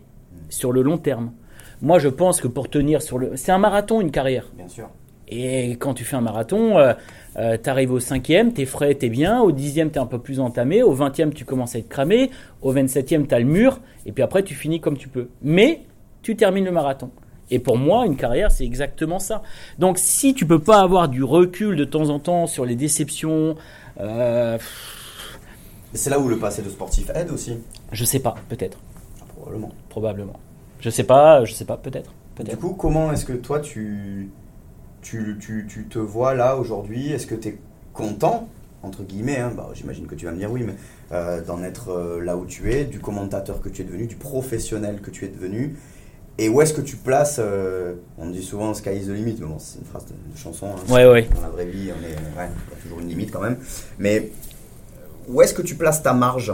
sur 0.50 0.70
le 0.70 0.82
long 0.82 0.98
terme. 0.98 1.32
Moi, 1.80 1.98
je 1.98 2.08
pense 2.08 2.40
que 2.40 2.48
pour 2.48 2.68
tenir 2.68 3.02
sur 3.02 3.18
le, 3.18 3.32
c'est 3.36 3.52
un 3.52 3.58
marathon, 3.58 4.00
une 4.00 4.10
carrière. 4.10 4.50
Bien 4.56 4.68
sûr. 4.68 4.88
Et 5.28 5.72
quand 5.72 5.94
tu 5.94 6.04
fais 6.04 6.16
un 6.16 6.20
marathon, 6.20 6.78
euh, 6.78 6.94
euh, 7.36 7.56
t'arrives 7.56 7.92
au 7.92 8.00
cinquième, 8.00 8.52
t'es 8.52 8.64
frais, 8.64 8.94
t'es 8.94 9.10
bien. 9.10 9.40
Au 9.40 9.52
dixième, 9.52 9.90
t'es 9.90 9.98
un 9.98 10.06
peu 10.06 10.18
plus 10.18 10.40
entamé. 10.40 10.82
Au 10.82 10.92
vingtième, 10.92 11.32
tu 11.32 11.44
commences 11.44 11.76
à 11.76 11.78
être 11.78 11.88
cramé. 11.88 12.30
Au 12.62 12.72
vingt-septième, 12.72 13.26
t'as 13.26 13.38
le 13.38 13.44
mur. 13.44 13.80
Et 14.06 14.12
puis 14.12 14.22
après, 14.22 14.42
tu 14.42 14.54
finis 14.54 14.80
comme 14.80 14.96
tu 14.96 15.08
peux. 15.08 15.28
Mais 15.42 15.82
tu 16.22 16.36
termines 16.36 16.64
le 16.64 16.72
marathon. 16.72 17.10
Et 17.50 17.58
pour 17.58 17.78
moi, 17.78 18.04
une 18.04 18.16
carrière, 18.16 18.50
c'est 18.50 18.64
exactement 18.64 19.18
ça. 19.18 19.42
Donc, 19.78 19.98
si 19.98 20.34
tu 20.34 20.46
peux 20.46 20.58
pas 20.58 20.80
avoir 20.80 21.08
du 21.08 21.24
recul 21.24 21.76
de 21.76 21.84
temps 21.84 22.10
en 22.10 22.18
temps 22.18 22.46
sur 22.46 22.66
les 22.66 22.76
déceptions, 22.76 23.56
euh, 24.00 24.58
c'est 25.94 26.10
là 26.10 26.18
où 26.18 26.28
le 26.28 26.38
passé 26.38 26.62
de 26.62 26.68
sportif 26.68 27.10
aide 27.14 27.30
aussi, 27.30 27.56
je 27.92 28.04
sais 28.04 28.20
pas, 28.20 28.34
peut-être, 28.48 28.78
probablement. 29.34 29.70
probablement. 29.88 30.40
Je 30.80 30.90
sais 30.90 31.04
pas, 31.04 31.44
je 31.44 31.54
sais 31.54 31.64
pas, 31.64 31.76
peut-être, 31.76 32.12
Du 32.44 32.56
coup, 32.56 32.74
comment 32.74 33.10
est-ce 33.12 33.24
que 33.24 33.32
toi 33.32 33.58
tu, 33.60 34.30
tu, 35.02 35.38
tu, 35.40 35.66
tu 35.68 35.84
te 35.86 35.98
vois 35.98 36.34
là 36.34 36.56
aujourd'hui? 36.56 37.10
Est-ce 37.10 37.26
que 37.26 37.34
tu 37.34 37.48
es 37.48 37.58
content, 37.92 38.48
entre 38.82 39.02
guillemets, 39.02 39.38
hein, 39.38 39.52
bah, 39.56 39.70
j'imagine 39.74 40.06
que 40.06 40.14
tu 40.14 40.26
vas 40.26 40.32
me 40.32 40.38
dire 40.38 40.52
oui, 40.52 40.62
mais 40.64 40.74
euh, 41.12 41.42
d'en 41.42 41.62
être 41.62 41.88
euh, 41.88 42.22
là 42.22 42.36
où 42.36 42.44
tu 42.46 42.72
es, 42.72 42.84
du 42.84 43.00
commentateur 43.00 43.60
que 43.60 43.68
tu 43.68 43.82
es 43.82 43.84
devenu, 43.84 44.06
du 44.06 44.16
professionnel 44.16 45.00
que 45.00 45.10
tu 45.10 45.24
es 45.24 45.28
devenu? 45.28 45.76
Et 46.40 46.48
où 46.48 46.60
est-ce 46.62 46.72
que 46.72 46.80
tu 46.80 46.96
places 46.96 47.40
euh, 47.42 47.94
On 48.16 48.30
dit 48.30 48.42
souvent 48.44 48.72
sky 48.72 48.90
is 48.90 49.06
the 49.06 49.10
limit, 49.10 49.36
mais 49.40 49.46
bon, 49.46 49.58
c'est 49.58 49.80
une 49.80 49.84
phrase 49.84 50.06
de, 50.06 50.12
de 50.32 50.38
chanson. 50.38 50.68
hein, 50.68 50.92
Ouais, 50.92 51.04
ouais. 51.06 51.28
Dans 51.34 51.42
la 51.42 51.48
vraie 51.48 51.66
vie, 51.66 51.90
on 51.90 52.02
est, 52.04 52.12
ouais, 52.38 52.48
y 52.70 52.74
a 52.74 52.82
toujours 52.82 53.00
une 53.00 53.08
limite 53.08 53.32
quand 53.32 53.40
même. 53.40 53.58
Mais 53.98 54.30
où 55.28 55.42
est-ce 55.42 55.52
que 55.52 55.62
tu 55.62 55.74
places 55.74 56.02
ta 56.02 56.12
marge? 56.14 56.52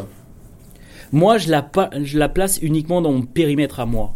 Moi, 1.12 1.36
je 1.38 1.50
la, 1.50 1.62
pa- 1.62 1.90
je 2.02 2.18
la 2.18 2.28
place 2.30 2.58
uniquement 2.62 3.02
dans 3.02 3.12
mon 3.12 3.22
périmètre 3.22 3.78
à 3.78 3.84
moi. 3.86 4.14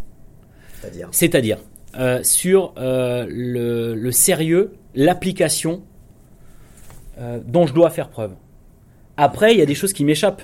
C'est-à-dire? 0.81 1.09
C'est-à-dire 1.13 1.59
euh, 1.99 2.23
sur 2.23 2.73
euh, 2.79 3.27
le, 3.29 3.95
le 3.95 4.13
sérieux, 4.13 4.73
l'application 4.95 5.83
euh, 7.19 7.41
dont 7.47 7.67
je 7.67 7.75
dois 7.75 7.91
faire 7.91 8.09
preuve. 8.09 8.33
Après, 9.19 9.53
il 9.53 9.59
y 9.59 9.63
a 9.63 9.67
des 9.67 9.75
choses 9.75 9.93
qui 9.93 10.05
m'échappent. 10.05 10.43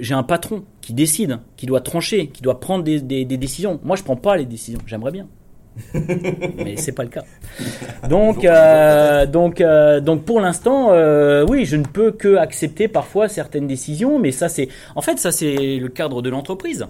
J'ai 0.00 0.14
un 0.14 0.22
patron 0.22 0.64
qui 0.82 0.92
décide, 0.92 1.38
qui 1.56 1.64
doit 1.64 1.80
trancher, 1.80 2.26
qui 2.26 2.42
doit 2.42 2.60
prendre 2.60 2.84
des, 2.84 3.00
des- 3.00 3.24
des 3.24 3.36
décisions. 3.38 3.80
Moi, 3.82 3.96
je 3.96 4.02
prends 4.02 4.16
pas 4.16 4.36
les 4.36 4.44
décisions. 4.44 4.80
J'aimerais 4.86 5.12
bien. 5.12 5.26
Mais 5.94 6.76
c'est 6.76 6.92
pas 6.92 7.02
le 7.02 7.08
cas. 7.08 7.24
Donc, 8.10 8.44
euh, 8.44 9.24
donc, 9.24 9.60
euh, 9.62 10.00
donc 10.00 10.24
pour 10.24 10.38
l'instant, 10.40 10.88
euh, 10.92 11.46
oui, 11.48 11.64
je 11.64 11.76
ne 11.76 11.84
peux 11.84 12.10
que 12.12 12.36
accepter 12.36 12.88
parfois 12.88 13.28
certaines 13.28 13.66
décisions, 13.66 14.18
mais 14.18 14.32
ça 14.32 14.50
c'est, 14.50 14.68
en 14.96 15.00
fait, 15.00 15.18
ça 15.18 15.32
c'est 15.32 15.76
le 15.78 15.88
cadre 15.88 16.20
de 16.20 16.28
l'entreprise. 16.28 16.86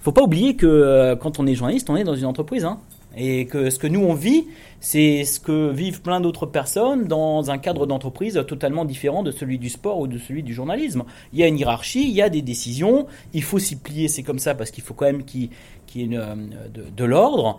Faut 0.00 0.12
pas 0.12 0.22
oublier 0.22 0.56
que 0.56 1.14
quand 1.20 1.38
on 1.38 1.46
est 1.46 1.54
journaliste, 1.54 1.90
on 1.90 1.96
est 1.96 2.04
dans 2.04 2.14
une 2.14 2.24
entreprise, 2.26 2.64
hein. 2.64 2.78
Et 3.16 3.46
que 3.46 3.70
ce 3.70 3.78
que 3.78 3.86
nous 3.86 4.00
on 4.00 4.12
vit, 4.12 4.46
c'est 4.80 5.24
ce 5.24 5.40
que 5.40 5.70
vivent 5.70 6.02
plein 6.02 6.20
d'autres 6.20 6.44
personnes 6.44 7.04
dans 7.04 7.50
un 7.50 7.56
cadre 7.56 7.86
d'entreprise 7.86 8.42
totalement 8.46 8.84
différent 8.84 9.22
de 9.22 9.30
celui 9.30 9.58
du 9.58 9.70
sport 9.70 9.98
ou 9.98 10.06
de 10.06 10.18
celui 10.18 10.42
du 10.42 10.52
journalisme. 10.52 11.04
Il 11.32 11.38
y 11.38 11.42
a 11.42 11.46
une 11.46 11.58
hiérarchie, 11.58 12.06
il 12.06 12.14
y 12.14 12.20
a 12.20 12.28
des 12.28 12.42
décisions, 12.42 13.06
il 13.32 13.42
faut 13.42 13.58
s'y 13.58 13.76
plier, 13.76 14.08
c'est 14.08 14.22
comme 14.22 14.38
ça 14.38 14.54
parce 14.54 14.70
qu'il 14.70 14.84
faut 14.84 14.92
quand 14.92 15.06
même 15.06 15.24
qu'il 15.24 15.48
y 15.94 16.00
ait 16.00 16.04
une, 16.04 16.16
euh, 16.16 16.34
de, 16.72 16.84
de 16.94 17.04
l'ordre. 17.04 17.58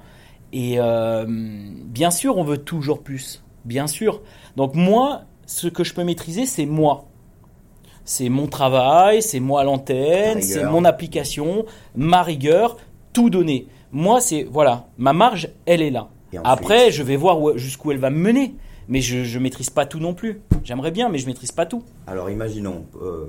Et 0.53 0.75
euh, 0.77 1.25
bien 1.27 2.11
sûr, 2.11 2.37
on 2.37 2.43
veut 2.43 2.59
toujours 2.59 3.01
plus, 3.01 3.43
bien 3.65 3.87
sûr. 3.87 4.21
Donc 4.55 4.75
moi, 4.75 5.23
ce 5.45 5.67
que 5.67 5.83
je 5.83 5.93
peux 5.93 6.03
maîtriser, 6.03 6.45
c'est 6.45 6.65
moi. 6.65 7.05
C'est 8.05 8.29
mon 8.29 8.47
travail, 8.47 9.21
c'est 9.21 9.41
moi 9.41 9.61
à 9.61 9.63
l'antenne, 9.65 10.41
c'est 10.41 10.63
mon 10.63 10.85
application, 10.85 11.65
ma 11.95 12.23
rigueur, 12.23 12.77
tout 13.11 13.29
donner. 13.29 13.67
Moi, 13.91 14.21
c'est 14.21 14.43
voilà, 14.43 14.87
ma 14.97 15.13
marge, 15.13 15.49
elle 15.65 15.81
est 15.81 15.91
là. 15.91 16.09
Ensuite 16.29 16.41
Après, 16.43 16.91
je 16.91 17.03
vais 17.03 17.15
voir 17.15 17.41
où- 17.41 17.57
jusqu'où 17.57 17.91
elle 17.91 17.99
va 17.99 18.09
me 18.09 18.17
mener. 18.19 18.55
Mais 18.89 19.01
je 19.01 19.37
ne 19.37 19.43
maîtrise 19.43 19.69
pas 19.69 19.85
tout 19.85 19.99
non 19.99 20.13
plus. 20.13 20.41
J'aimerais 20.63 20.91
bien, 20.91 21.09
mais 21.09 21.17
je 21.17 21.25
maîtrise 21.25 21.51
pas 21.51 21.65
tout. 21.65 21.83
Alors 22.05 22.29
imaginons, 22.29 22.85
euh, 23.01 23.25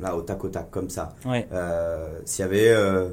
là 0.00 0.14
au 0.16 0.22
tac 0.22 0.44
au 0.44 0.48
tac, 0.48 0.70
comme 0.70 0.90
ça, 0.90 1.08
Ouais. 1.24 1.48
euh, 1.52 2.20
s'il 2.24 2.44
y 2.44 2.46
avait 2.46 2.68
euh, 2.68 3.10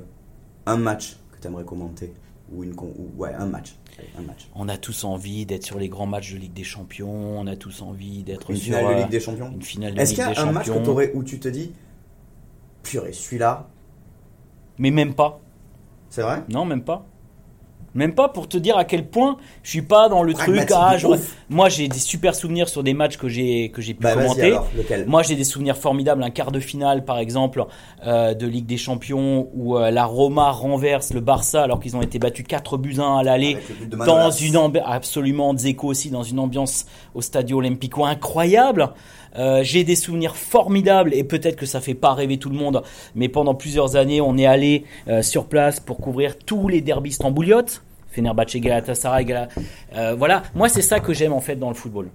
un 0.68 0.78
match 0.78 1.18
que 1.32 1.40
tu 1.42 1.48
aimerais 1.48 1.64
commenter, 1.64 2.14
ou 2.52 2.64
une 2.64 2.74
ou, 2.74 3.10
ouais, 3.18 3.34
un 3.34 3.48
match. 3.48 3.76
Un 4.20 4.22
match. 4.22 4.50
On 4.56 4.70
a 4.70 4.78
tous 4.78 5.04
envie 5.04 5.46
d'être 5.48 5.64
sur 5.64 5.80
les 5.80 5.90
grands 5.90 6.06
matchs 6.08 6.34
de 6.34 6.38
Ligue 6.40 6.54
des 6.54 6.64
Champions. 6.64 7.40
On 7.40 7.48
a 7.48 7.56
tous 7.56 7.82
envie 7.82 8.22
d'être 8.24 8.50
Une 8.52 8.58
sur 8.58 8.66
finale 8.66 8.88
de 8.96 9.00
Ligue 9.02 9.10
des 9.10 9.20
Champions 9.20 9.52
une 9.54 9.62
finale 9.62 9.94
de 9.96 10.00
Est-ce 10.00 10.12
Ligue 10.12 10.26
qu'il 10.26 10.34
y 10.34 10.38
a 10.38 10.42
un 10.48 10.52
match 10.52 10.66
que 10.68 11.16
où 11.18 11.24
tu 11.24 11.40
te 11.40 11.48
dis, 11.48 11.72
purée, 12.84 13.14
celui-là, 13.14 13.68
Mais 14.78 14.92
même 14.92 15.14
pas. 15.16 15.40
C'est 16.14 16.22
vrai 16.22 16.44
Non, 16.48 16.64
même 16.64 16.84
pas. 16.84 17.08
Même 17.96 18.14
pas 18.14 18.30
pour 18.30 18.48
te 18.48 18.58
dire 18.58 18.78
à 18.78 18.86
quel 18.86 19.08
point 19.08 19.38
je 19.64 19.70
suis 19.72 19.82
pas 19.82 20.10
dans 20.10 20.22
le 20.22 20.34
truc. 20.34 20.72
Ah. 20.74 20.96
Moi, 21.50 21.70
j'ai 21.70 21.88
des 21.88 21.98
super 21.98 22.36
souvenirs 22.36 22.70
sur 22.70 22.84
des 22.84 22.94
matchs 22.94 23.18
que 23.18 23.28
j'ai 23.28 23.70
que 23.70 23.82
j'ai 23.82 23.96
pu 23.96 24.04
Bah 24.04 24.14
commenter. 24.14 24.52
alors, 24.52 24.68
Moi, 25.08 25.24
j'ai 25.24 25.36
des 25.36 25.44
souvenirs 25.44 25.76
formidables. 25.78 26.24
Un 26.24 26.30
quart 26.30 26.52
de 26.52 26.60
finale, 26.60 27.04
par 27.04 27.18
exemple, 27.18 27.66
euh, 28.06 28.34
de 28.36 28.46
Ligue 28.48 28.66
des 28.68 28.78
Champions, 28.78 29.48
où 29.56 29.78
euh, 29.78 29.90
la 29.90 30.06
Roma 30.06 30.52
renverse 30.52 31.14
le 31.14 31.20
Barça 31.20 31.64
alors 31.64 31.80
qu'ils 31.80 31.96
ont 31.96 32.02
été 32.02 32.20
battus 32.20 32.46
4 32.48 32.78
buts 32.78 32.96
1 33.00 33.18
à 33.18 33.24
l'aller. 33.24 33.58
Dans 33.90 34.30
une 34.32 34.58
ambiance, 34.58 34.86
absolument, 34.88 35.54
Dzeko 35.56 35.88
aussi, 35.88 36.10
dans 36.12 36.24
une 36.24 36.40
ambiance 36.40 36.86
au 37.16 37.22
Stadio 37.22 37.58
Olimpico 37.58 38.06
incroyable. 38.06 38.90
Euh, 39.36 39.64
j'ai 39.64 39.84
des 39.84 39.96
souvenirs 39.96 40.36
formidables 40.36 41.14
et 41.14 41.24
peut-être 41.24 41.56
que 41.56 41.66
ça 41.66 41.82
fait 41.82 41.94
pas 41.96 42.14
rêver 42.14 42.38
tout 42.38 42.50
le 42.50 42.56
monde, 42.56 42.84
mais 43.16 43.30
pendant 43.30 43.56
plusieurs 43.56 43.96
années, 43.96 44.22
on 44.22 44.38
est 44.38 44.46
allé 44.46 44.84
euh, 45.08 45.22
sur 45.22 45.46
place 45.46 45.80
pour 45.80 45.98
couvrir 45.98 46.38
tous 46.38 46.68
les 46.68 46.82
derbys 46.82 47.14
stambouliotes. 47.14 47.82
Fenerbahçe, 48.10 48.58
Galatasaray, 48.58 49.26
Gala- 49.26 49.48
euh, 49.96 50.14
voilà. 50.16 50.44
Moi, 50.54 50.70
c'est 50.70 50.84
ça 50.84 51.00
que 51.00 51.14
j'aime 51.14 51.34
en 51.34 51.42
fait 51.42 51.56
dans 51.56 51.70
le 51.70 51.74
football. 51.76 52.10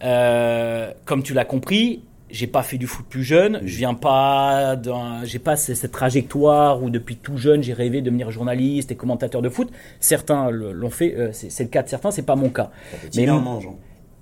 Comme 0.00 1.22
tu 1.22 1.34
l'as 1.34 1.44
compris, 1.44 2.02
j'ai 2.30 2.46
pas 2.46 2.62
fait 2.62 2.78
du 2.78 2.86
foot 2.86 3.06
plus 3.08 3.22
jeune. 3.24 3.60
Je 3.64 3.76
viens 3.76 3.94
pas 3.94 4.76
j'ai 5.24 5.38
pas 5.38 5.56
ce- 5.56 5.74
cette 5.74 5.92
trajectoire 5.92 6.82
où 6.82 6.90
depuis 6.90 7.16
tout 7.16 7.36
jeune 7.38 7.62
j'ai 7.62 7.72
rêvé 7.72 8.00
de 8.00 8.06
devenir 8.06 8.30
journaliste 8.30 8.90
et 8.92 8.96
commentateur 8.96 9.40
de 9.42 9.48
foot. 9.48 9.70
Certains 10.00 10.50
l'ont 10.50 10.90
fait, 10.90 11.30
c'est 11.32 11.64
le 11.64 11.70
cas 11.70 11.82
de 11.82 11.88
certains, 11.88 12.10
c'est 12.10 12.22
pas 12.26 12.36
mon 12.36 12.50
cas. 12.50 12.70
Mais 13.16 13.22
vient 13.24 13.34
en 13.34 13.38
m- 13.38 13.44
mangeant. 13.44 13.78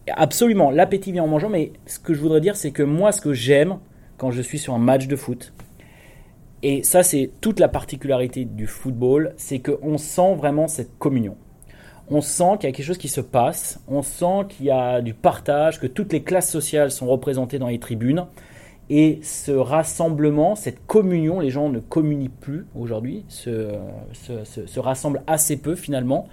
Absolument, 0.08 0.70
l'appétit 0.70 1.12
vient 1.12 1.22
en 1.24 1.28
mangeant, 1.28 1.48
mais 1.48 1.72
ce 1.86 1.98
que 1.98 2.12
je 2.12 2.20
voudrais 2.20 2.40
dire, 2.40 2.56
c'est 2.56 2.72
que 2.72 2.82
moi, 2.82 3.12
ce 3.12 3.20
que 3.20 3.32
j'aime 3.32 3.78
quand 4.18 4.30
je 4.32 4.42
suis 4.42 4.58
sur 4.58 4.74
un 4.74 4.78
match 4.78 5.06
de 5.06 5.16
foot, 5.16 5.52
et 6.64 6.82
ça, 6.84 7.02
c'est 7.02 7.30
toute 7.40 7.58
la 7.58 7.68
particularité 7.68 8.44
du 8.44 8.66
football, 8.66 9.34
c'est 9.36 9.58
qu'on 9.60 9.98
sent 9.98 10.34
vraiment 10.36 10.68
cette 10.68 10.96
communion. 10.98 11.36
On 12.08 12.20
sent 12.20 12.56
qu'il 12.60 12.68
y 12.68 12.72
a 12.72 12.76
quelque 12.76 12.86
chose 12.86 12.98
qui 12.98 13.08
se 13.08 13.20
passe, 13.20 13.80
on 13.88 14.02
sent 14.02 14.46
qu'il 14.48 14.66
y 14.66 14.70
a 14.70 15.00
du 15.00 15.12
partage, 15.14 15.80
que 15.80 15.86
toutes 15.88 16.12
les 16.12 16.22
classes 16.22 16.50
sociales 16.50 16.90
sont 16.90 17.06
représentées 17.06 17.58
dans 17.58 17.68
les 17.68 17.78
tribunes. 17.80 18.26
Et 18.90 19.20
ce 19.22 19.52
rassemblement, 19.52 20.54
cette 20.54 20.84
communion, 20.86 21.40
les 21.40 21.50
gens 21.50 21.68
ne 21.68 21.78
communient 21.80 22.28
plus 22.28 22.66
aujourd'hui, 22.76 23.24
se, 23.28 23.72
se- 24.12 24.44
se- 24.44 24.66
se 24.66 24.80
rassemblent 24.80 25.22
assez 25.26 25.56
peu 25.56 25.74
finalement. 25.74 26.28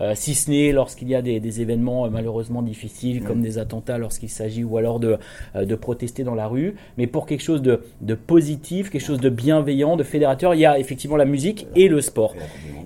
Euh, 0.00 0.12
si 0.14 0.34
ce 0.34 0.50
n'est 0.50 0.72
lorsqu'il 0.72 1.08
y 1.08 1.14
a 1.14 1.22
des, 1.22 1.40
des 1.40 1.60
événements 1.60 2.06
euh, 2.06 2.10
malheureusement 2.10 2.62
difficiles, 2.62 3.22
comme 3.22 3.42
des 3.42 3.58
attentats 3.58 3.98
lorsqu'il 3.98 4.30
s'agit, 4.30 4.64
ou 4.64 4.78
alors 4.78 4.98
de, 4.98 5.18
euh, 5.54 5.64
de 5.64 5.74
protester 5.74 6.24
dans 6.24 6.34
la 6.34 6.46
rue. 6.46 6.74
Mais 6.96 7.06
pour 7.06 7.26
quelque 7.26 7.42
chose 7.42 7.60
de, 7.60 7.82
de 8.00 8.14
positif, 8.14 8.90
quelque 8.90 9.04
chose 9.04 9.20
de 9.20 9.28
bienveillant, 9.28 9.96
de 9.96 10.02
fédérateur, 10.02 10.54
il 10.54 10.60
y 10.60 10.66
a 10.66 10.78
effectivement 10.78 11.16
la 11.16 11.26
musique 11.26 11.66
et 11.76 11.88
le 11.88 12.00
sport. 12.00 12.34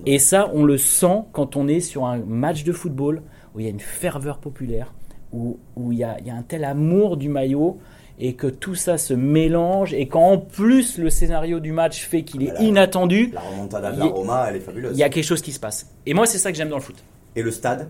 Et 0.06 0.18
ça, 0.18 0.50
on 0.54 0.64
le 0.64 0.76
sent 0.76 1.22
quand 1.32 1.56
on 1.56 1.68
est 1.68 1.80
sur 1.80 2.04
un 2.04 2.18
match 2.18 2.64
de 2.64 2.72
football, 2.72 3.22
où 3.54 3.60
il 3.60 3.64
y 3.64 3.68
a 3.68 3.70
une 3.70 3.80
ferveur 3.80 4.38
populaire, 4.38 4.92
où, 5.32 5.58
où 5.76 5.92
il, 5.92 5.98
y 5.98 6.04
a, 6.04 6.16
il 6.20 6.26
y 6.26 6.30
a 6.30 6.34
un 6.34 6.42
tel 6.42 6.64
amour 6.64 7.16
du 7.16 7.28
maillot, 7.28 7.78
et 8.18 8.34
que 8.34 8.46
tout 8.46 8.74
ça 8.74 8.96
se 8.98 9.12
mélange, 9.14 9.92
et 9.94 10.06
qu'en 10.06 10.38
plus 10.38 10.98
le 10.98 11.10
scénario 11.10 11.58
du 11.60 11.72
match 11.72 12.04
fait 12.06 12.22
qu'il 12.22 12.42
est 12.42 12.46
Voilà. 12.50 12.62
inattendu, 12.62 13.30
La 13.32 13.40
remontada 13.40 13.90
de 13.90 13.96
il 13.96 13.98
la 14.00 14.04
y 14.06 14.08
a- 14.08 14.12
Roma, 14.12 14.46
elle 14.48 14.56
est 14.56 14.60
fabuleuse. 14.60 14.92
il 14.96 15.00
y 15.00 15.02
a 15.02 15.08
quelque 15.08 15.24
chose 15.24 15.42
qui 15.42 15.52
se 15.52 15.58
passe. 15.60 15.88
Et 16.06 16.14
moi, 16.14 16.26
c'est 16.26 16.38
ça 16.38 16.52
que 16.52 16.56
j'aime 16.58 16.68
dans 16.68 16.76
le 16.76 16.82
foot. 16.82 16.96
Et 17.34 17.42
le 17.42 17.50
stade? 17.50 17.88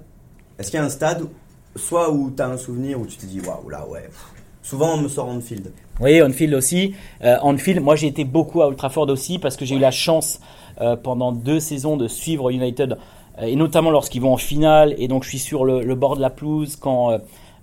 Est-ce 0.59 0.70
qu'il 0.70 0.79
y 0.79 0.83
a 0.83 0.87
un 0.87 0.89
stade, 0.89 1.25
soit 1.77 2.11
où 2.11 2.31
tu 2.31 2.43
as 2.43 2.47
un 2.49 2.57
souvenir 2.57 2.99
où 3.01 3.07
tu 3.07 3.16
te 3.16 3.27
dis 3.27 3.41
waouh, 3.41 3.68
là 3.68 3.87
ouais. 3.89 4.09
Souvent 4.62 4.95
on 4.95 4.97
me 4.99 5.09
sort 5.09 5.29
Anfield. 5.29 5.72
Oui, 6.01 6.22
Anfield 6.22 6.55
aussi. 6.55 6.95
Euh, 7.22 7.37
Anfield, 7.43 7.83
moi 7.83 7.97
j'ai 7.97 8.07
été 8.07 8.25
beaucoup 8.25 8.62
à 8.62 8.68
Old 8.68 8.79
Trafford 8.79 9.09
aussi 9.11 9.39
parce 9.39 9.57
que 9.59 9.66
j'ai 9.66 9.75
eu 9.75 9.79
la 9.81 9.91
chance 9.91 10.41
euh, 10.81 10.97
pendant 10.97 11.33
deux 11.33 11.61
saisons 11.61 11.99
de 11.99 12.09
suivre 12.09 12.49
United 12.51 12.97
euh, 13.39 13.43
et 13.43 13.57
notamment 13.57 13.91
lorsqu'ils 13.91 14.22
vont 14.22 14.33
en 14.33 14.37
finale 14.39 14.95
et 14.97 15.07
donc 15.07 15.25
je 15.25 15.29
suis 15.29 15.39
sur 15.39 15.66
le, 15.66 15.83
le 15.85 15.95
bord 15.95 16.16
de 16.16 16.22
la 16.22 16.31
pelouse 16.31 16.77
quand 16.77 17.11
euh, 17.11 17.18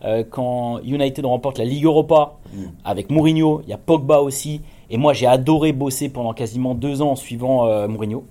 euh, 0.05 0.23
quand 0.29 0.79
United 0.83 1.25
remporte 1.25 1.57
la 1.57 1.65
Ligue 1.65 1.85
Europa 1.85 2.33
Mm. 2.53 2.63
avec 2.83 3.09
Mourinho, 3.09 3.61
il 3.63 3.69
y 3.69 3.73
a 3.73 3.77
Pogba 3.77 4.19
aussi 4.19 4.59
et 4.89 4.97
moi 4.97 5.13
j'ai 5.13 5.25
adoré 5.25 5.71
bosser 5.71 6.09
pendant 6.09 6.33
quasiment 6.33 6.75
deux 6.75 7.01
ans 7.01 7.11
en 7.11 7.15
suivant 7.15 7.65
euh, 7.65 7.87
Mourinho, 7.87 8.25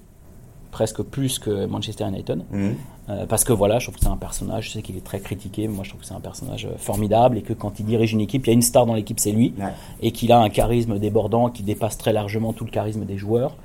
presque 0.73 1.03
plus 1.03 1.39
que 1.39 1.65
Manchester 1.67 2.05
United. 2.07 2.43
Mhm. 2.51 2.75
Euh, 3.09 3.25
parce 3.27 3.45
que 3.45 3.53
voilà, 3.55 3.79
je 3.79 3.87
trouve 3.87 3.95
que 3.97 4.03
c'est 4.03 4.11
un 4.11 4.19
personnage, 4.19 4.67
je 4.67 4.71
sais 4.73 4.83
qu'il 4.83 4.97
est 4.97 5.05
très 5.05 5.21
critiqué, 5.21 5.67
mais 5.69 5.75
moi 5.75 5.85
je 5.85 5.89
trouve 5.91 6.03
que 6.03 6.07
c'est 6.07 6.15
un 6.15 6.21
personnage 6.21 6.69
formidable 6.77 7.39
et 7.39 7.43
que 7.43 7.55
quand 7.55 7.81
il 7.81 7.87
dirige 7.87 8.13
une 8.13 8.21
équipe, 8.21 8.47
il 8.47 8.51
y 8.51 8.53
a 8.53 8.55
une 8.55 8.61
star 8.63 8.85
dans 8.85 8.95
l'équipe, 8.95 9.19
c'est 9.19 9.33
lui, 9.33 9.55
Ouais. 9.59 9.73
et 10.03 10.13
qu'il 10.13 10.31
a 10.33 10.39
un 10.39 10.51
charisme 10.51 10.99
débordant 10.99 11.49
qui 11.49 11.63
dépasse 11.63 11.97
très 11.97 12.13
largement 12.13 12.53
tout 12.53 12.65
le 12.67 12.71
charisme 12.71 13.05
des 13.07 13.17
joueurs, 13.17 13.57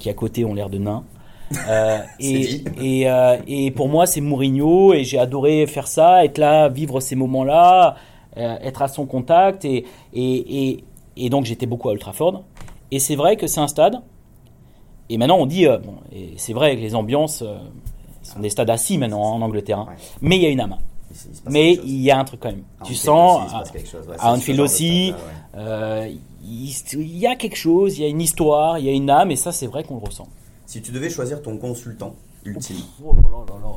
qui 0.00 0.10
à 0.10 0.14
côté 0.14 0.44
ont 0.44 0.52
l'air 0.54 0.68
de 0.68 0.78
nains. 0.78 1.04
Euh, 1.68 1.98
et, 2.18 2.64
et, 2.80 3.10
euh, 3.10 3.36
et 3.46 3.70
pour 3.70 3.88
moi, 3.88 4.06
c'est 4.06 4.20
Mourinho, 4.20 4.94
et 4.94 5.04
j'ai 5.04 5.18
adoré 5.18 5.66
faire 5.66 5.86
ça, 5.86 6.24
être 6.24 6.38
là, 6.38 6.68
vivre 6.68 7.00
ces 7.00 7.14
moments-là, 7.14 7.96
euh, 8.36 8.56
être 8.62 8.82
à 8.82 8.88
son 8.88 9.06
contact, 9.06 9.64
et, 9.64 9.84
et, 10.12 10.68
et, 10.68 10.84
et 11.16 11.30
donc 11.30 11.44
j'étais 11.44 11.66
beaucoup 11.66 11.88
à 11.88 11.92
Old 11.92 12.00
Trafford. 12.00 12.42
Et 12.90 12.98
c'est 12.98 13.16
vrai 13.16 13.36
que 13.36 13.46
c'est 13.46 13.60
un 13.60 13.68
stade, 13.68 14.00
et 15.08 15.18
maintenant 15.18 15.38
on 15.38 15.46
dit, 15.46 15.66
bon, 15.66 15.94
c'est 16.36 16.52
vrai 16.52 16.76
que 16.76 16.80
les 16.80 16.94
ambiances 16.94 17.44
sont 18.22 18.40
des 18.40 18.50
stades 18.50 18.70
assis 18.70 18.98
maintenant 18.98 19.22
en 19.22 19.40
Angleterre, 19.40 19.80
hein. 19.80 19.86
Ouais. 19.88 19.96
mais 20.20 20.36
il 20.36 20.42
y 20.42 20.46
a 20.46 20.50
une 20.50 20.60
âme. 20.60 20.76
Il 21.10 21.16
il 21.16 21.52
Mais 21.52 21.72
il 21.84 22.00
y 22.02 22.10
a 22.10 22.18
un 22.18 22.24
truc 22.24 22.40
quand 22.40 22.50
même. 22.50 22.64
À 22.80 22.84
tu 22.84 22.94
sens, 22.94 23.42
aussi, 23.44 23.54
à, 23.96 24.00
ouais, 24.00 24.16
Anfield 24.20 24.60
aussi, 24.60 25.14
il 26.44 27.18
y 27.18 27.26
a 27.26 27.36
quelque 27.36 27.56
chose, 27.56 27.98
il 27.98 28.02
y 28.02 28.04
a 28.04 28.08
une 28.08 28.20
histoire, 28.20 28.78
il 28.78 28.86
y 28.86 28.88
a 28.88 28.92
une 28.92 29.10
âme, 29.10 29.30
et 29.30 29.36
ça 29.36 29.52
c'est 29.52 29.66
vrai 29.66 29.84
qu'on 29.84 29.96
le 29.96 30.04
ressent. 30.04 30.28
Si 30.72 30.80
tu 30.80 30.90
devais 30.90 31.10
choisir 31.10 31.42
ton 31.42 31.58
consultant 31.58 32.16
ultime, 32.46 32.78
Oh 33.04 33.12
là 33.14 33.20
là 33.30 33.44
là 33.46 33.60
là. 33.62 33.74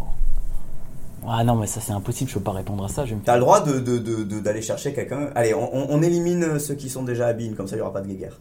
Ah 1.28 1.44
non, 1.44 1.56
mais 1.58 1.68
ça 1.68 1.82
c'est 1.82 1.92
impossible, 1.92 2.30
je 2.30 2.36
peux 2.36 2.40
pas 2.46 2.54
répondre 2.54 2.86
à 2.86 2.88
ça. 2.88 3.04
Je 3.04 3.10
vais 3.10 3.16
me 3.18 3.22
tu 3.22 3.30
as 3.30 3.36
le 3.36 3.42
droit 3.42 3.60
d'aller 3.60 3.82
de, 3.82 4.24
de, 4.24 4.62
chercher 4.62 4.94
quelqu'un. 4.94 5.30
Allez, 5.36 5.54
on, 5.54 5.76
on- 5.76 5.88
on 5.90 6.02
élimine 6.02 6.58
ceux 6.58 6.76
qui 6.76 6.88
sont 6.90 7.04
déjà 7.04 7.28
à 7.28 7.34
Bean, 7.34 7.52
comme 7.54 7.68
ça 7.68 7.76
il 7.76 7.80
n'y 7.80 7.82
aura 7.82 7.92
pas 7.92 8.00
de 8.00 8.08
guéguerre. 8.08 8.40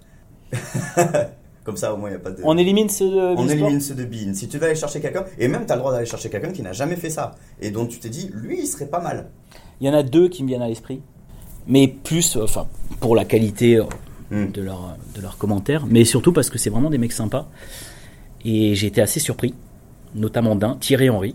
comme 1.64 1.76
ça 1.76 1.92
au 1.92 1.96
moins 1.96 2.11
il 2.11 2.12
n'y 2.12 2.16
a 2.18 2.20
pas 2.20 2.30
de. 2.30 2.42
On 2.44 2.57
élimine 2.57 2.88
ceux 2.88 3.11
de 3.11 3.16
On 3.36 3.48
élimine 3.48 3.80
ceux 3.80 3.96
de 3.96 4.05
Bean. 4.05 4.34
Si 4.34 4.46
tu 4.46 4.59
veux 4.59 4.66
aller 4.66 4.76
chercher 4.76 5.00
quelqu'un, 5.00 5.24
et 5.36 5.48
même 5.48 5.66
tu 5.66 5.72
as 5.72 5.74
le 5.74 5.80
droit 5.80 5.90
d'aller 5.90 6.07
chercher 6.07 6.30
quelqu'un 6.30 6.52
qui 6.52 6.62
n'a 6.62 6.72
jamais 6.72 6.94
fait 6.94 7.11
ça, 7.11 7.34
et 7.61 7.72
dont 7.72 7.86
tu 7.86 7.98
t'es 7.98 8.09
dit, 8.09 8.30
lui 8.32 8.61
il 8.61 8.66
serait 8.68 8.86
pas 8.86 9.00
mal. 9.00 9.30
Il 9.80 9.88
y 9.88 9.90
en 9.90 9.94
a 9.94 10.05
deux 10.05 10.28
qui 10.28 10.44
me 10.44 10.48
viennent 10.48 10.62
à 10.62 10.68
l'esprit, 10.68 11.02
mais 11.66 11.88
plus, 11.88 12.36
euh, 12.36 12.44
enfin, 12.44 12.68
pour 13.00 13.16
la 13.16 13.24
qualité 13.24 13.78
euh, 13.78 13.84
Hmm. 14.30 14.50
de 14.52 14.62
leurs 14.62 14.96
de 15.14 15.20
leurs 15.20 15.36
commentaires, 15.38 15.84
mais 15.86 16.05
surtout 16.07 16.32
parce 16.32 16.48
que 16.48 16.57
c'est 16.57 16.70
vraiment 16.70 16.88
des 16.88 16.96
mecs 16.98 17.12
sympas. 17.12 17.46
Et 18.45 18.74
j'ai 18.74 18.86
été 18.86 19.01
assez 19.01 19.20
surpris, 19.20 19.55
notamment 20.14 20.57
d'un, 20.57 20.76
Thierry 20.76 21.11
Henry. 21.11 21.34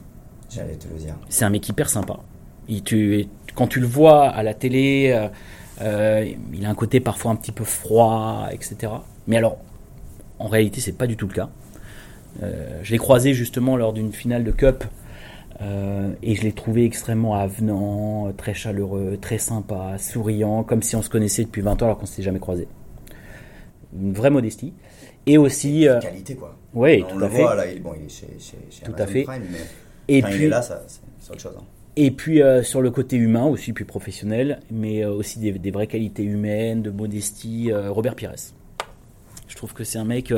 J'allais 0.50 0.76
te 0.76 0.88
le 0.88 1.00
dire. 1.00 1.16
C'est 1.30 1.46
un 1.46 1.50
mec 1.50 1.68
hyper 1.68 1.90
sympa. 1.90 2.20
Il, 2.68 2.84
tu, 2.84 3.28
quand 3.56 3.68
tu 3.68 3.80
le 3.80 3.88
vois 3.88 4.28
à 4.28 4.44
la 4.44 4.54
télé, 4.54 5.12
euh, 5.14 5.28
euh, 5.82 6.32
il 6.54 6.66
a 6.66 6.70
un 6.70 6.76
côté 6.76 7.00
parfois 7.00 7.32
un 7.32 7.36
petit 7.36 7.52
peu 7.52 7.64
froid, 7.64 8.48
etc. 8.52 8.92
Mais 9.28 9.38
alors, 9.38 9.58
en 10.38 10.48
réalité, 10.48 10.82
c'est 10.82 10.98
pas 10.98 11.08
du 11.08 11.18
tout 11.18 11.28
le 11.28 11.34
cas. 11.34 11.50
Euh, 12.44 12.80
je 12.84 12.92
l'ai 12.92 12.98
croisé 12.98 13.34
justement 13.34 13.76
lors 13.76 13.94
d'une 13.94 14.14
finale 14.14 14.44
de 14.44 14.52
Cup 14.52 14.84
euh, 15.62 16.14
et 16.24 16.36
je 16.36 16.44
l'ai 16.44 16.54
trouvé 16.54 16.86
extrêmement 16.86 17.36
avenant, 17.36 18.32
très 18.38 18.54
chaleureux, 18.54 19.18
très 19.20 19.38
sympa, 19.38 19.98
souriant, 19.98 20.64
comme 20.64 20.82
si 20.82 20.96
on 20.96 21.02
se 21.02 21.10
connaissait 21.10 21.44
depuis 21.44 21.62
20 21.62 21.82
ans 21.82 21.86
alors 21.86 21.98
qu'on 21.98 22.06
s'était 22.06 22.24
jamais 22.24 22.40
croisé. 22.40 22.68
Une 24.00 24.14
vraie 24.14 24.30
modestie. 24.30 24.74
Et 25.26 25.38
aussi, 25.38 25.88
euh, 25.88 26.00
qualité 26.00 26.36
quoi. 26.36 26.56
Oui, 26.74 27.04
on 27.08 27.12
tout 27.14 27.18
le 27.20 27.26
à 27.26 27.30
fait. 27.30 27.42
voit 27.42 27.56
là, 27.56 27.66
il, 27.72 27.82
bon, 27.82 27.94
il 28.00 28.06
est 28.06 28.10
chez, 28.10 28.28
chez, 28.40 28.58
chez 28.70 28.84
Tout 28.84 28.92
Amazon 28.94 29.04
à 29.04 29.08
fait. 29.08 29.24
Prime, 29.24 29.44
mais 29.52 29.58
Et 30.08 30.22
quand 30.22 30.28
il 30.30 30.36
puis, 30.36 30.44
est 30.46 30.50
là, 30.50 30.62
ça, 30.62 30.82
c'est 31.20 31.32
autre 31.32 31.42
chose. 31.42 31.54
hein. 31.58 31.64
Et 31.96 32.12
puis 32.12 32.42
euh, 32.42 32.64
sur 32.64 32.82
le 32.82 32.92
côté 32.92 33.18
humain 33.18 33.46
aussi, 33.46 33.74
puis 33.74 33.84
professionnel, 33.84 34.60
mais 34.72 35.04
euh, 35.04 35.12
aussi 35.12 35.40
des, 35.40 35.52
des 35.52 35.72
vraies 35.72 35.88
qualités 35.88 36.24
humaines, 36.24 36.82
de 36.82 36.92
modestie, 36.92 37.72
euh, 37.72 37.92
Robert 37.92 38.16
Pires. 38.16 38.36
Je 39.48 39.56
trouve 39.56 39.74
que 39.74 39.84
c'est 39.84 39.98
un 39.98 40.06
mec 40.06 40.32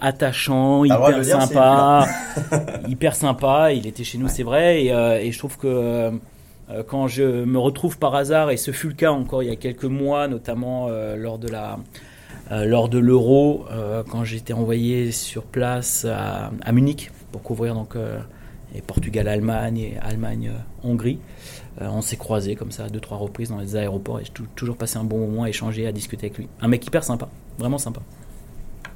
attachant, 0.00 0.84
hyper 0.84 1.20
dire, 1.20 1.42
sympa, 1.42 2.06
hyper 2.88 3.14
sympa. 3.16 3.72
Il 3.72 3.86
était 3.86 4.04
chez 4.04 4.18
nous, 4.18 4.28
c'est 4.28 4.42
vrai, 4.44 4.84
et, 4.84 5.26
et 5.26 5.32
je 5.32 5.38
trouve 5.38 5.58
que 5.58 6.12
quand 6.88 7.08
je 7.08 7.44
me 7.44 7.58
retrouve 7.58 7.98
par 7.98 8.14
hasard, 8.14 8.50
et 8.50 8.56
ce 8.56 8.70
fut 8.70 8.88
le 8.88 8.94
cas 8.94 9.10
encore 9.10 9.42
il 9.42 9.48
y 9.48 9.52
a 9.52 9.56
quelques 9.56 9.84
mois, 9.84 10.28
notamment 10.28 10.88
lors 11.16 11.38
de 11.38 11.48
la 11.48 11.78
lors 12.50 12.88
de 12.88 12.98
l'Euro, 12.98 13.64
euh, 13.70 14.02
quand 14.08 14.24
j'étais 14.24 14.52
envoyé 14.52 15.10
sur 15.12 15.42
place 15.42 16.04
à, 16.08 16.50
Munich 16.72 17.10
pour 17.32 17.42
couvrir 17.42 17.74
donc 17.74 17.96
euh, 17.96 18.18
et 18.74 18.82
Portugal-Allemagne 18.82 19.78
et 19.78 19.96
Allemagne-Hongrie. 20.00 21.18
Euh, 21.80 21.88
on 21.90 22.00
s'est 22.02 22.16
croisés 22.16 22.54
comme 22.56 22.70
ça 22.70 22.88
deux 22.88 23.00
trois 23.00 23.16
reprises 23.18 23.50
dans 23.50 23.58
les 23.58 23.76
aéroports 23.76 24.20
et 24.20 24.24
j'ai 24.24 24.32
tou- 24.32 24.46
toujours 24.54 24.76
passé 24.76 24.98
un 24.98 25.04
bon 25.04 25.18
moment 25.18 25.42
à 25.44 25.48
échanger, 25.48 25.86
à 25.86 25.92
discuter 25.92 26.26
avec 26.26 26.38
lui. 26.38 26.48
Un 26.60 26.68
mec 26.68 26.86
hyper 26.86 27.04
sympa, 27.04 27.28
vraiment 27.58 27.78
sympa. 27.78 28.00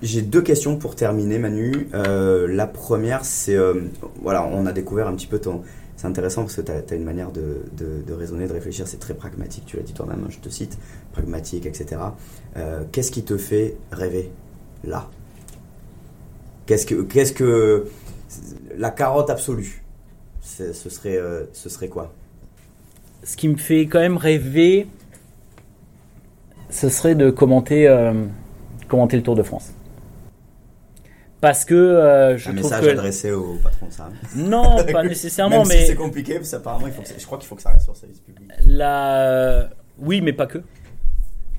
J'ai 0.02 0.22
deux 0.22 0.40
questions 0.40 0.76
pour 0.76 0.96
terminer, 0.96 1.38
Manu. 1.38 1.88
Euh, 1.92 2.46
la 2.48 2.66
première, 2.66 3.24
c'est. 3.24 3.54
euh, 3.54 3.74
voilà, 4.22 4.46
on 4.46 4.64
a 4.64 4.72
découvert 4.72 5.06
un 5.08 5.14
petit 5.14 5.26
peu 5.26 5.38
ton. 5.38 5.60
C'est 6.00 6.06
intéressant 6.06 6.44
parce 6.44 6.56
que 6.56 6.62
tu 6.62 6.72
as, 6.72 6.96
une 6.96 7.04
manière 7.04 7.30
de, 7.30 7.60
raisonner, 8.10 8.46
de 8.46 8.54
réfléchir, 8.54 8.88
c'est 8.88 8.96
très 8.96 9.12
pragmatique, 9.12 9.64
tu 9.66 9.76
l'as 9.76 9.82
dit 9.82 9.92
toi-même, 9.92 10.24
je 10.30 10.38
te 10.38 10.48
cite, 10.48 10.78
pragmatique, 11.12 11.66
etc. 11.66 12.00
Euh, 12.56 12.84
Qu'est-ce 12.90 13.10
qui 13.10 13.22
te 13.22 13.36
fait 13.36 13.76
rêver 13.92 14.30
là? 14.82 15.10
Qu'est-ce 16.64 16.86
que. 16.86 17.34
Que. 17.34 17.86
La 18.78 18.88
carotte 18.88 19.28
absolue, 19.28 19.84
ce 20.40 20.72
serait, 20.72 21.18
euh, 21.18 21.44
ce 21.52 21.68
serait 21.68 21.88
quoi? 21.88 22.14
Ce 23.22 23.36
qui 23.36 23.48
me 23.48 23.58
fait 23.58 23.82
quand 23.82 24.00
même 24.00 24.16
rêver, 24.16 24.86
ce 26.70 26.88
serait 26.88 27.14
de 27.14 27.28
commenter, 27.28 27.86
euh, 27.86 28.24
commenter 28.88 29.18
le 29.18 29.22
Tour 29.22 29.34
de 29.34 29.42
France. 29.42 29.74
Parce 31.40 31.64
que 31.64 31.74
euh, 31.74 32.36
je 32.36 32.50
Un 32.50 32.54
trouve 32.54 32.64
message 32.70 32.84
que 32.84 32.90
adressé 32.90 33.32
au 33.32 33.54
patron 33.62 33.86
de 33.86 33.92
Sam. 33.92 34.12
non, 34.36 34.76
pas 34.92 35.02
nécessairement, 35.04 35.58
Même 35.58 35.64
si 35.66 35.72
mais 35.76 35.84
c'est 35.86 35.94
compliqué, 35.94 36.34
parce 36.34 36.50
qu'apparemment, 36.50 36.86
il 36.86 36.92
faut 36.92 37.00
que 37.02 37.08
ça- 37.08 37.14
je 37.18 37.24
crois 37.24 37.38
qu'il 37.38 37.48
faut 37.48 37.54
que 37.56 37.62
ça 37.62 37.70
reste 37.70 37.84
sur 37.84 37.96
service 37.96 38.20
public. 38.20 38.46
la 38.66 39.68
oui, 39.98 40.20
mais 40.20 40.32
pas 40.32 40.46
que, 40.46 40.58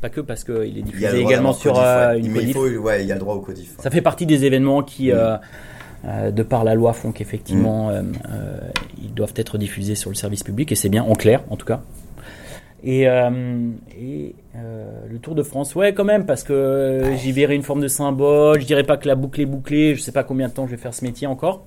pas 0.01 0.09
que 0.09 0.21
parce 0.21 0.43
qu'il 0.43 0.77
est 0.77 0.81
diffusé 0.83 1.07
le 1.11 1.17
également 1.19 1.53
sur 1.53 1.73
codif, 1.73 1.85
euh, 1.87 2.13
une 2.17 2.31
Mais 2.31 2.43
il 2.43 2.53
faut, 2.53 2.67
ouais, 2.67 3.03
il 3.03 3.07
y 3.07 3.11
a 3.11 3.15
le 3.15 3.19
droit 3.19 3.35
au 3.35 3.41
codif. 3.41 3.71
Ça 3.79 3.89
fait 3.91 4.01
partie 4.01 4.25
des 4.25 4.45
événements 4.45 4.81
qui, 4.83 5.09
Mm. 5.11 5.15
euh, 5.15 5.37
euh, 6.05 6.31
de 6.31 6.43
par 6.43 6.63
la 6.63 6.73
loi, 6.75 6.93
font 6.93 7.11
qu'effectivement, 7.11 7.89
euh, 7.89 8.01
euh, 8.31 8.57
ils 9.01 9.13
doivent 9.13 9.33
être 9.35 9.57
diffusés 9.57 9.95
sur 9.95 10.09
le 10.09 10.15
service 10.15 10.43
public, 10.43 10.71
et 10.71 10.75
c'est 10.75 10.89
bien, 10.89 11.03
en 11.03 11.13
clair, 11.13 11.41
en 11.49 11.55
tout 11.55 11.65
cas. 11.65 11.81
Et, 12.83 13.07
euh, 13.07 13.29
euh, 14.55 15.05
le 15.07 15.19
Tour 15.19 15.35
de 15.35 15.43
France, 15.43 15.75
ouais, 15.75 15.93
quand 15.93 16.03
même, 16.03 16.25
parce 16.25 16.43
que 16.43 16.53
euh, 16.53 17.15
j'y 17.17 17.31
verrai 17.31 17.55
une 17.55 17.63
forme 17.63 17.81
de 17.81 17.87
symbole. 17.87 18.59
Je 18.59 18.65
dirais 18.65 18.83
pas 18.83 18.97
que 18.97 19.07
la 19.07 19.15
boucle 19.15 19.39
est 19.41 19.45
bouclée. 19.45 19.95
Je 19.95 20.01
sais 20.01 20.11
pas 20.11 20.23
combien 20.23 20.47
de 20.47 20.53
temps 20.53 20.65
je 20.65 20.71
vais 20.71 20.81
faire 20.81 20.93
ce 20.93 21.05
métier 21.05 21.27
encore. 21.27 21.65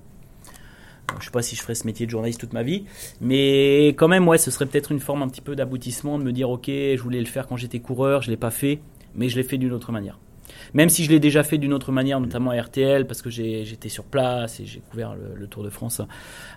Je 1.20 1.26
sais 1.26 1.30
pas 1.30 1.42
si 1.42 1.54
je 1.54 1.62
ferai 1.62 1.74
ce 1.74 1.86
métier 1.86 2.06
de 2.06 2.10
journaliste 2.10 2.40
toute 2.40 2.54
ma 2.54 2.62
vie, 2.62 2.86
mais 3.20 3.88
quand 3.88 4.08
même, 4.08 4.26
ouais, 4.26 4.38
ce 4.38 4.50
serait 4.50 4.66
peut-être 4.66 4.90
une 4.90 5.00
forme 5.00 5.22
un 5.22 5.28
petit 5.28 5.42
peu 5.42 5.54
d'aboutissement 5.54 6.18
de 6.18 6.24
me 6.24 6.32
dire, 6.32 6.50
ok, 6.50 6.66
je 6.66 7.00
voulais 7.00 7.20
le 7.20 7.26
faire 7.26 7.46
quand 7.46 7.56
j'étais 7.56 7.78
coureur, 7.78 8.22
je 8.22 8.30
l'ai 8.30 8.38
pas 8.38 8.50
fait, 8.50 8.80
mais 9.14 9.28
je 9.28 9.36
l'ai 9.36 9.42
fait 9.44 9.58
d'une 9.58 9.72
autre 9.72 9.92
manière. 9.92 10.18
Même 10.74 10.88
si 10.88 11.04
je 11.04 11.10
l'ai 11.10 11.20
déjà 11.20 11.44
fait 11.44 11.56
d'une 11.56 11.72
autre 11.72 11.92
manière, 11.92 12.18
notamment 12.18 12.50
à 12.50 12.60
RTL, 12.60 13.06
parce 13.06 13.22
que 13.22 13.30
j'étais 13.30 13.88
sur 13.88 14.02
place 14.04 14.58
et 14.58 14.66
j'ai 14.66 14.80
couvert 14.90 15.14
le, 15.14 15.46
Tour 15.46 15.62
de 15.62 15.70
France 15.70 16.00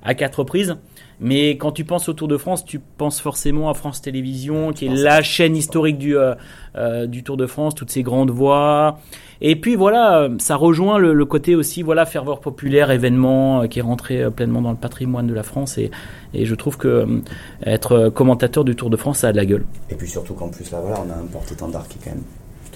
à 0.01 0.15
quatre 0.15 0.39
reprises. 0.39 0.75
Mais 1.19 1.51
quand 1.51 1.71
tu 1.71 1.83
penses 1.83 2.09
au 2.09 2.13
Tour 2.13 2.27
de 2.27 2.37
France, 2.37 2.65
tu 2.65 2.79
penses 2.79 3.21
forcément 3.21 3.69
à 3.69 3.75
France 3.75 4.01
Télévisions, 4.01 4.71
qui 4.71 4.85
est 4.85 4.95
la 4.95 5.21
chaîne 5.21 5.55
historique 5.55 5.99
du, 5.99 6.17
euh, 6.17 6.33
euh, 6.75 7.07
Tour 7.23 7.37
de 7.37 7.45
France, 7.45 7.75
toutes 7.75 7.91
ces 7.91 8.01
grandes 8.01 8.31
voix. 8.31 8.99
Et 9.39 9.55
puis 9.55 9.75
voilà, 9.75 10.29
ça 10.39 10.55
rejoint 10.55 10.97
le, 10.97 11.25
côté 11.25 11.53
aussi, 11.55 11.83
voilà, 11.83 12.07
ferveur 12.07 12.39
populaire, 12.39 12.89
événement 12.89 13.61
euh, 13.61 13.67
qui 13.67 13.79
est 13.79 13.83
rentré 13.83 14.31
pleinement 14.31 14.63
dans 14.63 14.71
le 14.71 14.77
patrimoine 14.77 15.27
de 15.27 15.33
la 15.35 15.43
France. 15.43 15.77
Et, 15.77 15.91
je 16.33 16.55
trouve 16.55 16.77
que 16.77 17.21
être 17.65 18.09
commentateur 18.09 18.63
du 18.63 18.75
Tour 18.75 18.89
de 18.89 18.97
France, 18.97 19.19
ça 19.19 19.29
a 19.29 19.31
de 19.31 19.37
la 19.37 19.45
gueule. 19.45 19.65
Et 19.89 19.95
puis 19.95 20.07
surtout 20.07 20.33
qu'en 20.33 20.49
plus, 20.49 20.71
là, 20.71 20.79
voilà, 20.81 21.03
on 21.05 21.09
a 21.09 21.15
un 21.15 21.25
porte-étendard 21.25 21.87
qui 21.87 21.97
est 21.97 22.01
quand 22.03 22.15
même 22.15 22.23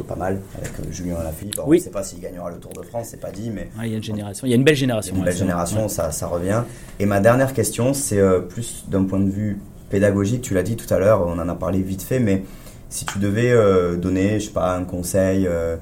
plutôt 0.02 0.14
pas 0.14 0.16
mal, 0.20 0.40
avec 0.58 0.72
euh, 0.80 0.92
Julien 0.92 1.16
Alaphilippe. 1.18 1.60
Oui. 1.66 1.78
On 1.78 1.80
ne 1.80 1.84
sait 1.84 1.90
pas 1.92 2.04
s'il 2.04 2.20
gagnera 2.20 2.50
le 2.50 2.58
Tour 2.58 2.74
de 2.74 2.82
France, 2.82 3.08
c'est 3.12 3.20
pas 3.20 3.32
dit, 3.32 3.50
mais 3.50 3.70
Ouais, 3.78 3.88
il 3.88 3.92
y 3.92 3.94
a 3.94 3.98
une 3.98 4.04
génération, 4.04 4.48
il 4.48 4.50
y 4.50 4.54
a 4.54 4.56
une 4.56 4.64
belle 4.64 4.76
génération. 4.76 5.16
une 5.16 5.24
belle 5.24 5.36
génération, 5.36 5.84
Ouais. 5.84 5.90
ça, 5.90 6.12
ça 6.12 6.28
revient. 6.28 6.64
Et 7.00 7.06
ma 7.06 7.20
dernière 7.20 7.54
question, 7.54 7.94
c'est 7.94 8.20
euh, 8.20 8.40
plus 8.40 8.86
d'un 8.88 9.04
point 9.06 9.20
de 9.20 9.30
vue 9.30 9.60
pédagogique, 9.90 10.42
tu 10.42 10.54
l'as 10.54 10.64
dit 10.64 10.76
tout 10.76 10.92
à 10.94 11.00
l'heure, 11.00 11.26
on 11.28 11.38
en 11.40 11.50
a 11.50 11.56
parlé 11.56 11.82
vite 11.82 12.02
fait, 12.04 12.20
mais 12.20 12.44
si 12.90 13.06
tu 13.06 13.20
devais 13.20 13.52
euh, 13.52 13.96
donner, 13.98 14.40
je 14.40 14.48
sais 14.48 14.52
pas, 14.52 14.76
un 14.76 14.84
conseil, 14.84 15.48
euh, 15.48 15.78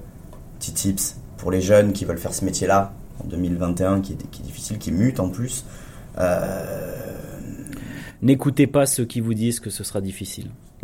petit 0.59 0.73
tips 0.73 1.15
pour 1.37 1.51
les 1.51 1.61
jeunes 1.61 1.93
qui 1.93 2.05
veulent 2.05 2.17
faire 2.17 2.33
ce 2.33 2.43
métier-là, 2.45 2.93
en 3.23 3.27
2021, 3.27 4.01
qui 4.01 4.13
est, 4.13 4.29
qui 4.31 4.41
est 4.41 4.45
difficile, 4.45 4.77
qui 4.77 4.91
mute 4.91 5.19
en 5.19 5.29
plus. 5.29 5.65
N'écoutez 8.21 8.67
pas 8.67 8.85
ceux 8.85 9.05
qui 9.05 9.21
vous 9.21 9.33
disent 9.33 9.59
que 9.61 9.69
ce 9.69 9.83
sera 9.83 10.01
difficile. 10.01 10.49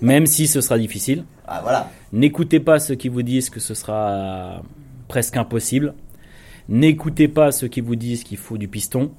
ah 0.00 0.04
Même 0.04 0.26
si 0.26 0.46
ce 0.46 0.60
sera 0.60 0.78
difficile, 0.78 1.24
voilà, 1.62 1.90
N'écoutez 2.12 2.60
pas 2.60 2.78
ceux 2.78 2.94
qui 2.94 3.08
vous 3.08 3.22
disent 3.22 3.50
que 3.50 3.60
ce 3.60 3.74
sera 3.74 4.62
presque 5.08 5.36
impossible. 5.36 5.94
N'écoutez 6.68 7.28
pas 7.28 7.52
ceux 7.52 7.68
qui 7.68 7.80
vous 7.80 7.96
disent 7.96 8.24
qu'il 8.24 8.38
faut 8.38 8.56
du 8.56 8.68
piston. 8.68 9.10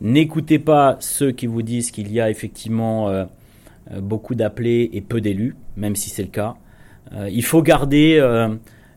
N'écoutez 0.00 0.58
pas 0.58 0.96
ceux 1.00 1.32
qui 1.32 1.46
vous 1.46 1.62
disent 1.62 1.90
qu'il 1.90 2.12
y 2.12 2.20
a 2.20 2.30
effectivement 2.30 3.08
euh, 3.08 3.24
euh, 3.92 4.00
beaucoup 4.00 4.34
d'appelés 4.34 4.90
et 4.92 5.00
peu 5.00 5.20
d'élus, 5.20 5.56
même 5.76 5.96
si 5.96 6.10
c'est 6.10 6.22
le 6.22 6.28
cas. 6.28 6.56
Euh, 7.12 7.28
il 7.30 7.44
faut 7.44 7.62
garder 7.62 8.18
euh, 8.20 8.48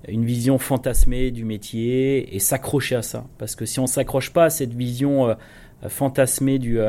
une 0.07 0.25
vision 0.25 0.59
fantasmée 0.59 1.31
du 1.31 1.45
métier 1.45 2.35
et 2.35 2.39
s'accrocher 2.39 2.95
à 2.95 3.01
ça. 3.01 3.25
Parce 3.37 3.55
que 3.55 3.65
si 3.65 3.79
on 3.79 3.83
ne 3.83 3.87
s'accroche 3.87 4.31
pas 4.31 4.45
à 4.45 4.49
cette 4.49 4.73
vision 4.73 5.35
fantasmée 5.87 6.59
du, 6.59 6.79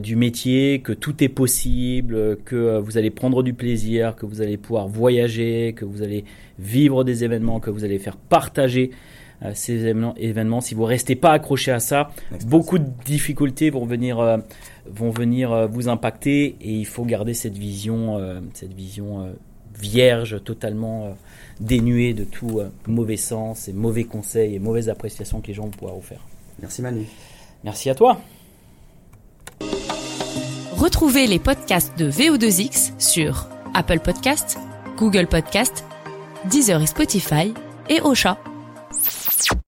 du 0.00 0.16
métier, 0.16 0.80
que 0.80 0.92
tout 0.92 1.22
est 1.24 1.28
possible, 1.28 2.14
euh, 2.14 2.36
que 2.44 2.56
euh, 2.56 2.80
vous 2.80 2.98
allez 2.98 3.10
prendre 3.10 3.42
du 3.42 3.54
plaisir, 3.54 4.16
que 4.16 4.26
vous 4.26 4.42
allez 4.42 4.56
pouvoir 4.56 4.88
voyager, 4.88 5.72
que 5.74 5.84
vous 5.84 6.02
allez 6.02 6.24
vivre 6.58 7.04
des 7.04 7.24
événements, 7.24 7.60
que 7.60 7.70
vous 7.70 7.84
allez 7.84 7.98
faire 7.98 8.16
partager 8.16 8.90
euh, 9.42 9.52
ces 9.54 9.74
événements, 9.74 10.14
événements. 10.16 10.60
Si 10.60 10.74
vous 10.74 10.84
restez 10.84 11.16
pas 11.16 11.32
accroché 11.32 11.72
à 11.72 11.80
ça, 11.80 12.10
beaucoup 12.46 12.78
de 12.78 12.88
difficultés 13.04 13.70
vont 13.70 13.86
venir, 13.86 14.18
euh, 14.20 14.36
vont 14.86 15.10
venir 15.10 15.52
euh, 15.52 15.66
vous 15.66 15.88
impacter 15.88 16.56
et 16.60 16.72
il 16.72 16.86
faut 16.86 17.04
garder 17.04 17.32
cette 17.32 17.56
vision, 17.56 18.18
euh, 18.18 18.40
cette 18.52 18.74
vision 18.74 19.24
euh, 19.24 19.32
vierge, 19.78 20.42
totalement 20.44 21.06
euh, 21.06 21.10
dénuée 21.60 22.12
de 22.12 22.24
tout 22.24 22.58
euh, 22.58 22.70
mauvais 22.86 23.16
sens 23.16 23.68
et 23.68 23.72
mauvais 23.72 24.04
conseils 24.04 24.54
et 24.54 24.58
mauvaises 24.58 24.90
appréciations 24.90 25.40
que 25.40 25.46
les 25.46 25.54
gens 25.54 25.64
vont 25.64 25.70
pouvoir 25.70 25.94
vous 25.94 26.02
faire. 26.02 26.26
merci 26.60 26.82
Manu. 26.82 27.06
Merci 27.64 27.88
à 27.90 27.94
toi. 27.94 28.20
Retrouvez 30.76 31.26
les 31.26 31.38
podcasts 31.38 31.98
de 31.98 32.10
VO2X 32.10 32.92
sur 32.98 33.48
Apple 33.74 34.00
Podcasts, 34.00 34.58
Google 34.96 35.26
Podcasts, 35.26 35.84
Deezer 36.46 36.80
et 36.80 36.86
Spotify 36.86 37.54
et 37.88 38.00
Ocha. 38.02 38.38